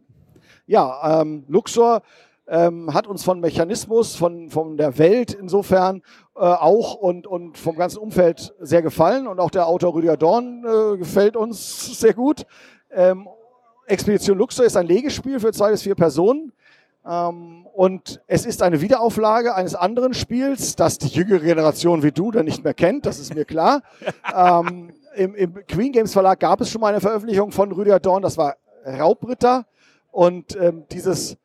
ja 0.67 1.21
ähm, 1.21 1.45
Luxor 1.49 2.03
ähm, 2.49 2.95
hat 2.95 3.07
uns 3.07 3.25
von 3.25 3.41
Mechanismus, 3.41 4.17
von, 4.17 4.51
von 4.51 4.77
der 4.77 4.99
Welt 4.99 5.35
insofern 5.35 6.03
äh, 6.37 6.41
auch 6.41 6.95
und, 6.95 7.27
und 7.27 7.59
vom 7.59 7.77
ganzen 7.77 7.99
Umfeld 7.99 8.55
sehr 8.61 8.83
gefallen. 8.83 9.27
Und 9.27 9.41
auch 9.41 9.51
der 9.51 9.67
Autor 9.67 9.95
Rüdiger 9.95 10.17
Dorn 10.17 10.65
äh, 10.65 10.97
gefällt 10.97 11.37
uns 11.37 12.01
sehr 12.01 12.15
gut. 12.15 12.47
Ähm, 12.91 13.29
Expedition 13.87 14.39
Luxor 14.39 14.65
ist 14.65 14.77
ein 14.77 14.87
Legespiel 14.87 15.41
für 15.41 15.53
zwei 15.53 15.71
bis 15.71 15.83
vier 15.83 15.95
Personen. 15.95 16.53
Ähm, 17.05 17.67
und 17.73 18.21
es 18.27 18.47
ist 18.47 18.63
eine 18.63 18.81
Wiederauflage 18.81 19.55
eines 19.55 19.75
anderen 19.75 20.15
Spiels, 20.15 20.77
das 20.77 20.99
die 20.99 21.09
jüngere 21.09 21.41
Generation 21.41 22.03
wie 22.03 22.13
du 22.13 22.31
dann 22.31 22.47
nicht 22.47 22.65
mehr 22.65 22.75
kennt, 22.75 23.07
das 23.07 23.19
ist 23.19 23.35
mir 23.35 23.45
klar. 23.45 23.83
ähm, 24.37 24.93
im, 25.15 25.35
Im 25.35 25.55
Queen 25.67 25.93
Games 25.93 26.13
Verlag 26.13 26.41
gab 26.41 26.61
es 26.61 26.71
schon 26.71 26.81
mal 26.81 26.89
eine 26.89 27.01
Veröffentlichung 27.01 27.53
von 27.53 27.73
Rüdiger 27.73 28.01
Dorn, 28.01 28.23
das 28.23 28.37
war 28.37 28.57
Raubritter. 28.85 29.67
Und 30.11 30.57
ähm, 30.57 30.85
dieses 30.91 31.37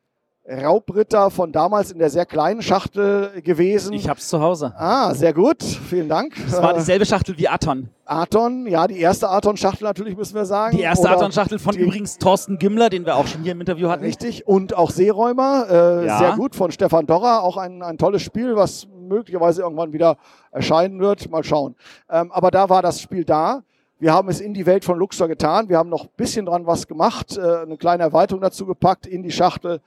Raubritter 0.44 1.30
von 1.30 1.52
damals 1.52 1.92
in 1.92 2.00
der 2.00 2.10
sehr 2.10 2.26
kleinen 2.26 2.62
Schachtel 2.62 3.40
gewesen. 3.42 3.92
Ich 3.92 4.08
hab's 4.08 4.28
zu 4.28 4.40
Hause. 4.40 4.74
Ah, 4.76 5.14
sehr 5.14 5.32
gut. 5.32 5.62
Vielen 5.62 6.08
Dank. 6.08 6.34
Das 6.50 6.60
war 6.60 6.74
dieselbe 6.74 7.06
Schachtel 7.06 7.38
wie 7.38 7.48
Aton. 7.48 7.90
Aton, 8.04 8.66
ja, 8.66 8.88
die 8.88 8.98
erste 8.98 9.28
Aton-Schachtel 9.28 9.84
natürlich, 9.84 10.16
müssen 10.16 10.34
wir 10.34 10.44
sagen. 10.44 10.76
Die 10.76 10.82
erste 10.82 11.08
Aton-Schachtel 11.08 11.60
von 11.60 11.76
übrigens 11.76 12.18
Thorsten 12.18 12.58
Gimmler, 12.58 12.90
den 12.90 13.06
wir 13.06 13.16
auch 13.16 13.28
schon 13.28 13.42
hier 13.42 13.52
im 13.52 13.60
Interview 13.60 13.88
hatten. 13.88 14.02
Richtig. 14.02 14.46
Und 14.46 14.76
auch 14.76 14.90
Seeräumer, 14.90 15.66
äh, 15.70 16.06
ja. 16.06 16.18
sehr 16.18 16.32
gut, 16.32 16.56
von 16.56 16.72
Stefan 16.72 17.06
Dorrer. 17.06 17.44
Auch 17.44 17.56
ein, 17.56 17.80
ein 17.82 17.96
tolles 17.96 18.22
Spiel, 18.22 18.56
was 18.56 18.88
möglicherweise 18.88 19.62
irgendwann 19.62 19.92
wieder 19.92 20.16
erscheinen 20.50 20.98
wird. 20.98 21.30
Mal 21.30 21.44
schauen. 21.44 21.76
Ähm, 22.10 22.32
aber 22.32 22.50
da 22.50 22.68
war 22.68 22.82
das 22.82 23.00
Spiel 23.00 23.24
da. 23.24 23.62
Wir 24.02 24.12
haben 24.12 24.28
es 24.28 24.40
in 24.40 24.52
die 24.52 24.66
Welt 24.66 24.84
von 24.84 24.98
Luxor 24.98 25.28
getan. 25.28 25.68
Wir 25.68 25.78
haben 25.78 25.88
noch 25.88 26.06
ein 26.06 26.10
bisschen 26.16 26.46
dran 26.46 26.66
was 26.66 26.88
gemacht, 26.88 27.36
äh, 27.36 27.58
eine 27.58 27.76
kleine 27.76 28.02
Erweiterung 28.02 28.42
dazu 28.42 28.66
gepackt 28.66 29.06
in 29.06 29.22
die 29.22 29.30
Schachtel 29.30 29.80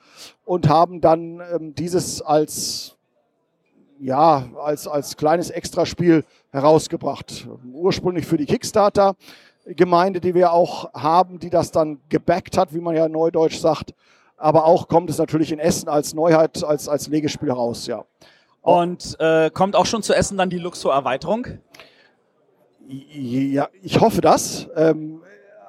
und 0.46 0.70
haben 0.70 1.02
dann 1.02 1.42
ähm, 1.54 1.76
dieses 1.76 2.22
als, 2.22 2.96
ja, 4.00 4.46
als, 4.64 4.88
als 4.88 5.18
kleines 5.18 5.50
Extraspiel 5.50 6.24
herausgebracht. 6.54 7.46
Ursprünglich 7.74 8.26
für 8.26 8.38
die 8.38 8.46
Kickstarter-Gemeinde, 8.46 10.22
die 10.22 10.34
wir 10.34 10.54
auch 10.54 10.94
haben, 10.94 11.38
die 11.38 11.50
das 11.50 11.72
dann 11.72 12.00
gebackt 12.08 12.58
hat, 12.58 12.74
wie 12.74 12.80
man 12.80 12.96
ja 12.96 13.10
neudeutsch 13.10 13.58
sagt. 13.58 13.94
Aber 14.38 14.64
auch 14.64 14.88
kommt 14.88 15.10
es 15.10 15.18
natürlich 15.18 15.52
in 15.52 15.60
Essen 15.60 15.90
als 15.90 16.14
Neuheit, 16.14 16.64
als, 16.64 16.88
als 16.88 17.10
Legespiel 17.10 17.50
heraus, 17.50 17.86
ja. 17.86 18.06
Und 18.62 19.18
äh, 19.20 19.50
kommt 19.50 19.76
auch 19.76 19.86
schon 19.86 20.04
zu 20.04 20.14
Essen 20.14 20.38
dann 20.38 20.50
die 20.50 20.58
Luxor-Erweiterung? 20.58 21.48
Ja, 22.88 23.70
ich 23.82 24.00
hoffe 24.00 24.22
das. 24.22 24.68
Ähm, 24.76 25.22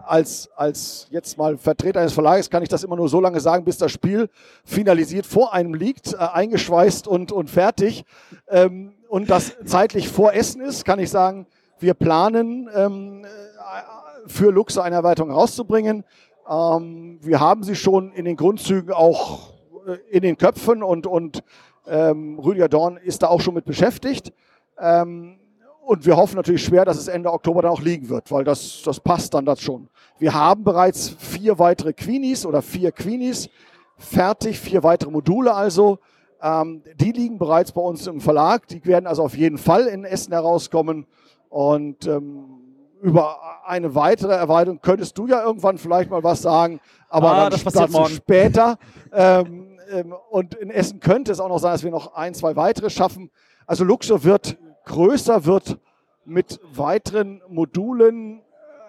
als, 0.06 0.48
als 0.54 1.08
jetzt 1.10 1.36
mal 1.36 1.58
Vertreter 1.58 2.00
eines 2.00 2.12
Verlages 2.12 2.50
kann 2.50 2.62
ich 2.62 2.68
das 2.68 2.84
immer 2.84 2.96
nur 2.96 3.08
so 3.08 3.20
lange 3.20 3.40
sagen, 3.40 3.64
bis 3.64 3.78
das 3.78 3.90
Spiel 3.90 4.28
finalisiert 4.64 5.26
vor 5.26 5.52
einem 5.52 5.74
liegt, 5.74 6.14
äh, 6.14 6.18
eingeschweißt 6.18 7.08
und, 7.08 7.32
und 7.32 7.50
fertig. 7.50 8.04
Ähm, 8.48 8.92
und 9.08 9.30
das 9.30 9.56
zeitlich 9.64 10.08
vor 10.08 10.32
Essen 10.34 10.60
ist, 10.60 10.84
kann 10.84 10.98
ich 10.98 11.10
sagen, 11.10 11.46
wir 11.78 11.94
planen 11.94 12.68
ähm, 12.74 13.24
äh, 13.24 14.28
für 14.28 14.50
Luxe 14.50 14.82
eine 14.82 14.96
Erweiterung 14.96 15.30
rauszubringen. 15.30 16.04
Ähm, 16.48 17.18
wir 17.22 17.40
haben 17.40 17.64
sie 17.64 17.74
schon 17.74 18.12
in 18.12 18.24
den 18.24 18.36
Grundzügen 18.36 18.92
auch 18.92 19.54
äh, 19.86 19.96
in 20.10 20.22
den 20.22 20.36
Köpfen 20.36 20.82
und, 20.82 21.06
und 21.06 21.42
ähm, 21.86 22.38
Rüdiger 22.38 22.68
Dorn 22.68 22.96
ist 22.96 23.22
da 23.22 23.28
auch 23.28 23.40
schon 23.40 23.54
mit 23.54 23.64
beschäftigt. 23.64 24.32
Ähm, 24.78 25.38
und 25.86 26.04
wir 26.04 26.16
hoffen 26.16 26.34
natürlich 26.34 26.64
schwer, 26.64 26.84
dass 26.84 26.98
es 26.98 27.06
Ende 27.06 27.32
Oktober 27.32 27.62
dann 27.62 27.70
auch 27.70 27.80
liegen 27.80 28.08
wird, 28.08 28.32
weil 28.32 28.42
das, 28.42 28.82
das 28.84 28.98
passt 28.98 29.32
dann 29.34 29.46
das 29.46 29.60
schon. 29.60 29.88
Wir 30.18 30.34
haben 30.34 30.64
bereits 30.64 31.10
vier 31.10 31.60
weitere 31.60 31.92
Queenies 31.92 32.44
oder 32.44 32.60
vier 32.60 32.90
Queenies 32.90 33.48
fertig, 33.96 34.58
vier 34.58 34.82
weitere 34.82 35.12
Module 35.12 35.54
also. 35.54 36.00
Ähm, 36.42 36.82
die 36.96 37.12
liegen 37.12 37.38
bereits 37.38 37.70
bei 37.70 37.80
uns 37.80 38.04
im 38.08 38.20
Verlag. 38.20 38.66
Die 38.66 38.84
werden 38.84 39.06
also 39.06 39.22
auf 39.22 39.36
jeden 39.36 39.58
Fall 39.58 39.86
in 39.86 40.04
Essen 40.04 40.32
herauskommen. 40.32 41.06
Und 41.50 42.04
ähm, 42.08 42.46
über 43.00 43.38
eine 43.64 43.94
weitere 43.94 44.34
Erweiterung 44.34 44.80
könntest 44.82 45.16
du 45.16 45.28
ja 45.28 45.44
irgendwann 45.44 45.78
vielleicht 45.78 46.10
mal 46.10 46.24
was 46.24 46.42
sagen, 46.42 46.80
aber 47.08 47.30
ah, 47.30 47.48
dann 47.48 47.60
das 47.64 47.90
morgen. 47.90 48.12
später. 48.12 48.76
Ähm, 49.12 49.78
ähm, 49.92 50.14
und 50.30 50.54
in 50.54 50.70
Essen 50.70 50.98
könnte 50.98 51.30
es 51.30 51.38
auch 51.38 51.48
noch 51.48 51.60
sein, 51.60 51.74
dass 51.74 51.84
wir 51.84 51.92
noch 51.92 52.14
ein, 52.14 52.34
zwei 52.34 52.56
weitere 52.56 52.90
schaffen. 52.90 53.30
Also 53.68 53.84
Luxor 53.84 54.24
wird 54.24 54.58
größer 54.86 55.44
wird, 55.44 55.78
mit 56.24 56.58
weiteren 56.72 57.42
Modulen 57.48 58.40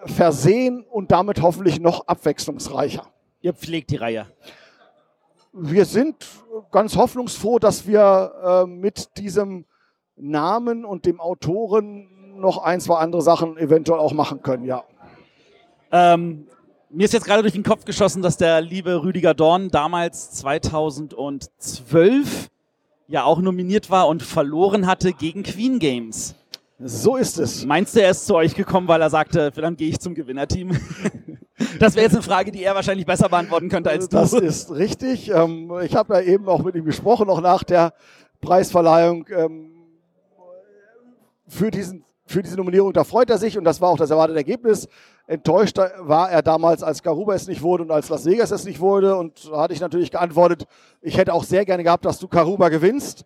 äh, 0.04 0.08
versehen 0.08 0.84
und 0.90 1.12
damit 1.12 1.42
hoffentlich 1.42 1.80
noch 1.80 2.06
abwechslungsreicher. 2.06 3.06
Ihr 3.40 3.52
pflegt 3.52 3.90
die 3.90 3.96
Reihe. 3.96 4.26
Wir 5.52 5.84
sind 5.84 6.16
ganz 6.72 6.96
hoffnungsfroh, 6.96 7.58
dass 7.58 7.86
wir 7.86 8.32
äh, 8.42 8.66
mit 8.66 9.16
diesem 9.18 9.66
Namen 10.16 10.84
und 10.84 11.06
dem 11.06 11.20
Autoren 11.20 12.08
noch 12.38 12.58
ein, 12.58 12.80
zwei 12.80 12.98
andere 12.98 13.22
Sachen 13.22 13.56
eventuell 13.56 14.00
auch 14.00 14.12
machen 14.12 14.42
können, 14.42 14.64
ja. 14.64 14.84
Ähm, 15.90 16.46
mir 16.90 17.04
ist 17.04 17.12
jetzt 17.12 17.26
gerade 17.26 17.42
durch 17.42 17.54
den 17.54 17.62
Kopf 17.62 17.84
geschossen, 17.84 18.22
dass 18.22 18.36
der 18.36 18.60
liebe 18.60 19.02
Rüdiger 19.02 19.34
Dorn 19.34 19.70
damals 19.70 20.32
2012 20.32 22.48
ja 23.08 23.24
auch 23.24 23.40
nominiert 23.40 23.90
war 23.90 24.06
und 24.06 24.22
verloren 24.22 24.86
hatte 24.86 25.12
gegen 25.12 25.42
Queen 25.42 25.78
Games. 25.78 26.34
So 26.78 27.16
ist 27.16 27.38
es. 27.38 27.64
Meinst 27.64 27.96
du, 27.96 28.02
er 28.02 28.10
ist 28.10 28.26
zu 28.26 28.36
euch 28.36 28.54
gekommen, 28.54 28.86
weil 28.86 29.02
er 29.02 29.10
sagte, 29.10 29.50
dann 29.50 29.76
gehe 29.76 29.88
ich 29.88 29.98
zum 29.98 30.14
Gewinnerteam? 30.14 30.70
das 31.80 31.96
wäre 31.96 32.04
jetzt 32.04 32.14
eine 32.14 32.22
Frage, 32.22 32.52
die 32.52 32.62
er 32.62 32.76
wahrscheinlich 32.76 33.04
besser 33.04 33.28
beantworten 33.28 33.68
könnte 33.68 33.90
als 33.90 34.08
du. 34.08 34.16
Das 34.16 34.32
ist 34.32 34.70
richtig. 34.70 35.28
Ähm, 35.30 35.72
ich 35.82 35.96
habe 35.96 36.14
ja 36.14 36.20
eben 36.20 36.48
auch 36.48 36.62
mit 36.62 36.76
ihm 36.76 36.84
gesprochen, 36.84 37.28
auch 37.30 37.40
nach 37.40 37.64
der 37.64 37.94
Preisverleihung 38.40 39.26
ähm, 39.34 39.72
für, 41.48 41.72
diesen, 41.72 42.04
für 42.30 42.42
diese 42.42 42.56
Nominierung. 42.56 42.92
Da 42.92 43.04
freut 43.04 43.30
er 43.30 43.38
sich 43.38 43.56
und 43.58 43.64
das 43.64 43.80
war 43.80 43.88
auch 43.88 43.96
das 43.96 44.10
erwartete 44.10 44.38
Ergebnis. 44.38 44.88
Enttäuscht 45.26 45.78
war 45.78 46.30
er 46.30 46.42
damals, 46.42 46.82
als 46.82 47.02
Garuba 47.02 47.34
es 47.34 47.46
nicht 47.48 47.62
wurde 47.62 47.82
und 47.84 47.90
als 47.90 48.08
Las 48.08 48.24
Vegas 48.24 48.50
es 48.50 48.64
nicht 48.64 48.80
wurde. 48.80 49.16
Und 49.16 49.50
da 49.50 49.60
hatte 49.60 49.74
ich 49.74 49.80
natürlich 49.80 50.10
geantwortet, 50.10 50.66
ich 51.00 51.16
hätte 51.16 51.34
auch 51.34 51.44
sehr 51.44 51.64
gerne 51.64 51.84
gehabt, 51.84 52.04
dass 52.04 52.18
du 52.18 52.28
Garuba 52.28 52.68
gewinnst. 52.68 53.24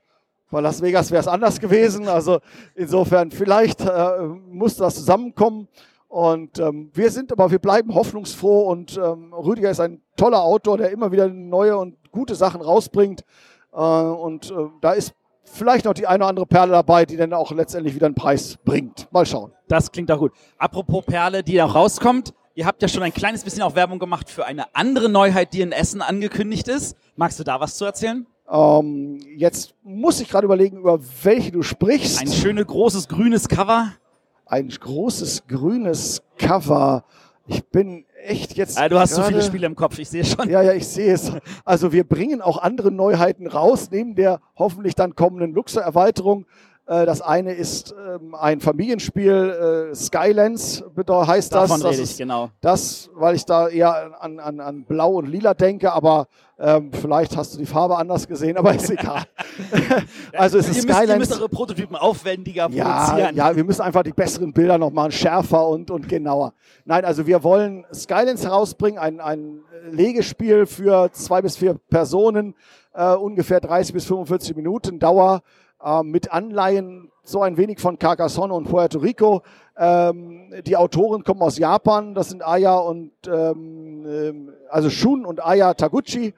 Bei 0.51 0.61
Las 0.61 0.83
Vegas 0.83 1.11
wäre 1.11 1.21
es 1.21 1.29
anders 1.29 1.61
gewesen. 1.61 2.09
Also 2.09 2.41
insofern, 2.75 3.31
vielleicht 3.31 3.81
äh, 3.81 4.23
muss 4.51 4.77
das 4.77 4.97
zusammenkommen. 4.97 5.69
Und 6.09 6.59
ähm, 6.59 6.91
wir 6.93 7.11
sind 7.11 7.33
aber, 7.33 7.51
wir 7.51 7.59
bleiben 7.59 7.95
hoffnungsfroh 7.95 8.69
und 8.71 8.99
ähm, 8.99 9.33
Rüdiger 9.33 9.71
ist 9.71 9.81
ein 9.81 10.03
toller 10.15 10.43
Autor, 10.43 10.77
der 10.77 10.91
immer 10.91 11.11
wieder 11.11 11.27
neue 11.29 11.79
und 11.79 11.97
gute 12.13 12.35
Sachen 12.35 12.61
rausbringt. 12.61 13.25
Äh, 13.73 13.77
und 13.79 14.51
äh, 14.51 14.55
da 14.83 14.93
ist 14.93 15.15
vielleicht 15.45 15.85
noch 15.85 15.95
die 15.95 16.07
eine 16.07 16.25
oder 16.25 16.29
andere 16.29 16.47
Perle 16.47 16.73
dabei, 16.73 17.05
die 17.05 17.17
dann 17.17 17.33
auch 17.33 17.51
letztendlich 17.53 17.95
wieder 17.95 18.07
einen 18.07 18.15
Preis 18.15 18.59
bringt. 18.65 19.09
Mal 19.13 19.27
schauen. 19.27 19.53
Das 19.69 19.93
klingt 19.93 20.11
auch 20.11 20.19
gut. 20.19 20.33
Apropos 20.59 21.05
Perle, 21.05 21.43
die 21.43 21.61
auch 21.63 21.75
rauskommt. 21.75 22.35
Ihr 22.55 22.67
habt 22.67 22.83
ja 22.83 22.89
schon 22.89 23.03
ein 23.03 23.15
kleines 23.15 23.45
bisschen 23.45 23.63
auch 23.63 23.75
Werbung 23.75 23.99
gemacht 23.99 24.29
für 24.29 24.45
eine 24.45 24.75
andere 24.75 25.09
Neuheit, 25.09 25.55
die 25.55 25.63
in 25.63 25.73
Essen 25.73 26.03
angekündigt 26.03 26.69
ist. 26.69 26.97
Magst 27.17 27.41
du 27.41 27.45
da 27.45 27.61
was 27.61 27.77
zu 27.77 27.85
erzählen? 27.85 28.27
Ähm, 28.51 29.19
jetzt 29.37 29.75
muss 29.83 30.21
ich 30.21 30.29
gerade 30.29 30.45
überlegen, 30.45 30.79
über 30.79 31.01
welche 31.23 31.51
du 31.51 31.63
sprichst. 31.63 32.21
Ein 32.21 32.31
schönes, 32.31 32.67
großes, 32.67 33.09
grünes 33.09 33.49
Cover. 33.49 33.93
Ein 34.45 34.69
großes, 34.69 35.47
grünes 35.47 36.23
Cover. 36.37 37.05
Ich 37.47 37.65
bin 37.69 38.05
echt 38.23 38.57
jetzt. 38.57 38.79
Ah, 38.79 38.89
du 38.89 38.99
hast 38.99 39.15
zu 39.15 39.23
so 39.23 39.29
viele 39.29 39.43
Spiele 39.43 39.67
im 39.67 39.77
Kopf, 39.77 39.99
ich 39.99 40.09
sehe 40.09 40.25
schon. 40.25 40.49
Ja, 40.49 40.63
ja, 40.63 40.73
ich 40.73 40.87
sehe 40.87 41.13
es. 41.13 41.33
Also 41.65 41.93
wir 41.93 42.05
bringen 42.05 42.41
auch 42.41 42.59
andere 42.59 42.91
Neuheiten 42.91 43.47
raus, 43.47 43.89
neben 43.91 44.15
der 44.15 44.41
hoffentlich 44.57 44.95
dann 44.95 45.15
kommenden 45.15 45.53
Luxor-Erweiterung. 45.53 46.47
Äh, 46.93 47.07
das 47.07 47.23
eine 47.23 47.55
ist 47.55 47.95
ähm, 48.07 48.35
ein 48.35 48.61
Familienspiel, 48.61 49.91
äh, 49.93 49.95
Skylands 49.95 50.85
heißt 51.09 51.55
das. 51.55 51.69
Davon 51.69 51.81
das 51.81 51.93
rede 51.93 52.03
ich, 52.03 52.17
genau. 52.19 52.51
Das, 52.61 53.09
weil 53.15 53.35
ich 53.35 53.47
da 53.47 53.69
eher 53.69 54.23
an, 54.23 54.39
an, 54.39 54.61
an 54.61 54.85
Blau 54.85 55.15
und 55.15 55.27
Lila 55.27 55.55
denke, 55.55 55.91
aber 55.91 56.27
ähm, 56.59 56.91
vielleicht 56.93 57.35
hast 57.35 57.55
du 57.55 57.59
die 57.59 57.67
Farbe 57.67 57.97
anders 57.97 58.29
gesehen, 58.29 58.59
aber 58.59 58.75
ist 58.75 58.91
egal. 58.91 59.23
also 60.33 60.59
es 60.59 60.69
ist 60.69 60.77
ihr 60.77 60.83
Skylands. 60.83 61.07
Müsst, 61.07 61.11
ihr 61.11 61.19
müsst 61.19 61.41
eure 61.41 61.49
Prototypen 61.49 61.97
aufwendiger 61.97 62.69
ja, 62.71 63.07
produzieren. 63.07 63.37
Ja, 63.37 63.57
wir 63.57 63.65
müssen 63.65 63.81
einfach 63.81 64.03
die 64.03 64.13
besseren 64.13 64.53
Bilder 64.53 64.77
noch 64.77 64.91
machen, 64.91 65.13
schärfer 65.13 65.67
und, 65.67 65.91
und 65.91 66.09
genauer. 66.11 66.53
Nein, 66.85 67.07
also 67.07 67.27
wir 67.27 67.43
wollen 67.43 67.87
Skylands 67.95 68.45
herausbringen, 68.45 68.99
ein, 68.99 69.21
ein 69.21 69.63
Legespiel 69.91 70.67
für 70.67 71.11
zwei 71.13 71.41
bis 71.41 71.57
vier 71.57 71.75
Personen, 71.89 72.55
äh, 72.93 73.15
ungefähr 73.15 73.61
30 73.61 73.95
bis 73.95 74.05
45 74.05 74.55
Minuten 74.57 74.99
Dauer 74.99 75.43
äh, 75.85 76.03
mit 76.03 76.33
Anleihen 76.33 77.11
so 77.25 77.43
ein 77.43 77.57
wenig 77.57 77.81
von 77.81 77.99
Carcassonne 77.99 78.53
und 78.53 78.69
Puerto 78.69 78.99
Rico. 78.99 79.43
Ähm, 79.77 80.53
die 80.67 80.77
Autoren 80.77 81.25
kommen 81.25 81.41
aus 81.41 81.59
Japan, 81.59 82.15
das 82.15 82.31
sind 82.31 82.47
Aya 82.47 82.77
und 82.77 83.13
ähm, 83.27 84.07
ähm, 84.07 84.53
also 84.69 84.91
Shun 84.91 85.25
und 85.25 85.45
Aya 85.45 85.75
Taguchi. 85.75 86.35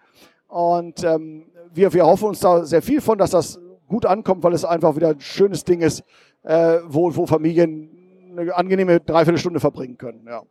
Und 0.48 1.02
ähm, 1.04 1.46
wir, 1.72 1.92
wir 1.92 2.06
hoffen 2.06 2.28
uns 2.28 2.40
da 2.40 2.64
sehr 2.64 2.82
viel 2.82 3.00
von, 3.00 3.18
dass 3.18 3.30
das 3.30 3.58
gut 3.88 4.06
ankommt, 4.06 4.42
weil 4.42 4.52
es 4.52 4.64
einfach 4.64 4.94
wieder 4.96 5.08
ein 5.08 5.20
schönes 5.20 5.64
Ding 5.64 5.80
ist, 5.80 6.04
äh, 6.42 6.78
wo, 6.86 7.14
wo 7.16 7.26
Familien 7.26 7.90
eine 8.36 8.54
angenehme 8.54 9.00
Dreiviertelstunde 9.00 9.60
verbringen 9.60 9.98
können. 9.98 10.26
Ja. 10.26 10.42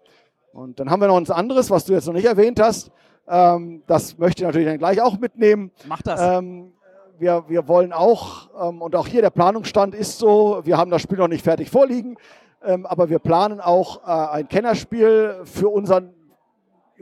Und 0.52 0.80
dann 0.80 0.90
haben 0.90 1.02
wir 1.02 1.08
noch 1.08 1.18
ein 1.18 1.30
anderes, 1.30 1.70
was 1.70 1.86
du 1.86 1.94
jetzt 1.94 2.06
noch 2.06 2.14
nicht 2.14 2.26
erwähnt 2.26 2.60
hast. 2.60 2.92
Ähm, 3.28 3.84
das 3.88 4.18
möchte 4.18 4.44
ich 4.44 4.46
natürlich 4.46 4.68
dann 4.68 4.78
gleich 4.78 5.02
auch 5.02 5.18
mitnehmen. 5.20 5.72
Mach 5.88 6.02
das. 6.02 6.20
Ähm, 6.22 6.74
wir, 7.20 7.46
wir 7.48 7.68
wollen 7.68 7.94
auch, 7.94 8.50
ähm, 8.60 8.82
und 8.82 8.96
auch 8.96 9.08
hier 9.08 9.22
der 9.22 9.30
Planungsstand 9.30 9.96
ist 9.96 10.18
so, 10.18 10.62
wir 10.64 10.78
haben 10.78 10.92
das 10.92 11.02
Spiel 11.02 11.18
noch 11.18 11.28
nicht 11.28 11.44
fertig 11.44 11.70
vorliegen, 11.70 12.18
ähm, 12.64 12.86
aber 12.86 13.10
wir 13.10 13.20
planen 13.20 13.60
auch 13.60 14.08
äh, 14.08 14.38
ein 14.38 14.48
Kennerspiel 14.48 15.42
für 15.44 15.70
unseren, 15.70 16.14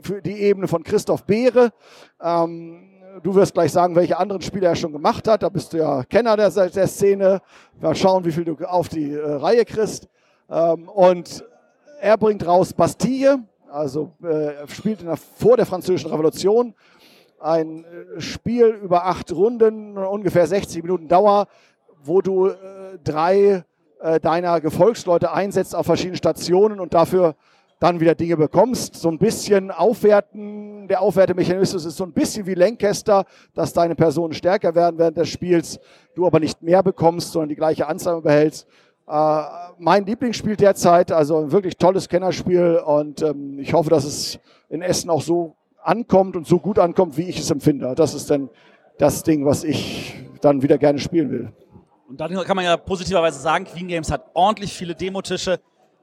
für 0.00 0.20
die 0.22 0.40
Ebene 0.40 0.68
von 0.68 0.82
Christoph 0.82 1.24
Beere. 1.24 1.70
Ähm, 2.20 2.88
du 3.22 3.34
wirst 3.34 3.54
gleich 3.54 3.72
sagen, 3.72 3.94
welche 3.94 4.18
anderen 4.18 4.42
Spiele 4.42 4.66
er 4.66 4.76
schon 4.76 4.92
gemacht 4.92 5.28
hat. 5.28 5.42
Da 5.42 5.48
bist 5.48 5.72
du 5.72 5.78
ja 5.78 6.02
Kenner 6.04 6.36
der, 6.36 6.50
der 6.50 6.86
Szene. 6.86 7.40
Mal 7.80 7.94
schauen, 7.94 8.24
wie 8.24 8.32
viel 8.32 8.44
du 8.44 8.56
auf 8.66 8.88
die 8.88 9.12
äh, 9.12 9.34
Reihe 9.34 9.64
kriegst. 9.64 10.08
Ähm, 10.50 10.88
und 10.88 11.44
er 12.00 12.18
bringt 12.18 12.46
raus 12.46 12.72
Bastille, 12.72 13.38
also 13.70 14.12
äh, 14.22 14.66
spielt 14.68 15.02
der, 15.02 15.16
vor 15.16 15.56
der 15.56 15.66
Französischen 15.66 16.10
Revolution. 16.10 16.74
Ein 17.42 17.84
äh, 17.84 18.20
Spiel 18.20 18.66
über 18.66 19.06
acht 19.06 19.32
Runden, 19.32 19.98
ungefähr 19.98 20.46
60 20.46 20.82
Minuten 20.84 21.08
Dauer, 21.08 21.48
wo 22.04 22.20
du 22.20 22.46
äh, 22.46 22.54
drei 23.02 23.64
äh, 24.00 24.20
deiner 24.20 24.60
Gefolgsleute 24.60 25.32
einsetzt 25.32 25.74
auf 25.74 25.86
verschiedenen 25.86 26.16
Stationen 26.16 26.78
und 26.78 26.94
dafür 26.94 27.34
dann 27.80 27.98
wieder 27.98 28.14
Dinge 28.14 28.36
bekommst. 28.36 28.94
So 28.94 29.08
ein 29.08 29.18
bisschen 29.18 29.72
aufwerten, 29.72 30.86
der 30.86 31.00
Aufwertemechanismus 31.00 31.84
ist 31.84 31.96
so 31.96 32.04
ein 32.04 32.12
bisschen 32.12 32.46
wie 32.46 32.54
Lancaster, 32.54 33.24
dass 33.54 33.72
deine 33.72 33.96
Personen 33.96 34.34
stärker 34.34 34.76
werden 34.76 34.98
während 34.98 35.16
des 35.16 35.28
Spiels, 35.28 35.80
du 36.14 36.24
aber 36.24 36.38
nicht 36.38 36.62
mehr 36.62 36.84
bekommst, 36.84 37.32
sondern 37.32 37.48
die 37.48 37.56
gleiche 37.56 37.88
Anzahl 37.88 38.22
behältst. 38.22 38.68
Äh, 39.08 39.42
mein 39.78 40.06
Lieblingsspiel 40.06 40.54
derzeit, 40.54 41.10
also 41.10 41.38
ein 41.38 41.50
wirklich 41.50 41.76
tolles 41.76 42.08
Kennerspiel 42.08 42.80
und 42.86 43.20
ähm, 43.22 43.58
ich 43.58 43.72
hoffe, 43.72 43.90
dass 43.90 44.04
es 44.04 44.38
in 44.68 44.80
Essen 44.80 45.10
auch 45.10 45.22
so 45.22 45.56
ankommt 45.82 46.36
und 46.36 46.46
so 46.46 46.58
gut 46.58 46.78
ankommt, 46.78 47.16
wie 47.16 47.28
ich 47.28 47.38
es 47.38 47.50
empfinde. 47.50 47.94
Das 47.94 48.14
ist 48.14 48.30
dann 48.30 48.48
das 48.98 49.22
Ding, 49.22 49.44
was 49.44 49.64
ich 49.64 50.14
dann 50.40 50.62
wieder 50.62 50.78
gerne 50.78 50.98
spielen 50.98 51.30
will. 51.30 51.52
Und 52.08 52.20
dann 52.20 52.34
kann 52.44 52.56
man 52.56 52.64
ja 52.64 52.76
positiverweise 52.76 53.40
sagen, 53.40 53.64
Queen 53.64 53.88
Games 53.88 54.10
hat 54.10 54.30
ordentlich 54.34 54.74
viele 54.74 54.94
Demotische. 54.94 55.60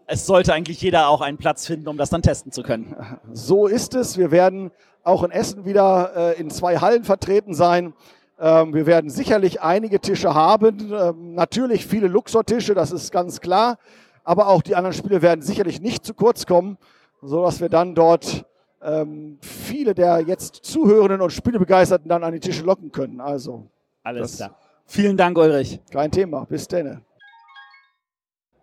Es 0.07 0.25
sollte 0.25 0.53
eigentlich 0.53 0.81
jeder 0.81 1.07
auch 1.07 1.21
einen 1.21 1.37
Platz 1.37 1.67
finden, 1.67 1.87
um 1.87 1.97
das 1.97 2.09
dann 2.09 2.21
testen 2.21 2.51
zu 2.51 2.63
können. 2.63 2.95
So 3.31 3.67
ist 3.67 3.93
es. 3.93 4.17
Wir 4.17 4.31
werden 4.31 4.71
auch 5.03 5.23
in 5.23 5.31
Essen 5.31 5.65
wieder 5.65 6.11
äh, 6.15 6.39
in 6.39 6.49
zwei 6.49 6.77
Hallen 6.77 7.03
vertreten 7.03 7.53
sein. 7.53 7.93
Ähm, 8.39 8.73
wir 8.73 8.85
werden 8.85 9.09
sicherlich 9.09 9.61
einige 9.61 9.99
Tische 9.99 10.33
haben. 10.33 10.91
Ähm, 10.91 11.35
natürlich 11.35 11.85
viele 11.85 12.07
Luxortische, 12.07 12.73
das 12.73 12.91
ist 12.91 13.11
ganz 13.11 13.39
klar. 13.39 13.77
Aber 14.23 14.47
auch 14.47 14.61
die 14.61 14.75
anderen 14.75 14.95
Spiele 14.95 15.21
werden 15.21 15.41
sicherlich 15.41 15.81
nicht 15.81 16.05
zu 16.05 16.13
kurz 16.13 16.45
kommen, 16.45 16.77
sodass 17.21 17.61
wir 17.61 17.69
dann 17.69 17.95
dort 17.95 18.45
ähm, 18.81 19.37
viele 19.41 19.93
der 19.93 20.21
jetzt 20.21 20.55
Zuhörenden 20.55 21.21
und 21.21 21.31
Spielebegeisterten 21.31 22.07
dann 22.09 22.23
an 22.23 22.33
die 22.33 22.39
Tische 22.39 22.63
locken 22.63 22.91
können. 22.91 23.19
Also 23.21 23.67
alles 24.03 24.37
klar. 24.37 24.55
Vielen 24.85 25.17
Dank, 25.17 25.37
Ulrich. 25.37 25.79
Kein 25.91 26.11
Thema. 26.11 26.45
Bis 26.45 26.67
denn. 26.67 27.01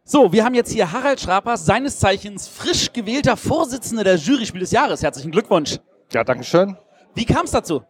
So, 0.02 0.32
wir 0.32 0.44
haben 0.44 0.54
jetzt 0.54 0.70
hier 0.70 0.92
Harald 0.92 1.20
Schrapers, 1.20 1.66
seines 1.66 1.98
Zeichens 1.98 2.46
frisch 2.48 2.92
gewählter 2.92 3.36
Vorsitzender 3.36 4.04
der 4.04 4.16
Jury 4.16 4.46
Spiel 4.46 4.60
des 4.60 4.70
Jahres. 4.70 5.02
Herzlichen 5.02 5.30
Glückwunsch. 5.30 5.78
Ja, 6.12 6.22
danke 6.22 6.44
schön. 6.44 6.76
Wie 7.14 7.24
kam 7.24 7.44
es 7.44 7.50
dazu? 7.50 7.82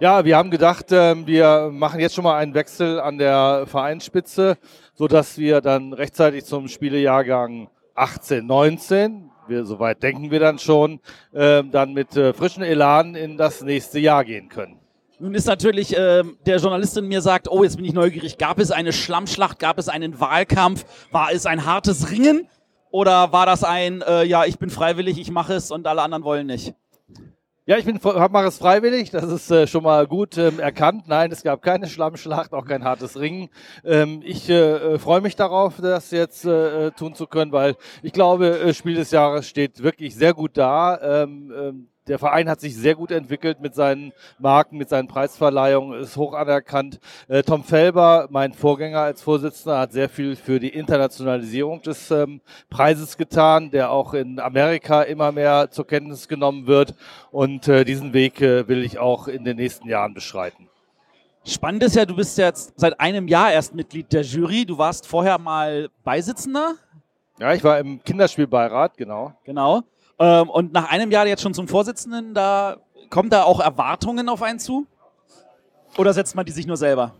Ja, 0.00 0.24
wir 0.24 0.36
haben 0.36 0.50
gedacht, 0.50 0.86
ähm, 0.90 1.26
wir 1.26 1.70
machen 1.72 2.00
jetzt 2.00 2.14
schon 2.14 2.24
mal 2.24 2.38
einen 2.38 2.54
Wechsel 2.54 2.98
an 2.98 3.18
der 3.18 3.64
Vereinsspitze, 3.66 4.56
sodass 4.94 5.38
wir 5.38 5.60
dann 5.60 5.92
rechtzeitig 5.92 6.44
zum 6.44 6.68
Spielejahrgang 6.68 7.68
18, 7.94 8.46
19, 8.46 9.30
wir, 9.48 9.64
soweit 9.64 10.02
denken 10.02 10.30
wir 10.30 10.40
dann 10.40 10.58
schon, 10.58 11.00
ähm, 11.34 11.70
dann 11.70 11.92
mit 11.92 12.16
äh, 12.16 12.32
frischen 12.32 12.62
Elan 12.62 13.14
in 13.14 13.36
das 13.36 13.62
nächste 13.62 13.98
Jahr 13.98 14.24
gehen 14.24 14.48
können. 14.48 14.78
Nun 15.18 15.34
ist 15.34 15.46
natürlich 15.46 15.96
äh, 15.96 16.24
der 16.46 16.56
Journalistin 16.56 17.06
mir 17.06 17.22
sagt, 17.22 17.48
oh, 17.48 17.62
jetzt 17.62 17.76
bin 17.76 17.84
ich 17.84 17.92
neugierig. 17.92 18.38
Gab 18.38 18.58
es 18.58 18.72
eine 18.72 18.92
Schlammschlacht? 18.92 19.60
Gab 19.60 19.78
es 19.78 19.88
einen 19.88 20.18
Wahlkampf? 20.18 20.84
War 21.12 21.30
es 21.32 21.46
ein 21.46 21.64
hartes 21.64 22.10
Ringen? 22.10 22.48
Oder 22.90 23.32
war 23.32 23.46
das 23.46 23.62
ein, 23.64 24.02
äh, 24.02 24.24
ja, 24.24 24.44
ich 24.44 24.58
bin 24.58 24.68
freiwillig, 24.68 25.18
ich 25.18 25.30
mache 25.30 25.54
es 25.54 25.70
und 25.70 25.86
alle 25.86 26.02
anderen 26.02 26.24
wollen 26.24 26.46
nicht? 26.46 26.74
Ja, 27.64 27.78
ich 27.78 27.84
bin, 27.84 28.00
mache 28.02 28.46
es 28.48 28.58
freiwillig, 28.58 29.10
das 29.10 29.22
ist 29.22 29.48
äh, 29.52 29.68
schon 29.68 29.84
mal 29.84 30.08
gut 30.08 30.36
ähm, 30.36 30.58
erkannt. 30.58 31.04
Nein, 31.06 31.30
es 31.30 31.44
gab 31.44 31.62
keine 31.62 31.86
Schlammschlacht, 31.86 32.52
auch 32.54 32.64
kein 32.64 32.82
hartes 32.82 33.20
Ringen. 33.20 33.50
Ähm, 33.84 34.20
ich 34.24 34.50
äh, 34.50 34.94
äh 34.94 34.98
freue 34.98 35.20
mich 35.20 35.36
darauf, 35.36 35.76
das 35.80 36.10
jetzt 36.10 36.44
äh, 36.44 36.88
äh, 36.88 36.90
tun 36.90 37.14
zu 37.14 37.28
können, 37.28 37.52
weil 37.52 37.76
ich 38.02 38.12
glaube, 38.12 38.58
äh, 38.58 38.74
Spiel 38.74 38.96
des 38.96 39.12
Jahres 39.12 39.46
steht 39.46 39.80
wirklich 39.80 40.16
sehr 40.16 40.34
gut 40.34 40.56
da. 40.56 41.22
Ähm, 41.22 41.52
ähm, 41.56 41.88
der 42.08 42.18
Verein 42.18 42.48
hat 42.48 42.60
sich 42.60 42.76
sehr 42.76 42.94
gut 42.94 43.10
entwickelt 43.10 43.60
mit 43.60 43.74
seinen 43.74 44.12
Marken, 44.38 44.76
mit 44.76 44.88
seinen 44.88 45.06
Preisverleihungen, 45.06 46.00
ist 46.00 46.16
hoch 46.16 46.34
anerkannt. 46.34 46.98
Äh, 47.28 47.42
Tom 47.42 47.62
Felber, 47.62 48.26
mein 48.30 48.52
Vorgänger 48.52 49.00
als 49.00 49.22
Vorsitzender, 49.22 49.78
hat 49.78 49.92
sehr 49.92 50.08
viel 50.08 50.34
für 50.34 50.58
die 50.58 50.70
Internationalisierung 50.70 51.80
des 51.82 52.10
ähm, 52.10 52.40
Preises 52.70 53.16
getan, 53.16 53.70
der 53.70 53.90
auch 53.90 54.14
in 54.14 54.40
Amerika 54.40 55.02
immer 55.02 55.30
mehr 55.30 55.70
zur 55.70 55.86
Kenntnis 55.86 56.26
genommen 56.26 56.66
wird. 56.66 56.94
Und 57.30 57.68
äh, 57.68 57.84
diesen 57.84 58.12
Weg 58.12 58.40
äh, 58.40 58.66
will 58.66 58.82
ich 58.82 58.98
auch 58.98 59.28
in 59.28 59.44
den 59.44 59.56
nächsten 59.56 59.88
Jahren 59.88 60.14
beschreiten. 60.14 60.68
Spannend 61.44 61.82
ist 61.82 61.96
ja, 61.96 62.04
du 62.04 62.14
bist 62.14 62.38
jetzt 62.38 62.72
seit 62.76 62.98
einem 63.00 63.26
Jahr 63.26 63.52
erst 63.52 63.74
Mitglied 63.74 64.12
der 64.12 64.22
Jury. 64.22 64.64
Du 64.64 64.78
warst 64.78 65.06
vorher 65.06 65.38
mal 65.38 65.88
Beisitzender. 66.04 66.74
Ja, 67.38 67.52
ich 67.52 67.64
war 67.64 67.78
im 67.78 68.02
Kinderspielbeirat, 68.02 68.96
genau. 68.96 69.32
Genau. 69.44 69.82
Ähm, 70.22 70.50
und 70.50 70.72
nach 70.72 70.88
einem 70.88 71.10
Jahr 71.10 71.26
jetzt 71.26 71.42
schon 71.42 71.52
zum 71.52 71.66
Vorsitzenden, 71.66 72.32
da 72.32 72.76
kommen 73.10 73.28
da 73.28 73.42
auch 73.42 73.58
Erwartungen 73.58 74.28
auf 74.28 74.40
einen 74.40 74.60
zu? 74.60 74.86
Oder 75.98 76.12
setzt 76.12 76.36
man 76.36 76.46
die 76.46 76.52
sich 76.52 76.64
nur 76.64 76.76
selber? 76.76 77.12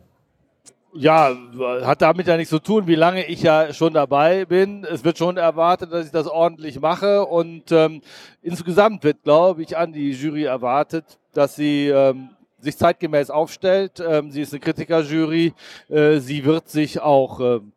Ja, 0.95 1.35
hat 1.83 2.01
damit 2.01 2.29
ja 2.29 2.37
nichts 2.37 2.51
zu 2.51 2.61
tun, 2.61 2.87
wie 2.87 2.95
lange 2.95 3.27
ich 3.27 3.43
ja 3.43 3.73
schon 3.73 3.93
dabei 3.93 4.45
bin. 4.45 4.85
Es 4.85 5.03
wird 5.03 5.19
schon 5.19 5.37
erwartet, 5.37 5.93
dass 5.93 6.07
ich 6.07 6.13
das 6.13 6.29
ordentlich 6.29 6.79
mache. 6.81 7.25
Und 7.27 7.73
ähm, 7.73 8.03
insgesamt 8.41 9.03
wird, 9.03 9.25
glaube 9.25 9.63
ich, 9.63 9.77
an 9.77 9.93
die 9.93 10.13
Jury 10.13 10.45
erwartet, 10.45 11.19
dass 11.33 11.57
sie 11.57 11.89
ähm, 11.89 12.29
sich 12.61 12.77
zeitgemäß 12.77 13.31
aufstellt. 13.31 14.01
Ähm, 14.07 14.31
sie 14.31 14.43
ist 14.43 14.53
eine 14.53 14.61
Kritikerjury. 14.61 15.55
Äh, 15.89 16.19
sie 16.19 16.45
wird 16.45 16.69
sich 16.69 17.01
auch 17.01 17.41
ähm, 17.41 17.73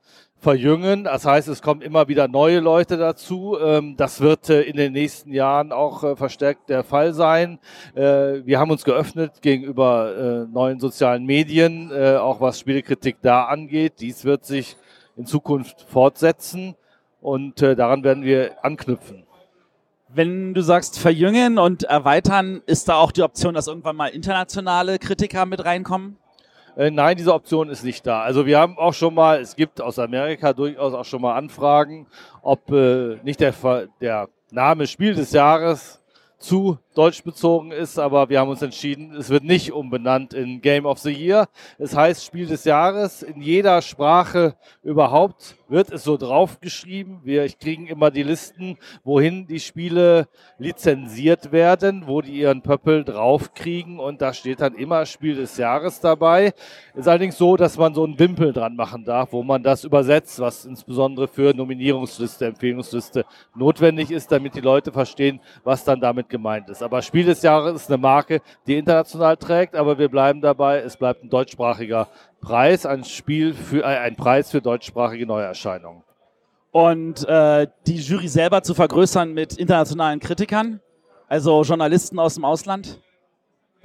verjüngen. 0.45 1.05
Das 1.05 1.25
heißt, 1.25 1.47
es 1.47 1.63
kommen 1.63 1.81
immer 1.81 2.07
wieder 2.07 2.27
neue 2.27 2.59
Leute 2.59 2.97
dazu. 2.97 3.57
Ähm, 3.59 3.95
das 3.97 4.21
wird 4.21 4.47
äh, 4.51 4.61
in 4.61 4.77
den 4.77 4.93
nächsten 4.93 5.33
Jahren 5.33 5.71
auch 5.71 6.03
äh, 6.03 6.15
verstärkt 6.15 6.69
der 6.69 6.83
Fall 6.83 7.15
sein. 7.15 7.57
Äh, 7.95 8.45
wir 8.45 8.59
haben 8.59 8.69
uns 8.69 8.85
geöffnet 8.85 9.41
gegenüber 9.41 10.45
neuen 10.51 10.79
sozialen 10.79 11.25
Medien, 11.25 11.91
auch 12.17 12.41
was 12.41 12.59
Spielekritik 12.59 13.17
da 13.21 13.45
angeht. 13.45 13.93
Dies 13.99 14.23
wird 14.23 14.45
sich 14.45 14.77
in 15.17 15.25
Zukunft 15.25 15.81
fortsetzen 15.89 16.75
und 17.21 17.61
daran 17.61 18.03
werden 18.03 18.23
wir 18.23 18.63
anknüpfen. 18.63 19.25
Wenn 20.09 20.53
du 20.53 20.61
sagst 20.61 20.99
verjüngen 20.99 21.57
und 21.57 21.83
erweitern, 21.83 22.61
ist 22.65 22.87
da 22.87 22.95
auch 22.95 23.11
die 23.11 23.23
Option, 23.23 23.53
dass 23.53 23.67
irgendwann 23.67 23.95
mal 23.95 24.07
internationale 24.07 24.99
Kritiker 24.99 25.45
mit 25.45 25.65
reinkommen? 25.65 26.17
Äh, 26.75 26.91
nein, 26.91 27.15
diese 27.15 27.33
Option 27.33 27.69
ist 27.69 27.83
nicht 27.83 28.05
da. 28.05 28.21
Also 28.21 28.45
wir 28.45 28.59
haben 28.59 28.77
auch 28.77 28.93
schon 28.93 29.13
mal, 29.13 29.39
es 29.39 29.55
gibt 29.55 29.81
aus 29.81 29.97
Amerika 29.97 30.53
durchaus 30.53 30.93
auch 30.93 31.05
schon 31.05 31.21
mal 31.21 31.35
Anfragen, 31.35 32.07
ob 32.41 32.69
äh, 32.71 33.17
nicht 33.23 33.39
der, 33.39 33.53
der 34.01 34.29
Name 34.51 34.87
Spiel 34.87 35.15
des 35.15 35.31
Jahres 35.31 36.01
zu 36.37 36.77
deutsch 36.97 37.23
bezogen 37.23 37.71
ist, 37.71 37.99
aber 37.99 38.29
wir 38.29 38.39
haben 38.39 38.49
uns 38.49 38.61
entschieden, 38.61 39.15
es 39.15 39.29
wird 39.29 39.43
nicht 39.43 39.71
umbenannt 39.71 40.33
in 40.33 40.61
Game 40.61 40.85
of 40.85 40.99
the 40.99 41.11
Year. 41.11 41.47
Es 41.77 41.95
heißt 41.95 42.23
Spiel 42.23 42.47
des 42.47 42.63
Jahres. 42.63 43.21
In 43.21 43.41
jeder 43.41 43.81
Sprache 43.81 44.55
überhaupt 44.81 45.57
wird 45.67 45.91
es 45.91 46.03
so 46.03 46.15
draufgeschrieben. 46.17 47.21
Wir 47.23 47.47
kriegen 47.49 47.87
immer 47.87 48.11
die 48.11 48.23
Listen, 48.23 48.77
wohin 49.03 49.47
die 49.47 49.59
Spiele 49.59 50.27
lizenziert 50.57 51.51
werden, 51.51 52.07
wo 52.07 52.21
die 52.21 52.39
ihren 52.39 52.61
Pöppel 52.61 53.03
draufkriegen 53.03 53.99
und 53.99 54.21
da 54.21 54.33
steht 54.33 54.61
dann 54.61 54.75
immer 54.75 55.05
Spiel 55.05 55.35
des 55.35 55.57
Jahres 55.57 55.99
dabei. 55.99 56.53
Ist 56.93 57.07
allerdings 57.07 57.37
so, 57.37 57.57
dass 57.57 57.77
man 57.77 57.93
so 57.93 58.03
einen 58.03 58.17
Wimpel 58.19 58.53
dran 58.53 58.75
machen 58.75 59.03
darf, 59.03 59.33
wo 59.33 59.43
man 59.43 59.63
das 59.63 59.83
übersetzt, 59.83 60.39
was 60.39 60.65
insbesondere 60.65 61.27
für 61.27 61.53
Nominierungsliste, 61.53 62.45
Empfehlungsliste 62.45 63.25
notwendig 63.55 64.11
ist, 64.11 64.31
damit 64.31 64.55
die 64.55 64.61
Leute 64.61 64.91
verstehen, 64.91 65.39
was 65.63 65.83
dann 65.83 65.99
damit 65.99 66.29
gemeint 66.29 66.69
ist. 66.69 66.83
Aber 66.85 67.01
Spiel 67.01 67.25
des 67.25 67.41
Jahres 67.41 67.81
ist 67.81 67.89
eine 67.89 67.97
Marke, 67.97 68.41
die 68.67 68.77
international 68.77 69.37
trägt, 69.37 69.75
aber 69.75 69.97
wir 69.97 70.07
bleiben 70.07 70.39
dabei, 70.39 70.81
es 70.81 70.97
bleibt 70.97 71.23
ein 71.23 71.31
deutschsprachiger 71.31 72.07
Preis, 72.41 72.85
ein 72.85 73.03
Spiel 73.03 73.55
für 73.55 73.81
äh, 73.81 73.85
ein 73.85 74.15
Preis 74.15 74.51
für 74.51 74.61
deutschsprachige 74.61 75.25
Neuerscheinungen. 75.25 76.03
Und 76.69 77.27
äh, 77.27 77.65
die 77.87 77.95
Jury 77.95 78.27
selber 78.27 78.61
zu 78.61 78.75
vergrößern 78.75 79.33
mit 79.33 79.57
internationalen 79.57 80.19
Kritikern, 80.19 80.79
also 81.27 81.63
Journalisten 81.63 82.19
aus 82.19 82.35
dem 82.35 82.45
Ausland? 82.45 82.99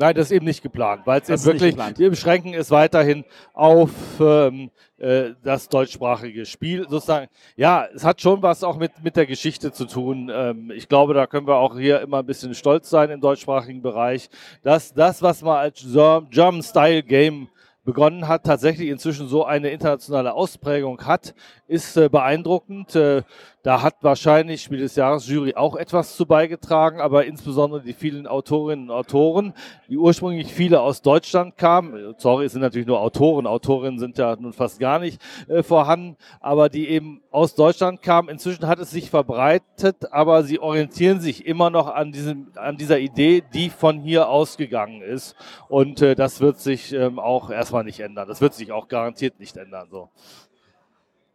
Nein, 0.00 0.14
das 0.14 0.28
ist 0.28 0.32
eben 0.32 0.46
nicht 0.46 0.62
geplant, 0.62 1.02
weil 1.04 1.20
es 1.20 1.28
eben 1.28 1.44
wirklich, 1.44 1.76
wir 1.98 2.08
beschränken 2.08 2.54
es 2.54 2.70
weiterhin 2.70 3.22
auf 3.52 3.90
ähm, 4.18 4.70
äh, 4.96 5.32
das 5.44 5.68
deutschsprachige 5.68 6.46
Spiel. 6.46 6.88
Sozusagen, 6.88 7.28
ja, 7.54 7.86
es 7.94 8.02
hat 8.02 8.18
schon 8.18 8.40
was 8.40 8.64
auch 8.64 8.78
mit, 8.78 8.92
mit 9.04 9.16
der 9.16 9.26
Geschichte 9.26 9.72
zu 9.72 9.84
tun. 9.84 10.30
Ähm, 10.32 10.70
ich 10.74 10.88
glaube, 10.88 11.12
da 11.12 11.26
können 11.26 11.46
wir 11.46 11.56
auch 11.56 11.78
hier 11.78 12.00
immer 12.00 12.20
ein 12.20 12.26
bisschen 12.26 12.54
stolz 12.54 12.88
sein 12.88 13.10
im 13.10 13.20
deutschsprachigen 13.20 13.82
Bereich, 13.82 14.30
dass 14.62 14.94
das, 14.94 15.20
was 15.20 15.42
man 15.42 15.58
als 15.58 15.84
German-Style-Game 15.84 17.48
begonnen 17.84 18.28
hat, 18.28 18.44
tatsächlich 18.44 18.88
inzwischen 18.88 19.28
so 19.28 19.44
eine 19.44 19.70
internationale 19.70 20.32
Ausprägung 20.32 21.04
hat, 21.06 21.34
ist 21.66 21.96
äh, 21.96 22.08
beeindruckend. 22.08 22.94
Äh, 22.94 23.22
da 23.62 23.82
hat 23.82 23.96
wahrscheinlich 24.02 24.62
Spiel 24.62 24.78
des 24.78 24.96
Jahres 24.96 25.28
Jury 25.28 25.54
auch 25.54 25.76
etwas 25.76 26.16
zu 26.16 26.24
beigetragen, 26.24 27.00
aber 27.00 27.26
insbesondere 27.26 27.82
die 27.82 27.92
vielen 27.92 28.26
Autorinnen 28.26 28.88
und 28.88 28.96
Autoren, 28.96 29.52
die 29.88 29.98
ursprünglich 29.98 30.52
viele 30.52 30.80
aus 30.80 31.02
Deutschland 31.02 31.58
kamen. 31.58 32.14
Sorry, 32.16 32.46
es 32.46 32.52
sind 32.52 32.62
natürlich 32.62 32.86
nur 32.86 33.00
Autoren. 33.00 33.46
Autorinnen 33.46 33.98
sind 33.98 34.16
ja 34.16 34.36
nun 34.36 34.52
fast 34.52 34.80
gar 34.80 34.98
nicht 34.98 35.20
äh, 35.48 35.62
vorhanden, 35.62 36.16
aber 36.40 36.68
die 36.68 36.88
eben 36.88 37.22
aus 37.30 37.54
Deutschland 37.54 38.00
kamen. 38.02 38.30
Inzwischen 38.30 38.66
hat 38.66 38.78
es 38.78 38.90
sich 38.90 39.10
verbreitet, 39.10 40.10
aber 40.10 40.42
sie 40.42 40.58
orientieren 40.58 41.20
sich 41.20 41.46
immer 41.46 41.68
noch 41.70 41.88
an, 41.88 42.12
diesem, 42.12 42.52
an 42.56 42.76
dieser 42.76 42.98
Idee, 42.98 43.42
die 43.52 43.68
von 43.68 44.00
hier 44.00 44.28
ausgegangen 44.28 45.02
ist. 45.02 45.36
Und 45.68 46.00
äh, 46.00 46.14
das 46.14 46.40
wird 46.40 46.58
sich 46.58 46.92
ähm, 46.92 47.18
auch 47.18 47.50
erstmal 47.50 47.84
nicht 47.84 48.00
ändern. 48.00 48.26
Das 48.26 48.40
wird 48.40 48.54
sich 48.54 48.72
auch 48.72 48.88
garantiert 48.88 49.38
nicht 49.38 49.56
ändern. 49.56 49.88
So. 49.90 50.08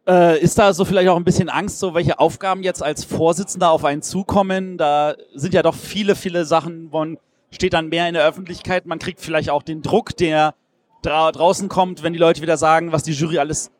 Äh, 0.06 0.40
ist 0.40 0.56
da 0.58 0.72
so 0.72 0.84
vielleicht 0.84 1.08
auch 1.08 1.16
ein 1.16 1.24
bisschen 1.24 1.48
Angst, 1.48 1.80
so 1.80 1.94
welche 1.94 2.20
Aufgaben 2.20 2.62
jetzt 2.62 2.82
als 2.82 3.04
Vorsitzender 3.04 3.70
auf 3.70 3.84
einen 3.84 4.02
zukommen? 4.02 4.78
Da 4.78 5.16
sind 5.34 5.52
ja 5.52 5.62
doch 5.62 5.74
viele, 5.74 6.14
viele 6.14 6.44
Sachen, 6.44 6.90
man 6.90 7.18
steht 7.50 7.72
dann 7.72 7.88
mehr 7.88 8.06
in 8.06 8.14
der 8.14 8.24
Öffentlichkeit, 8.24 8.86
man 8.86 9.00
kriegt 9.00 9.20
vielleicht 9.20 9.50
auch 9.50 9.62
den 9.64 9.82
Druck, 9.82 10.16
der 10.16 10.54
dra 11.02 11.32
draußen 11.32 11.68
kommt, 11.68 12.02
wenn 12.02 12.12
die 12.12 12.18
Leute 12.18 12.40
wieder 12.40 12.56
sagen, 12.56 12.92
was 12.92 13.02
die 13.02 13.12
Jury 13.12 13.38
alles 13.38 13.70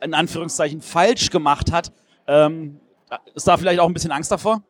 in 0.00 0.14
Anführungszeichen 0.14 0.80
falsch 0.80 1.30
gemacht 1.30 1.72
hat. 1.72 1.92
Ähm, 2.26 2.80
ist 3.34 3.46
da 3.46 3.56
vielleicht 3.56 3.80
auch 3.80 3.86
ein 3.86 3.94
bisschen 3.94 4.12
Angst 4.12 4.32
davor? 4.32 4.62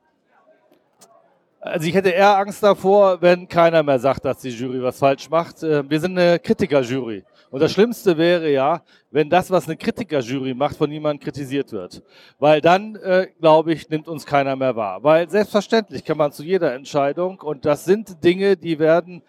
Also 1.60 1.86
ich 1.86 1.94
hätte 1.94 2.10
eher 2.10 2.36
Angst 2.36 2.62
davor, 2.62 3.20
wenn 3.22 3.48
keiner 3.48 3.82
mehr 3.82 3.98
sagt, 3.98 4.24
dass 4.24 4.38
die 4.38 4.50
Jury 4.50 4.82
was 4.82 4.98
falsch 4.98 5.28
macht. 5.30 5.62
Äh, 5.62 5.88
Wir 5.88 6.00
sind 6.00 6.18
eine 6.18 6.38
Kritikerjury. 6.38 7.24
Und 7.50 7.60
das 7.60 7.72
Schlimmste 7.72 8.18
wäre 8.18 8.50
ja, 8.50 8.82
wenn 9.10 9.30
das, 9.30 9.50
was 9.50 9.66
eine 9.66 9.76
Kritikerjury 9.76 10.54
macht, 10.54 10.76
von 10.76 10.90
niemandem 10.90 11.24
kritisiert 11.24 11.72
wird. 11.72 12.02
Weil 12.38 12.60
dann, 12.60 12.96
äh, 12.96 13.28
glaube 13.40 13.72
ich, 13.72 13.88
nimmt 13.88 14.08
uns 14.08 14.26
keiner 14.26 14.56
mehr 14.56 14.76
wahr. 14.76 15.02
Weil 15.02 15.28
selbstverständlich 15.30 16.04
kann 16.04 16.18
man 16.18 16.32
zu 16.32 16.42
jeder 16.42 16.74
Entscheidung, 16.74 17.40
und 17.40 17.64
das 17.64 17.84
sind 17.84 18.22
Dinge, 18.24 18.56
die 18.56 18.78
werden 18.78 19.22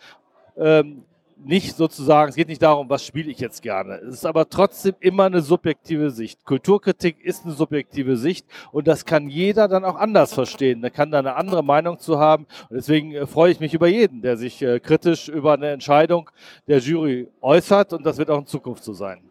ähm, 0.57 1.03
nicht 1.43 1.75
sozusagen, 1.75 2.29
es 2.29 2.35
geht 2.35 2.47
nicht 2.47 2.61
darum, 2.61 2.89
was 2.89 3.05
spiele 3.05 3.31
ich 3.31 3.39
jetzt 3.39 3.61
gerne. 3.61 3.95
Es 3.97 4.15
ist 4.15 4.25
aber 4.25 4.49
trotzdem 4.49 4.95
immer 4.99 5.25
eine 5.25 5.41
subjektive 5.41 6.09
Sicht. 6.09 6.43
Kulturkritik 6.45 7.23
ist 7.23 7.45
eine 7.45 7.53
subjektive 7.53 8.17
Sicht 8.17 8.45
und 8.71 8.87
das 8.87 9.05
kann 9.05 9.29
jeder 9.29 9.67
dann 9.67 9.85
auch 9.85 9.95
anders 9.95 10.33
verstehen. 10.33 10.81
Der 10.81 10.91
kann 10.91 11.11
da 11.11 11.19
eine 11.19 11.35
andere 11.35 11.63
Meinung 11.63 11.99
zu 11.99 12.19
haben. 12.19 12.47
Und 12.69 12.77
deswegen 12.77 13.13
äh, 13.13 13.27
freue 13.27 13.51
ich 13.51 13.59
mich 13.59 13.73
über 13.73 13.87
jeden, 13.87 14.21
der 14.21 14.37
sich 14.37 14.61
äh, 14.61 14.79
kritisch 14.79 15.29
über 15.29 15.53
eine 15.53 15.69
Entscheidung 15.69 16.29
der 16.67 16.79
Jury 16.79 17.29
äußert 17.41 17.93
und 17.93 18.05
das 18.05 18.17
wird 18.17 18.29
auch 18.29 18.39
in 18.39 18.47
Zukunft 18.47 18.83
so 18.83 18.93
sein. 18.93 19.21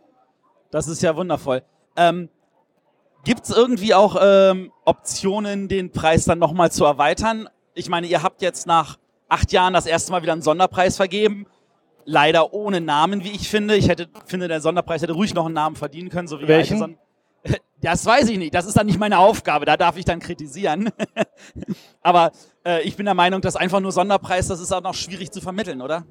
Das 0.71 0.89
ist 0.89 1.03
ja 1.03 1.17
wundervoll. 1.17 1.63
Ähm, 1.97 2.29
Gibt 3.25 3.45
es 3.45 3.51
irgendwie 3.51 3.93
auch 3.93 4.17
ähm, 4.23 4.71
Optionen, 4.85 5.67
den 5.67 5.91
Preis 5.91 6.27
dann 6.27 6.39
nochmal 6.39 6.71
zu 6.71 6.85
erweitern? 6.85 7.49
Ich 7.75 7.89
meine, 7.89 8.07
ihr 8.07 8.23
habt 8.23 8.41
jetzt 8.41 8.67
nach 8.67 8.99
acht 9.29 9.51
Jahren 9.53 9.73
das 9.73 9.87
erste 9.87 10.13
Mal 10.13 10.23
wieder 10.23 10.33
einen 10.33 10.43
Sonderpreis 10.43 10.97
vergeben. 10.97 11.47
Leider 12.09 12.55
ohne 12.55 12.81
Namen, 12.81 13.25
wie 13.25 13.33
ich 13.33 13.49
finde. 13.51 13.77
Ich 13.77 13.89
hätte, 13.89 14.09
finde, 14.27 14.49
der 14.49 14.61
Sonderpreis 14.61 15.03
hätte 15.03 15.13
ruhig 15.13 15.35
noch 15.35 15.45
einen 15.47 15.55
Namen 15.55 15.77
verdienen 15.77 16.09
können. 16.09 16.29
So 16.29 16.41
wie 16.41 16.49
Welchen? 16.49 16.79
Son- 16.79 16.99
Das 17.83 18.07
weiß 18.07 18.31
ich 18.31 18.39
nicht. 18.39 18.55
Das 18.55 18.65
ist 18.65 18.77
dann 18.77 18.87
nicht 18.87 18.99
meine 18.99 19.19
Aufgabe. 19.19 19.67
Da 19.67 19.77
darf 19.77 19.99
ich 19.99 20.05
dann 20.07 20.19
kritisieren. 20.19 20.89
Aber 22.01 22.33
äh, 22.65 22.83
ich 22.83 22.97
bin 22.97 23.05
der 23.05 23.15
Meinung, 23.15 23.41
dass 23.43 23.55
einfach 23.55 23.81
nur 23.81 23.93
Sonderpreis, 23.93 24.49
das 24.49 24.61
ist 24.61 24.73
auch 24.73 24.83
noch 24.83 24.95
schwierig 24.95 25.31
zu 25.31 25.41
vermitteln, 25.43 25.83
oder? 25.83 26.07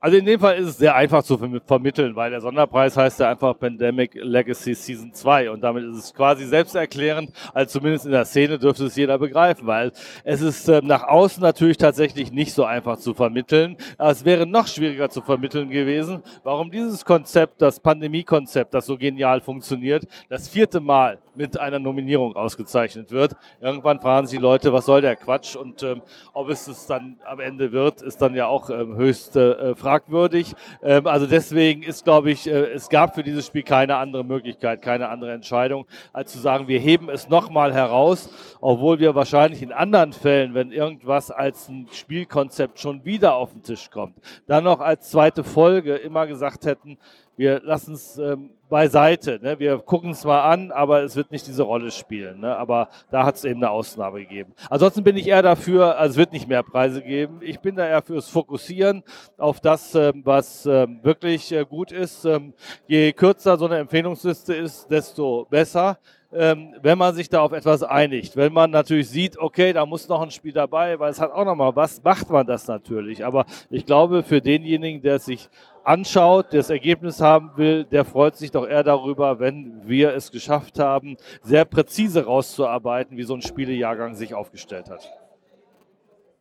Also 0.00 0.18
in 0.18 0.24
dem 0.26 0.38
Fall 0.38 0.56
ist 0.56 0.68
es 0.68 0.78
sehr 0.78 0.94
einfach 0.94 1.22
zu 1.22 1.34
verm- 1.34 1.60
vermitteln, 1.66 2.14
weil 2.14 2.30
der 2.30 2.40
Sonderpreis 2.40 2.96
heißt 2.96 3.20
ja 3.20 3.30
einfach 3.30 3.58
Pandemic 3.58 4.14
Legacy 4.14 4.74
Season 4.74 5.12
2 5.12 5.50
und 5.50 5.62
damit 5.62 5.84
ist 5.84 5.96
es 5.96 6.14
quasi 6.14 6.44
selbsterklärend, 6.46 7.30
also 7.54 7.78
zumindest 7.78 8.06
in 8.06 8.12
der 8.12 8.24
Szene 8.24 8.58
dürfte 8.58 8.84
es 8.86 8.96
jeder 8.96 9.18
begreifen, 9.18 9.66
weil 9.66 9.92
es 10.24 10.42
ist 10.42 10.68
ähm, 10.68 10.86
nach 10.86 11.04
außen 11.04 11.42
natürlich 11.42 11.76
tatsächlich 11.78 12.30
nicht 12.32 12.52
so 12.52 12.64
einfach 12.64 12.98
zu 12.98 13.14
vermitteln, 13.14 13.76
es 13.98 14.24
wäre 14.24 14.46
noch 14.46 14.66
schwieriger 14.66 15.08
zu 15.08 15.22
vermitteln 15.22 15.70
gewesen, 15.70 16.22
warum 16.44 16.70
dieses 16.70 17.04
Konzept, 17.04 17.62
das 17.62 17.80
Pandemie-Konzept, 17.80 18.74
das 18.74 18.86
so 18.86 18.96
genial 18.96 19.40
funktioniert, 19.40 20.06
das 20.28 20.48
vierte 20.48 20.80
Mal 20.80 21.18
mit 21.36 21.58
einer 21.58 21.78
Nominierung 21.78 22.36
ausgezeichnet 22.36 23.10
wird. 23.10 23.36
Irgendwann 23.60 24.00
fragen 24.00 24.26
die 24.26 24.36
Leute, 24.36 24.72
was 24.72 24.86
soll 24.86 25.00
der 25.00 25.16
Quatsch 25.16 25.56
und 25.56 25.82
ähm, 25.82 26.02
ob 26.32 26.48
es 26.48 26.66
es 26.66 26.86
dann 26.86 27.18
am 27.24 27.40
Ende 27.40 27.72
wird, 27.72 28.02
ist 28.02 28.20
dann 28.22 28.34
ja 28.34 28.46
auch 28.46 28.70
ähm, 28.70 28.96
höchst 28.96 29.36
äh, 29.36 29.74
fragwürdig. 29.74 30.54
Ähm, 30.82 31.06
also 31.06 31.26
deswegen 31.26 31.82
ist, 31.82 32.04
glaube 32.04 32.30
ich, 32.30 32.46
äh, 32.46 32.72
es 32.72 32.88
gab 32.88 33.14
für 33.14 33.22
dieses 33.22 33.46
Spiel 33.46 33.62
keine 33.62 33.96
andere 33.96 34.24
Möglichkeit, 34.24 34.82
keine 34.82 35.08
andere 35.08 35.32
Entscheidung, 35.32 35.86
als 36.12 36.32
zu 36.32 36.38
sagen, 36.38 36.68
wir 36.68 36.78
heben 36.78 37.08
es 37.08 37.28
nochmal 37.28 37.72
heraus, 37.72 38.30
obwohl 38.60 38.98
wir 38.98 39.14
wahrscheinlich 39.14 39.62
in 39.62 39.72
anderen 39.72 40.12
Fällen, 40.12 40.54
wenn 40.54 40.72
irgendwas 40.72 41.30
als 41.30 41.68
ein 41.68 41.88
Spielkonzept 41.92 42.78
schon 42.78 43.04
wieder 43.04 43.34
auf 43.34 43.52
den 43.52 43.62
Tisch 43.62 43.90
kommt, 43.90 44.16
dann 44.46 44.64
noch 44.64 44.80
als 44.80 45.10
zweite 45.10 45.44
Folge 45.44 45.96
immer 45.96 46.26
gesagt 46.26 46.66
hätten, 46.66 46.98
wir 47.36 47.60
lassen 47.60 47.94
es 47.94 48.18
ähm, 48.18 48.50
beiseite. 48.68 49.38
Ne? 49.42 49.58
Wir 49.58 49.78
gucken 49.78 50.10
es 50.10 50.24
mal 50.24 50.42
an, 50.42 50.72
aber 50.72 51.02
es 51.02 51.16
wird 51.16 51.30
nicht 51.30 51.46
diese 51.46 51.62
Rolle 51.62 51.90
spielen. 51.90 52.40
Ne? 52.40 52.56
Aber 52.56 52.88
da 53.10 53.24
hat 53.24 53.36
es 53.36 53.44
eben 53.44 53.62
eine 53.62 53.70
Ausnahme 53.70 54.20
gegeben. 54.20 54.54
Ansonsten 54.70 55.04
bin 55.04 55.16
ich 55.16 55.28
eher 55.28 55.42
dafür, 55.42 55.98
also 55.98 56.12
es 56.12 56.16
wird 56.16 56.32
nicht 56.32 56.48
mehr 56.48 56.62
Preise 56.62 57.02
geben. 57.02 57.40
Ich 57.42 57.60
bin 57.60 57.76
da 57.76 57.86
eher 57.86 58.02
fürs 58.02 58.28
Fokussieren 58.28 59.02
auf 59.36 59.60
das, 59.60 59.94
ähm, 59.94 60.22
was 60.24 60.66
ähm, 60.66 61.00
wirklich 61.02 61.52
äh, 61.52 61.64
gut 61.64 61.92
ist. 61.92 62.24
Ähm, 62.24 62.54
je 62.86 63.12
kürzer 63.12 63.56
so 63.56 63.66
eine 63.66 63.78
Empfehlungsliste 63.78 64.54
ist, 64.54 64.90
desto 64.90 65.46
besser. 65.50 65.98
Ähm, 66.32 66.74
wenn 66.82 66.98
man 66.98 67.14
sich 67.14 67.28
da 67.28 67.40
auf 67.40 67.52
etwas 67.52 67.82
einigt. 67.84 68.36
Wenn 68.36 68.52
man 68.52 68.70
natürlich 68.70 69.08
sieht, 69.08 69.38
okay, 69.38 69.72
da 69.72 69.86
muss 69.86 70.08
noch 70.08 70.20
ein 70.20 70.30
Spiel 70.30 70.52
dabei, 70.52 70.98
weil 70.98 71.10
es 71.10 71.20
hat 71.20 71.30
auch 71.30 71.44
nochmal 71.44 71.74
was, 71.76 72.02
macht 72.02 72.28
man 72.28 72.46
das 72.46 72.66
natürlich. 72.66 73.24
Aber 73.24 73.46
ich 73.70 73.86
glaube, 73.86 74.22
für 74.22 74.40
denjenigen, 74.40 75.00
der 75.02 75.20
sich 75.20 75.48
anschaut, 75.86 76.52
der 76.52 76.60
das 76.60 76.70
Ergebnis 76.70 77.20
haben 77.20 77.52
will, 77.56 77.84
der 77.84 78.04
freut 78.04 78.36
sich 78.36 78.50
doch 78.50 78.66
eher 78.66 78.82
darüber, 78.82 79.38
wenn 79.38 79.86
wir 79.86 80.14
es 80.14 80.32
geschafft 80.32 80.80
haben, 80.80 81.16
sehr 81.42 81.64
präzise 81.64 82.24
rauszuarbeiten, 82.24 83.16
wie 83.16 83.22
so 83.22 83.34
ein 83.34 83.42
Spielejahrgang 83.42 84.14
sich 84.14 84.34
aufgestellt 84.34 84.90
hat. 84.90 85.08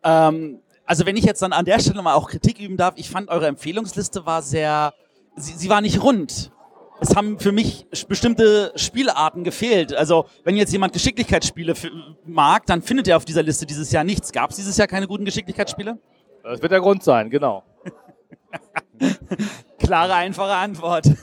Ähm, 0.03 0.59
also 0.85 1.05
wenn 1.05 1.15
ich 1.15 1.25
jetzt 1.25 1.43
dann 1.43 1.53
an 1.53 1.65
der 1.65 1.79
Stelle 1.79 2.01
mal 2.01 2.15
auch 2.15 2.29
Kritik 2.29 2.59
üben 2.59 2.75
darf, 2.75 2.95
ich 2.97 3.09
fand 3.09 3.29
eure 3.29 3.45
Empfehlungsliste 3.47 4.25
war 4.25 4.41
sehr, 4.41 4.93
sie, 5.35 5.53
sie 5.53 5.69
war 5.69 5.81
nicht 5.81 6.01
rund. 6.01 6.51
Es 6.99 7.15
haben 7.15 7.37
für 7.39 7.51
mich 7.51 7.87
bestimmte 8.07 8.71
Spielarten 8.75 9.43
gefehlt. 9.43 9.93
Also 9.93 10.25
wenn 10.43 10.55
jetzt 10.55 10.71
jemand 10.71 10.93
Geschicklichkeitsspiele 10.93 11.75
mag, 12.25 12.65
dann 12.65 12.81
findet 12.81 13.07
er 13.07 13.17
auf 13.17 13.25
dieser 13.25 13.43
Liste 13.43 13.65
dieses 13.65 13.91
Jahr 13.91 14.03
nichts. 14.03 14.31
Gab 14.31 14.49
es 14.49 14.55
dieses 14.55 14.77
Jahr 14.77 14.87
keine 14.87 15.07
guten 15.07 15.25
Geschicklichkeitsspiele? 15.25 15.99
Das 16.41 16.61
wird 16.61 16.71
der 16.71 16.79
Grund 16.79 17.03
sein, 17.03 17.29
genau. 17.29 17.63
Klare, 19.79 20.13
einfache 20.15 20.53
Antwort. 20.53 21.05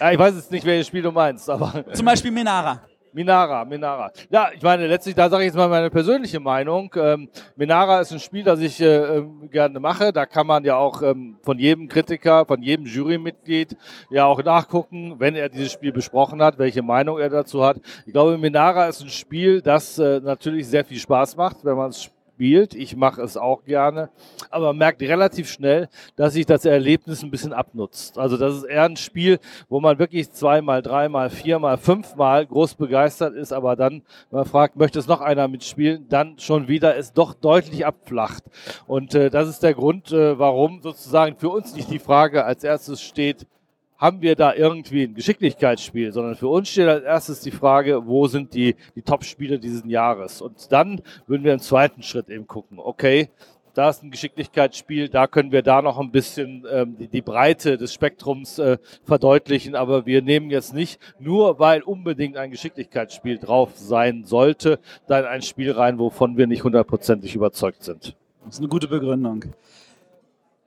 Ja, 0.00 0.10
ich 0.10 0.18
weiß 0.18 0.34
jetzt 0.34 0.50
nicht, 0.50 0.66
welches 0.66 0.88
Spiel 0.88 1.02
du 1.02 1.12
meinst, 1.12 1.48
aber 1.48 1.84
Zum 1.92 2.04
Beispiel 2.04 2.32
Minara. 2.32 2.80
Minara, 3.12 3.64
Minara. 3.64 4.10
Ja, 4.28 4.48
ich 4.52 4.60
meine, 4.60 4.88
letztlich, 4.88 5.14
da 5.14 5.30
sage 5.30 5.44
ich 5.44 5.46
jetzt 5.46 5.56
mal 5.56 5.68
meine 5.68 5.88
persönliche 5.88 6.40
Meinung. 6.40 6.92
Ähm, 6.96 7.28
Minara 7.54 8.00
ist 8.00 8.10
ein 8.12 8.18
Spiel, 8.18 8.42
das 8.42 8.58
ich 8.58 8.80
äh, 8.80 9.18
ähm, 9.18 9.48
gerne 9.52 9.78
mache. 9.78 10.12
Da 10.12 10.26
kann 10.26 10.48
man 10.48 10.64
ja 10.64 10.76
auch 10.76 11.00
ähm, 11.00 11.36
von 11.42 11.56
jedem 11.60 11.86
Kritiker, 11.86 12.44
von 12.44 12.60
jedem 12.60 12.86
Jurymitglied 12.86 13.76
ja 14.10 14.24
auch 14.24 14.42
nachgucken, 14.42 15.14
wenn 15.18 15.36
er 15.36 15.48
dieses 15.48 15.70
Spiel 15.70 15.92
besprochen 15.92 16.42
hat, 16.42 16.58
welche 16.58 16.82
Meinung 16.82 17.20
er 17.20 17.28
dazu 17.30 17.64
hat. 17.64 17.80
Ich 18.04 18.12
glaube, 18.12 18.36
Minara 18.36 18.88
ist 18.88 19.00
ein 19.00 19.08
Spiel, 19.08 19.62
das 19.62 19.96
äh, 20.00 20.18
natürlich 20.18 20.66
sehr 20.66 20.84
viel 20.84 20.98
Spaß 20.98 21.36
macht, 21.36 21.64
wenn 21.64 21.76
man 21.76 21.90
es 21.90 22.10
spielt. 22.34 22.74
Ich 22.74 22.96
mache 22.96 23.22
es 23.22 23.36
auch 23.36 23.64
gerne, 23.64 24.10
aber 24.50 24.66
man 24.66 24.78
merkt 24.78 25.02
relativ 25.02 25.48
schnell, 25.48 25.88
dass 26.16 26.32
sich 26.32 26.46
das 26.46 26.64
Erlebnis 26.64 27.22
ein 27.22 27.30
bisschen 27.30 27.52
abnutzt. 27.52 28.18
Also 28.18 28.36
das 28.36 28.56
ist 28.56 28.64
eher 28.64 28.84
ein 28.84 28.96
Spiel, 28.96 29.38
wo 29.68 29.78
man 29.78 30.00
wirklich 30.00 30.32
zweimal, 30.32 30.82
dreimal, 30.82 31.30
viermal, 31.30 31.78
fünfmal 31.78 32.44
groß 32.44 32.74
begeistert 32.74 33.34
ist, 33.34 33.52
aber 33.52 33.76
dann, 33.76 34.02
wenn 34.30 34.40
man 34.40 34.46
fragt, 34.46 34.74
möchte 34.76 34.98
es 34.98 35.06
noch 35.06 35.20
einer 35.20 35.46
mitspielen, 35.46 36.06
dann 36.08 36.38
schon 36.40 36.66
wieder 36.66 36.96
es 36.96 37.12
doch 37.12 37.34
deutlich 37.34 37.86
abflacht. 37.86 38.42
Und 38.88 39.14
äh, 39.14 39.30
das 39.30 39.48
ist 39.48 39.62
der 39.62 39.74
Grund, 39.74 40.10
äh, 40.10 40.36
warum 40.36 40.82
sozusagen 40.82 41.36
für 41.36 41.50
uns 41.50 41.76
nicht 41.76 41.90
die 41.90 42.00
Frage 42.00 42.44
als 42.44 42.64
erstes 42.64 43.00
steht, 43.00 43.46
haben 44.04 44.20
wir 44.20 44.36
da 44.36 44.52
irgendwie 44.52 45.04
ein 45.04 45.14
Geschicklichkeitsspiel, 45.14 46.12
sondern 46.12 46.34
für 46.34 46.48
uns 46.48 46.68
steht 46.68 46.88
als 46.88 47.04
erstes 47.04 47.40
die 47.40 47.50
Frage, 47.50 48.06
wo 48.06 48.26
sind 48.26 48.52
die, 48.52 48.76
die 48.94 49.00
Top-Spiele 49.00 49.58
dieses 49.58 49.82
Jahres? 49.86 50.42
Und 50.42 50.70
dann 50.70 51.00
würden 51.26 51.42
wir 51.42 51.54
im 51.54 51.58
zweiten 51.58 52.02
Schritt 52.02 52.28
eben 52.28 52.46
gucken, 52.46 52.78
okay, 52.78 53.30
da 53.72 53.88
ist 53.88 54.02
ein 54.02 54.10
Geschicklichkeitsspiel, 54.10 55.08
da 55.08 55.26
können 55.26 55.52
wir 55.52 55.62
da 55.62 55.80
noch 55.80 55.98
ein 55.98 56.10
bisschen 56.10 56.66
ähm, 56.70 56.98
die, 56.98 57.08
die 57.08 57.22
Breite 57.22 57.78
des 57.78 57.94
Spektrums 57.94 58.58
äh, 58.58 58.76
verdeutlichen, 59.04 59.74
aber 59.74 60.04
wir 60.04 60.20
nehmen 60.20 60.50
jetzt 60.50 60.74
nicht, 60.74 61.00
nur 61.18 61.58
weil 61.58 61.80
unbedingt 61.80 62.36
ein 62.36 62.50
Geschicklichkeitsspiel 62.50 63.38
drauf 63.38 63.70
sein 63.76 64.24
sollte, 64.24 64.80
dann 65.06 65.24
ein 65.24 65.40
Spiel 65.40 65.72
rein, 65.72 65.98
wovon 65.98 66.36
wir 66.36 66.46
nicht 66.46 66.62
hundertprozentig 66.62 67.34
überzeugt 67.34 67.82
sind. 67.82 68.14
Das 68.44 68.56
ist 68.56 68.60
eine 68.60 68.68
gute 68.68 68.86
Begründung. 68.86 69.46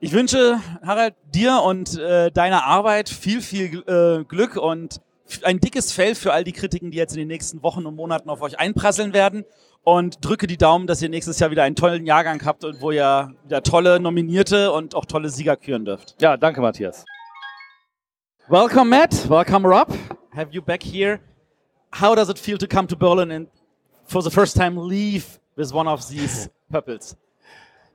Ich 0.00 0.12
wünsche, 0.12 0.60
Harald, 0.86 1.16
dir 1.34 1.60
und 1.64 1.98
äh, 1.98 2.30
deiner 2.30 2.64
Arbeit 2.64 3.08
viel, 3.08 3.42
viel 3.42 3.82
äh, 3.88 4.22
Glück 4.22 4.56
und 4.56 5.00
ein 5.42 5.58
dickes 5.58 5.90
Fell 5.90 6.14
für 6.14 6.32
all 6.32 6.44
die 6.44 6.52
Kritiken, 6.52 6.92
die 6.92 6.96
jetzt 6.96 7.14
in 7.14 7.18
den 7.18 7.26
nächsten 7.26 7.64
Wochen 7.64 7.84
und 7.84 7.96
Monaten 7.96 8.30
auf 8.30 8.40
euch 8.40 8.60
einprasseln 8.60 9.12
werden. 9.12 9.44
Und 9.82 10.24
drücke 10.24 10.46
die 10.46 10.56
Daumen, 10.56 10.86
dass 10.86 11.02
ihr 11.02 11.08
nächstes 11.08 11.40
Jahr 11.40 11.50
wieder 11.50 11.64
einen 11.64 11.74
tollen 11.74 12.06
Jahrgang 12.06 12.44
habt 12.44 12.62
und 12.62 12.80
wo 12.80 12.92
ihr 12.92 13.34
wieder 13.44 13.62
tolle 13.62 13.98
Nominierte 13.98 14.70
und 14.70 14.94
auch 14.94 15.04
tolle 15.04 15.30
Sieger 15.30 15.56
küren 15.56 15.84
dürft. 15.84 16.14
Ja, 16.20 16.36
danke, 16.36 16.60
Matthias. 16.60 17.04
Welcome, 18.48 18.90
Matt. 18.90 19.28
Welcome, 19.28 19.66
Rob. 19.66 19.88
Have 20.32 20.52
you 20.52 20.62
back 20.62 20.82
here. 20.84 21.18
How 22.00 22.14
does 22.14 22.28
it 22.28 22.38
feel 22.38 22.58
to 22.58 22.68
come 22.68 22.86
to 22.86 22.96
Berlin 22.96 23.32
and 23.32 23.48
for 24.04 24.22
the 24.22 24.30
first 24.30 24.56
time 24.56 24.76
leave 24.78 25.40
with 25.56 25.72
one 25.72 25.88
of 25.88 26.08
these 26.08 26.50
purples? 26.70 27.16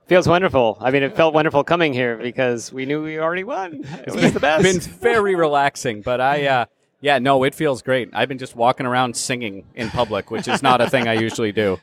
Feels 0.06 0.28
wonderful. 0.28 0.76
I 0.80 0.90
mean, 0.90 1.02
it 1.02 1.16
felt 1.16 1.32
wonderful 1.32 1.64
coming 1.64 1.92
here 1.92 2.16
because 2.16 2.72
we 2.72 2.84
knew 2.84 3.02
we 3.02 3.18
already 3.18 3.44
won. 3.44 3.84
It 4.06 4.14
was 4.14 4.32
the 4.32 4.40
best. 4.40 4.62
been 4.62 4.80
very 4.80 5.34
relaxing, 5.34 6.02
but 6.02 6.20
I, 6.20 6.46
uh, 6.46 6.64
yeah, 7.00 7.18
no, 7.18 7.44
it 7.44 7.54
feels 7.54 7.82
great. 7.82 8.10
I've 8.12 8.28
been 8.28 8.38
just 8.38 8.54
walking 8.54 8.84
around 8.84 9.16
singing 9.16 9.64
in 9.74 9.88
public, 9.90 10.30
which 10.30 10.46
is 10.46 10.62
not 10.62 10.80
a 10.80 10.90
thing 10.90 11.08
I 11.08 11.14
usually 11.14 11.52
do. 11.52 11.80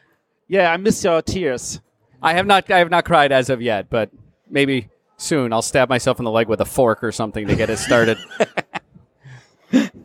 Yeah, 0.48 0.72
I 0.72 0.78
miss 0.78 1.04
your 1.04 1.22
tears. 1.22 1.82
I 2.22 2.34
have 2.34 2.46
not, 2.46 2.70
I 2.70 2.78
have 2.80 2.92
not 2.92 3.06
cried 3.06 3.32
as 3.32 3.50
of 3.50 3.62
yet, 3.62 3.90
but 3.90 4.12
maybe 4.50 4.90
soon 5.18 5.52
I'll 5.52 5.62
stab 5.62 5.90
myself 5.90 6.20
in 6.20 6.26
the 6.26 6.32
leg 6.32 6.48
with 6.48 6.62
a 6.62 6.66
fork 6.66 7.04
or 7.04 7.12
something 7.12 7.48
to 7.48 7.56
get 7.56 7.70
it 7.70 7.78
started. 7.78 8.18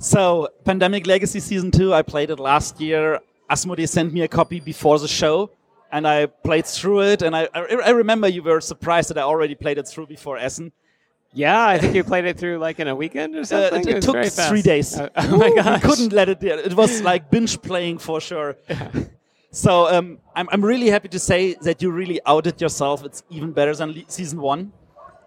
So, 0.00 0.48
Pandemic 0.64 1.08
Legacy 1.08 1.40
Season 1.40 1.72
2, 1.72 1.92
I 1.92 2.02
played 2.02 2.30
it 2.30 2.38
last 2.38 2.80
year. 2.80 3.18
Asmodee 3.50 3.88
sent 3.88 4.12
me 4.12 4.22
a 4.22 4.28
copy 4.28 4.60
before 4.60 4.96
the 5.00 5.08
show, 5.08 5.50
and 5.92 6.06
I 6.06 6.26
played 6.26 6.66
through 6.66 7.02
it. 7.02 7.22
And 7.22 7.34
I, 7.36 7.48
I, 7.54 7.60
I 7.86 7.90
remember 7.90 8.28
you 8.28 8.42
were 8.42 8.60
surprised 8.60 9.08
that 9.10 9.18
I 9.18 9.22
already 9.22 9.54
played 9.54 9.78
it 9.78 9.86
through 9.88 10.06
before 10.06 10.36
Essen. 10.38 10.72
yeah, 11.34 11.66
I 11.66 11.78
think 11.78 11.94
you 11.94 12.04
played 12.04 12.24
it 12.24 12.38
through 12.38 12.58
like 12.58 12.80
in 12.80 12.88
a 12.88 12.94
weekend 12.94 13.34
or 13.36 13.40
Uh, 13.40 13.44
something. 13.44 13.80
it, 13.88 13.96
it 13.96 14.02
took 14.02 14.14
very 14.14 14.30
fast. 14.30 14.48
three 14.48 14.62
days. 14.62 14.98
Oh, 14.98 15.08
oh 15.16 15.36
my 15.36 15.48
We 15.48 15.54
gosh. 15.56 15.82
couldn't 15.82 16.12
let 16.12 16.28
it. 16.28 16.42
It 16.42 16.74
was 16.74 17.02
like 17.10 17.30
binge 17.30 17.60
playing 17.62 17.98
for 17.98 18.20
sure. 18.20 18.56
so 19.50 19.86
um, 19.94 20.18
I'm, 20.34 20.48
I'm 20.52 20.64
really 20.64 20.88
happy 20.90 21.08
to 21.08 21.18
say 21.18 21.54
that 21.62 21.82
you 21.82 21.90
really 21.90 22.20
outed 22.26 22.60
yourself. 22.60 23.04
It's 23.04 23.22
even 23.30 23.52
better 23.52 23.74
than 23.74 24.04
season 24.08 24.40
one, 24.40 24.72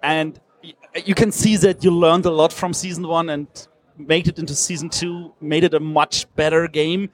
and 0.03 0.39
y- 0.63 0.73
you 1.05 1.15
can 1.15 1.31
see 1.31 1.55
that 1.57 1.83
you 1.83 1.91
learned 1.91 2.25
a 2.25 2.31
lot 2.31 2.53
from 2.53 2.73
season 2.73 3.07
one 3.07 3.29
and 3.29 3.47
made 3.97 4.27
it 4.27 4.37
into 4.39 4.55
season 4.55 4.89
two. 4.89 5.33
Made 5.41 5.63
it 5.63 5.73
a 5.73 5.79
much 5.79 6.25
better 6.35 6.67
game. 6.67 7.09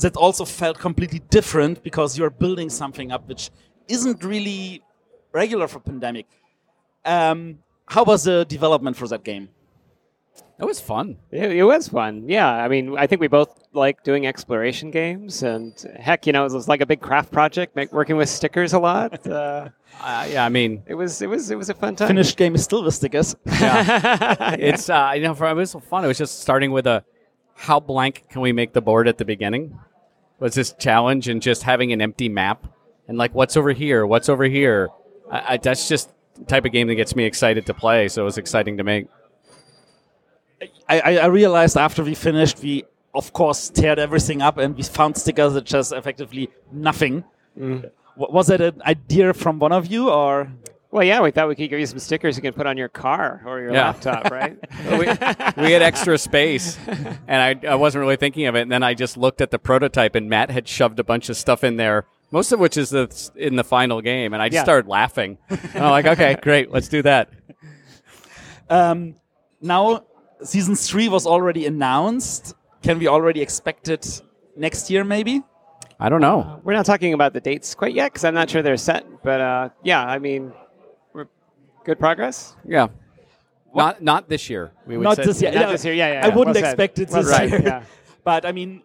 That 0.00 0.16
also 0.16 0.44
felt 0.44 0.78
completely 0.78 1.20
different 1.30 1.82
because 1.82 2.16
you're 2.16 2.30
building 2.30 2.70
something 2.70 3.12
up 3.12 3.28
which 3.28 3.50
isn't 3.88 4.24
really 4.24 4.82
regular 5.32 5.68
for 5.68 5.80
Pandemic. 5.80 6.26
Um, 7.04 7.58
how 7.86 8.04
was 8.04 8.24
the 8.24 8.44
development 8.44 8.96
for 8.96 9.08
that 9.08 9.24
game? 9.24 9.48
It 10.58 10.66
was 10.66 10.80
fun. 10.80 11.16
It, 11.30 11.52
it 11.52 11.64
was 11.64 11.88
fun. 11.88 12.28
Yeah, 12.28 12.48
I 12.48 12.68
mean, 12.68 12.96
I 12.96 13.06
think 13.06 13.20
we 13.20 13.28
both 13.28 13.68
like 13.72 14.04
doing 14.04 14.26
exploration 14.26 14.90
games, 14.90 15.42
and 15.42 15.72
heck, 15.98 16.26
you 16.26 16.32
know, 16.34 16.44
it 16.44 16.52
was 16.52 16.68
like 16.68 16.82
a 16.82 16.86
big 16.86 17.00
craft 17.00 17.32
project, 17.32 17.74
make, 17.74 17.92
working 17.92 18.16
with 18.16 18.28
stickers 18.28 18.72
a 18.72 18.78
lot. 18.78 19.26
Uh, 19.26 19.68
Uh, 20.02 20.26
yeah, 20.30 20.46
I 20.46 20.48
mean, 20.48 20.82
it 20.86 20.94
was, 20.94 21.20
it 21.20 21.28
was, 21.28 21.50
it 21.50 21.58
was 21.58 21.68
a 21.68 21.74
fun 21.74 21.94
time. 21.94 22.08
Finished 22.08 22.36
game 22.38 22.54
is 22.54 22.64
still 22.64 22.82
with 22.82 22.94
stickers. 22.94 23.36
it's 23.44 24.88
uh, 24.88 25.12
you 25.14 25.22
know, 25.22 25.34
for 25.34 25.50
it 25.50 25.54
was 25.54 25.72
so 25.72 25.80
fun. 25.80 26.04
It 26.04 26.08
was 26.08 26.16
just 26.16 26.40
starting 26.40 26.70
with 26.70 26.86
a 26.86 27.04
how 27.54 27.80
blank 27.80 28.24
can 28.30 28.40
we 28.40 28.52
make 28.52 28.72
the 28.72 28.80
board 28.80 29.08
at 29.08 29.18
the 29.18 29.26
beginning 29.26 29.78
was 30.40 30.54
this 30.54 30.72
challenge, 30.72 31.28
and 31.28 31.40
just 31.40 31.62
having 31.62 31.92
an 31.92 32.00
empty 32.00 32.28
map 32.28 32.66
and 33.06 33.16
like 33.18 33.34
what's 33.34 33.56
over 33.56 33.72
here, 33.72 34.06
what's 34.06 34.28
over 34.28 34.44
here. 34.44 34.88
I, 35.30 35.54
I, 35.54 35.56
that's 35.58 35.88
just 35.88 36.10
the 36.36 36.44
type 36.44 36.64
of 36.64 36.72
game 36.72 36.88
that 36.88 36.94
gets 36.96 37.14
me 37.14 37.24
excited 37.24 37.66
to 37.66 37.74
play. 37.74 38.08
So 38.08 38.22
it 38.22 38.24
was 38.24 38.38
exciting 38.38 38.76
to 38.78 38.84
make. 38.84 39.06
I, 40.88 41.00
I- 41.00 41.16
I 41.18 41.26
realized 41.26 41.76
after 41.76 42.02
we 42.02 42.14
finished, 42.14 42.60
we 42.62 42.84
of 43.14 43.32
course 43.32 43.70
teared 43.70 43.98
everything 43.98 44.40
up 44.42 44.56
and 44.58 44.76
we 44.76 44.82
found 44.82 45.16
stickers 45.16 45.54
that 45.54 45.64
just 45.64 45.92
effectively 45.92 46.48
nothing. 46.72 47.24
Mm. 47.58 47.90
Was 48.16 48.48
that 48.48 48.60
an 48.60 48.80
idea 48.82 49.32
from 49.32 49.58
one 49.58 49.72
of 49.72 49.86
you 49.86 50.10
or? 50.10 50.52
Well, 50.92 51.04
yeah, 51.04 51.20
we 51.22 51.30
thought 51.30 51.46
we 51.48 51.54
could 51.54 51.70
give 51.70 51.78
you 51.78 51.86
some 51.86 52.00
stickers 52.00 52.36
you 52.36 52.42
can 52.42 52.52
put 52.52 52.66
on 52.66 52.76
your 52.76 52.88
car 52.88 53.42
or 53.46 53.60
your 53.60 53.72
Yeah. 53.72 53.86
laptop, 53.90 54.24
right? 54.30 54.58
we, 54.90 55.62
we 55.62 55.70
had 55.72 55.82
extra 55.82 56.18
space, 56.18 56.76
and 57.28 57.64
I, 57.64 57.68
I 57.70 57.74
wasn't 57.76 58.00
really 58.00 58.16
thinking 58.16 58.46
of 58.46 58.56
it. 58.56 58.62
And 58.62 58.72
then 58.72 58.82
I 58.82 58.94
just 58.94 59.16
looked 59.16 59.40
at 59.40 59.52
the 59.52 59.58
prototype, 59.60 60.16
and 60.16 60.28
Matt 60.28 60.50
had 60.50 60.66
shoved 60.66 60.98
a 60.98 61.04
bunch 61.04 61.28
of 61.28 61.36
stuff 61.36 61.62
in 61.62 61.76
there, 61.76 62.06
most 62.32 62.50
of 62.50 62.58
which 62.58 62.76
is 62.76 62.90
the, 62.90 63.30
in 63.36 63.54
the 63.54 63.62
final 63.62 64.00
game. 64.00 64.32
And 64.34 64.42
I 64.42 64.48
just 64.48 64.56
Yeah. 64.56 64.64
started 64.64 64.88
laughing. 64.88 65.38
And 65.48 65.84
I'm 65.84 65.90
like, 65.90 66.06
okay, 66.06 66.34
great, 66.42 66.72
let's 66.72 66.88
do 66.88 67.02
that. 67.02 67.30
Um, 68.68 69.14
now, 69.60 70.04
season 70.42 70.74
three 70.74 71.08
was 71.08 71.26
already 71.26 71.66
announced. 71.66 72.54
Can 72.82 72.98
we 72.98 73.06
already 73.08 73.42
expect 73.42 73.88
it 73.88 74.22
next 74.56 74.90
year, 74.90 75.04
maybe? 75.04 75.42
I 75.98 76.08
don't 76.08 76.20
know. 76.22 76.60
We're 76.64 76.72
not 76.72 76.86
talking 76.86 77.12
about 77.12 77.32
the 77.34 77.40
dates 77.40 77.74
quite 77.74 77.94
yet 77.94 78.12
because 78.12 78.24
I'm 78.24 78.34
not 78.34 78.48
sure 78.48 78.62
they're 78.62 78.76
set. 78.78 79.04
But 79.22 79.40
uh, 79.40 79.68
yeah, 79.84 80.02
I 80.02 80.18
mean, 80.18 80.46
we're 80.46 80.54
good 81.84 81.98
progress. 81.98 82.54
Yeah. 82.64 82.88
Not 83.74 84.02
not 84.02 84.28
this 84.28 84.50
year. 84.50 84.72
We 84.86 84.96
would 84.96 85.04
Not 85.04 85.16
say. 85.16 85.24
this 85.24 85.40
year. 85.42 85.52
Not 85.52 85.60
Yeah, 85.60 85.70
this 85.72 85.84
year, 85.84 85.94
yeah, 85.94 86.12
yeah, 86.14 86.24
I 86.24 86.28
yeah. 86.28 86.34
wouldn't 86.36 86.56
Well 86.56 86.64
expect 86.64 86.98
it 86.98 87.08
Well 87.10 87.22
this 87.22 87.30
said, 87.36 87.50
year. 87.50 87.62
yeah. 87.64 87.82
But 88.24 88.44
I 88.44 88.52
mean, 88.52 88.82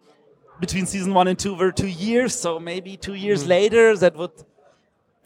between 0.59 0.85
season 0.85 1.13
one 1.13 1.27
and 1.27 1.37
two 1.37 1.55
were 1.55 1.71
two 1.71 1.87
years, 1.87 2.33
so 2.35 2.59
maybe 2.59 2.95
two 2.95 3.15
years 3.15 3.43
Hmm. 3.43 3.49
later 3.49 3.97
that 3.97 4.15
would. 4.15 4.31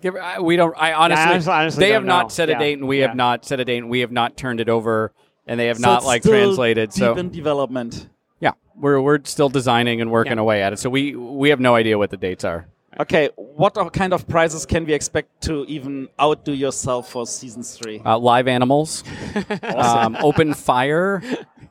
Give- 0.02 0.16
I- 0.16 0.40
We 0.40 0.56
don't. 0.56 0.74
I 0.78 0.94
honestly, 0.94 1.26
honestly- 1.26 1.52
honestly 1.54 1.80
they 1.86 1.90
don't 1.92 2.04
have 2.04 2.06
not 2.06 2.32
set 2.32 2.48
a 2.50 2.54
Yeah. 2.54 2.60
date, 2.60 2.78
and 2.80 2.88
we 2.88 3.00
Yeah. 3.00 3.08
have 3.08 3.16
not 3.18 3.46
set 3.46 3.60
a 3.60 3.66
date, 3.66 3.80
and 3.80 3.90
we 3.90 4.00
have 4.00 4.12
not 4.14 4.38
turned 4.38 4.62
it 4.62 4.70
over, 4.70 5.12
and 5.46 5.60
they 5.60 5.68
have 5.68 5.78
so 5.78 5.88
not 5.90 6.06
like 6.06 6.22
still 6.24 6.32
translated. 6.34 6.92
Deep 6.92 7.00
So 7.00 7.14
in 7.16 7.30
development. 7.30 8.08
yeah, 8.40 8.52
we're 8.78 9.02
we're 9.02 9.20
still 9.26 9.50
designing 9.50 10.00
and 10.00 10.10
working 10.10 10.38
Yeah. 10.38 10.42
away 10.42 10.64
at 10.64 10.72
it. 10.72 10.80
So 10.80 10.90
we 10.90 11.16
we 11.16 11.50
have 11.50 11.60
no 11.60 11.76
idea 11.76 11.98
what 11.98 12.12
the 12.12 12.18
dates 12.18 12.46
are. 12.46 12.68
Okay, 13.00 13.30
what 13.36 13.74
kind 13.94 14.14
of 14.14 14.28
prizes 14.28 14.66
can 14.66 14.86
we 14.86 14.94
expect 14.94 15.42
to 15.44 15.64
even 15.68 16.08
outdo 16.20 16.54
yourself 16.54 17.10
for 17.12 17.26
season 17.28 17.64
three? 17.64 18.02
Uh, 18.04 18.18
live 18.18 18.48
animals, 18.48 19.04
um, 19.64 20.18
open 20.22 20.54
fire, 20.54 21.22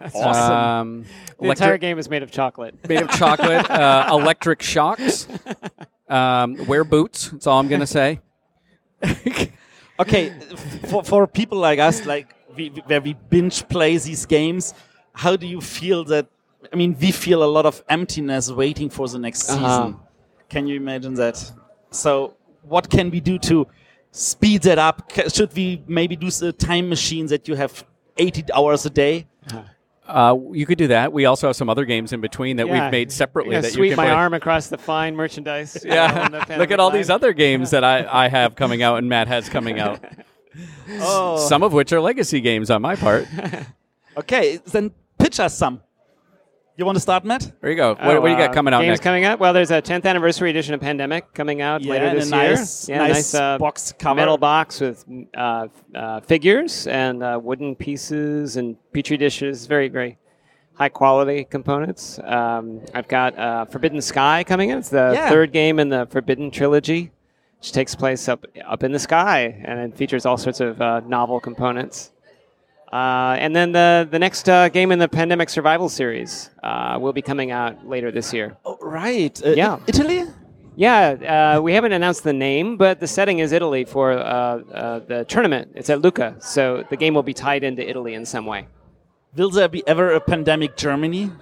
Awesome. 0.01 0.53
um, 0.53 1.05
The 1.41 1.51
entire 1.51 1.79
game 1.79 1.99
is 1.99 2.09
made 2.09 2.23
of 2.23 2.31
chocolate. 2.31 2.77
made 2.89 3.03
of 3.03 3.11
chocolate, 3.11 3.69
uh, 3.71 4.09
electric 4.13 4.63
shocks, 4.63 5.27
um, 6.09 6.67
wear 6.67 6.85
boots. 6.85 7.31
That's 7.31 7.47
all 7.47 7.59
I'm 7.59 7.69
gonna 7.69 7.87
say. 7.87 8.21
okay, 10.01 10.33
for, 10.89 11.03
for 11.05 11.27
people 11.27 11.59
like 11.59 11.79
us, 11.79 12.07
like 12.07 12.35
we, 12.57 12.71
we- 12.71 12.83
where 12.87 13.01
we 13.01 13.15
binge 13.15 13.67
play 13.69 13.97
these 13.99 14.25
games, 14.27 14.75
how 15.13 15.37
do 15.37 15.47
you 15.47 15.61
feel 15.61 16.05
that? 16.05 16.27
I 16.73 16.77
mean, 16.77 16.97
we 17.01 17.13
feel 17.13 17.43
a 17.45 17.47
lot 17.51 17.67
of 17.67 17.83
emptiness 17.89 18.51
waiting 18.51 18.91
for 18.91 19.09
the 19.09 19.19
next 19.19 19.43
season. 19.43 19.65
Uh-huh. 19.65 19.93
Can 20.49 20.67
you 20.67 20.77
imagine 20.77 21.15
that? 21.15 21.53
So, 21.91 22.35
what 22.63 22.89
can 22.91 23.11
we 23.11 23.21
do 23.21 23.39
to 23.41 23.67
speed 24.13 24.63
that 24.63 24.79
up? 24.79 25.11
Should 25.29 25.55
we 25.55 25.83
maybe 25.87 26.17
do 26.17 26.31
a 26.43 26.53
time 26.53 26.89
machine 26.89 27.27
that 27.27 27.49
you 27.49 27.55
have 27.55 27.85
80 28.17 28.45
hours 28.55 28.87
a 28.87 28.91
day? 28.91 29.27
Uh, 30.07 30.35
you 30.53 30.65
could 30.65 30.79
do 30.79 30.87
that. 30.87 31.13
We 31.13 31.27
also 31.27 31.49
have 31.49 31.57
some 31.57 31.69
other 31.69 31.85
games 31.85 32.15
in 32.15 32.23
between 32.23 32.57
that 32.57 32.67
Yeah. 32.67 32.85
we've 32.85 32.91
made 32.93 33.13
separately 33.13 33.55
Yeah, 33.55 33.61
that 33.61 33.73
sweep 33.73 33.91
you 33.91 33.97
can 33.97 33.97
my 33.99 34.07
play. 34.07 34.15
arm 34.15 34.33
across 34.33 34.69
the 34.69 34.79
fine 34.79 35.15
merchandise. 35.15 35.77
Yeah, 35.85 36.29
on 36.33 36.59
look 36.59 36.71
at 36.71 36.81
all 36.81 36.91
these 36.91 37.11
other 37.11 37.35
games 37.35 37.71
that 37.73 37.85
I, 37.85 38.07
I 38.25 38.29
have 38.29 38.55
coming 38.57 38.83
out 38.83 38.97
and 38.97 39.09
Matt 39.09 39.29
has 39.29 39.49
coming 39.49 39.79
out. 39.79 40.01
Oh, 41.01 41.37
Some 41.47 41.63
of 41.63 41.73
which 41.73 41.93
are 41.93 42.01
legacy 42.01 42.41
games 42.41 42.69
on 42.71 42.83
my 42.83 42.97
part. 42.97 43.29
okay. 44.17 44.57
Then 44.57 44.91
pitch 45.19 45.39
us 45.39 45.57
some. 45.57 45.83
You 46.79 46.85
want 46.85 46.95
to 46.95 47.01
start, 47.01 47.25
Matt? 47.25 47.51
There 47.61 47.71
you 47.71 47.77
go. 47.77 47.97
What, 47.97 48.05
Oh, 48.05 48.21
what 48.21 48.29
do 48.29 48.33
you 48.33 48.39
got 48.39 48.51
uh, 48.51 48.53
coming 48.55 48.73
out 48.73 48.83
games 48.83 48.91
next? 48.93 49.01
coming 49.03 49.25
up? 49.25 49.41
Well, 49.41 49.53
there's 49.53 49.73
a 49.73 49.83
10th 49.83 50.05
anniversary 50.07 50.49
edition 50.51 50.75
of 50.75 50.81
Pandemic 50.81 51.35
coming 51.35 51.61
out 51.61 51.83
Yeah, 51.83 51.91
later 51.93 52.05
and 52.07 52.19
this 52.19 52.31
a 52.31 52.37
year. 52.37 52.51
nice- 52.55 52.89
yeah, 52.89 52.99
nice 52.99 53.35
uh, 53.35 53.59
box 53.59 53.93
cover. 53.99 54.15
metal 54.15 54.39
box 54.39 54.81
with 54.81 55.05
uh, 55.37 55.67
uh, 55.93 56.21
figures 56.21 56.87
and 56.87 57.25
uh, 57.25 57.41
wooden 57.43 57.75
pieces 57.75 58.57
and 58.57 58.77
petri 58.93 59.17
dishes. 59.17 59.67
Very, 59.67 59.89
very 59.89 60.19
high 60.75 60.89
quality 60.89 61.43
components. 61.51 62.21
Um, 62.23 62.81
I've 62.95 63.09
got 63.09 63.37
uh, 63.37 63.65
Forbidden 63.65 64.01
Sky 64.01 64.45
coming 64.45 64.71
in. 64.71 64.79
It's 64.79 64.91
the 64.91 65.11
Yeah. 65.15 65.31
third 65.31 65.51
game 65.53 65.81
in 65.81 65.89
the 65.89 66.07
Forbidden 66.07 66.53
trilogy, 66.53 67.11
which 67.59 67.73
takes 67.73 67.97
place 67.97 68.29
up 68.29 68.47
up 68.65 68.85
in 68.85 68.93
the 68.93 69.01
sky 69.01 69.61
and 69.65 69.81
it 69.81 69.97
features 69.97 70.25
all 70.25 70.37
sorts 70.37 70.61
of 70.61 70.81
uh, 70.81 71.01
novel 71.01 71.41
components. 71.41 72.13
Uh, 72.93 73.37
and 73.39 73.55
then 73.55 73.73
the 73.73 74.09
the 74.11 74.19
next 74.19 74.49
uh, 74.49 74.69
game 74.71 74.91
in 74.93 74.99
the 74.99 75.09
Pandemic 75.09 75.49
Survival 75.51 75.89
series 75.89 76.51
uh, 76.63 76.97
will 77.01 77.13
be 77.13 77.21
coming 77.23 77.51
out 77.51 77.87
later 77.87 78.11
this 78.11 78.33
year. 78.33 78.57
Oh, 78.65 78.79
right. 78.81 79.39
Uh, 79.45 79.51
Yeah. 79.51 79.79
Italy? 79.87 80.25
Yeah, 80.77 81.57
uh, 81.57 81.61
we 81.61 81.73
haven't 81.75 81.91
announced 81.93 82.23
the 82.23 82.33
name, 82.33 82.77
but 82.77 83.01
the 83.01 83.07
setting 83.09 83.41
is 83.41 83.51
Italy 83.51 83.85
for 83.85 84.13
uh, 84.13 85.01
the 85.09 85.25
tournament. 85.29 85.73
It's 85.75 85.91
at 85.91 86.01
Lucca, 86.03 86.37
so 86.39 86.85
the 86.89 86.97
game 86.97 87.15
will 87.15 87.25
be 87.25 87.35
tied 87.35 87.65
into 87.65 87.83
Italy 87.83 88.15
in 88.15 88.25
some 88.25 88.47
way. 88.47 88.69
Will 89.35 89.51
there 89.51 89.69
be 89.69 89.83
ever 89.89 90.13
a 90.13 90.21
pandemic 90.21 90.77
Germany? 90.77 91.33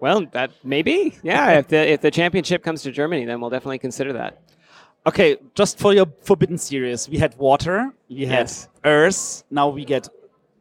Well, 0.00 0.26
that 0.32 0.50
maybe. 0.64 1.14
Yeah, 1.22 1.58
if 1.60 1.68
the 1.68 1.76
if 1.94 2.00
the 2.00 2.10
championship 2.10 2.64
comes 2.64 2.82
to 2.82 2.90
Germany, 2.90 3.24
then 3.26 3.40
we'll 3.40 3.50
definitely 3.50 3.78
consider 3.78 4.12
that. 4.14 4.32
Okay, 5.06 5.36
just 5.54 5.78
for 5.78 5.94
your 5.94 6.06
Forbidden 6.22 6.58
series, 6.58 7.08
we 7.08 7.16
had 7.18 7.32
water, 7.38 7.92
we 8.08 8.26
had 8.26 8.48
Yes. 8.48 8.68
earth, 8.84 9.44
now 9.50 9.68
we 9.68 9.84
get 9.84 10.08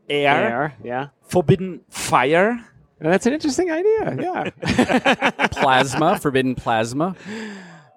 air, 0.10 0.36
Air, 0.52 0.74
yeah. 0.84 1.08
forbidden 1.28 1.82
fire. 1.90 2.66
Well, 3.02 3.12
that's 3.12 3.26
an 3.26 3.34
interesting 3.34 3.72
idea. 3.72 4.18
Yeah. 4.20 4.50
Plasma, 5.52 6.20
forbidden 6.20 6.56
plasma. 6.56 7.16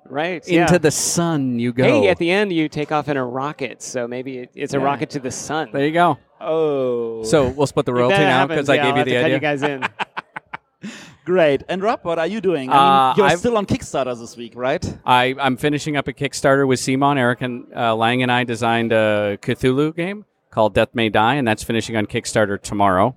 right. 0.07 0.47
Into 0.47 0.75
yeah. 0.75 0.79
the 0.79 0.91
sun 0.93 1.59
you 1.59 1.73
go. 1.73 1.83
Hey, 1.85 2.09
at 2.09 2.19
the 2.19 2.31
end 2.31 2.53
you 2.53 2.69
take 2.69 2.93
off 2.93 3.09
in 3.09 3.17
a 3.17 3.25
rocket, 3.25 3.83
so 3.83 4.07
maybe 4.07 4.49
it's 4.55 4.75
a 4.75 4.79
Yeah. 4.79 4.85
rocket 4.85 5.11
to 5.11 5.19
the 5.21 5.31
sun. 5.31 5.71
there 5.73 5.85
you 5.87 5.93
go. 5.93 6.19
Oh. 6.41 7.23
So 7.25 7.49
we'll 7.49 7.67
split 7.67 7.87
the 7.87 7.93
If 7.93 7.99
royalty 7.99 8.17
that 8.17 8.25
now 8.25 8.39
happens, 8.41 8.67
because 8.67 8.69
I 8.69 8.77
gave 8.77 8.85
I'll 8.85 8.91
you 8.91 8.97
have 8.97 9.07
the 9.07 9.13
to 9.13 9.17
cut 9.19 9.25
idea. 9.25 9.35
you 9.35 9.41
guys 9.41 9.63
in. 9.63 10.91
great. 11.25 11.63
And 11.69 11.83
Rob, 11.83 12.01
what 12.03 12.19
are 12.19 12.27
you 12.27 12.41
doing? 12.41 12.71
I 12.71 12.75
Uh, 12.77 13.09
mean, 13.09 13.17
you're 13.19 13.27
I've- 13.27 13.37
still 13.39 13.57
on 13.57 13.67
Kickstarter 13.67 14.19
this 14.19 14.37
week, 14.37 14.53
right? 14.57 14.99
I, 15.05 15.35
I'm 15.41 15.57
finishing 15.57 15.97
up 15.97 16.09
a 16.09 16.13
Kickstarter 16.13 16.67
with 16.67 16.81
Simon. 16.81 17.19
Eric 17.19 17.43
and 17.43 17.67
uh, 17.75 17.95
Lang 17.95 18.23
and 18.23 18.31
I 18.33 18.45
designed 18.45 18.93
a 18.93 19.39
Cthulhu 19.41 19.95
game 19.95 20.25
called 20.53 20.75
Death 20.75 20.91
May 20.95 21.09
Die, 21.09 21.35
and 21.35 21.49
that's 21.49 21.65
finishing 21.65 21.97
on 21.97 22.07
Kickstarter 22.07 22.61
tomorrow. 22.61 23.17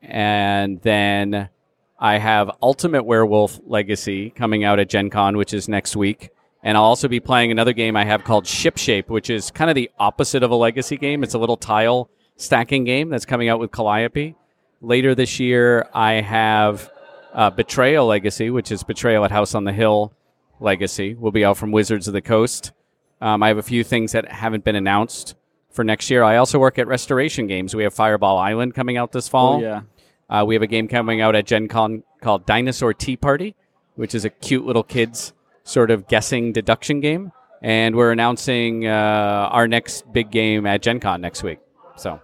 And 0.00 0.80
then 0.80 1.50
I 1.98 2.18
have 2.18 2.50
Ultimate 2.62 3.04
Werewolf 3.04 3.60
Legacy 3.66 4.30
coming 4.30 4.64
out 4.64 4.78
at 4.78 4.88
Gen 4.88 5.10
Con, 5.10 5.36
which 5.36 5.52
is 5.52 5.68
next 5.68 5.96
week. 5.96 6.30
And 6.62 6.78
I'll 6.78 6.84
also 6.84 7.08
be 7.08 7.20
playing 7.20 7.50
another 7.50 7.74
game 7.74 7.96
I 7.96 8.04
have 8.04 8.24
called 8.24 8.44
Shipshape, 8.44 9.08
which 9.08 9.28
is 9.28 9.50
kind 9.50 9.70
of 9.70 9.74
the 9.74 9.90
opposite 9.98 10.42
of 10.42 10.50
a 10.50 10.54
legacy 10.54 10.96
game. 10.96 11.22
It's 11.22 11.34
a 11.34 11.38
little 11.38 11.58
tile 11.58 12.08
stacking 12.36 12.84
game 12.84 13.10
that's 13.10 13.26
coming 13.26 13.48
out 13.48 13.60
with 13.60 13.70
Calliope. 13.70 14.34
Later 14.80 15.14
this 15.14 15.38
year, 15.38 15.88
I 15.92 16.14
have 16.14 16.90
uh, 17.34 17.50
Betrayal 17.50 18.06
Legacy, 18.06 18.48
which 18.48 18.72
is 18.72 18.82
Betrayal 18.82 19.24
at 19.24 19.30
House 19.30 19.54
on 19.54 19.64
the 19.64 19.72
Hill 19.72 20.14
Legacy. 20.60 21.14
Will 21.14 21.32
be 21.32 21.44
out 21.44 21.56
from 21.56 21.72
Wizards 21.72 22.06
of 22.06 22.14
the 22.14 22.22
Coast. 22.22 22.72
Um, 23.20 23.42
I 23.42 23.48
have 23.48 23.58
a 23.58 23.62
few 23.62 23.84
things 23.84 24.12
that 24.12 24.30
haven't 24.30 24.64
been 24.64 24.76
announced 24.76 25.34
for 25.74 25.84
next 25.84 26.08
year. 26.08 26.22
I 26.22 26.36
also 26.36 26.58
work 26.58 26.78
at 26.78 26.86
Restoration 26.86 27.46
Games. 27.46 27.74
We 27.74 27.82
have 27.82 27.92
Fireball 27.92 28.38
Island 28.38 28.74
coming 28.74 28.96
out 28.96 29.12
this 29.12 29.28
fall. 29.28 29.56
Oh, 29.56 29.60
yeah. 29.60 29.82
Uh, 30.30 30.44
we 30.46 30.54
have 30.54 30.62
a 30.62 30.66
game 30.66 30.88
coming 30.88 31.20
out 31.20 31.34
at 31.34 31.44
Gen 31.44 31.68
Con 31.68 32.02
called 32.22 32.46
Dinosaur 32.46 32.94
Tea 32.94 33.16
Party, 33.16 33.54
which 33.96 34.14
is 34.14 34.24
a 34.24 34.30
cute 34.30 34.64
little 34.64 34.82
kids 34.82 35.34
sort 35.64 35.90
of 35.90 36.08
guessing 36.08 36.52
deduction 36.52 37.00
game. 37.00 37.32
And 37.60 37.96
we're 37.96 38.12
announcing 38.12 38.86
uh, 38.86 39.48
our 39.50 39.66
next 39.68 40.10
big 40.12 40.30
game 40.30 40.66
at 40.66 40.80
Gen 40.80 41.00
Con 41.00 41.20
next 41.20 41.42
week. 41.42 41.58
So, 41.96 42.20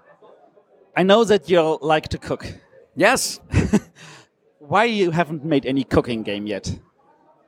I 0.96 1.02
know 1.02 1.24
that 1.24 1.50
you 1.50 1.78
like 1.82 2.08
to 2.08 2.18
cook. 2.18 2.46
yes, 2.94 3.40
Why 4.58 4.84
you 4.84 5.10
haven't 5.10 5.44
made 5.44 5.66
any 5.66 5.82
cooking 5.82 6.22
game 6.22 6.46
yet? 6.46 6.78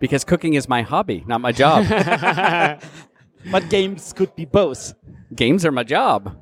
because 0.03 0.24
cooking 0.24 0.55
is 0.55 0.68
my 0.68 0.82
hobby, 0.82 1.22
not 1.28 1.40
my 1.40 1.53
job. 1.53 1.86
But 3.51 3.68
games 3.68 4.12
could 4.12 4.34
be 4.36 4.45
both. 4.45 4.95
Games 5.34 5.64
are 5.66 5.72
my 5.72 5.82
job. 5.82 6.36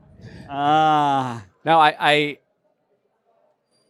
Ah. 0.49 1.45
No, 1.65 1.79
I, 1.79 1.95
I, 1.99 2.39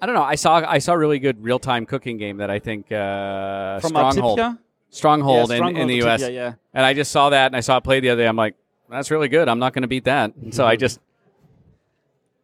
I 0.00 0.06
don't 0.06 0.14
know. 0.14 0.22
I 0.22 0.34
saw 0.34 0.56
I 0.66 0.78
saw 0.78 0.92
a 0.94 0.98
really 0.98 1.18
good 1.18 1.42
real 1.42 1.58
time 1.58 1.86
cooking 1.86 2.16
game 2.18 2.38
that 2.38 2.50
I 2.50 2.58
think 2.58 2.90
uh, 2.92 3.80
From 3.80 3.90
Stronghold, 3.90 4.38
Artipia? 4.38 4.58
Stronghold, 4.90 5.36
Yeah, 5.36 5.42
in, 5.44 5.50
in 5.50 5.56
Stronghold 5.68 5.88
the 5.90 5.94
U.S. 5.96 6.22
Artipia, 6.22 6.34
yeah. 6.34 6.54
And 6.74 6.84
I 6.84 6.94
just 6.94 7.12
saw 7.12 7.30
that 7.30 7.46
and 7.46 7.56
I 7.56 7.60
saw 7.60 7.78
it 7.78 7.84
play 7.84 8.00
the 8.00 8.10
other 8.10 8.22
day. 8.22 8.28
I'm 8.28 8.36
like, 8.36 8.54
that's 8.88 9.10
really 9.10 9.28
good. 9.28 9.48
I'm 9.48 9.58
not 9.58 9.72
going 9.72 9.82
to 9.82 9.88
beat 9.88 10.04
that. 10.04 10.34
And 10.36 10.54
so 10.54 10.66
I 10.66 10.76
just 10.76 11.00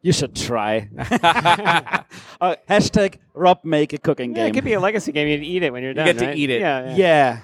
You 0.03 0.13
should 0.13 0.37
try. 0.37 0.89
uh, 0.99 2.55
hashtag 2.69 3.19
Rob 3.35 3.65
make 3.65 3.93
a 3.93 3.99
cooking 3.99 4.31
Yeah, 4.31 4.45
game. 4.45 4.47
it 4.51 4.55
could 4.55 4.65
be 4.65 4.75
a 4.75 4.81
legacy 4.81 5.11
game. 5.11 5.27
You'd 5.27 5.43
eat 5.43 5.63
it 5.65 5.73
when 5.73 5.83
you're 5.83 5.95
done. 5.95 6.07
You 6.07 6.13
get 6.13 6.19
to 6.21 6.27
right? 6.29 6.37
eat 6.37 6.51
it. 6.51 6.61
Yeah. 6.61 6.87
yeah. 6.91 6.97
yeah. 6.97 7.41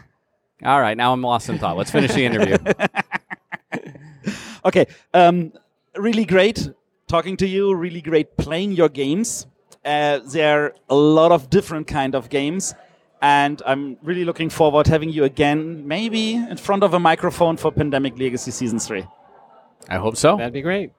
All 0.65 0.81
right. 0.81 0.97
Now 0.97 1.13
I'm 1.13 1.23
lost 1.23 1.49
in 1.49 1.59
thought. 1.59 1.77
Let's 1.77 1.91
finish 1.91 2.13
the 2.13 2.25
interview. 2.25 2.57
Okay. 4.65 4.87
Um, 5.13 5.53
really 5.97 6.25
great 6.25 6.71
talking 7.09 7.37
to 7.39 7.47
you. 7.47 7.75
Really 7.75 8.01
great 8.01 8.37
playing 8.37 8.73
your 8.73 8.89
games. 8.89 9.47
Uh, 9.85 10.21
there 10.27 10.67
are 10.67 10.75
a 10.89 10.95
lot 10.95 11.33
of 11.33 11.51
different 11.51 11.89
kind 11.89 12.15
of 12.15 12.29
games, 12.29 12.73
and 13.21 13.61
I'm 13.67 13.97
really 14.03 14.25
looking 14.25 14.49
forward 14.49 14.87
having 14.87 15.09
you 15.11 15.25
again, 15.25 15.87
maybe 15.89 16.35
in 16.35 16.57
front 16.57 16.85
of 16.85 16.95
a 16.95 17.01
microphone 17.01 17.57
for 17.57 17.73
Pandemic 17.73 18.17
Legacy 18.17 18.53
Season 18.53 18.79
Three. 18.79 19.05
I 19.89 19.97
hope 19.97 20.17
so. 20.17 20.37
That'd 20.37 20.53
be 20.53 20.63
great. 20.63 20.93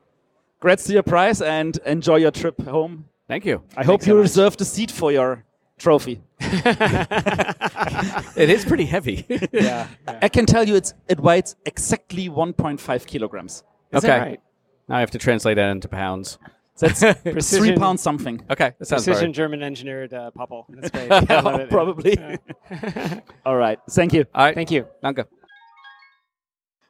Congrats 0.60 0.84
to 0.86 0.94
your 0.94 1.04
prize 1.04 1.42
and 1.42 1.78
enjoy 1.86 2.18
your 2.18 2.32
trip 2.32 2.62
home. 2.62 3.06
Thank 3.30 3.46
you. 3.46 3.64
I 3.78 3.86
hope 3.86 4.02
you 4.02 4.08
so 4.08 4.16
much. 4.16 4.24
reserved 4.24 4.60
a 4.60 4.66
seat 4.66 4.92
for 4.92 5.14
your 5.14 5.46
trophy. 5.84 6.22
It 8.36 8.50
is 8.50 8.66
pretty 8.66 8.86
heavy. 8.86 9.26
Yeah. 9.52 9.88
I 10.08 10.30
can 10.30 10.46
tell 10.46 10.68
you 10.68 10.76
it's 10.76 10.94
it 11.08 11.20
weighs 11.20 11.56
exactly 11.66 12.30
1.5 12.30 13.06
kilograms. 13.06 13.64
Is 13.92 14.02
that 14.02 14.04
okay. 14.04 14.20
right? 14.20 14.42
Now 14.88 14.98
I 14.98 15.00
have 15.02 15.12
to 15.12 15.20
translate 15.20 15.58
that 15.58 15.70
into 15.70 15.88
pounds. 15.88 16.40
That's 16.80 17.02
three 17.58 17.76
pounds 17.76 18.02
something. 18.02 18.42
Okay. 18.50 18.74
That 18.80 18.86
sounds 18.88 19.04
Precision 19.04 19.28
right. 19.28 19.36
German 19.36 19.62
engineered 19.62 20.14
uh, 20.14 20.32
Popple. 20.32 20.66
That's 20.70 20.90
great. 20.90 21.12
I 21.12 21.42
love 21.42 21.60
it. 21.60 21.70
Probably. 21.70 22.18
All 23.46 23.56
right. 23.56 23.80
Thank 23.90 24.14
you. 24.14 24.26
All 24.34 24.46
right. 24.46 24.56
Thank 24.56 24.72
you. 24.72 24.88
Danke. 25.04 25.28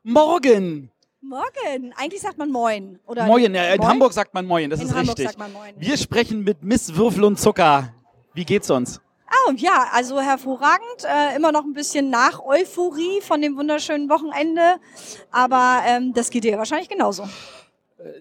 Morgen. 0.04 0.90
Morgen. 1.22 1.94
Eigentlich 1.98 2.22
sagt 2.22 2.38
man 2.38 2.52
Moin. 2.52 3.00
Oder 3.06 3.26
Moin. 3.26 3.54
Ja, 3.54 3.74
in 3.74 3.80
Moin? 3.80 3.90
Hamburg 3.90 4.14
sagt 4.14 4.34
man 4.34 4.46
Moin. 4.46 4.70
Das 4.70 4.80
In 4.80 4.88
ist 4.88 4.94
Hamburg 4.94 5.18
richtig. 5.18 5.28
sagt 5.28 5.40
man 5.40 5.52
Moin. 5.52 5.74
Wir 5.78 5.98
sprechen 5.98 6.44
mit 6.44 6.64
Miss 6.64 6.96
Würfel 6.96 7.24
und 7.24 7.40
Zucker. 7.40 7.94
Wie 8.34 8.46
geht's 8.46 8.70
uns? 8.70 9.00
Oh, 9.48 9.52
ja, 9.56 9.88
also 9.92 10.22
hervorragend. 10.22 11.04
Äh, 11.04 11.36
immer 11.36 11.52
noch 11.52 11.64
ein 11.64 11.74
bisschen 11.74 12.10
nach 12.10 12.44
Euphorie 12.44 13.22
von 13.22 13.42
dem 13.42 13.58
wunderschönen 13.58 14.10
Wochenende. 14.10 14.76
Aber 15.32 15.82
ähm, 15.86 16.14
das 16.14 16.30
geht 16.30 16.44
dir 16.44 16.58
wahrscheinlich 16.58 16.90
genauso. 16.90 17.28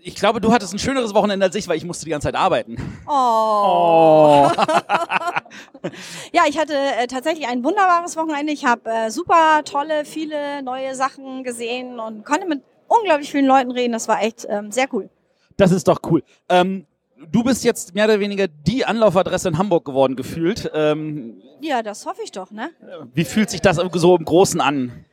Ich 0.02 0.14
glaube, 0.14 0.40
du 0.40 0.52
hattest 0.52 0.72
ein 0.72 0.78
schöneres 0.78 1.12
Wochenende 1.14 1.46
als 1.46 1.54
ich, 1.56 1.66
weil 1.66 1.76
ich 1.76 1.84
musste 1.84 2.04
die 2.04 2.10
ganze 2.12 2.28
Zeit 2.28 2.36
arbeiten. 2.36 2.76
Oh. 3.06 4.48
ja, 6.32 6.42
ich 6.48 6.58
hatte 6.58 6.74
äh, 6.74 7.06
tatsächlich 7.08 7.48
ein 7.48 7.64
wunderbares 7.64 8.16
Wochenende. 8.16 8.52
Ich 8.52 8.64
habe 8.64 8.88
äh, 8.88 9.10
super 9.10 9.62
tolle, 9.64 10.04
viele 10.04 10.62
neue 10.62 10.94
Sachen 10.94 11.42
gesehen 11.42 11.98
und 11.98 12.24
konnte 12.24 12.46
mit 12.46 12.62
unglaublich 12.86 13.30
vielen 13.30 13.46
Leuten 13.46 13.70
reden. 13.72 13.92
Das 13.92 14.06
war 14.08 14.22
echt 14.22 14.46
ähm, 14.48 14.70
sehr 14.70 14.86
cool. 14.92 15.10
Das 15.56 15.72
ist 15.72 15.88
doch 15.88 16.00
cool. 16.08 16.22
Ähm, 16.48 16.86
du 17.30 17.42
bist 17.42 17.64
jetzt 17.64 17.94
mehr 17.94 18.04
oder 18.06 18.20
weniger 18.20 18.48
die 18.48 18.84
Anlaufadresse 18.84 19.48
in 19.48 19.58
Hamburg 19.58 19.84
geworden, 19.84 20.16
gefühlt. 20.16 20.70
Ähm, 20.74 21.40
Ja, 21.60 21.82
das 21.82 22.06
hoffe 22.06 22.22
ich 22.24 22.32
doch, 22.32 22.50
ne? 22.50 22.70
wie 23.14 23.24
fühlt 23.24 23.50
sich 23.50 23.60
das 23.60 23.76
so 23.76 24.16
im 24.16 24.24
Großen 24.24 24.60
an? 24.60 25.04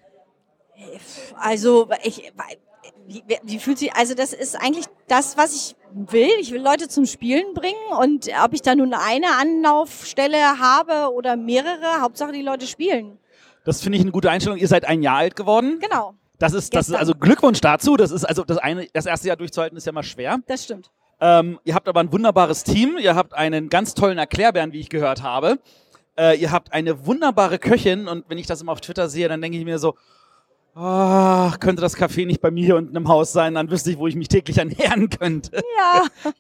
Also, 1.36 1.89
ich, 2.03 2.32
wie, 3.43 3.60
fühlt 3.60 3.80
sich, 3.80 3.93
also 3.95 4.14
das 4.14 4.34
ist 4.34 4.55
eigentlich 4.55 4.86
das, 5.07 5.38
was 5.38 5.55
ich 5.55 5.76
will. 5.91 6.30
Ich 6.39 6.51
will 6.51 6.62
Leute 6.62 6.88
zum 6.88 7.05
Spielen 7.05 7.53
bringen 7.53 7.76
und 7.99 8.30
ob 8.43 8.53
ich 8.53 8.62
da 8.62 8.76
nun 8.76 8.93
eine 8.93 9.28
Anlaufstelle 9.39 10.60
habe 10.60 11.14
oder 11.14 11.36
mehrere, 11.36 12.01
Hauptsache 12.01 12.32
die 12.32 12.41
Leute 12.41 12.68
spielen. 12.68 13.18
Das 13.66 13.82
finde 13.82 13.97
ich 13.97 14.03
eine 14.03 14.12
gute 14.12 14.30
Einstellung. 14.30 14.57
Ihr 14.57 14.68
seid 14.68 14.86
ein 14.86 15.01
Jahr 15.01 15.18
alt 15.18 15.36
geworden. 15.36 15.80
Genau, 15.80 16.14
Das 16.38 16.53
ist, 16.53 16.74
das 16.74 16.89
ist 16.89 16.95
also 16.95 17.14
Glückwunsch 17.14 17.62
dazu. 17.62 17.97
Das 17.97 18.12
ist 18.12 18.24
also 18.26 18.43
das 18.43 18.57
eine, 18.57 18.88
das 18.93 19.05
erste 19.05 19.28
Jahr 19.28 19.38
durchzuhalten 19.38 19.78
ist 19.78 19.86
ja 19.86 19.91
mal 19.91 20.03
schwer. 20.03 20.38
das 20.47 20.64
stimmt. 20.64 20.89
Ähm, 21.22 21.60
ihr 21.64 21.76
habt 21.76 21.88
aber 21.88 22.00
ein 22.00 22.12
wunderbares 22.12 22.64
Team. 22.64 22.98
Ihr 22.98 23.16
habt 23.16 23.34
einen 23.34 23.70
ganz 23.70 23.94
tollen 23.94 24.18
Erklärbären, 24.18 24.74
wie 24.74 24.80
ich 24.80 24.90
gehört 24.90 25.24
habe. 25.24 25.60
Äh, 26.18 26.38
ihr 26.40 26.52
habt 26.52 26.74
eine 26.74 27.06
wunderbare 27.06 27.60
Köchin 27.60 28.08
und 28.08 28.26
wenn 28.28 28.38
ich 28.38 28.48
das 28.48 28.62
immer 28.62 28.72
auf 28.72 28.82
Twitter 28.82 29.10
sehe, 29.10 29.28
dann 29.28 29.42
denke 29.42 29.58
ich 29.58 29.66
mir 29.66 29.80
so, 29.80 29.96
ah, 30.76 31.56
könnte 31.60 31.82
das 31.82 31.98
Café 31.98 32.26
nicht 32.26 32.42
bei 32.42 32.52
mir 32.52 32.66
hier 32.66 32.76
unten 32.76 32.96
im 32.96 33.08
Haus 33.08 33.32
sein, 33.32 33.56
dann 33.56 33.70
wüsste 33.72 33.92
ich, 33.92 33.98
wo 33.98 34.08
ich 34.08 34.16
mich 34.16 34.28
täglich 34.28 34.58
ernähren 34.58 35.10
könnte. 35.10 35.62
Ja. 35.78 36.32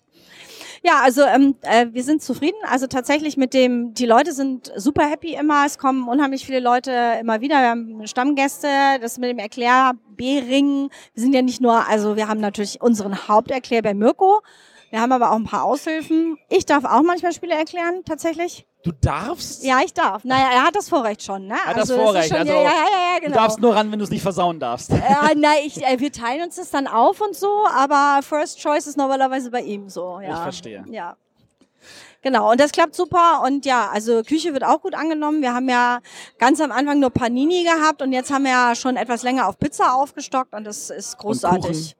Ja, 0.81 1.01
also 1.03 1.23
ähm, 1.23 1.55
äh, 1.61 1.87
wir 1.91 2.03
sind 2.03 2.21
zufrieden. 2.21 2.57
Also 2.63 2.87
tatsächlich 2.87 3.35
mit 3.35 3.53
dem, 3.53 3.93
die 3.93 4.05
Leute 4.05 4.31
sind 4.31 4.71
super 4.77 5.09
happy 5.09 5.33
immer. 5.35 5.65
Es 5.65 5.77
kommen 5.77 6.07
unheimlich 6.07 6.45
viele 6.45 6.61
Leute 6.61 6.91
immer 7.19 7.41
wieder. 7.41 7.59
Wir 7.59 7.69
haben 7.69 8.07
Stammgäste, 8.07 8.67
das 9.01 9.17
mit 9.17 9.29
dem 9.29 9.39
Erklärbäring. 9.39 10.89
Wir 11.13 11.21
sind 11.21 11.33
ja 11.33 11.41
nicht 11.41 11.59
nur, 11.59 11.85
also 11.87 12.15
wir 12.15 12.29
haben 12.29 12.39
natürlich 12.39 12.81
unseren 12.81 13.27
Haupterklär 13.27 13.81
bei 13.81 13.93
Mirko. 13.93 14.41
Wir 14.89 15.01
haben 15.01 15.11
aber 15.11 15.31
auch 15.31 15.35
ein 15.35 15.43
paar 15.43 15.63
Aushilfen. 15.63 16.37
Ich 16.49 16.65
darf 16.65 16.83
auch 16.83 17.03
manchmal 17.03 17.33
Spiele 17.33 17.53
erklären, 17.53 18.01
tatsächlich. 18.05 18.65
Du 18.83 18.91
darfst? 18.91 19.63
Ja, 19.63 19.81
ich 19.83 19.93
darf. 19.93 20.23
Naja, 20.23 20.49
er 20.53 20.63
hat 20.63 20.75
das 20.75 20.87
Vorrecht 20.87 21.21
schon, 21.21 21.47
ne? 21.47 21.55
Hat 21.55 21.75
das 21.75 21.89
ist 21.89 21.95
Vorrecht, 21.95 22.29
schon, 22.29 22.37
also 22.37 22.53
ja, 22.53 22.61
ja, 22.61 22.69
ja, 22.69 23.13
ja, 23.13 23.19
genau. 23.19 23.33
Du 23.33 23.39
darfst 23.39 23.59
nur 23.59 23.75
ran, 23.75 23.91
wenn 23.91 23.99
du 23.99 24.05
es 24.05 24.09
nicht 24.09 24.21
versauen 24.21 24.59
darfst. 24.59 24.91
äh, 24.91 24.99
nein, 25.35 25.57
ich, 25.65 25.85
äh, 25.85 25.99
wir 25.99 26.11
teilen 26.11 26.43
uns 26.43 26.55
das 26.55 26.71
dann 26.71 26.87
auf 26.87 27.19
und 27.19 27.35
so, 27.35 27.65
aber 27.67 28.21
First 28.23 28.59
Choice 28.59 28.87
ist 28.87 28.97
normalerweise 28.97 29.51
bei 29.51 29.61
ihm 29.61 29.89
so. 29.89 30.19
Ja. 30.21 30.33
Ich 30.33 30.39
verstehe. 30.39 30.85
Ja. 30.89 31.17
Genau, 32.21 32.51
und 32.51 32.59
das 32.59 32.71
klappt 32.71 32.95
super. 32.95 33.41
Und 33.45 33.65
ja, 33.65 33.89
also 33.89 34.23
Küche 34.23 34.53
wird 34.53 34.63
auch 34.63 34.81
gut 34.81 34.93
angenommen. 34.93 35.41
Wir 35.41 35.53
haben 35.53 35.69
ja 35.69 35.99
ganz 36.37 36.59
am 36.59 36.71
Anfang 36.71 36.99
nur 36.99 37.11
Panini 37.11 37.63
gehabt 37.63 38.01
und 38.01 38.11
jetzt 38.11 38.31
haben 38.31 38.43
wir 38.43 38.51
ja 38.51 38.75
schon 38.75 38.97
etwas 38.97 39.23
länger 39.23 39.47
auf 39.47 39.57
Pizza 39.57 39.93
aufgestockt 39.93 40.53
und 40.53 40.65
das 40.65 40.89
ist 40.89 41.17
großartig. 41.17 41.95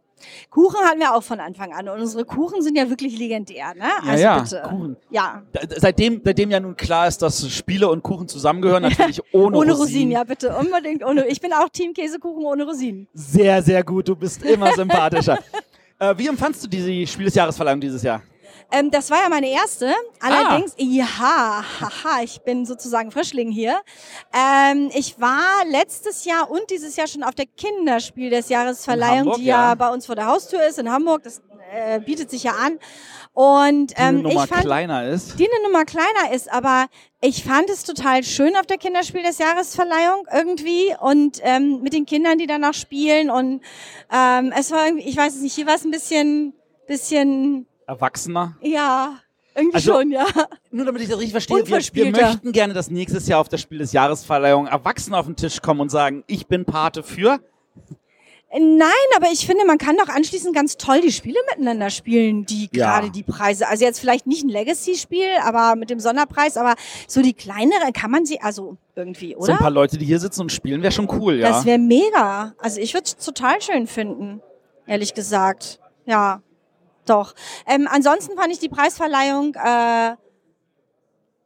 Kuchen 0.50 0.80
hatten 0.86 1.00
wir 1.00 1.14
auch 1.16 1.24
von 1.24 1.40
Anfang 1.40 1.74
an 1.74 1.88
und 1.90 2.00
unsere 2.00 2.26
Kuchen 2.26 2.62
sind 2.62 2.76
ja 2.78 2.90
wirklich 2.90 3.18
legendär, 3.18 3.74
ne? 3.76 3.84
Ja, 3.84 4.10
Also 4.12 4.24
ja, 4.24 4.40
bitte. 4.40 4.62
Kuchen. 4.70 4.98
Ja. 5.10 5.44
Seitdem, 5.78 6.22
seitdem 6.24 6.52
ja 6.52 6.60
nun 6.60 6.76
klar 6.76 7.08
ist, 7.08 7.22
dass 7.22 7.50
Spiele 7.52 7.90
und 7.90 8.04
Kuchen 8.04 8.28
zusammengehören, 8.28 8.84
natürlich 8.84 9.22
ohne, 9.34 9.58
Ohne 9.58 9.72
Rosinen. 9.72 9.78
Rosinen, 9.78 10.12
ja 10.12 10.24
bitte, 10.24 10.56
unbedingt 10.56 11.04
ohne. 11.04 11.28
Ich 11.28 11.42
bin 11.42 11.54
auch 11.54 11.70
Team 11.70 11.94
Käsekuchen 11.94 12.46
ohne 12.46 12.66
Rosinen. 12.66 13.08
Sehr, 13.14 13.62
sehr 13.62 13.84
gut. 13.84 14.08
Du 14.08 14.16
bist 14.16 14.44
immer 14.44 14.74
sympathischer. 14.74 15.38
äh, 16.00 16.14
wie 16.18 16.28
empfandst 16.28 16.64
du 16.64 16.68
die 16.68 17.06
Spiel 17.08 17.26
des 17.26 17.36
Jahresverleihung 17.36 17.82
dieses 17.82 18.04
Jahr? 18.04 18.22
Ähm, 18.72 18.92
das 18.92 19.10
war 19.10 19.24
ja 19.24 19.30
meine 19.30 19.50
erste. 19.50 19.94
Allerdings, 20.20 20.74
ja, 20.78 21.06
haha, 21.08 22.22
ich 22.24 22.42
bin 22.42 22.66
sozusagen 22.66 23.12
Frischling 23.12 23.52
hier. 23.52 23.82
Ähm, 24.34 24.92
ich 24.94 25.20
war 25.20 25.66
letztes 25.70 26.26
Jahr 26.26 26.52
und 26.52 26.70
dieses 26.70 26.96
Jahr 26.96 27.08
schon 27.08 27.24
auf 27.24 27.36
der 27.36 27.46
Kinderspiel 27.48 28.30
des 28.30 28.50
Jahresverleihung, 28.50 29.20
Hamburg, 29.20 29.36
die 29.38 29.46
ja. 29.46 29.70
ja. 29.70 29.76
bei 29.76 29.90
uns 29.90 30.06
vor 30.06 30.16
der 30.16 30.28
Haustür 30.28 30.64
ist 30.66 30.78
in 30.78 30.92
Hamburg. 30.92 31.24
Das 31.24 31.42
äh, 31.72 32.00
bietet 32.00 32.30
sich 32.30 32.44
ja 32.44 32.54
an. 32.54 32.80
Und 33.34 33.92
Die 33.92 33.96
ähm, 33.98 34.08
eine 34.08 34.22
Nummer 34.24 34.48
fand, 34.48 34.62
kleiner 34.62 35.08
ist. 35.08 35.40
die 35.40 35.48
eine 35.50 35.64
Nummer 35.64 35.86
kleiner 35.86 36.34
ist, 36.34 36.52
aber 36.52 36.88
ich 37.22 37.44
fand 37.44 37.70
es 37.70 37.84
total 37.84 38.24
schön 38.24 38.56
auf 38.56 38.66
der 38.66 38.78
Kinderspiel 38.78 39.24
des 39.24 39.38
Jahresverleihung 39.38 40.28
irgendwie 40.34 40.96
und 41.00 41.40
ähm, 41.44 41.82
mit 41.82 41.94
den 41.94 42.06
Kindern, 42.06 42.38
die 42.38 42.48
danach 42.48 42.74
spielen 42.74 43.30
und 43.30 43.62
ähm, 44.12 44.54
es 44.58 44.72
war 44.72 44.86
irgendwie, 44.86 45.08
ich 45.08 45.16
weiß 45.16 45.36
es 45.36 45.42
nicht, 45.42 45.54
hier 45.54 45.68
war 45.68 45.76
es 45.76 45.86
ein 45.86 45.92
bisschen, 45.92 46.54
bisschen, 46.88 47.68
Erwachsener. 47.90 48.56
ja, 48.62 49.16
irgendwie 49.56 49.76
Also, 49.76 49.94
schon, 49.94 50.12
ja. 50.12 50.26
Nur 50.72 50.86
damit 50.86 51.02
ich 51.02 51.10
das 51.10 51.18
richtig 51.18 51.32
verstehe, 51.32 51.66
wir, 51.68 51.82
wir 51.92 52.12
möchten 52.12 52.52
gerne, 52.52 52.74
dass 52.74 52.90
nächstes 52.90 53.28
Jahr 53.28 53.42
auf 53.42 53.50
der 53.50 53.58
Spiel 53.58 53.80
des 53.80 53.92
Jahresverleihung 53.92 54.68
Erwachsene 54.68 55.18
auf 55.18 55.26
den 55.26 55.36
Tisch 55.36 55.62
kommen 55.62 55.82
und 55.82 55.90
sagen, 55.90 56.24
ich 56.28 56.48
bin 56.48 56.64
Pate 56.66 57.04
für. 57.04 57.40
Nein, 58.52 58.90
aber 59.16 59.28
ich 59.32 59.46
finde, 59.46 59.64
man 59.66 59.78
kann 59.78 59.96
doch 59.98 60.08
anschließend 60.10 60.56
ganz 60.56 60.76
toll 60.78 61.02
die 61.02 61.12
Spiele 61.12 61.38
miteinander 61.52 61.92
spielen, 61.92 62.46
die 62.48 62.68
Ja. 62.74 62.86
gerade 63.00 63.12
die 63.12 63.22
Preise. 63.22 63.68
Also 63.68 63.86
jetzt 63.86 64.00
vielleicht 64.00 64.26
nicht 64.26 64.44
ein 64.44 64.50
Legacy-Spiel, 64.50 65.28
aber 65.46 65.76
mit 65.76 65.92
dem 65.92 66.00
Sonderpreis, 66.00 66.58
aber 66.58 66.74
so 67.08 67.22
die 67.22 67.34
kleinere 67.34 67.92
kann 67.94 68.10
man 68.10 68.26
sie, 68.26 68.42
also 68.42 68.78
irgendwie, 68.96 69.36
So 69.38 69.46
ein 69.46 69.50
oder? 69.52 69.58
paar 69.58 69.70
Leute, 69.70 70.00
die 70.00 70.06
hier 70.06 70.20
sitzen 70.20 70.42
und 70.42 70.52
spielen, 70.52 70.82
wäre 70.82 70.92
schon 70.92 71.08
cool, 71.20 71.36
ja. 71.36 71.50
Das 71.50 71.64
wäre 71.66 71.78
mega. 71.78 72.56
Also 72.58 72.82
ich 72.82 72.96
würde 72.96 73.04
es 73.06 73.18
total 73.18 73.62
schön 73.62 73.86
finden, 73.86 74.42
ehrlich 74.88 75.14
gesagt. 75.14 75.80
Ja, 76.08 76.42
doch. 77.10 77.34
Ähm, 77.66 77.88
ansonsten 77.90 78.38
fand 78.38 78.52
ich 78.52 78.60
die 78.60 78.70
Preisverleihung, 78.70 79.56
äh, 79.56 80.16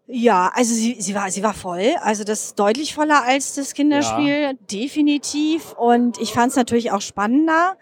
ja, 0.05 0.51
also 0.53 0.73
sie, 0.73 0.97
sie, 0.99 1.15
war, 1.15 1.31
sie 1.31 1.43
war 1.43 1.53
voll. 1.53 1.95
Also 2.01 2.23
das 2.23 2.45
ist 2.45 2.59
deutlich 2.59 2.93
voller 2.93 3.23
als 3.23 3.55
das 3.55 3.73
Kinderspiel, 3.73 4.55
definitiv. 4.69 5.73
Und 5.73 6.19
ich 6.19 6.33
fand 6.33 6.51
es 6.51 6.55
natürlich 6.57 6.91
auch 6.91 7.01
spannender. 7.01 7.77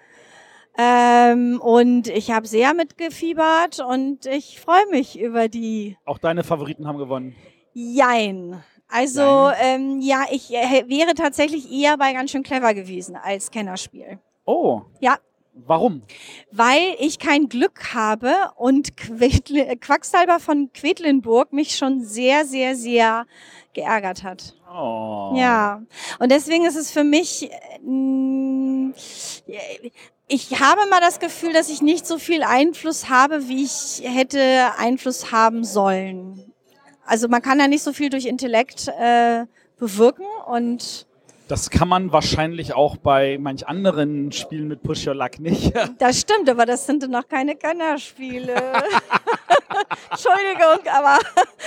Ähm, 0.78 1.60
und 1.62 2.08
ich 2.08 2.32
habe 2.32 2.48
sehr 2.48 2.74
mitgefiebert 2.74 3.80
und 3.80 4.26
ich 4.26 4.62
freue 4.62 4.86
mich 4.90 5.20
über 5.20 5.50
die 5.50 5.98
Auch 6.06 6.18
deine 6.18 6.44
Favoriten 6.44 6.88
haben 6.88 6.98
gewonnen. 6.98 7.36
Jein. 7.74 8.64
Also 8.88 9.52
ähm, 9.62 10.00
ja, 10.02 10.26
ich 10.32 10.54
äh, 10.54 10.86
wäre 10.88 11.14
tatsächlich 11.14 11.72
eher 11.72 11.98
bei 11.98 12.14
ganz 12.14 12.32
schön 12.32 12.44
clever 12.44 12.74
gewesen 12.74 13.16
als 13.16 13.52
Kennerspiel. 13.52 14.20
Oh. 14.46 14.82
Ja. 15.00 15.18
Warum? 15.54 16.02
Weil 16.52 16.96
ich 17.00 17.20
kein 17.20 17.50
Glück 17.50 17.94
habe 17.94 18.34
und 18.56 18.96
Quacksalber 18.96 20.40
von 20.40 20.72
Quedlinburg 20.74 21.52
mich 21.52 21.76
schon 21.76 22.04
sehr, 22.04 22.46
sehr, 22.46 22.76
sehr 22.76 23.26
geärgert 23.74 24.24
hat. 24.24 24.56
Oh. 24.74 25.34
Ja. 25.36 25.82
Und 26.20 26.32
deswegen 26.32 26.66
ist 26.66 26.78
es 26.78 26.92
für 26.92 27.04
mich, 27.04 27.50
äh, 27.52 28.92
ich 30.28 30.60
habe 30.62 30.90
mal 30.90 31.02
das 31.02 31.20
Gefühl, 31.20 31.52
dass 31.52 31.70
ich 31.70 31.82
nicht 31.82 32.08
so 32.08 32.18
viel 32.18 32.44
Einfluss 32.44 33.10
habe, 33.10 33.50
wie 33.50 33.64
ich 33.66 34.02
hätte 34.04 34.72
Einfluss 34.78 35.32
haben 35.34 35.66
sollen. 35.66 36.54
Also 37.06 37.28
man 37.28 37.42
kann 37.42 37.60
ja 37.60 37.68
nicht 37.68 37.84
so 37.84 37.92
viel 37.92 38.10
durch 38.10 38.26
Intellekt 38.26 38.88
äh, 38.88 39.46
bewirken 39.78 40.26
und 40.46 41.08
Das 41.52 41.70
kann 41.70 41.90
man 41.90 42.14
wahrscheinlich 42.14 42.76
auch 42.76 42.96
bei 42.96 43.38
manch 43.38 43.68
anderen 43.68 44.32
Spielen 44.32 44.70
mit 44.70 44.84
Push 44.84 45.06
Your 45.06 45.16
Luck 45.16 45.38
nicht. 45.38 45.74
das 46.00 46.22
stimmt, 46.22 46.50
aber 46.50 46.66
das 46.66 46.86
sind 46.86 47.06
noch 47.10 47.28
keine 47.28 47.58
Kennerspiele. 47.58 48.56
Entschuldigung, 50.12 50.88
aber 50.90 51.20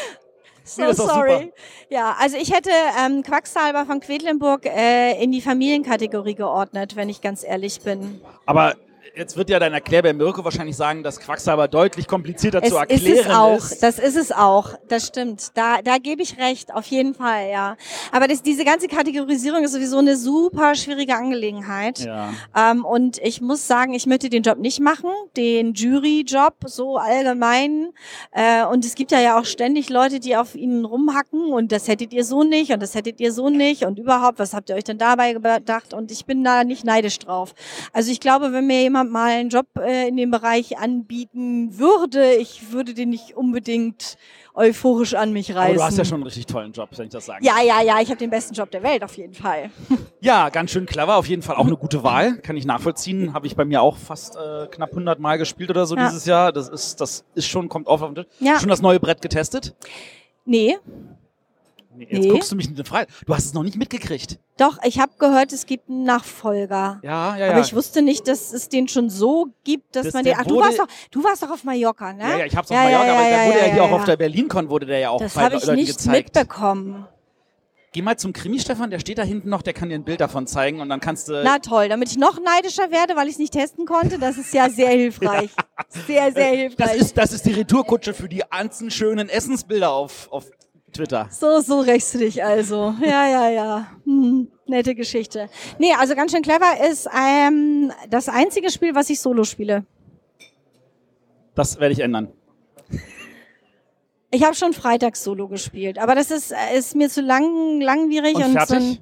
so 0.64 0.84
Nee, 0.84 0.92
sorry. 0.94 1.52
Ja, 1.90 2.16
also 2.18 2.38
ich 2.38 2.50
hätte 2.50 2.70
ähm, 2.98 3.22
Quacksalber 3.22 3.84
von 3.84 4.00
Quedlinburg 4.00 4.64
äh, 4.64 5.22
in 5.22 5.32
die 5.32 5.42
Familienkategorie 5.42 6.34
geordnet, 6.34 6.96
wenn 6.96 7.10
ich 7.10 7.20
ganz 7.20 7.44
ehrlich 7.44 7.82
bin. 7.82 8.22
Aber 8.46 8.76
jetzt 9.16 9.36
wird 9.36 9.50
ja 9.50 9.58
dein 9.58 9.72
Erklärer 9.72 10.12
Mirko 10.12 10.44
wahrscheinlich 10.44 10.76
sagen, 10.76 11.02
dass 11.02 11.20
Quacksalber 11.20 11.68
deutlich 11.68 12.06
komplizierter 12.06 12.60
Es 12.62 12.70
zu 12.70 12.76
ist 12.76 12.80
erklären 12.80 13.18
es 13.18 13.34
auch, 13.34 13.56
ist. 13.56 13.82
das 13.82 13.98
ist 13.98 14.16
es 14.16 14.32
auch, 14.32 14.70
das 14.88 15.06
stimmt. 15.06 15.56
Da, 15.56 15.82
da 15.82 15.98
gebe 15.98 16.22
ich 16.22 16.38
recht, 16.38 16.74
auf 16.74 16.86
jeden 16.86 17.14
Fall, 17.14 17.50
ja. 17.50 17.76
Aber 18.12 18.28
das, 18.28 18.42
diese 18.42 18.64
ganze 18.64 18.88
Kategorisierung 18.88 19.64
ist 19.64 19.72
sowieso 19.72 19.98
eine 19.98 20.16
super 20.16 20.74
schwierige 20.74 21.14
Angelegenheit. 21.14 22.00
Ja. 22.00 22.32
Ähm, 22.56 22.84
und 22.84 23.18
ich 23.18 23.40
muss 23.40 23.66
sagen, 23.66 23.94
ich 23.94 24.06
möchte 24.06 24.28
den 24.28 24.42
Job 24.42 24.58
nicht 24.58 24.80
machen, 24.80 25.10
den 25.36 25.74
Jury-Job 25.74 26.54
so 26.66 26.96
allgemein. 26.96 27.92
Äh, 28.32 28.64
und 28.64 28.84
es 28.84 28.94
gibt 28.94 29.12
ja 29.12 29.20
ja 29.20 29.38
auch 29.38 29.44
ständig 29.44 29.88
Leute, 29.90 30.20
die 30.20 30.36
auf 30.36 30.54
ihnen 30.54 30.84
rumhacken 30.84 31.52
und 31.52 31.72
das 31.72 31.88
hättet 31.88 32.12
ihr 32.12 32.24
so 32.24 32.42
nicht 32.42 32.72
und 32.72 32.82
das 32.82 32.94
hättet 32.94 33.20
ihr 33.20 33.32
so 33.32 33.50
nicht 33.50 33.84
und 33.84 33.98
überhaupt, 33.98 34.38
was 34.38 34.54
habt 34.54 34.70
ihr 34.70 34.76
euch 34.76 34.84
denn 34.84 34.98
dabei 34.98 35.32
gedacht? 35.32 35.94
Und 35.94 36.10
ich 36.10 36.26
bin 36.26 36.44
da 36.44 36.64
nicht 36.64 36.84
neidisch 36.84 37.18
drauf. 37.18 37.54
Also 37.92 38.10
ich 38.10 38.20
glaube, 38.20 38.52
wenn 38.52 38.66
mir 38.66 38.82
jemand 38.82 39.03
mal 39.10 39.30
einen 39.32 39.48
Job 39.50 39.66
äh, 39.80 40.08
in 40.08 40.16
dem 40.16 40.30
Bereich 40.30 40.78
anbieten 40.78 41.78
würde, 41.78 42.34
ich 42.34 42.72
würde 42.72 42.94
den 42.94 43.10
nicht 43.10 43.36
unbedingt 43.36 44.16
euphorisch 44.54 45.14
an 45.14 45.32
mich 45.32 45.50
reißen. 45.50 45.62
Aber 45.62 45.74
du 45.74 45.82
hast 45.82 45.98
ja 45.98 46.04
schon 46.04 46.16
einen 46.16 46.22
richtig 46.24 46.46
tollen 46.46 46.72
Job, 46.72 46.88
wenn 46.96 47.06
ich 47.06 47.12
das 47.12 47.26
sagen 47.26 47.44
Ja, 47.44 47.60
ja, 47.60 47.82
ja, 47.82 48.00
ich 48.00 48.08
habe 48.08 48.18
den 48.18 48.30
besten 48.30 48.54
Job 48.54 48.70
der 48.70 48.82
Welt 48.82 49.02
auf 49.02 49.16
jeden 49.16 49.34
Fall. 49.34 49.70
Ja, 50.20 50.48
ganz 50.48 50.70
schön 50.70 50.86
clever, 50.86 51.16
auf 51.16 51.26
jeden 51.26 51.42
Fall 51.42 51.56
auch 51.56 51.66
eine 51.66 51.76
gute 51.76 52.02
Wahl, 52.02 52.38
kann 52.38 52.56
ich 52.56 52.64
nachvollziehen. 52.64 53.34
Habe 53.34 53.46
ich 53.46 53.56
bei 53.56 53.66
mir 53.66 53.82
auch 53.82 53.96
fast 53.98 54.36
äh, 54.36 54.66
knapp 54.70 54.90
100 54.90 55.18
Mal 55.20 55.36
gespielt 55.36 55.68
oder 55.68 55.84
so 55.84 55.96
Ja. 55.96 56.06
dieses 56.06 56.24
Jahr. 56.24 56.50
Das 56.50 56.68
ist, 56.70 56.98
das 57.00 57.24
ist 57.34 57.46
schon, 57.46 57.68
kommt 57.68 57.88
auf 57.88 58.00
auf 58.00 58.08
den 58.14 58.24
Tisch. 58.24 58.26
Ja. 58.40 58.58
Schon 58.58 58.70
das 58.70 58.80
neue 58.80 59.00
Brett 59.00 59.20
getestet? 59.20 59.74
Nee, 60.46 60.78
Nee, 61.96 62.08
jetzt 62.10 62.22
Nee. 62.24 62.28
guckst 62.28 62.50
du 62.50 62.56
mich 62.56 62.66
in 62.68 62.74
den 62.74 62.84
Frei. 62.84 63.06
Du 63.26 63.34
hast 63.34 63.44
es 63.46 63.54
noch 63.54 63.62
nicht 63.62 63.76
mitgekriegt. 63.76 64.38
doch, 64.56 64.78
ich 64.84 64.98
habe 64.98 65.12
gehört, 65.18 65.52
es 65.52 65.66
gibt 65.66 65.88
einen 65.88 66.04
Nachfolger. 66.04 67.00
Ja, 67.02 67.36
ja, 67.36 67.46
ja. 67.46 67.50
Aber 67.52 67.60
ich 67.60 67.74
wusste 67.74 68.02
nicht, 68.02 68.26
dass 68.28 68.52
es 68.52 68.68
den 68.68 68.88
schon 68.88 69.10
so 69.10 69.46
gibt, 69.64 69.94
dass 69.96 70.06
Das- 70.06 70.14
man 70.14 70.24
den. 70.24 70.34
Ach, 70.36 70.44
du 70.44 70.56
warst 70.58 70.78
doch, 70.78 70.86
du 71.10 71.22
warst 71.24 71.42
doch 71.42 71.50
auf 71.50 71.64
Mallorca, 71.64 72.12
ne? 72.12 72.22
ja, 72.22 72.36
ja, 72.38 72.46
ich 72.46 72.56
hab's 72.56 72.70
auf 72.70 72.76
Ja, 72.76 72.82
Mallorca, 72.84 73.06
ja, 73.06 73.12
aber 73.14 73.22
der 73.28 73.46
wurde 73.46 73.58
ja, 73.58 73.66
ja, 73.66 73.72
hier 73.72 73.82
auch 73.84 73.90
auf 73.92 74.04
der 74.04 74.16
BerlinCon 74.16 74.68
wurde 74.70 74.86
der 74.86 74.98
ja 74.98 75.10
auch 75.10 75.20
Das 75.20 75.36
habe 75.36 75.56
ich 75.56 75.62
Leuten 75.64 75.76
nicht 75.76 75.96
gezeigt. 75.98 76.34
mitbekommen. 76.34 77.06
Geh 77.92 78.02
mal 78.02 78.16
zum 78.18 78.32
Krimi-Stefan, 78.32 78.90
der 78.90 78.98
steht 78.98 79.18
da 79.18 79.22
hinten 79.22 79.48
noch, 79.50 79.62
der 79.62 79.72
kann 79.72 79.88
dir 79.88 79.94
ein 79.94 80.02
Bild 80.02 80.20
davon 80.20 80.48
zeigen 80.48 80.80
und 80.80 80.88
dann 80.88 80.98
kannst 80.98 81.28
du. 81.28 81.40
Na 81.44 81.60
toll, 81.60 81.88
damit 81.88 82.10
ich 82.10 82.16
noch 82.18 82.40
neidischer 82.40 82.90
werde, 82.90 83.14
weil 83.14 83.28
ich 83.28 83.34
es 83.34 83.38
nicht 83.38 83.52
testen 83.52 83.86
konnte, 83.86 84.18
das 84.18 84.36
ist 84.36 84.52
ja 84.52 84.68
sehr 84.68 84.88
hilfreich. 84.90 85.50
Sehr, 86.08 86.32
sehr 86.32 86.46
hilfreich. 86.56 86.88
das 86.88 86.96
ist, 86.96 87.16
das 87.16 87.32
ist 87.32 87.46
die 87.46 87.52
Retourkutsche 87.52 88.12
für 88.12 88.28
die 88.28 88.42
ganzen 88.50 88.90
schönen 88.90 89.28
Essensbilder 89.28 89.92
auf, 89.92 90.26
auf 90.32 90.46
Twitter. 90.94 91.28
so, 91.30 91.60
so 91.60 91.80
rächst 91.80 92.14
du 92.14 92.18
dich 92.18 92.42
also. 92.42 92.94
Ja, 93.02 93.26
ja, 93.28 93.50
ja. 93.50 93.86
Hm, 94.04 94.48
nette 94.66 94.94
Geschichte. 94.94 95.48
Nee, 95.78 95.92
also 95.94 96.14
ganz 96.14 96.32
schön 96.32 96.42
clever 96.42 96.88
ist 96.90 97.08
ähm, 97.16 97.92
das 98.08 98.28
einzige 98.28 98.70
Spiel, 98.70 98.94
was 98.94 99.10
ich 99.10 99.20
solo 99.20 99.44
spiele. 99.44 99.84
Das 101.54 101.78
werde 101.78 101.92
ich 101.92 102.00
ändern. 102.00 102.32
Ich 104.30 104.42
habe 104.42 104.54
schon 104.56 104.72
freitags 104.72 105.22
solo 105.22 105.46
gespielt, 105.46 105.98
aber 105.98 106.14
das 106.16 106.30
ist, 106.30 106.50
äh, 106.52 106.76
ist 106.76 106.96
mir 106.96 107.08
zu 107.08 107.20
lang, 107.20 107.80
langwierig 107.80 108.34
Und 108.34 108.44
und, 108.44 108.52
fertig? 108.52 108.68
so 108.68 108.74
ein, 108.74 108.98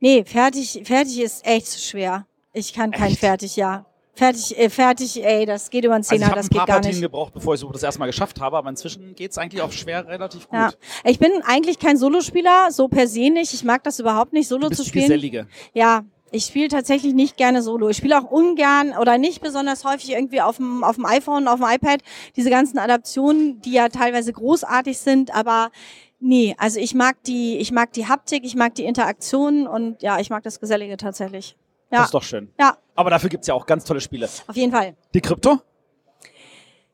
Nee, 0.00 0.24
fertig, 0.24 0.82
fertig 0.84 1.20
ist 1.20 1.46
echt 1.46 1.66
zu 1.66 1.78
schwer. 1.78 2.26
Ich 2.52 2.72
kann 2.72 2.90
kein 2.90 3.12
Echt? 3.12 3.20
fertig, 3.20 3.56
ja. 3.56 3.86
Fertig, 4.20 4.58
äh, 4.58 4.68
fertig, 4.68 5.24
ey, 5.24 5.46
das 5.46 5.70
geht 5.70 5.82
über 5.82 5.94
einen 5.94 6.04
Also 6.04 6.14
ich 6.14 6.20
Zehner, 6.20 6.30
habe 6.30 6.36
das 6.36 6.46
ein 6.46 6.50
paar 6.50 6.66
geht 6.66 6.66
gar 6.66 6.76
Partien 6.76 6.90
nicht. 6.92 7.00
gebraucht, 7.00 7.32
bevor 7.32 7.54
ich 7.54 7.60
so 7.60 7.70
das 7.70 7.82
erstmal 7.82 8.06
geschafft 8.06 8.38
habe, 8.38 8.58
aber 8.58 8.68
inzwischen 8.68 9.14
geht's 9.14 9.38
eigentlich 9.38 9.62
auch 9.62 9.72
schwer 9.72 10.06
relativ 10.06 10.46
gut. 10.46 10.58
Ja. 10.58 10.70
Ich 11.04 11.18
bin 11.18 11.30
eigentlich 11.46 11.78
kein 11.78 11.96
Solospieler, 11.96 12.70
so 12.70 12.88
per 12.88 13.06
se 13.06 13.30
nicht. 13.30 13.54
Ich 13.54 13.64
mag 13.64 13.82
das 13.82 13.98
überhaupt 13.98 14.34
nicht, 14.34 14.46
Solo 14.46 14.64
Du 14.64 14.68
bist 14.68 14.82
zu 14.82 14.86
spielen. 14.86 15.06
Gesellige. 15.06 15.46
Ja, 15.72 16.04
ich 16.32 16.44
spiele 16.44 16.68
tatsächlich 16.68 17.14
nicht 17.14 17.38
gerne 17.38 17.62
Solo. 17.62 17.88
Ich 17.88 17.96
spiele 17.96 18.18
auch 18.18 18.30
ungern 18.30 18.92
oder 19.00 19.16
nicht 19.16 19.40
besonders 19.40 19.86
häufig 19.86 20.10
irgendwie 20.10 20.42
auf 20.42 20.58
dem, 20.58 20.84
auf 20.84 20.96
dem 20.96 21.06
iPhone, 21.06 21.48
auf 21.48 21.58
dem 21.58 21.68
iPad. 21.70 22.02
Diese 22.36 22.50
ganzen 22.50 22.78
Adaptionen, 22.78 23.62
die 23.62 23.72
ja 23.72 23.88
teilweise 23.88 24.34
großartig 24.34 24.98
sind, 24.98 25.34
aber 25.34 25.70
nee, 26.18 26.54
also 26.58 26.78
ich 26.78 26.94
mag 26.94 27.16
die, 27.24 27.56
ich 27.56 27.72
mag 27.72 27.94
die 27.94 28.06
Haptik, 28.06 28.44
ich 28.44 28.54
mag 28.54 28.74
die 28.74 28.84
Interaktion 28.84 29.66
und 29.66 30.02
ja, 30.02 30.20
ich 30.20 30.28
mag 30.28 30.42
das 30.42 30.60
Gesellige 30.60 30.98
tatsächlich. 30.98 31.56
Ja, 31.90 31.98
Das 31.98 32.06
ist 32.06 32.14
doch 32.14 32.22
schön. 32.22 32.50
ja, 32.58 32.76
Aber 32.94 33.10
dafür 33.10 33.28
gibt's 33.30 33.46
ja 33.46 33.54
auch 33.54 33.66
ganz 33.66 33.84
tolle 33.84 34.00
Spiele. 34.00 34.28
auf 34.46 34.56
jeden 34.56 34.72
Fall. 34.72 34.94
Die 35.14 35.20
Krypto? 35.20 35.58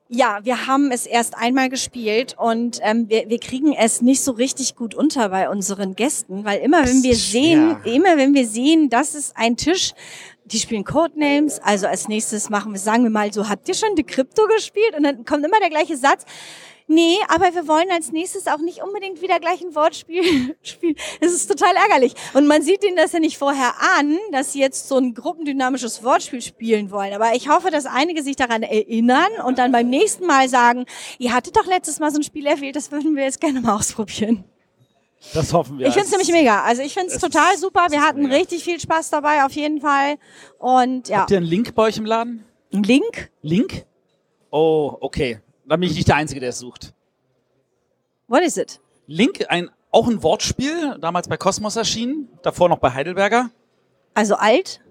Ja, 0.09 0.39
wir 0.43 0.67
haben 0.67 0.91
es 0.91 1.05
erst 1.05 1.35
einmal 1.37 1.67
gespielt 1.69 2.33
und 2.39 2.79
ähm, 2.81 3.09
wir, 3.09 3.27
wir 3.29 3.39
kriegen 3.39 3.73
es 3.73 4.01
nicht 4.01 4.21
so 4.23 4.31
richtig 4.31 4.75
gut 4.75 4.95
unter 4.95 5.27
bei 5.27 5.49
unseren 5.49 5.95
Gästen, 5.97 6.45
weil 6.45 6.61
immer 6.61 6.85
wenn 6.85 7.03
wir 7.03 7.15
sehen, 7.15 7.77
immer 7.83 8.15
wenn 8.15 8.33
wir 8.33 8.47
sehen, 8.47 8.89
das 8.89 9.15
ist 9.15 9.35
ein 9.35 9.57
Tisch, 9.57 9.93
die 10.45 10.59
spielen 10.59 10.85
Codenames, 10.85 11.59
also 11.59 11.87
als 11.87 12.07
nächstes 12.07 12.49
machen 12.49 12.71
wir, 12.71 12.79
sagen 12.79 13.03
wir 13.03 13.09
mal 13.09 13.33
so, 13.33 13.49
habt 13.49 13.67
ihr 13.67 13.75
schon 13.75 13.95
die 13.95 14.03
Krypto 14.05 14.47
gespielt? 14.47 14.95
Und 14.95 15.03
dann 15.03 15.25
kommt 15.25 15.45
immer 15.45 15.59
der 15.59 15.69
gleiche 15.69 15.97
Satz. 15.97 16.23
Nee, 16.89 17.17
aber 17.27 17.53
wir 17.53 17.67
wollen 17.67 17.91
als 17.91 18.13
nächstes 18.13 18.47
auch 18.47 18.59
nicht 18.59 18.81
unbedingt 18.81 19.21
wieder 19.21 19.41
gleich 19.41 19.61
ein 19.61 19.75
Wortspiel 19.75 20.55
spielen. 20.63 20.95
Es 21.19 21.33
ist 21.33 21.47
total 21.47 21.75
ärgerlich. 21.75 22.13
Und 22.33 22.47
man 22.47 22.61
sieht 22.61 22.81
ihnen 22.85 22.95
das 22.95 23.11
ja 23.11 23.19
nicht 23.19 23.37
vorher 23.37 23.73
an, 23.97 24.17
dass 24.31 24.53
sie 24.53 24.59
jetzt 24.59 24.87
so 24.87 24.97
ein 24.97 25.13
gruppendynamisches 25.13 26.01
Wortspiel 26.03 26.41
spielen 26.41 26.89
wollen. 26.89 27.13
Aber 27.13 27.35
ich 27.35 27.49
hoffe, 27.49 27.71
dass 27.71 27.85
einige 27.85 28.23
sich 28.23 28.37
daran 28.37 28.63
erinnern 28.63 29.27
und 29.45 29.57
dann 29.57 29.73
beim 29.73 29.89
nächsten 29.89 30.25
Mal 30.25 30.47
sagen, 30.47 30.85
ihr 31.19 31.33
hattet 31.33 31.57
doch 31.57 31.65
letztes 31.65 31.99
Mal 31.99 32.09
so 32.11 32.19
ein 32.19 32.23
Spiel 32.23 32.45
erwählt, 32.45 32.77
das 32.77 32.89
würden 32.89 33.17
wir 33.17 33.23
jetzt 33.23 33.41
gerne 33.41 33.59
mal 33.59 33.75
ausprobieren. 33.75 34.45
Das 35.33 35.51
hoffen 35.51 35.79
wir. 35.79 35.87
Ich 35.87 35.93
finde 35.93 36.05
es 36.05 36.11
nämlich 36.11 36.31
mega. 36.31 36.61
Also 36.63 36.83
ich 36.83 36.93
finde 36.93 37.11
es 37.11 37.19
total 37.19 37.57
super. 37.57 37.87
Wir 37.89 38.01
hatten 38.01 38.25
richtig 38.27 38.63
viel 38.63 38.79
Spaß 38.79 39.09
dabei, 39.09 39.43
auf 39.43 39.51
jeden 39.51 39.81
Fall. 39.81 40.15
Und 40.57 41.09
ja. 41.09 41.21
Habt 41.21 41.31
ihr 41.31 41.37
einen 41.37 41.47
Link 41.47 41.75
bei 41.75 41.83
euch 41.83 41.97
im 41.97 42.05
Laden? 42.05 42.45
Ein 42.71 42.83
Link? 42.83 43.29
Link? 43.41 43.85
Oh, 44.51 44.95
okay. 45.01 45.39
Dann 45.67 45.79
bin 45.79 45.89
ich 45.89 45.95
nicht 45.95 46.07
der 46.07 46.15
Einzige, 46.15 46.39
der 46.39 46.49
es 46.49 46.59
sucht. 46.59 46.93
What 48.27 48.41
is 48.41 48.57
it? 48.57 48.79
Link, 49.07 49.45
ein, 49.49 49.69
auch 49.91 50.07
ein 50.07 50.21
Wortspiel, 50.23 50.97
damals 50.99 51.27
bei 51.27 51.37
Cosmos 51.37 51.75
erschienen, 51.75 52.27
davor 52.41 52.69
noch 52.69 52.79
bei 52.79 52.91
Heidelberger. 52.93 53.49
Also 54.13 54.35
alt? 54.35 54.81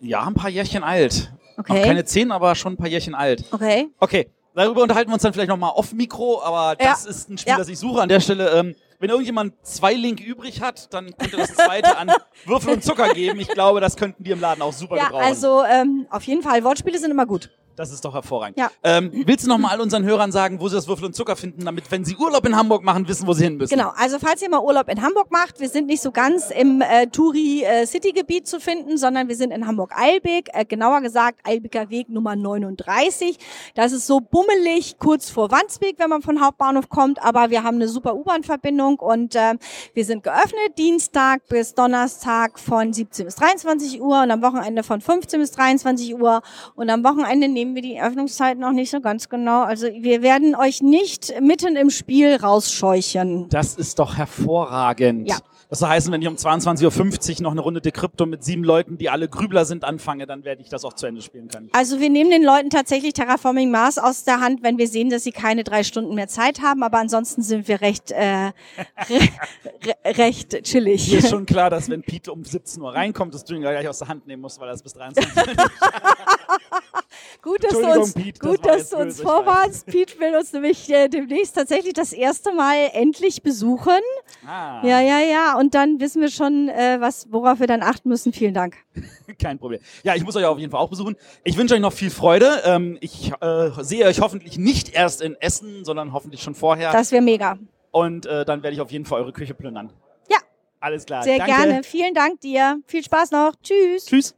Ja, 0.00 0.26
ein 0.26 0.34
paar 0.34 0.50
Jährchen 0.50 0.82
alt. 0.84 1.32
Okay. 1.56 1.72
Noch 1.78 1.82
keine 1.84 2.04
zehn, 2.04 2.32
aber 2.32 2.54
schon 2.54 2.74
ein 2.74 2.76
paar 2.76 2.88
Jährchen 2.88 3.14
alt. 3.14 3.44
Okay. 3.50 3.88
Okay, 3.98 4.28
darüber 4.54 4.82
unterhalten 4.82 5.10
wir 5.10 5.14
uns 5.14 5.22
dann 5.22 5.32
vielleicht 5.32 5.48
nochmal 5.50 5.72
off-Mikro, 5.74 6.42
aber 6.42 6.76
das 6.76 7.04
Ja. 7.04 7.10
ist 7.10 7.30
ein 7.30 7.38
Spiel, 7.38 7.50
Ja. 7.52 7.58
das 7.58 7.68
ich 7.68 7.78
suche. 7.78 8.00
An 8.02 8.08
der 8.08 8.20
Stelle, 8.20 8.50
ähm, 8.50 8.74
wenn 8.98 9.10
irgendjemand 9.10 9.54
zwei 9.62 9.94
Link 9.94 10.20
übrig 10.20 10.60
hat, 10.60 10.92
dann 10.94 11.16
könnte 11.16 11.36
das 11.36 11.54
zweite 11.54 11.96
an 11.96 12.10
Würfel 12.46 12.74
und 12.74 12.84
Zucker 12.84 13.12
geben. 13.14 13.38
Ich 13.40 13.48
glaube, 13.48 13.80
das 13.80 13.96
könnten 13.96 14.24
die 14.24 14.30
im 14.30 14.40
Laden 14.40 14.62
auch 14.62 14.72
super 14.72 14.96
Ja, 14.96 15.04
gebrauchen. 15.06 15.24
also 15.24 15.62
ähm, 15.64 16.06
auf 16.10 16.22
jeden 16.24 16.42
Fall, 16.42 16.62
Wortspiele 16.64 16.98
sind 16.98 17.10
immer 17.10 17.26
gut. 17.26 17.50
Das 17.76 17.90
ist 17.90 18.04
doch 18.04 18.12
hervorragend. 18.12 18.58
Ja. 18.58 18.70
Ähm, 18.82 19.10
willst 19.26 19.44
du 19.44 19.48
noch 19.48 19.58
mal 19.58 19.68
all 19.68 19.80
unseren 19.80 20.04
Hörern 20.04 20.30
sagen, 20.30 20.60
wo 20.60 20.68
sie 20.68 20.76
das 20.76 20.88
Würfel 20.88 21.06
und 21.06 21.14
Zucker 21.14 21.36
finden, 21.36 21.64
damit, 21.64 21.90
wenn 21.90 22.04
sie 22.04 22.16
Urlaub 22.16 22.46
in 22.46 22.54
Hamburg 22.54 22.82
machen, 22.82 23.08
wissen, 23.08 23.26
wo 23.26 23.32
sie 23.32 23.44
hin 23.44 23.56
müssen? 23.56 23.74
Genau, 23.74 23.92
also 23.96 24.18
falls 24.18 24.42
ihr 24.42 24.50
mal 24.50 24.60
Urlaub 24.60 24.88
in 24.88 25.00
Hamburg 25.00 25.30
macht, 25.30 25.58
wir 25.60 25.68
sind 25.68 25.86
nicht 25.86 26.02
so 26.02 26.10
ganz 26.10 26.50
im 26.50 26.82
äh, 26.82 27.06
Touri-City-Gebiet 27.06 28.46
zu 28.46 28.60
finden, 28.60 28.98
sondern 28.98 29.28
wir 29.28 29.36
sind 29.36 29.52
in 29.52 29.66
Hamburg-Eilbek, 29.66 30.50
äh, 30.52 30.64
genauer 30.64 31.00
gesagt 31.00 31.40
Eilbeker 31.44 31.88
Weg 31.88 32.10
Nummer 32.10 32.36
39. 32.36 33.38
Das 33.74 33.92
ist 33.92 34.06
so 34.06 34.20
bummelig 34.20 34.98
kurz 34.98 35.30
vor 35.30 35.50
Wandsbek, 35.50 35.98
wenn 35.98 36.10
man 36.10 36.22
von 36.22 36.44
Hauptbahnhof 36.44 36.88
kommt, 36.88 37.22
aber 37.22 37.50
wir 37.50 37.62
haben 37.62 37.76
eine 37.76 37.88
super 37.88 38.14
U-Bahn-Verbindung 38.14 38.98
und 38.98 39.34
äh, 39.34 39.54
wir 39.94 40.04
sind 40.04 40.22
geöffnet 40.22 40.76
Dienstag 40.76 41.48
bis 41.48 41.74
Donnerstag 41.74 42.58
von 42.58 42.92
17 42.92 43.24
bis 43.24 43.36
23 43.36 44.00
Uhr 44.02 44.22
und 44.22 44.30
am 44.30 44.42
Wochenende 44.42 44.82
von 44.82 45.00
15 45.00 45.40
bis 45.40 45.52
23 45.52 46.14
Uhr 46.14 46.42
und 46.74 46.90
am 46.90 47.02
Wochenende 47.04 47.48
nehmen 47.62 47.76
wir 47.76 47.82
die 47.82 48.00
Öffnungszeiten 48.00 48.60
noch 48.60 48.72
nicht 48.72 48.90
so 48.90 49.00
ganz 49.00 49.28
genau. 49.28 49.62
Also 49.62 49.86
wir 49.86 50.20
werden 50.22 50.56
euch 50.56 50.82
nicht 50.82 51.32
mitten 51.40 51.76
im 51.76 51.90
Spiel 51.90 52.34
rausscheuchen. 52.34 53.48
Das 53.50 53.76
ist 53.76 54.00
doch 54.00 54.16
hervorragend. 54.16 55.28
Ja. 55.28 55.36
Das 55.68 55.78
soll 55.78 55.88
heißen, 55.88 56.12
wenn 56.12 56.20
ich 56.20 56.28
um 56.28 56.34
22.50 56.34 57.36
Uhr 57.36 57.42
noch 57.44 57.52
eine 57.52 57.62
Runde 57.62 57.80
Decrypto 57.80 58.26
mit 58.26 58.44
sieben 58.44 58.62
Leuten, 58.62 58.98
die 58.98 59.08
alle 59.08 59.26
Grübler 59.26 59.64
sind, 59.64 59.84
anfange, 59.84 60.26
dann 60.26 60.44
werde 60.44 60.60
ich 60.60 60.68
das 60.68 60.84
auch 60.84 60.92
zu 60.92 61.06
Ende 61.06 61.22
spielen 61.22 61.48
können. 61.48 61.70
Also 61.72 61.98
wir 61.98 62.10
nehmen 62.10 62.30
den 62.30 62.42
Leuten 62.42 62.68
tatsächlich 62.68 63.14
Terraforming 63.14 63.70
Mars 63.70 63.96
aus 63.96 64.24
der 64.24 64.40
Hand, 64.40 64.62
wenn 64.62 64.76
wir 64.76 64.86
sehen, 64.86 65.08
dass 65.08 65.24
sie 65.24 65.32
keine 65.32 65.64
drei 65.64 65.82
Stunden 65.82 66.14
mehr 66.14 66.28
Zeit 66.28 66.60
haben. 66.60 66.82
Aber 66.82 66.98
ansonsten 66.98 67.40
sind 67.40 67.68
wir 67.68 67.80
recht, 67.80 68.10
äh, 68.10 68.24
re 68.26 68.52
re 69.82 69.94
recht 70.04 70.62
chillig. 70.64 71.10
Mir 71.10 71.20
ist 71.20 71.30
schon 71.30 71.46
klar, 71.46 71.70
dass 71.70 71.88
wenn 71.88 72.02
Pete 72.02 72.32
um 72.32 72.44
17 72.44 72.82
Uhr 72.82 72.92
reinkommt, 72.92 73.32
dass 73.32 73.44
du 73.44 73.54
ihn 73.54 73.62
gleich 73.62 73.88
aus 73.88 74.00
der 74.00 74.08
Hand 74.08 74.26
nehmen 74.26 74.42
musst, 74.42 74.60
weil 74.60 74.68
er 74.68 74.74
es 74.74 74.82
bis 74.82 74.92
23 74.92 75.36
Uhr 75.36 75.56
Gut, 77.42 77.64
dass 77.64 77.72
du 77.72 78.00
uns, 78.00 78.14
Pete, 78.14 78.38
das 78.38 78.48
gut, 78.48 78.64
war 78.64 78.76
dass 78.76 78.90
du 78.90 78.96
uns 78.98 79.20
vorwarnst. 79.20 79.86
Pete 79.86 80.20
will 80.20 80.36
uns 80.36 80.52
nämlich 80.52 80.88
äh, 80.88 81.08
demnächst 81.08 81.56
tatsächlich 81.56 81.92
das 81.92 82.12
erste 82.12 82.52
Mal 82.52 82.90
endlich 82.92 83.42
besuchen. 83.42 83.98
Ah, 84.46 84.80
Ja, 84.86 85.00
ja, 85.00 85.18
ja. 85.18 85.58
Und 85.58 85.74
dann 85.74 85.98
wissen 85.98 86.22
wir 86.22 86.30
schon, 86.30 86.68
äh, 86.68 86.98
was, 87.00 87.32
worauf 87.32 87.58
wir 87.58 87.66
dann 87.66 87.82
achten 87.82 88.08
müssen. 88.08 88.32
Vielen 88.32 88.54
Dank. 88.54 88.76
kein 89.40 89.58
Problem. 89.58 89.80
Ja, 90.04 90.14
ich 90.14 90.22
muss 90.22 90.36
euch 90.36 90.44
auf 90.44 90.58
jeden 90.60 90.70
Fall 90.70 90.80
auch 90.80 90.88
besuchen. 90.90 91.16
Ich 91.42 91.56
wünsche 91.56 91.74
euch 91.74 91.80
noch 91.80 91.92
viel 91.92 92.10
Freude. 92.10 92.62
Ähm, 92.64 92.96
ich 93.00 93.32
äh, 93.40 93.70
sehe 93.80 94.06
euch 94.06 94.20
hoffentlich 94.20 94.56
nicht 94.56 94.94
erst 94.94 95.20
in 95.20 95.34
Essen, 95.40 95.84
sondern 95.84 96.12
hoffentlich 96.12 96.42
schon 96.42 96.54
vorher. 96.54 96.92
Das 96.92 97.10
wäre 97.10 97.22
mega. 97.22 97.58
Und 97.90 98.24
äh, 98.24 98.44
dann 98.44 98.62
werde 98.62 98.74
ich 98.74 98.80
auf 98.80 98.92
jeden 98.92 99.04
Fall 99.04 99.20
eure 99.20 99.32
Küche 99.32 99.54
plündern. 99.54 99.92
Ja. 100.30 100.38
Alles 100.78 101.04
klar. 101.06 101.24
Sehr 101.24 101.38
Danke. 101.38 101.52
gerne. 101.54 101.82
Vielen 101.82 102.14
Dank 102.14 102.40
dir. 102.40 102.78
Viel 102.86 103.02
Spaß 103.02 103.32
noch. 103.32 103.54
Tschüss. 103.62 104.06
Tschüss. 104.06 104.34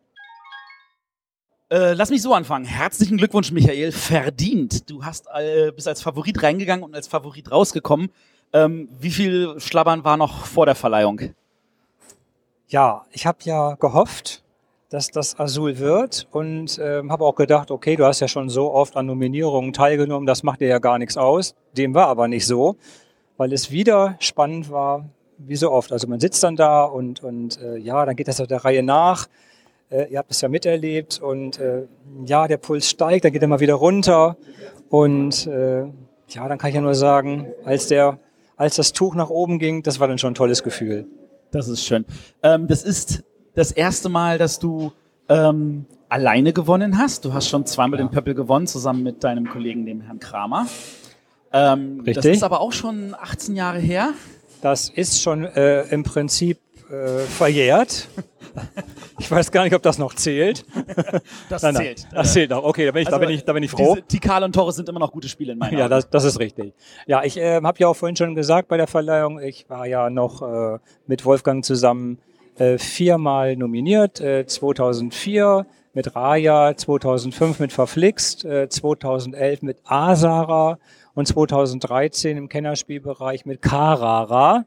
Äh, 1.74 1.94
lass 1.94 2.10
mich 2.10 2.22
so 2.22 2.32
anfangen. 2.32 2.66
Herzlichen 2.66 3.16
Glückwunsch, 3.16 3.50
Michael. 3.50 3.90
Verdient. 3.90 4.88
Du 4.88 5.04
hast 5.04 5.26
äh, 5.34 5.72
bist 5.72 5.88
als 5.88 6.02
Favorit 6.02 6.40
reingegangen 6.40 6.84
und 6.84 6.94
als 6.94 7.08
Favorit 7.08 7.50
rausgekommen. 7.50 8.10
Ähm, 8.52 8.88
wie 9.00 9.10
viel 9.10 9.58
Schlabbern 9.58 10.04
war 10.04 10.16
noch 10.16 10.44
vor 10.44 10.66
der 10.66 10.76
Verleihung? 10.76 11.34
Ja, 12.68 13.06
ich 13.10 13.26
habe 13.26 13.38
ja 13.42 13.74
gehofft, 13.74 14.44
dass 14.88 15.08
das 15.08 15.36
Azul 15.40 15.80
wird 15.80 16.28
und 16.30 16.78
ähm, 16.80 17.10
habe 17.10 17.24
auch 17.24 17.34
gedacht, 17.34 17.72
okay, 17.72 17.96
du 17.96 18.04
hast 18.04 18.20
ja 18.20 18.28
schon 18.28 18.50
so 18.50 18.72
oft 18.72 18.96
an 18.96 19.06
Nominierungen 19.06 19.72
teilgenommen, 19.72 20.26
das 20.26 20.44
macht 20.44 20.60
dir 20.60 20.68
ja 20.68 20.78
gar 20.78 21.00
nichts 21.00 21.16
aus. 21.16 21.56
Dem 21.76 21.92
war 21.92 22.06
aber 22.06 22.28
nicht 22.28 22.46
so, 22.46 22.76
weil 23.36 23.52
es 23.52 23.72
wieder 23.72 24.14
spannend 24.20 24.70
war, 24.70 25.08
wie 25.38 25.56
so 25.56 25.72
oft. 25.72 25.90
Also 25.90 26.06
man 26.06 26.20
sitzt 26.20 26.40
dann 26.44 26.54
da 26.54 26.84
und, 26.84 27.24
und 27.24 27.60
äh, 27.60 27.78
ja, 27.78 28.06
dann 28.06 28.14
geht 28.14 28.28
das 28.28 28.40
auf 28.40 28.46
der 28.46 28.64
Reihe 28.64 28.84
nach. 28.84 29.26
Äh, 29.94 30.08
ihr 30.10 30.18
habt 30.18 30.30
es 30.32 30.40
ja 30.40 30.48
miterlebt 30.48 31.20
und 31.22 31.58
äh, 31.60 31.86
ja, 32.26 32.48
der 32.48 32.56
Puls 32.56 32.90
steigt, 32.90 33.24
dann 33.24 33.32
geht 33.32 33.42
er 33.42 33.48
mal 33.48 33.60
wieder 33.60 33.74
runter 33.74 34.36
und 34.88 35.46
äh, 35.46 35.82
ja, 36.28 36.48
dann 36.48 36.58
kann 36.58 36.68
ich 36.70 36.74
ja 36.74 36.80
nur 36.80 36.94
sagen, 36.96 37.46
als 37.64 37.86
der, 37.86 38.18
als 38.56 38.74
das 38.76 38.92
Tuch 38.92 39.14
nach 39.14 39.30
oben 39.30 39.58
ging, 39.60 39.82
das 39.84 40.00
war 40.00 40.08
dann 40.08 40.18
schon 40.18 40.32
ein 40.32 40.34
tolles 40.34 40.62
Gefühl. 40.64 41.06
Das 41.52 41.68
ist 41.68 41.84
schön. 41.84 42.04
Ähm, 42.42 42.66
das 42.66 42.82
ist 42.82 43.22
das 43.54 43.70
erste 43.70 44.08
Mal, 44.08 44.38
dass 44.38 44.58
du 44.58 44.90
ähm, 45.28 45.86
alleine 46.08 46.52
gewonnen 46.52 46.98
hast. 46.98 47.24
Du 47.24 47.32
hast 47.32 47.48
schon 47.48 47.64
zweimal 47.64 47.98
den 47.98 48.10
Pöppel 48.10 48.34
gewonnen, 48.34 48.66
zusammen 48.66 49.04
mit 49.04 49.22
deinem 49.22 49.48
Kollegen, 49.48 49.86
dem 49.86 50.00
Herrn 50.00 50.18
Kramer. 50.18 50.66
Ähm, 51.52 51.98
Das 51.98 52.16
Richtig. 52.16 52.32
ist 52.32 52.42
aber 52.42 52.60
auch 52.60 52.72
schon 52.72 53.14
18 53.14 53.54
Jahre 53.54 53.78
her. 53.78 54.10
Das 54.60 54.88
ist 54.88 55.22
schon 55.22 55.44
äh, 55.44 55.82
im 55.90 56.02
Prinzip 56.02 56.58
äh, 56.90 57.18
verjährt. 57.20 58.08
Ich 59.18 59.30
weiß 59.30 59.52
gar 59.52 59.62
nicht, 59.62 59.74
ob 59.74 59.82
das 59.82 59.98
noch 59.98 60.14
zählt. 60.14 60.64
Das 61.48 61.62
Nein, 61.62 61.74
nein, 61.74 61.82
zählt. 61.84 62.06
Das 62.12 62.32
zählt 62.32 62.50
noch. 62.50 62.64
Okay, 62.64 62.86
da 62.86 62.92
bin 62.92 63.02
ich, 63.02 63.08
da 63.08 63.14
Also, 63.14 63.26
bin 63.26 63.34
ich, 63.34 63.44
da 63.44 63.52
bin 63.52 63.62
ich 63.62 63.70
froh. 63.70 63.94
Diese 63.94 64.06
Tikal 64.06 64.42
und 64.42 64.54
Torres 64.54 64.76
sind 64.76 64.88
immer 64.88 64.98
noch 64.98 65.12
gute 65.12 65.28
Spiele 65.28 65.52
in 65.52 65.58
meinen 65.58 65.78
Ja, 65.78 65.88
das, 65.88 66.10
das 66.10 66.24
ist 66.24 66.40
richtig. 66.40 66.74
Ja, 67.06 67.22
ich 67.22 67.36
äh, 67.36 67.60
habe 67.62 67.78
ja 67.78 67.88
auch 67.88 67.94
vorhin 67.94 68.16
schon 68.16 68.34
gesagt 68.34 68.68
bei 68.68 68.76
der 68.76 68.86
Verleihung, 68.86 69.40
ich 69.40 69.68
war 69.68 69.86
ja 69.86 70.10
noch 70.10 70.42
äh, 70.42 70.78
mit 71.06 71.24
Wolfgang 71.24 71.64
zusammen 71.64 72.18
äh, 72.56 72.78
viermal 72.78 73.56
nominiert. 73.56 74.20
Äh, 74.20 74.46
2004 74.46 75.66
mit 75.92 76.16
Raya, 76.16 76.76
2005 76.76 77.60
mit 77.60 77.72
Verflixt, 77.72 78.44
äh, 78.44 78.68
2011 78.68 79.62
mit 79.62 79.78
Asara 79.84 80.78
und 81.14 81.26
2013 81.26 82.36
im 82.36 82.48
Kennerspielbereich 82.48 83.46
mit 83.46 83.62
Karara. 83.62 84.64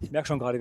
Ich 0.00 0.10
merke 0.10 0.28
schon 0.28 0.38
gerade, 0.38 0.58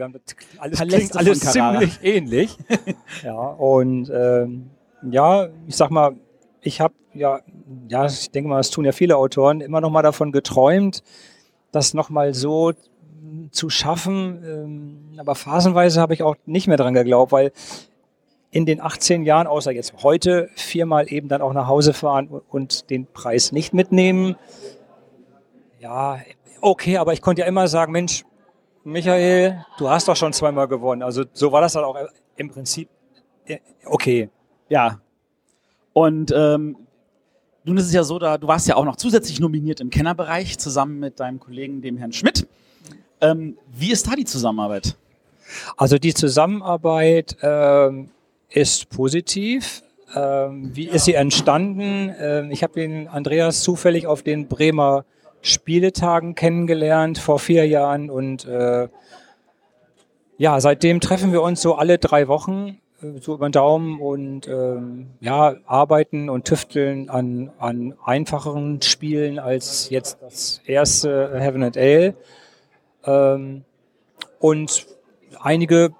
alles 0.57 0.79
Paläste 0.79 0.87
klingt 0.87 1.17
alles 1.17 1.39
ziemlich 1.39 1.99
ähnlich. 2.03 2.57
ja, 3.23 3.33
und 3.33 4.09
ähm, 4.13 4.69
ja, 5.09 5.49
ich 5.67 5.75
sag 5.75 5.91
mal, 5.91 6.15
ich 6.61 6.81
habe 6.81 6.93
ja, 7.13 7.41
ja, 7.89 8.05
ich 8.05 8.31
denke 8.31 8.49
mal, 8.49 8.59
es 8.59 8.69
tun 8.69 8.85
ja 8.85 8.91
viele 8.91 9.17
Autoren, 9.17 9.61
immer 9.61 9.81
noch 9.81 9.89
mal 9.89 10.01
davon 10.01 10.31
geträumt, 10.31 11.03
das 11.71 11.93
noch 11.93 12.09
mal 12.09 12.33
so 12.33 12.73
zu 13.51 13.69
schaffen. 13.69 14.43
Ähm, 14.43 15.19
aber 15.19 15.35
phasenweise 15.35 16.01
habe 16.01 16.13
ich 16.13 16.23
auch 16.23 16.35
nicht 16.45 16.67
mehr 16.67 16.77
dran 16.77 16.93
geglaubt, 16.93 17.31
weil 17.31 17.51
in 18.51 18.65
den 18.65 18.81
18 18.81 19.23
Jahren, 19.23 19.47
außer 19.47 19.71
jetzt 19.71 19.93
heute, 20.03 20.49
viermal 20.55 21.11
eben 21.11 21.27
dann 21.27 21.41
auch 21.41 21.53
nach 21.53 21.67
Hause 21.67 21.93
fahren 21.93 22.29
und 22.49 22.89
den 22.89 23.07
Preis 23.07 23.51
nicht 23.51 23.73
mitnehmen. 23.73 24.35
Ja, 25.79 26.19
okay, 26.61 26.97
aber 26.97 27.13
ich 27.13 27.21
konnte 27.21 27.41
ja 27.41 27.47
immer 27.47 27.67
sagen, 27.67 27.91
Mensch, 27.91 28.23
Michael, 28.83 29.65
du 29.77 29.89
hast 29.89 30.07
doch 30.07 30.15
schon 30.15 30.33
zweimal 30.33 30.67
gewonnen. 30.67 31.03
Also 31.03 31.23
so 31.33 31.51
war 31.51 31.61
das 31.61 31.73
dann 31.73 31.83
auch 31.83 31.97
im 32.35 32.49
Prinzip 32.49 32.89
äh, 33.45 33.59
okay. 33.85 34.29
Ja. 34.69 34.99
Und 35.93 36.33
ähm, 36.35 36.77
nun 37.63 37.77
ist 37.77 37.85
es 37.85 37.93
ja 37.93 38.03
so, 38.03 38.19
da 38.19 38.37
du 38.37 38.47
warst 38.47 38.67
ja 38.67 38.75
auch 38.75 38.85
noch 38.85 38.95
zusätzlich 38.95 39.39
nominiert 39.39 39.79
im 39.79 39.89
Kennerbereich 39.89 40.57
zusammen 40.57 40.99
mit 40.99 41.19
deinem 41.19 41.39
Kollegen, 41.39 41.81
dem 41.81 41.97
Herrn 41.97 42.11
Schmidt. 42.11 42.47
Ähm, 43.21 43.57
wie 43.71 43.91
ist 43.91 44.07
da 44.07 44.15
die 44.15 44.25
Zusammenarbeit? 44.25 44.97
Also 45.77 45.97
die 45.97 46.13
Zusammenarbeit 46.13 47.37
ähm, 47.41 48.09
ist 48.49 48.89
positiv. 48.89 49.83
Ähm, 50.15 50.71
wie 50.75 50.87
ist 50.87 51.05
sie 51.05 51.13
entstanden? 51.13 52.13
Ähm, 52.19 52.51
ich 52.51 52.63
habe 52.63 52.73
den 52.73 53.07
Andreas 53.07 53.63
zufällig 53.63 54.07
auf 54.07 54.23
den 54.23 54.47
Bremer 54.47 55.05
Spieletagen 55.43 56.35
kennengelernt 56.35 57.19
vor 57.19 57.37
vier 57.37 57.67
Jahren 57.67 58.09
und 58.09 58.45
äh, 58.45 58.87
ja, 60.37 60.59
seitdem 60.59 61.01
treffen 61.01 61.33
wir 61.33 61.41
uns 61.41 61.61
so 61.61 61.75
alle 61.75 61.97
drei 61.97 62.29
Wochen 62.29 62.79
äh, 63.01 63.19
so 63.19 63.35
über 63.35 63.49
den 63.49 63.51
Daumen 63.51 63.99
und 63.99 64.47
ähm, 64.47 65.11
ja, 65.19 65.55
arbeiten 65.65 66.29
und 66.29 66.45
tüfteln 66.45 67.09
an, 67.09 67.51
an 67.59 67.93
einfacheren 68.05 68.81
Spielen 68.81 69.37
als 69.37 69.89
jetzt 69.89 70.17
das 70.21 70.61
erste 70.65 71.37
Heaven 71.37 71.63
and 71.63 71.77
Ale. 71.77 72.15
Ähm, 73.05 73.65
und 74.39 74.87
einige 75.41 75.93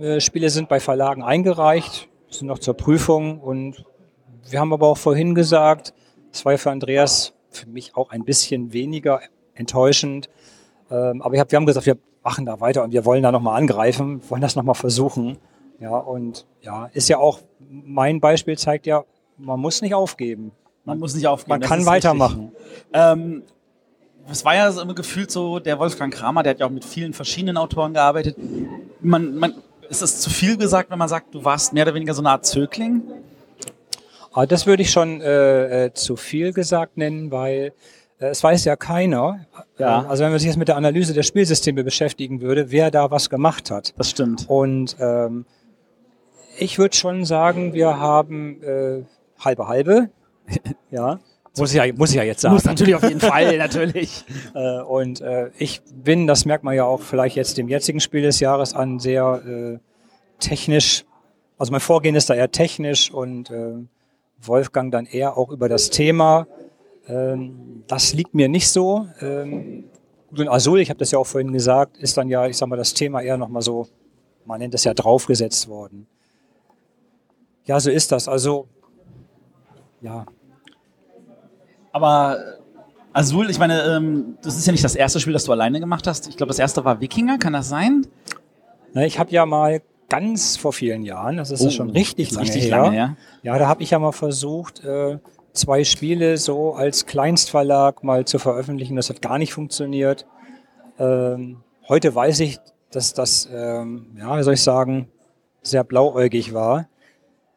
äh, 0.00 0.20
Spiele 0.20 0.48
sind 0.48 0.70
bei 0.70 0.80
Verlagen 0.80 1.22
eingereicht, 1.22 2.08
sind 2.30 2.46
noch 2.46 2.58
zur 2.58 2.74
Prüfung 2.74 3.40
und 3.40 3.84
wir 4.48 4.58
haben 4.58 4.72
aber 4.72 4.88
auch 4.88 4.98
vorhin 4.98 5.34
gesagt, 5.34 5.92
es 6.32 6.46
war 6.46 6.56
für 6.56 6.70
Andreas 6.70 7.34
für 7.50 7.68
mich 7.68 7.96
auch 7.96 8.10
ein 8.10 8.24
bisschen 8.24 8.72
weniger 8.72 9.20
enttäuschend. 9.54 10.28
Ähm, 10.90 11.22
aber 11.22 11.34
ich 11.34 11.40
hab, 11.40 11.50
wir 11.50 11.56
haben 11.56 11.66
gesagt, 11.66 11.86
wir 11.86 11.98
machen 12.22 12.46
da 12.46 12.60
weiter 12.60 12.84
und 12.84 12.92
wir 12.92 13.04
wollen 13.04 13.22
da 13.22 13.32
nochmal 13.32 13.58
angreifen, 13.60 14.20
wollen 14.28 14.42
das 14.42 14.56
nochmal 14.56 14.74
versuchen. 14.74 15.38
Ja, 15.78 15.96
und 15.96 16.46
ja, 16.60 16.90
ist 16.92 17.08
ja 17.08 17.18
auch, 17.18 17.40
mein 17.68 18.20
Beispiel 18.20 18.58
zeigt 18.58 18.86
ja, 18.86 19.04
man 19.38 19.58
muss 19.60 19.80
nicht 19.80 19.94
aufgeben. 19.94 20.52
Man 20.84 20.98
muss 20.98 21.14
nicht 21.14 21.26
aufgeben. 21.26 21.60
Man 21.60 21.60
kann 21.60 21.86
weitermachen. 21.86 22.52
Ähm, 22.92 23.42
es 24.30 24.44
war 24.44 24.54
ja 24.54 24.70
so 24.70 24.82
immer 24.82 24.94
gefühlt 24.94 25.30
so, 25.30 25.58
der 25.58 25.78
Wolfgang 25.78 26.12
Kramer, 26.12 26.42
der 26.42 26.50
hat 26.50 26.60
ja 26.60 26.66
auch 26.66 26.70
mit 26.70 26.84
vielen 26.84 27.12
verschiedenen 27.14 27.56
Autoren 27.56 27.94
gearbeitet. 27.94 28.36
Man, 29.00 29.36
man, 29.36 29.54
ist 29.88 30.02
es 30.02 30.20
zu 30.20 30.30
viel 30.30 30.56
gesagt, 30.56 30.90
wenn 30.90 30.98
man 30.98 31.08
sagt, 31.08 31.34
du 31.34 31.44
warst 31.44 31.72
mehr 31.72 31.84
oder 31.84 31.94
weniger 31.94 32.14
so 32.14 32.22
eine 32.22 32.30
Art 32.30 32.46
Zögling? 32.46 33.02
Aber 34.32 34.46
das 34.46 34.66
würde 34.66 34.82
ich 34.82 34.90
schon 34.90 35.20
äh, 35.20 35.86
äh, 35.86 35.92
zu 35.92 36.16
viel 36.16 36.52
gesagt 36.52 36.96
nennen, 36.96 37.30
weil 37.30 37.72
äh, 38.20 38.26
es 38.26 38.42
weiß 38.42 38.64
ja 38.64 38.76
keiner. 38.76 39.46
Ja. 39.78 40.02
Äh, 40.02 40.06
Also 40.06 40.24
wenn 40.24 40.30
man 40.30 40.38
sich 40.38 40.48
jetzt 40.48 40.58
mit 40.58 40.68
der 40.68 40.76
Analyse 40.76 41.14
der 41.14 41.22
Spielsysteme 41.22 41.82
beschäftigen 41.84 42.40
würde, 42.40 42.70
wer 42.70 42.90
da 42.90 43.10
was 43.10 43.28
gemacht 43.30 43.70
hat. 43.70 43.94
Das 43.98 44.10
stimmt. 44.10 44.46
Und 44.48 44.96
ähm, 45.00 45.46
ich 46.58 46.78
würde 46.78 46.96
schon 46.96 47.24
sagen, 47.24 47.72
wir 47.72 47.98
haben 47.98 48.62
äh, 48.62 49.02
halbe 49.38 49.66
halbe. 49.66 50.10
ja. 50.90 51.18
Muss 51.58 51.74
ich 51.74 51.76
ja, 51.78 51.92
muss 51.92 52.10
ich 52.10 52.16
ja 52.16 52.22
jetzt 52.22 52.42
sagen. 52.42 52.54
Muss 52.54 52.64
natürlich 52.64 52.94
auf 52.94 53.02
jeden 53.02 53.20
Fall, 53.20 53.58
natürlich. 53.58 54.24
Äh, 54.54 54.80
und 54.82 55.20
äh, 55.20 55.50
ich 55.58 55.82
bin, 55.92 56.28
das 56.28 56.44
merkt 56.44 56.62
man 56.62 56.74
ja 56.76 56.84
auch 56.84 57.00
vielleicht 57.00 57.34
jetzt 57.34 57.58
dem 57.58 57.68
jetzigen 57.68 57.98
Spiel 57.98 58.22
des 58.22 58.38
Jahres 58.38 58.72
an, 58.72 59.00
sehr 59.00 59.42
äh, 59.44 59.78
technisch, 60.38 61.04
also 61.58 61.72
mein 61.72 61.80
Vorgehen 61.80 62.14
ist 62.14 62.30
da 62.30 62.34
eher 62.34 62.52
technisch 62.52 63.10
und 63.10 63.50
äh, 63.50 63.74
Wolfgang 64.42 64.92
dann 64.92 65.06
eher 65.06 65.36
auch 65.36 65.50
über 65.50 65.68
das 65.68 65.90
Thema. 65.90 66.46
Ähm, 67.06 67.84
das 67.86 68.14
liegt 68.14 68.34
mir 68.34 68.48
nicht 68.48 68.68
so. 68.68 69.06
Ähm, 69.20 69.84
gut, 70.28 70.40
und 70.40 70.48
Azul, 70.48 70.80
ich 70.80 70.90
habe 70.90 70.98
das 70.98 71.10
ja 71.10 71.18
auch 71.18 71.26
vorhin 71.26 71.52
gesagt, 71.52 71.96
ist 71.98 72.16
dann 72.16 72.28
ja, 72.28 72.46
ich 72.46 72.56
sag 72.56 72.68
mal, 72.68 72.76
das 72.76 72.94
Thema 72.94 73.20
eher 73.20 73.36
nochmal 73.36 73.62
so, 73.62 73.88
man 74.44 74.60
nennt 74.60 74.74
es 74.74 74.84
ja 74.84 74.94
draufgesetzt 74.94 75.68
worden. 75.68 76.06
Ja, 77.64 77.78
so 77.78 77.90
ist 77.90 78.10
das. 78.12 78.28
Also, 78.28 78.66
ja, 80.00 80.26
Aber 81.92 82.38
Azul, 83.12 83.50
ich 83.50 83.58
meine, 83.58 83.82
ähm, 83.82 84.38
das 84.42 84.56
ist 84.56 84.66
ja 84.66 84.72
nicht 84.72 84.84
das 84.84 84.94
erste 84.94 85.20
Spiel, 85.20 85.32
das 85.32 85.44
du 85.44 85.52
alleine 85.52 85.80
gemacht 85.80 86.06
hast. 86.06 86.28
Ich 86.28 86.36
glaube, 86.36 86.48
das 86.48 86.58
erste 86.58 86.84
war 86.84 87.00
Wikinger, 87.00 87.38
kann 87.38 87.52
das 87.52 87.68
sein? 87.68 88.06
Na, 88.92 89.04
ich 89.04 89.18
habe 89.18 89.30
ja 89.30 89.46
mal 89.46 89.82
ganz 90.10 90.58
vor 90.58 90.74
vielen 90.74 91.02
Jahren, 91.02 91.38
das 91.38 91.50
ist 91.50 91.62
ja 91.62 91.68
Oh, 91.68 91.70
schon 91.70 91.90
richtig 91.90 92.32
lange 92.32 92.42
richtig 92.46 92.64
her. 92.64 92.70
lange 92.70 92.90
her. 92.90 93.16
Ja, 93.42 93.58
da 93.58 93.66
habe 93.66 93.82
ich 93.82 93.90
ja 93.90 93.98
mal 93.98 94.12
versucht, 94.12 94.84
äh, 94.84 95.18
zwei 95.54 95.84
Spiele 95.84 96.36
so 96.36 96.74
als 96.74 97.06
Kleinstverlag 97.06 98.04
mal 98.04 98.26
zu 98.26 98.38
veröffentlichen. 98.38 98.96
Das 98.96 99.08
hat 99.08 99.22
gar 99.22 99.38
nicht 99.38 99.54
funktioniert. 99.54 100.26
Ähm, 100.98 101.62
heute 101.88 102.14
weiß 102.14 102.40
ich, 102.40 102.58
dass 102.90 103.14
das, 103.14 103.48
ähm, 103.50 104.08
ja, 104.18 104.36
wie 104.38 104.42
soll 104.42 104.54
ich 104.54 104.62
sagen, 104.62 105.08
sehr 105.62 105.84
blauäugig 105.84 106.52
war. 106.52 106.88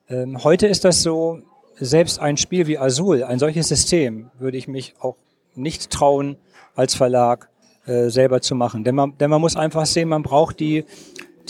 Ähm, 0.10 0.44
heute 0.44 0.68
ist 0.68 0.86
das 0.86 1.02
so, 1.02 1.42
selbst 1.76 2.20
ein 2.20 2.38
Spiel 2.38 2.68
wie 2.68 2.78
Azul, 2.78 3.24
ein 3.24 3.40
solches 3.40 3.68
System, 3.68 4.30
würde 4.38 4.58
ich 4.58 4.68
mich 4.68 4.94
auch 5.00 5.16
nicht 5.56 5.90
trauen, 5.90 6.38
als 6.76 6.94
Verlag 6.96 7.50
äh, 7.86 8.10
selber 8.10 8.42
zu 8.42 8.56
machen. 8.56 8.84
Denn 8.84 8.96
man, 8.96 9.18
denn 9.18 9.30
man 9.30 9.42
muss 9.42 9.56
einfach 9.56 9.86
sehen, 9.86 10.10
man 10.10 10.22
braucht 10.24 10.60
die, 10.60 10.86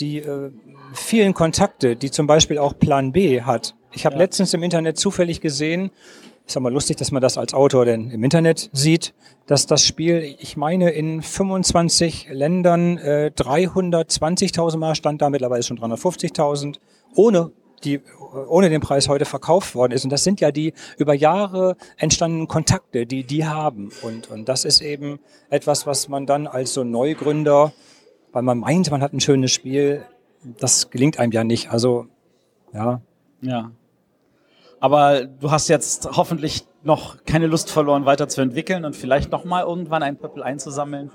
die 0.00 0.18
äh, 0.18 0.50
vielen 0.94 1.34
Kontakte, 1.34 1.96
die 1.96 2.10
zum 2.10 2.26
Beispiel 2.26 2.58
auch 2.58 2.78
Plan 2.78 3.12
B 3.12 3.42
hat. 3.42 3.74
Ich 3.92 4.06
habe 4.06 4.16
letztens 4.16 4.54
im 4.54 4.62
Internet 4.62 4.98
zufällig 4.98 5.40
gesehen, 5.40 5.90
ist 6.46 6.56
aber 6.56 6.70
lustig, 6.70 6.96
dass 6.96 7.10
man 7.10 7.22
das 7.22 7.38
als 7.38 7.54
Autor 7.54 7.84
denn 7.84 8.10
im 8.10 8.22
Internet 8.22 8.70
sieht, 8.72 9.14
dass 9.46 9.66
das 9.66 9.84
Spiel, 9.84 10.36
ich 10.38 10.56
meine, 10.56 10.90
in 10.90 11.22
25 11.22 12.28
Ländern 12.30 12.98
äh, 12.98 13.30
320.000 13.34 14.76
Mal 14.76 14.94
stand 14.94 15.22
da, 15.22 15.30
mittlerweile 15.30 15.62
schon 15.62 15.78
350.000, 15.78 16.76
ohne 17.14 17.52
die 17.84 18.00
ohne 18.48 18.70
den 18.70 18.80
Preis 18.80 19.08
heute 19.08 19.24
verkauft 19.24 19.74
worden 19.74 19.92
ist. 19.92 20.04
Und 20.04 20.10
das 20.10 20.24
sind 20.24 20.40
ja 20.40 20.50
die 20.50 20.72
über 20.98 21.14
Jahre 21.14 21.76
entstandenen 21.96 22.48
Kontakte, 22.48 23.06
die 23.06 23.24
die 23.24 23.44
haben. 23.46 23.90
Und, 24.02 24.30
und 24.30 24.48
das 24.48 24.64
ist 24.64 24.80
eben 24.80 25.20
etwas, 25.50 25.86
was 25.86 26.08
man 26.08 26.26
dann 26.26 26.46
als 26.46 26.72
so 26.72 26.82
Neugründer, 26.82 27.72
weil 28.32 28.42
man 28.42 28.58
meint, 28.58 28.90
man 28.90 29.02
hat 29.02 29.12
ein 29.12 29.20
schönes 29.20 29.52
Spiel, 29.52 30.02
das 30.58 30.90
gelingt 30.90 31.18
einem 31.18 31.32
ja 31.32 31.44
nicht. 31.44 31.70
Also, 31.70 32.06
ja. 32.72 33.00
Ja. 33.40 33.70
Aber 34.80 35.24
du 35.24 35.50
hast 35.50 35.68
jetzt 35.68 36.08
hoffentlich 36.16 36.66
noch 36.82 37.24
keine 37.24 37.46
Lust 37.46 37.70
verloren, 37.70 38.04
weiterzuentwickeln 38.04 38.84
und 38.84 38.94
vielleicht 38.94 39.32
noch 39.32 39.44
mal 39.44 39.62
irgendwann 39.62 40.02
ein 40.02 40.16
Pöppel 40.18 40.42
einzusammeln. 40.42 41.10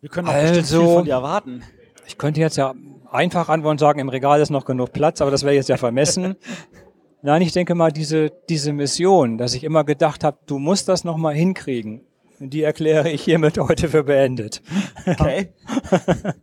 Wir 0.00 0.08
können 0.08 0.26
noch 0.26 0.34
Also- 0.34 0.80
viel 0.80 0.94
von 0.94 1.04
dir 1.04 1.12
erwarten. 1.14 1.62
Ich 2.06 2.18
könnte 2.18 2.40
jetzt 2.40 2.56
ja 2.56 2.74
einfach 3.10 3.48
antworten 3.48 3.72
und 3.72 3.80
sagen, 3.80 3.98
im 3.98 4.08
Regal 4.10 4.40
ist 4.40 4.50
noch 4.50 4.64
genug 4.66 4.92
Platz, 4.92 5.20
aber 5.22 5.30
das 5.30 5.42
wäre 5.42 5.54
jetzt 5.54 5.68
ja 5.68 5.76
vermessen. 5.76 6.36
Nein, 7.22 7.40
ich 7.40 7.52
denke 7.52 7.74
mal, 7.74 7.90
diese, 7.90 8.30
diese 8.50 8.72
Mission, 8.74 9.38
dass 9.38 9.54
ich 9.54 9.64
immer 9.64 9.84
gedacht 9.84 10.22
habe, 10.24 10.36
du 10.46 10.58
musst 10.58 10.88
das 10.88 11.04
noch 11.04 11.16
mal 11.16 11.32
hinkriegen, 11.34 12.02
die 12.38 12.62
erkläre 12.62 13.10
ich 13.10 13.22
hiermit 13.24 13.56
heute 13.58 13.88
für 13.88 14.04
beendet. 14.04 14.60
Okay. 15.06 15.52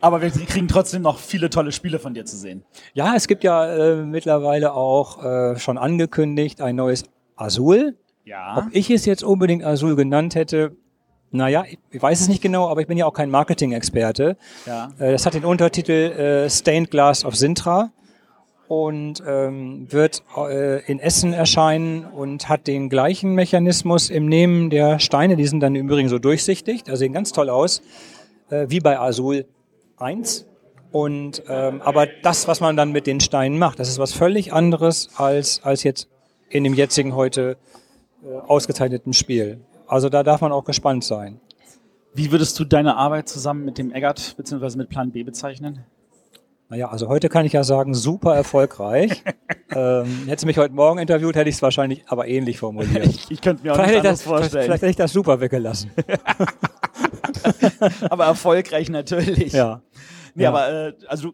Aber 0.00 0.20
wir 0.22 0.30
kriegen 0.30 0.68
trotzdem 0.68 1.02
noch 1.02 1.18
viele 1.18 1.50
tolle 1.50 1.72
Spiele 1.72 1.98
von 1.98 2.14
dir 2.14 2.24
zu 2.24 2.36
sehen. 2.36 2.64
Ja, 2.94 3.14
es 3.14 3.28
gibt 3.28 3.44
ja 3.44 3.66
äh, 3.66 3.96
mittlerweile 4.04 4.72
auch 4.72 5.24
äh, 5.24 5.58
schon 5.58 5.78
angekündigt 5.78 6.60
ein 6.60 6.76
neues 6.76 7.04
Azul. 7.36 7.96
Ja. 8.24 8.58
Ob 8.58 8.64
ich 8.72 8.90
es 8.90 9.06
jetzt 9.06 9.24
unbedingt 9.24 9.64
Azul 9.64 9.96
genannt 9.96 10.34
hätte, 10.34 10.76
naja, 11.30 11.64
ich, 11.68 11.78
ich 11.90 12.02
weiß 12.02 12.20
es 12.20 12.28
nicht 12.28 12.42
genau, 12.42 12.68
aber 12.68 12.80
ich 12.80 12.86
bin 12.86 12.96
ja 12.96 13.06
auch 13.06 13.12
kein 13.12 13.30
Marketing-Experte. 13.30 14.36
Ja. 14.66 14.90
Äh, 14.98 15.12
das 15.12 15.26
hat 15.26 15.34
den 15.34 15.44
Untertitel 15.44 15.92
äh, 15.92 16.50
Stained 16.50 16.90
Glass 16.90 17.24
of 17.24 17.36
Sintra 17.36 17.90
und 18.68 19.22
ähm, 19.26 19.90
wird 19.90 20.22
äh, 20.36 20.84
in 20.90 20.98
Essen 20.98 21.32
erscheinen 21.32 22.04
und 22.04 22.48
hat 22.48 22.66
den 22.66 22.88
gleichen 22.88 23.34
Mechanismus 23.34 24.10
im 24.10 24.26
Nehmen 24.26 24.70
der 24.70 24.98
Steine. 24.98 25.36
Die 25.36 25.46
sind 25.46 25.60
dann 25.60 25.74
im 25.74 25.86
Übrigen 25.86 26.08
so 26.08 26.18
durchsichtig, 26.18 26.84
da 26.84 26.96
sehen 26.96 27.12
ganz 27.12 27.32
toll 27.32 27.50
aus, 27.50 27.82
äh, 28.50 28.66
wie 28.68 28.80
bei 28.80 28.98
Azul 28.98 29.46
1. 30.00 30.46
Und 30.90 31.42
ähm, 31.48 31.82
aber 31.82 32.06
das, 32.22 32.48
was 32.48 32.60
man 32.60 32.76
dann 32.76 32.92
mit 32.92 33.06
den 33.06 33.20
Steinen 33.20 33.58
macht, 33.58 33.78
das 33.78 33.88
ist 33.88 33.98
was 33.98 34.12
völlig 34.12 34.52
anderes 34.52 35.10
als 35.16 35.62
als 35.62 35.82
jetzt 35.82 36.08
in 36.48 36.64
dem 36.64 36.74
jetzigen 36.74 37.14
heute 37.14 37.58
äh, 38.24 38.38
ausgezeichneten 38.46 39.12
Spiel. 39.12 39.60
Also 39.86 40.08
da 40.08 40.22
darf 40.22 40.40
man 40.40 40.52
auch 40.52 40.64
gespannt 40.64 41.04
sein. 41.04 41.40
Wie 42.14 42.32
würdest 42.32 42.58
du 42.58 42.64
deine 42.64 42.96
Arbeit 42.96 43.28
zusammen 43.28 43.64
mit 43.64 43.78
dem 43.78 43.92
Eggert 43.92 44.34
bzw. 44.36 44.78
mit 44.78 44.88
Plan 44.88 45.12
B 45.12 45.22
bezeichnen? 45.22 45.84
Naja, 46.70 46.90
also 46.90 47.08
heute 47.08 47.30
kann 47.30 47.46
ich 47.46 47.52
ja 47.54 47.64
sagen, 47.64 47.94
super 47.94 48.34
erfolgreich. 48.34 49.22
ähm, 49.70 50.24
hättest 50.26 50.42
du 50.42 50.46
mich 50.46 50.58
heute 50.58 50.74
Morgen 50.74 50.98
interviewt, 50.98 51.34
hätte 51.36 51.48
ich 51.48 51.56
es 51.56 51.62
wahrscheinlich 51.62 52.04
aber 52.08 52.28
ähnlich 52.28 52.58
formuliert. 52.58 53.06
Ich, 53.06 53.30
ich 53.30 53.40
könnte 53.40 53.62
mir 53.62 53.72
auch 53.72 53.76
vielleicht, 53.76 53.94
nicht 53.94 54.04
das, 54.04 54.22
vielleicht, 54.22 54.38
vorstellen. 54.40 54.64
vielleicht 54.64 54.82
hätte 54.82 54.90
ich 54.90 54.96
das 54.96 55.12
super 55.12 55.40
weggelassen. 55.40 55.90
aber 58.10 58.24
erfolgreich 58.26 58.88
natürlich. 58.90 59.52
Ja. 59.52 59.82
Nee, 60.34 60.44
Ja. 60.44 60.50
aber 60.50 60.68
äh, 60.88 60.92
also 61.06 61.32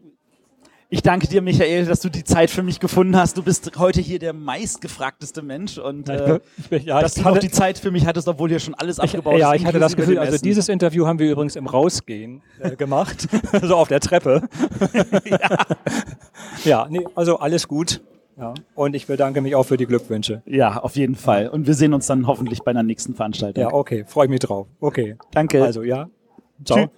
ich 0.87 1.01
danke 1.01 1.27
dir, 1.27 1.41
Michael, 1.41 1.85
dass 1.85 1.99
du 1.99 2.09
die 2.09 2.23
Zeit 2.23 2.49
für 2.51 2.61
mich 2.61 2.79
gefunden 2.79 3.17
hast. 3.17 3.35
Du 3.37 3.43
bist 3.43 3.71
heute 3.77 4.01
hier 4.01 4.19
der 4.19 4.33
meistgefragteste 4.33 5.41
Mensch 5.41 5.77
und 5.79 6.07
äh, 6.09 6.39
Ich 6.57 6.69
bin- 6.69 6.83
ja, 6.83 7.01
dass 7.01 7.17
ich 7.17 7.23
du 7.23 7.27
noch 7.29 7.35
hatte- 7.35 7.47
die 7.47 7.51
Zeit 7.51 7.79
für 7.79 7.89
mich 7.91 8.05
hattest, 8.05 8.27
obwohl 8.27 8.49
hier 8.49 8.59
schon 8.59 8.75
alles 8.75 8.97
Ich, 8.99 9.03
abgebaut 9.03 9.39
ja, 9.39 9.51
ist. 9.53 9.61
ich 9.61 9.65
hatte 9.67 9.79
das 9.79 9.95
Gefühl, 9.95 10.19
also 10.19 10.37
dieses 10.37 10.69
Interview 10.69 11.07
haben 11.07 11.17
wir 11.19 11.29
übrigens 11.31 11.55
im 11.55 11.65
Rausgehen 11.67 12.43
äh, 12.59 12.75
gemacht, 12.77 13.27
so 13.63 13.75
auf 13.75 13.87
der 13.87 13.99
Treppe. 13.99 14.47
ja. 16.63 16.87
nee, 16.89 17.05
also 17.15 17.39
alles 17.39 17.67
gut. 17.67 18.01
Ja. 18.37 18.53
Und 18.75 18.95
ich 18.95 19.07
bedanke 19.07 19.41
mich 19.41 19.55
auch 19.55 19.63
für 19.63 19.77
die 19.77 19.85
Glückwünsche. 19.85 20.41
Ja, 20.45 20.77
auf 20.77 20.95
jeden 20.95 21.15
Fall. 21.15 21.47
Und 21.47 21.67
wir 21.67 21.73
sehen 21.73 21.93
uns 21.93 22.07
dann 22.07 22.27
hoffentlich 22.27 22.61
bei 22.63 22.71
einer 22.71 22.83
nächsten 22.83 23.15
Veranstaltung. 23.15 23.63
Ja, 23.63 23.73
okay, 23.73 24.03
freue 24.05 24.25
ich 24.25 24.29
mich 24.29 24.39
drauf. 24.39 24.67
Okay. 24.79 25.15
Danke. 25.31 25.63
Also 25.63 25.83
ja. 25.83 26.09
Ciao. 26.63 26.79
Tschüss. 26.79 26.89